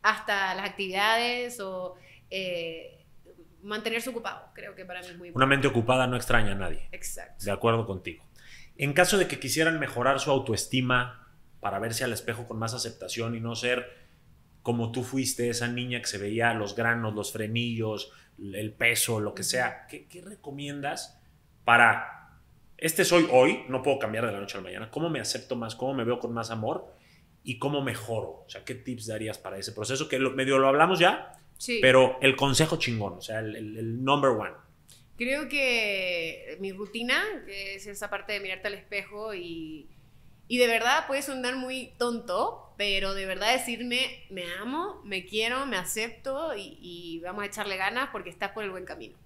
hasta 0.00 0.54
las 0.54 0.66
actividades 0.66 1.60
o 1.60 1.96
eh, 2.30 3.04
mantenerse 3.62 4.08
ocupado. 4.08 4.48
Creo 4.54 4.74
que 4.74 4.86
para 4.86 5.00
mí 5.00 5.08
es 5.08 5.18
muy 5.18 5.28
importante. 5.28 5.36
Una 5.36 5.46
mente 5.46 5.68
ocupada 5.68 6.06
no 6.06 6.16
extraña 6.16 6.52
a 6.52 6.54
nadie. 6.54 6.88
Exacto. 6.92 7.44
De 7.44 7.50
acuerdo 7.50 7.86
contigo. 7.86 8.24
En 8.78 8.94
caso 8.94 9.18
de 9.18 9.28
que 9.28 9.38
quisieran 9.38 9.78
mejorar 9.78 10.20
su 10.20 10.30
autoestima 10.30 11.28
para 11.60 11.78
verse 11.80 12.04
al 12.04 12.12
espejo 12.12 12.46
con 12.46 12.58
más 12.58 12.74
aceptación 12.74 13.34
y 13.34 13.40
no 13.40 13.56
ser 13.56 14.07
como 14.68 14.92
tú 14.92 15.02
fuiste 15.02 15.48
esa 15.48 15.66
niña 15.66 15.98
que 15.98 16.06
se 16.06 16.18
veía 16.18 16.52
los 16.52 16.76
granos, 16.76 17.14
los 17.14 17.32
frenillos, 17.32 18.12
el 18.38 18.70
peso, 18.74 19.18
lo 19.18 19.34
que 19.34 19.42
sea, 19.42 19.86
¿qué, 19.86 20.06
recomiendas 20.22 21.18
para, 21.64 22.38
este 22.76 23.06
soy 23.06 23.26
hoy, 23.32 23.64
no 23.70 23.82
puedo 23.82 23.98
cambiar 23.98 24.26
de 24.26 24.32
la 24.32 24.40
noche 24.40 24.58
a 24.58 24.60
la 24.60 24.64
mañana, 24.64 24.90
cómo 24.90 25.08
me 25.08 25.20
acepto 25.20 25.56
más, 25.56 25.74
cómo 25.74 25.94
me 25.94 26.04
veo 26.04 26.18
con 26.18 26.34
más 26.34 26.50
amor 26.50 26.94
y 27.44 27.58
cómo 27.58 27.80
mejoro? 27.80 28.44
O 28.44 28.46
sea, 28.46 28.62
¿qué 28.62 28.74
tips 28.74 29.06
darías 29.06 29.38
para 29.38 29.56
ese 29.56 29.72
proceso? 29.72 30.06
Que 30.06 30.18
medio 30.18 30.58
lo 30.58 30.68
hablamos 30.68 30.98
ya, 30.98 31.40
sí. 31.56 31.78
pero 31.80 32.18
el 32.20 32.36
consejo 32.36 32.76
chingón, 32.76 33.14
o 33.14 33.22
sea, 33.22 33.38
el, 33.38 34.04
number 34.04 34.32
one. 34.32 34.52
Creo 35.16 35.48
que 35.48 36.58
mi 36.60 36.72
rutina, 36.72 37.24
que 37.46 37.76
es 37.76 37.86
esa 37.86 38.10
parte 38.10 38.34
de 38.34 38.40
mirarte 38.40 38.68
al 38.68 38.74
espejo 38.74 39.34
y, 39.34 39.88
y 40.48 40.56
de 40.56 40.66
verdad 40.66 41.06
puede 41.06 41.20
sonar 41.20 41.56
muy 41.56 41.92
tonto, 41.98 42.72
pero 42.78 43.12
de 43.12 43.26
verdad 43.26 43.52
decirme, 43.52 44.24
me 44.30 44.44
amo, 44.58 45.02
me 45.04 45.26
quiero, 45.26 45.66
me 45.66 45.76
acepto 45.76 46.56
y, 46.56 47.20
vamos 47.22 47.42
a 47.42 47.46
echarle 47.46 47.76
ganas 47.76 48.08
porque 48.10 48.30
estás 48.30 48.52
por 48.52 48.64
el 48.64 48.70
buen 48.70 48.86
camino. 48.86 49.16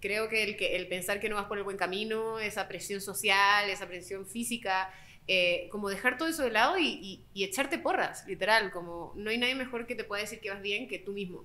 Creo 0.00 0.28
que 0.28 0.44
el, 0.76 0.86
pensar 0.86 1.18
que 1.18 1.28
no 1.28 1.34
vas 1.34 1.46
por 1.46 1.58
el 1.58 1.64
buen 1.64 1.76
camino, 1.76 2.38
esa 2.38 2.68
presión 2.68 3.00
social, 3.00 3.68
esa 3.68 3.88
presión 3.88 4.26
física, 4.26 4.94
eh, 5.26 5.68
como 5.72 5.88
dejar 5.88 6.16
todo 6.16 6.28
eso 6.28 6.44
de 6.44 6.52
lado 6.52 6.78
y, 6.78 7.24
echarte 7.34 7.78
porras, 7.78 8.24
literal, 8.28 8.70
como 8.70 9.12
no 9.16 9.30
hay 9.30 9.38
nadie 9.38 9.56
mejor 9.56 9.88
que 9.88 9.96
te 9.96 10.04
pueda 10.04 10.22
decir 10.22 10.40
que 10.40 10.50
vas 10.50 10.62
bien 10.62 10.86
que 10.86 11.00
tú 11.00 11.12
mismo. 11.12 11.44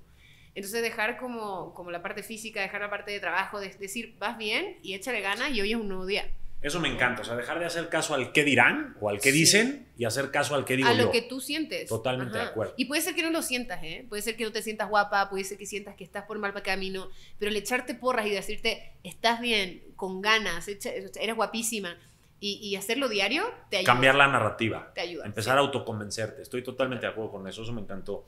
Entonces 0.53 0.83
dejar 0.83 1.17
como, 1.17 1.73
como 1.73 1.89
la 1.89 2.01
parte 2.03 2.21
física, 2.21 2.61
dejar 2.61 2.81
la 2.81 2.89
parte 2.91 3.11
de 3.11 3.19
trabajo, 3.19 3.59
de, 3.59 3.69
decir, 3.69 4.15
vas 4.19 4.37
bien 4.37 4.77
y 4.83 4.93
échale 4.93 5.19
ganas 5.21 5.49
y 5.49 5.61
hoy 5.61 5.71
es 5.71 5.77
un 5.77 5.87
nuevo 5.87 6.05
día. 6.05 6.29
Eso 6.65 6.79
me 6.79 6.87
encanta, 6.87 7.21
o 7.21 7.23
sea, 7.23 7.35
dejar 7.35 7.59
de 7.59 7.65
hacer 7.65 7.89
caso 7.89 8.15
al 8.15 8.31
que 8.31 8.43
dirán 8.43 8.97
o 8.99 9.07
al 9.07 9.19
que 9.19 9.31
dicen 9.31 9.87
y 9.99 10.05
hacer 10.05 10.31
caso 10.31 10.55
al 10.55 10.65
que 10.65 10.75
digo 10.75 10.89
yo. 10.89 10.95
A 10.95 10.97
lo 10.97 11.11
que 11.11 11.21
tú 11.21 11.39
sientes. 11.39 11.87
Totalmente 11.87 12.39
de 12.39 12.43
acuerdo. 12.43 12.73
Y 12.75 12.85
puede 12.85 13.03
ser 13.03 13.13
que 13.13 13.21
no 13.21 13.29
lo 13.29 13.43
sientas, 13.43 13.83
¿eh? 13.83 14.03
Puede 14.09 14.23
ser 14.23 14.35
que 14.35 14.45
no 14.45 14.51
te 14.51 14.63
sientas 14.63 14.89
guapa, 14.89 15.29
puede 15.29 15.43
ser 15.43 15.59
que 15.59 15.67
sientas 15.67 15.93
que 15.93 16.03
estás 16.03 16.23
por 16.23 16.39
mal 16.39 16.59
camino, 16.63 17.11
pero 17.37 17.51
el 17.51 17.57
echarte 17.57 17.93
porras 17.93 18.25
y 18.25 18.31
decirte, 18.31 18.93
estás 19.03 19.41
bien, 19.41 19.83
con 19.95 20.23
ganas, 20.23 20.67
eres 20.67 21.35
guapísima, 21.35 21.99
y, 22.39 22.75
hacerlo 22.75 23.09
diario 23.09 23.45
te 23.69 23.77
ayuda. 23.77 23.93
Cambiar 23.93 24.15
la 24.15 24.27
narrativa. 24.27 24.91
Te 24.95 25.01
ayuda. 25.01 25.25
Empezar 25.25 25.57
a 25.57 25.61
autoconvencerte. 25.61 26.41
Estoy 26.41 26.63
totalmente 26.63 27.05
de 27.05 27.11
acuerdo 27.11 27.31
con 27.31 27.47
eso, 27.47 27.61
eso 27.61 27.73
me 27.73 27.81
encantó. 27.81 28.27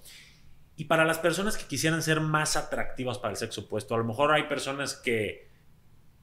Y 0.75 0.85
para 0.85 1.05
las 1.05 1.17
personas 1.17 1.57
que 1.57 1.65
quisieran 1.65 2.03
ser 2.03 2.21
más 2.21 2.55
atractivas 2.55 3.17
para 3.17 3.31
el 3.31 3.37
sexo 3.37 3.61
opuesto, 3.61 3.95
a 3.95 3.97
lo 3.97 4.03
mejor 4.03 4.31
hay 4.31 4.43
personas 4.43 4.93
que 4.93 5.46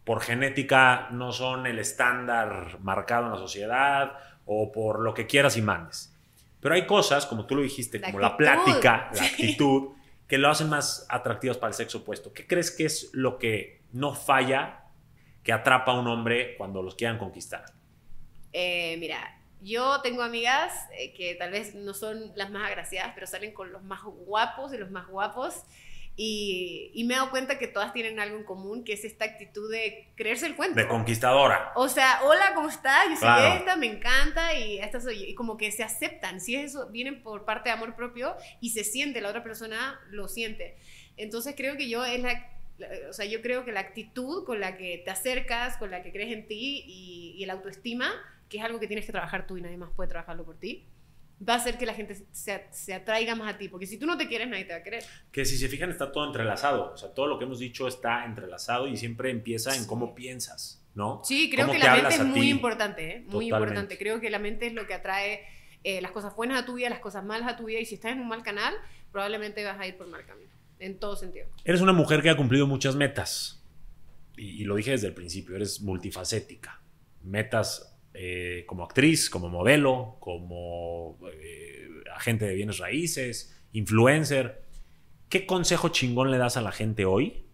por 0.05 0.21
genética 0.21 1.09
no 1.11 1.33
son 1.33 1.67
el 1.67 1.79
estándar 1.79 2.79
marcado 2.81 3.27
en 3.27 3.33
la 3.33 3.39
sociedad 3.39 4.19
o 4.45 4.71
por 4.71 5.01
lo 5.01 5.15
que 5.15 5.27
quieras 5.27 5.57
y 5.57 5.63
mandes. 5.63 6.15
Pero 6.61 6.75
hay 6.75 6.87
cosas, 6.87 7.27
como 7.27 7.47
tú 7.47 7.57
lo 7.57 7.63
dijiste, 7.63 8.01
como 8.01 8.19
la 8.19 8.37
plática, 8.37 9.11
la 9.15 9.25
actitud, 9.25 9.93
que 10.27 10.39
lo 10.39 10.49
hacen 10.49 10.69
más 10.69 11.07
atractivas 11.11 11.59
para 11.59 11.69
el 11.69 11.75
sexo 11.75 11.99
opuesto. 11.99 12.33
¿Qué 12.33 12.47
crees 12.47 12.71
que 12.71 12.87
es 12.87 13.11
lo 13.13 13.39
que 13.39 13.83
no 13.93 14.15
falla, 14.15 14.85
que 15.43 15.53
atrapa 15.53 15.93
a 15.93 16.01
un 16.01 16.07
hombre 16.07 16.57
cuando 16.57 16.83
los 16.83 16.95
quieran 16.95 17.19
conquistar? 17.19 17.65
Eh, 18.53 18.97
mira, 18.99 19.39
yo 19.61 20.01
tengo 20.03 20.23
amigas 20.23 20.73
eh, 20.99 21.13
que 21.13 21.35
tal 21.35 21.51
vez 21.51 21.75
no 21.75 21.93
son 21.95 22.33
las 22.35 22.51
más 22.51 22.67
agraciadas, 22.67 23.13
pero 23.15 23.27
salen 23.27 23.53
con 23.53 23.73
los 23.73 23.83
más 23.83 24.03
guapos 24.03 24.73
y 24.73 24.79
los 24.79 24.91
más 24.91 25.07
guapos. 25.09 25.65
Y, 26.17 27.05
me 27.07 27.15
he 27.15 27.17
dado 27.17 27.31
cuenta 27.31 27.59
que 27.59 27.67
todas 27.67 27.93
tienen 27.93 28.21
algo 28.21 28.37
en 28.37 28.45
común, 28.45 28.85
que 28.85 28.93
es 28.93 29.05
esta 29.05 29.25
actitud 29.25 29.71
de 29.71 30.13
creerse 30.15 30.47
el 30.47 30.55
cuento. 30.55 30.77
De 30.77 30.87
conquistadora. 30.87 31.73
O 31.75 31.89
sea, 31.89 32.21
hola, 32.23 32.53
¿cómo 32.55 32.69
estás? 32.69 33.09
Yo 33.11 33.17
soy 33.17 33.57
esta, 33.57 33.77
me 33.77 33.87
encanta 33.87 34.55
y 34.55 34.79
esta 34.79 35.01
soy. 35.01 35.25
Y 35.25 35.35
como 35.35 35.57
que 35.57 35.73
se 35.73 35.83
aceptan, 35.83 36.41
si 36.41 36.55
es 36.55 36.71
eso, 36.71 36.89
vienen 36.91 37.23
por 37.23 37.45
parte 37.45 37.69
de 37.69 37.75
amor 37.75 37.97
propio 37.97 38.37
y 38.61 38.71
se 38.71 38.85
siente, 38.85 39.21
la 39.21 39.31
otra 39.31 39.43
persona 39.43 40.01
lo 40.11 40.29
siente. 40.29 40.77
Entonces 41.17 41.55
creo 41.57 41.77
que 41.77 41.89
yo 41.89 42.05
es 42.05 42.21
la, 42.21 42.49
o 43.09 43.13
sea, 43.13 43.25
yo 43.25 43.43
creo 43.43 43.65
que 43.65 43.73
la 43.73 43.81
actitud 43.81 44.45
con 44.45 44.61
la 44.61 44.77
que 44.77 45.03
te 45.05 45.11
acercas, 45.11 45.77
con 45.79 45.91
la 45.91 46.03
que 46.03 46.13
crees 46.13 46.33
en 46.33 46.47
ti 46.47 46.85
y, 46.87 47.35
y 47.37 47.43
el 47.43 47.51
autoestima, 47.51 48.13
que 48.49 48.59
es 48.59 48.65
algo 48.65 48.79
que 48.79 48.87
tienes 48.87 49.05
que 49.05 49.13
trabajar 49.13 49.47
tú 49.47 49.57
y 49.57 49.63
nadie 49.63 49.77
más 49.77 49.91
puede 49.97 50.09
trabajarlo 50.09 50.45
por 50.45 50.59
ti, 50.59 50.87
va 51.47 51.55
a 51.55 51.57
hacer 51.57 51.79
que 51.79 51.87
la 51.87 51.95
gente 51.95 52.15
se, 52.33 52.67
se, 52.71 52.95
atraiga 52.95 53.35
más 53.35 53.55
a 53.55 53.59
ti, 53.59 53.69
porque 53.69 53.87
si 53.87 53.99
tú 53.99 54.07
no 54.07 54.17
te 54.17 54.29
quieres, 54.29 54.49
nadie 54.49 54.65
te 54.65 54.73
va 54.73 54.79
a 54.79 54.83
querer. 54.83 55.05
Que 55.33 55.45
si 55.45 55.57
se 55.57 55.69
fijan, 55.69 55.91
está 55.91 56.13
todo 56.13 56.27
entrelazado, 56.27 56.93
o 56.93 56.97
sea, 56.97 57.13
todo 57.13 57.27
lo 57.27 57.39
que 57.39 57.45
hemos 57.45 57.59
dicho 57.59 57.89
está 57.89 58.25
entrelazado 58.25 58.87
y 58.87 58.97
siempre 58.97 59.31
empieza 59.31 59.75
en 59.77 59.87
cómo 59.87 60.15
piensas, 60.15 60.85
¿no? 60.95 61.23
Sí, 61.25 61.51
creo 61.51 61.71
que 61.71 61.79
la 61.79 61.97
mente 61.97 62.15
es 62.15 62.25
muy 62.25 62.51
importante, 62.51 63.17
¿eh? 63.17 63.25
muy 63.27 63.47
importante. 63.47 63.99
Creo 63.99 64.21
que 64.21 64.31
la 64.31 64.39
mente 64.39 64.67
es 64.67 64.73
lo 64.73 64.87
que 64.87 64.95
atrae 64.95 65.43
eh, 65.83 66.01
las 66.01 66.13
cosas 66.13 66.35
buenas 66.37 66.63
a 66.63 66.67
tu 66.67 66.75
vida, 66.75 66.89
las 66.89 67.01
cosas 67.01 67.25
malas 67.25 67.49
a 67.49 67.57
tu 67.57 67.67
vida, 67.67 67.81
y 67.81 67.85
si 67.85 67.97
estás 67.97 68.13
en 68.13 68.21
un 68.21 68.29
mal 68.29 68.43
canal, 68.43 68.75
probablemente 69.11 69.65
vas 69.65 69.79
a 69.79 69.87
ir 69.87 69.97
por 69.97 70.07
mal 70.07 70.25
camino, 70.25 70.51
en 70.79 70.99
todo 70.99 71.17
sentido. 71.17 71.47
Eres 71.65 71.81
una 71.81 71.93
mujer 71.93 72.23
que 72.23 72.31
ha 72.31 72.37
cumplido 72.37 72.67
muchas 72.67 72.95
metas. 72.97 73.61
y, 74.37 74.65
lo 74.65 74.75
dije 74.75 74.93
desde 74.93 75.09
el 75.09 75.15
principio, 75.15 75.55
eres 75.55 75.81
multifacética. 75.81 76.81
Metas 77.23 77.94
eh, 78.15 78.65
como 78.67 78.85
actriz, 78.85 79.29
como 79.29 79.49
modelo, 79.49 80.17
como 80.21 81.19
eh, 81.33 81.89
agente 82.15 82.47
de 82.47 82.55
bienes 82.55 82.79
raíces, 82.79 83.61
influencer. 83.73 84.63
¿Qué 85.29 85.47
consejo 85.47 85.89
chingón 85.89 86.31
le 86.31 86.39
das 86.39 86.57
a 86.57 86.63
la 86.63 86.73
gente 86.73 87.05
hoy 87.05 87.45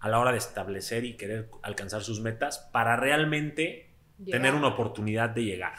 a 0.00 0.08
la 0.08 0.18
hora 0.18 0.32
de 0.32 0.38
establecer 0.38 1.04
y 1.04 1.16
querer 1.16 1.48
alcanzar 1.62 2.02
sus 2.02 2.20
metas 2.20 2.58
para 2.72 2.96
realmente 2.96 3.90
tener 4.24 4.54
una 4.54 4.68
oportunidad 4.68 5.30
de 5.30 5.44
llegar? 5.44 5.74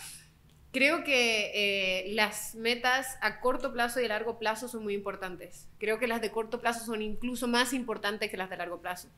Creo 0.72 1.04
que 1.04 1.52
eh, 1.54 2.14
las 2.14 2.56
metas 2.56 3.18
a 3.20 3.42
corto 3.42 3.74
plazo 3.74 4.00
y 4.00 4.06
a 4.06 4.08
largo 4.08 4.40
plazo 4.40 4.70
son 4.70 4.84
muy 4.84 4.94
importantes. 4.94 5.68
Creo 5.78 6.00
que 6.00 6.08
las 6.08 6.22
de 6.22 6.32
corto 6.32 6.62
plazo 6.62 6.86
son 6.86 7.02
incluso 7.02 7.48
más 7.50 7.74
importantes 7.74 8.32
que 8.32 8.38
las 8.38 8.50
de 8.50 8.56
largo 8.56 8.80
plazo. 8.80 9.10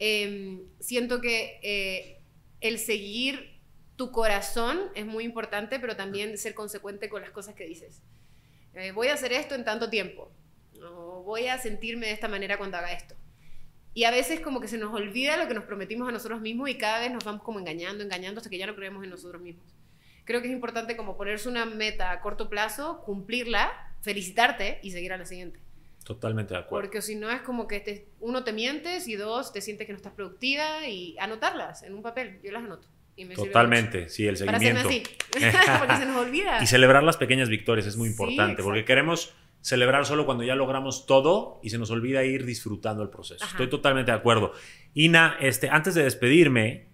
Em, 0.00 0.62
siento 0.80 1.20
que 1.20 1.60
eh, 1.62 2.20
el 2.60 2.80
seguir 2.80 3.51
tu 4.02 4.10
corazón 4.10 4.80
es 4.96 5.06
muy 5.06 5.22
importante, 5.22 5.78
pero 5.78 5.94
también 5.94 6.36
ser 6.36 6.54
consecuente 6.54 7.08
con 7.08 7.22
las 7.22 7.30
cosas 7.30 7.54
que 7.54 7.64
dices. 7.64 8.02
Eh, 8.74 8.90
voy 8.90 9.06
a 9.06 9.14
hacer 9.14 9.32
esto 9.32 9.54
en 9.54 9.64
tanto 9.64 9.90
tiempo. 9.90 10.32
O 10.82 11.22
voy 11.22 11.46
a 11.46 11.58
sentirme 11.58 12.06
de 12.06 12.12
esta 12.12 12.26
manera 12.26 12.58
cuando 12.58 12.78
haga 12.78 12.90
esto. 12.92 13.14
Y 13.94 14.02
a 14.02 14.10
veces 14.10 14.40
como 14.40 14.60
que 14.60 14.66
se 14.66 14.76
nos 14.76 14.92
olvida 14.92 15.36
lo 15.36 15.46
que 15.46 15.54
nos 15.54 15.64
prometimos 15.64 16.08
a 16.08 16.12
nosotros 16.12 16.40
mismos 16.40 16.68
y 16.68 16.78
cada 16.78 16.98
vez 16.98 17.12
nos 17.12 17.22
vamos 17.22 17.44
como 17.44 17.60
engañando, 17.60 18.02
engañando 18.02 18.38
hasta 18.40 18.50
que 18.50 18.58
ya 18.58 18.66
no 18.66 18.74
creemos 18.74 19.04
en 19.04 19.10
nosotros 19.10 19.40
mismos 19.40 19.72
creo 20.24 20.40
que 20.40 20.48
es 20.48 20.52
importante 20.52 20.96
como 20.96 21.16
ponerse 21.16 21.48
una 21.48 21.66
meta 21.66 22.10
a 22.10 22.20
corto 22.20 22.48
plazo, 22.48 23.02
cumplirla, 23.04 23.72
felicitarte 24.00 24.80
y 24.82 24.90
seguir 24.90 25.12
a 25.12 25.16
la 25.16 25.24
siguiente. 25.24 25.60
Totalmente 26.04 26.54
de 26.54 26.60
acuerdo. 26.60 26.82
Porque 26.82 27.02
si 27.02 27.14
no 27.14 27.30
es 27.30 27.42
como 27.42 27.68
que 27.68 27.80
te, 27.80 28.08
uno 28.20 28.44
te 28.44 28.52
mientes 28.52 29.06
y 29.06 29.16
dos 29.16 29.52
te 29.52 29.60
sientes 29.60 29.86
que 29.86 29.92
no 29.92 29.96
estás 29.96 30.12
productiva 30.12 30.86
y 30.88 31.16
anotarlas 31.18 31.82
en 31.82 31.94
un 31.94 32.02
papel. 32.02 32.40
Yo 32.42 32.50
las 32.50 32.64
anoto. 32.64 32.88
Y 33.16 33.24
me 33.26 33.34
Totalmente, 33.34 34.08
sí, 34.08 34.26
el 34.26 34.36
seguimiento. 34.36 34.88
Para 35.32 35.78
porque 35.78 35.96
se 35.96 36.06
nos 36.06 36.16
olvida. 36.16 36.62
Y 36.62 36.66
celebrar 36.66 37.02
las 37.02 37.16
pequeñas 37.16 37.48
victorias 37.48 37.86
es 37.86 37.96
muy 37.96 38.08
importante, 38.08 38.62
porque 38.62 38.84
queremos 38.84 39.34
celebrar 39.62 40.04
solo 40.06 40.26
cuando 40.26 40.42
ya 40.44 40.56
logramos 40.56 41.06
todo 41.06 41.60
y 41.62 41.70
se 41.70 41.78
nos 41.78 41.90
olvida 41.90 42.24
ir 42.24 42.44
disfrutando 42.44 43.02
el 43.02 43.08
proceso. 43.10 43.44
Estoy 43.44 43.68
totalmente 43.68 44.10
de 44.10 44.16
acuerdo. 44.18 44.52
Ina, 44.94 45.36
este, 45.40 45.70
antes 45.70 45.94
de 45.94 46.02
despedirme, 46.02 46.88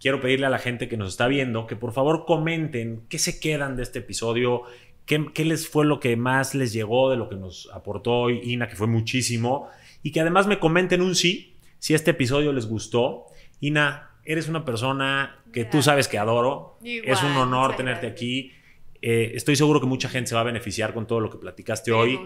quiero 0.00 0.20
pedirle 0.20 0.46
a 0.46 0.50
la 0.50 0.58
gente 0.58 0.88
que 0.88 0.96
nos 0.96 1.10
está 1.10 1.28
viendo 1.28 1.66
que 1.66 1.76
por 1.76 1.92
favor 1.92 2.24
comenten 2.26 3.04
qué 3.08 3.18
se 3.18 3.38
quedan 3.38 3.76
de 3.76 3.82
este 3.82 3.98
episodio, 3.98 4.62
qué, 5.04 5.44
les 5.44 5.68
fue 5.68 5.84
lo 5.84 6.00
que 6.00 6.16
más 6.16 6.54
les 6.54 6.72
llegó 6.72 7.10
de 7.10 7.16
lo 7.16 7.28
que 7.28 7.36
nos 7.36 7.68
aportó 7.74 8.12
hoy 8.12 8.40
Ina, 8.42 8.68
que 8.68 8.76
fue 8.76 8.86
muchísimo, 8.86 9.68
y 10.02 10.12
que 10.12 10.20
además 10.20 10.46
me 10.46 10.58
comenten 10.58 11.02
un 11.02 11.14
sí, 11.14 11.56
si 11.78 11.94
este 11.94 12.12
episodio 12.12 12.52
les 12.52 12.66
gustó. 12.66 13.26
Ina, 13.60 14.07
eres 14.28 14.46
una 14.46 14.62
persona 14.64 15.38
que 15.52 15.64
tú 15.64 15.82
sabes 15.82 16.06
que 16.06 16.18
adoro, 16.18 16.78
es 16.84 17.22
un 17.22 17.32
honor 17.32 17.76
tenerte 17.76 18.06
aquí. 18.06 18.52
Eh, 19.00 19.32
estoy 19.34 19.56
seguro 19.56 19.80
que 19.80 19.86
mucha 19.86 20.10
gente 20.10 20.28
se 20.28 20.34
va 20.34 20.42
a 20.42 20.44
beneficiar 20.44 20.92
con 20.92 21.06
todo 21.06 21.18
lo 21.18 21.30
que 21.30 21.38
platicaste 21.38 21.92
hoy. 21.92 22.20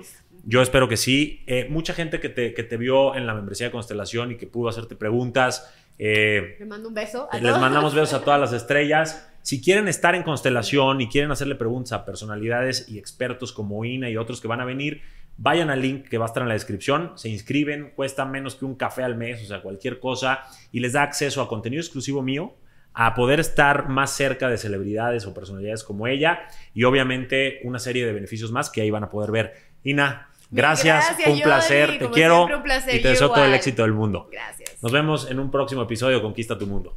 Yo 0.45 0.61
espero 0.63 0.89
que 0.89 0.97
sí. 0.97 1.45
Eh, 1.47 1.69
mucha 1.71 1.95
gente 1.95 2.19
que 2.19 2.29
te, 2.29 2.55
que 2.55 2.65
te 2.65 2.77
vio 2.77 3.15
en 3.15 3.25
la 3.25 3.35
membresía 3.35 3.67
de 3.67 3.71
Constelación 3.71 4.33
y 4.33 4.37
que 4.37 4.49
pudo 4.49 4.69
hacerte 4.69 4.97
preguntas, 4.97 5.73
eh, 5.97 6.57
les 6.59 6.67
mando 6.69 6.89
un 6.89 6.95
beso. 6.95 7.29
les 7.41 7.57
mandamos 7.59 7.95
besos 7.95 8.15
a 8.15 8.25
todas 8.25 8.41
las 8.41 8.53
estrellas. 8.61 9.29
Si 9.43 9.61
quieren 9.61 9.87
estar 9.87 10.17
en 10.17 10.25
constelación 10.25 11.01
y 11.01 11.09
quieren 11.09 11.31
hacerle 11.31 11.55
preguntas 11.55 11.93
a 11.93 12.05
personalidades 12.05 12.89
y 12.89 12.99
expertos 12.99 13.53
como 13.53 13.85
Ina 13.85 14.11
y 14.11 14.17
otros 14.17 14.41
que 14.41 14.49
van 14.49 14.61
a 14.61 14.65
venir, 14.65 15.03
vayan 15.37 15.71
al 15.71 15.83
link 15.83 16.09
que 16.09 16.19
va 16.19 16.27
a 16.27 16.29
estar 16.29 16.43
en 16.43 16.49
la 16.49 16.55
descripción, 16.55 17.13
se 17.17 17.29
inscriben, 17.29 17.93
cuesta 17.95 18.25
menos 18.25 18.55
que 18.55 18.65
un 18.65 18.75
café 18.75 19.03
al 19.03 19.17
mes, 19.17 19.43
o 19.43 19.47
sea, 19.47 19.63
cualquier 19.63 19.99
cosa, 20.01 20.45
y 20.71 20.81
les 20.81 20.93
da 20.93 21.03
acceso 21.03 21.43
a 21.43 21.49
contenido 21.49 21.81
exclusivo 21.81 22.23
mío, 22.23 22.55
a 22.95 23.15
poder 23.15 23.41
estar 23.41 23.89
más 23.89 24.11
cerca 24.11 24.49
de 24.49 24.59
celebridades 24.59 25.27
o 25.27 25.35
personalidades 25.35 25.85
como 25.85 26.07
ella, 26.07 26.41
y 26.75 26.85
obviamente 26.85 27.61
una 27.65 27.79
serie 27.79 28.07
de 28.07 28.13
beneficios 28.13 28.53
más 28.53 28.71
que 28.71 28.83
ahí 28.83 28.91
van 28.91 29.05
a 29.05 29.11
poder 29.11 29.31
ver. 29.31 29.55
Ina, 29.85 30.29
Gracias, 30.55 31.17
un 31.27 31.41
placer, 31.41 31.99
te 31.99 32.11
quiero 32.11 32.47
y 32.93 33.01
te 33.01 33.09
deseo 33.09 33.31
todo 33.31 33.47
el 33.47 33.55
éxito 33.55 33.83
del 33.83 33.95
mundo. 33.95 34.29
Gracias. 34.31 34.83
Nos 34.83 34.93
vemos 34.93 35.31
en 35.31 35.39
un 35.39 35.51
próximo 35.51 35.83
episodio 35.83 36.17
de 36.17 36.23
Conquista 36.23 36.59
tu 36.59 36.67
Mundo. 36.67 36.95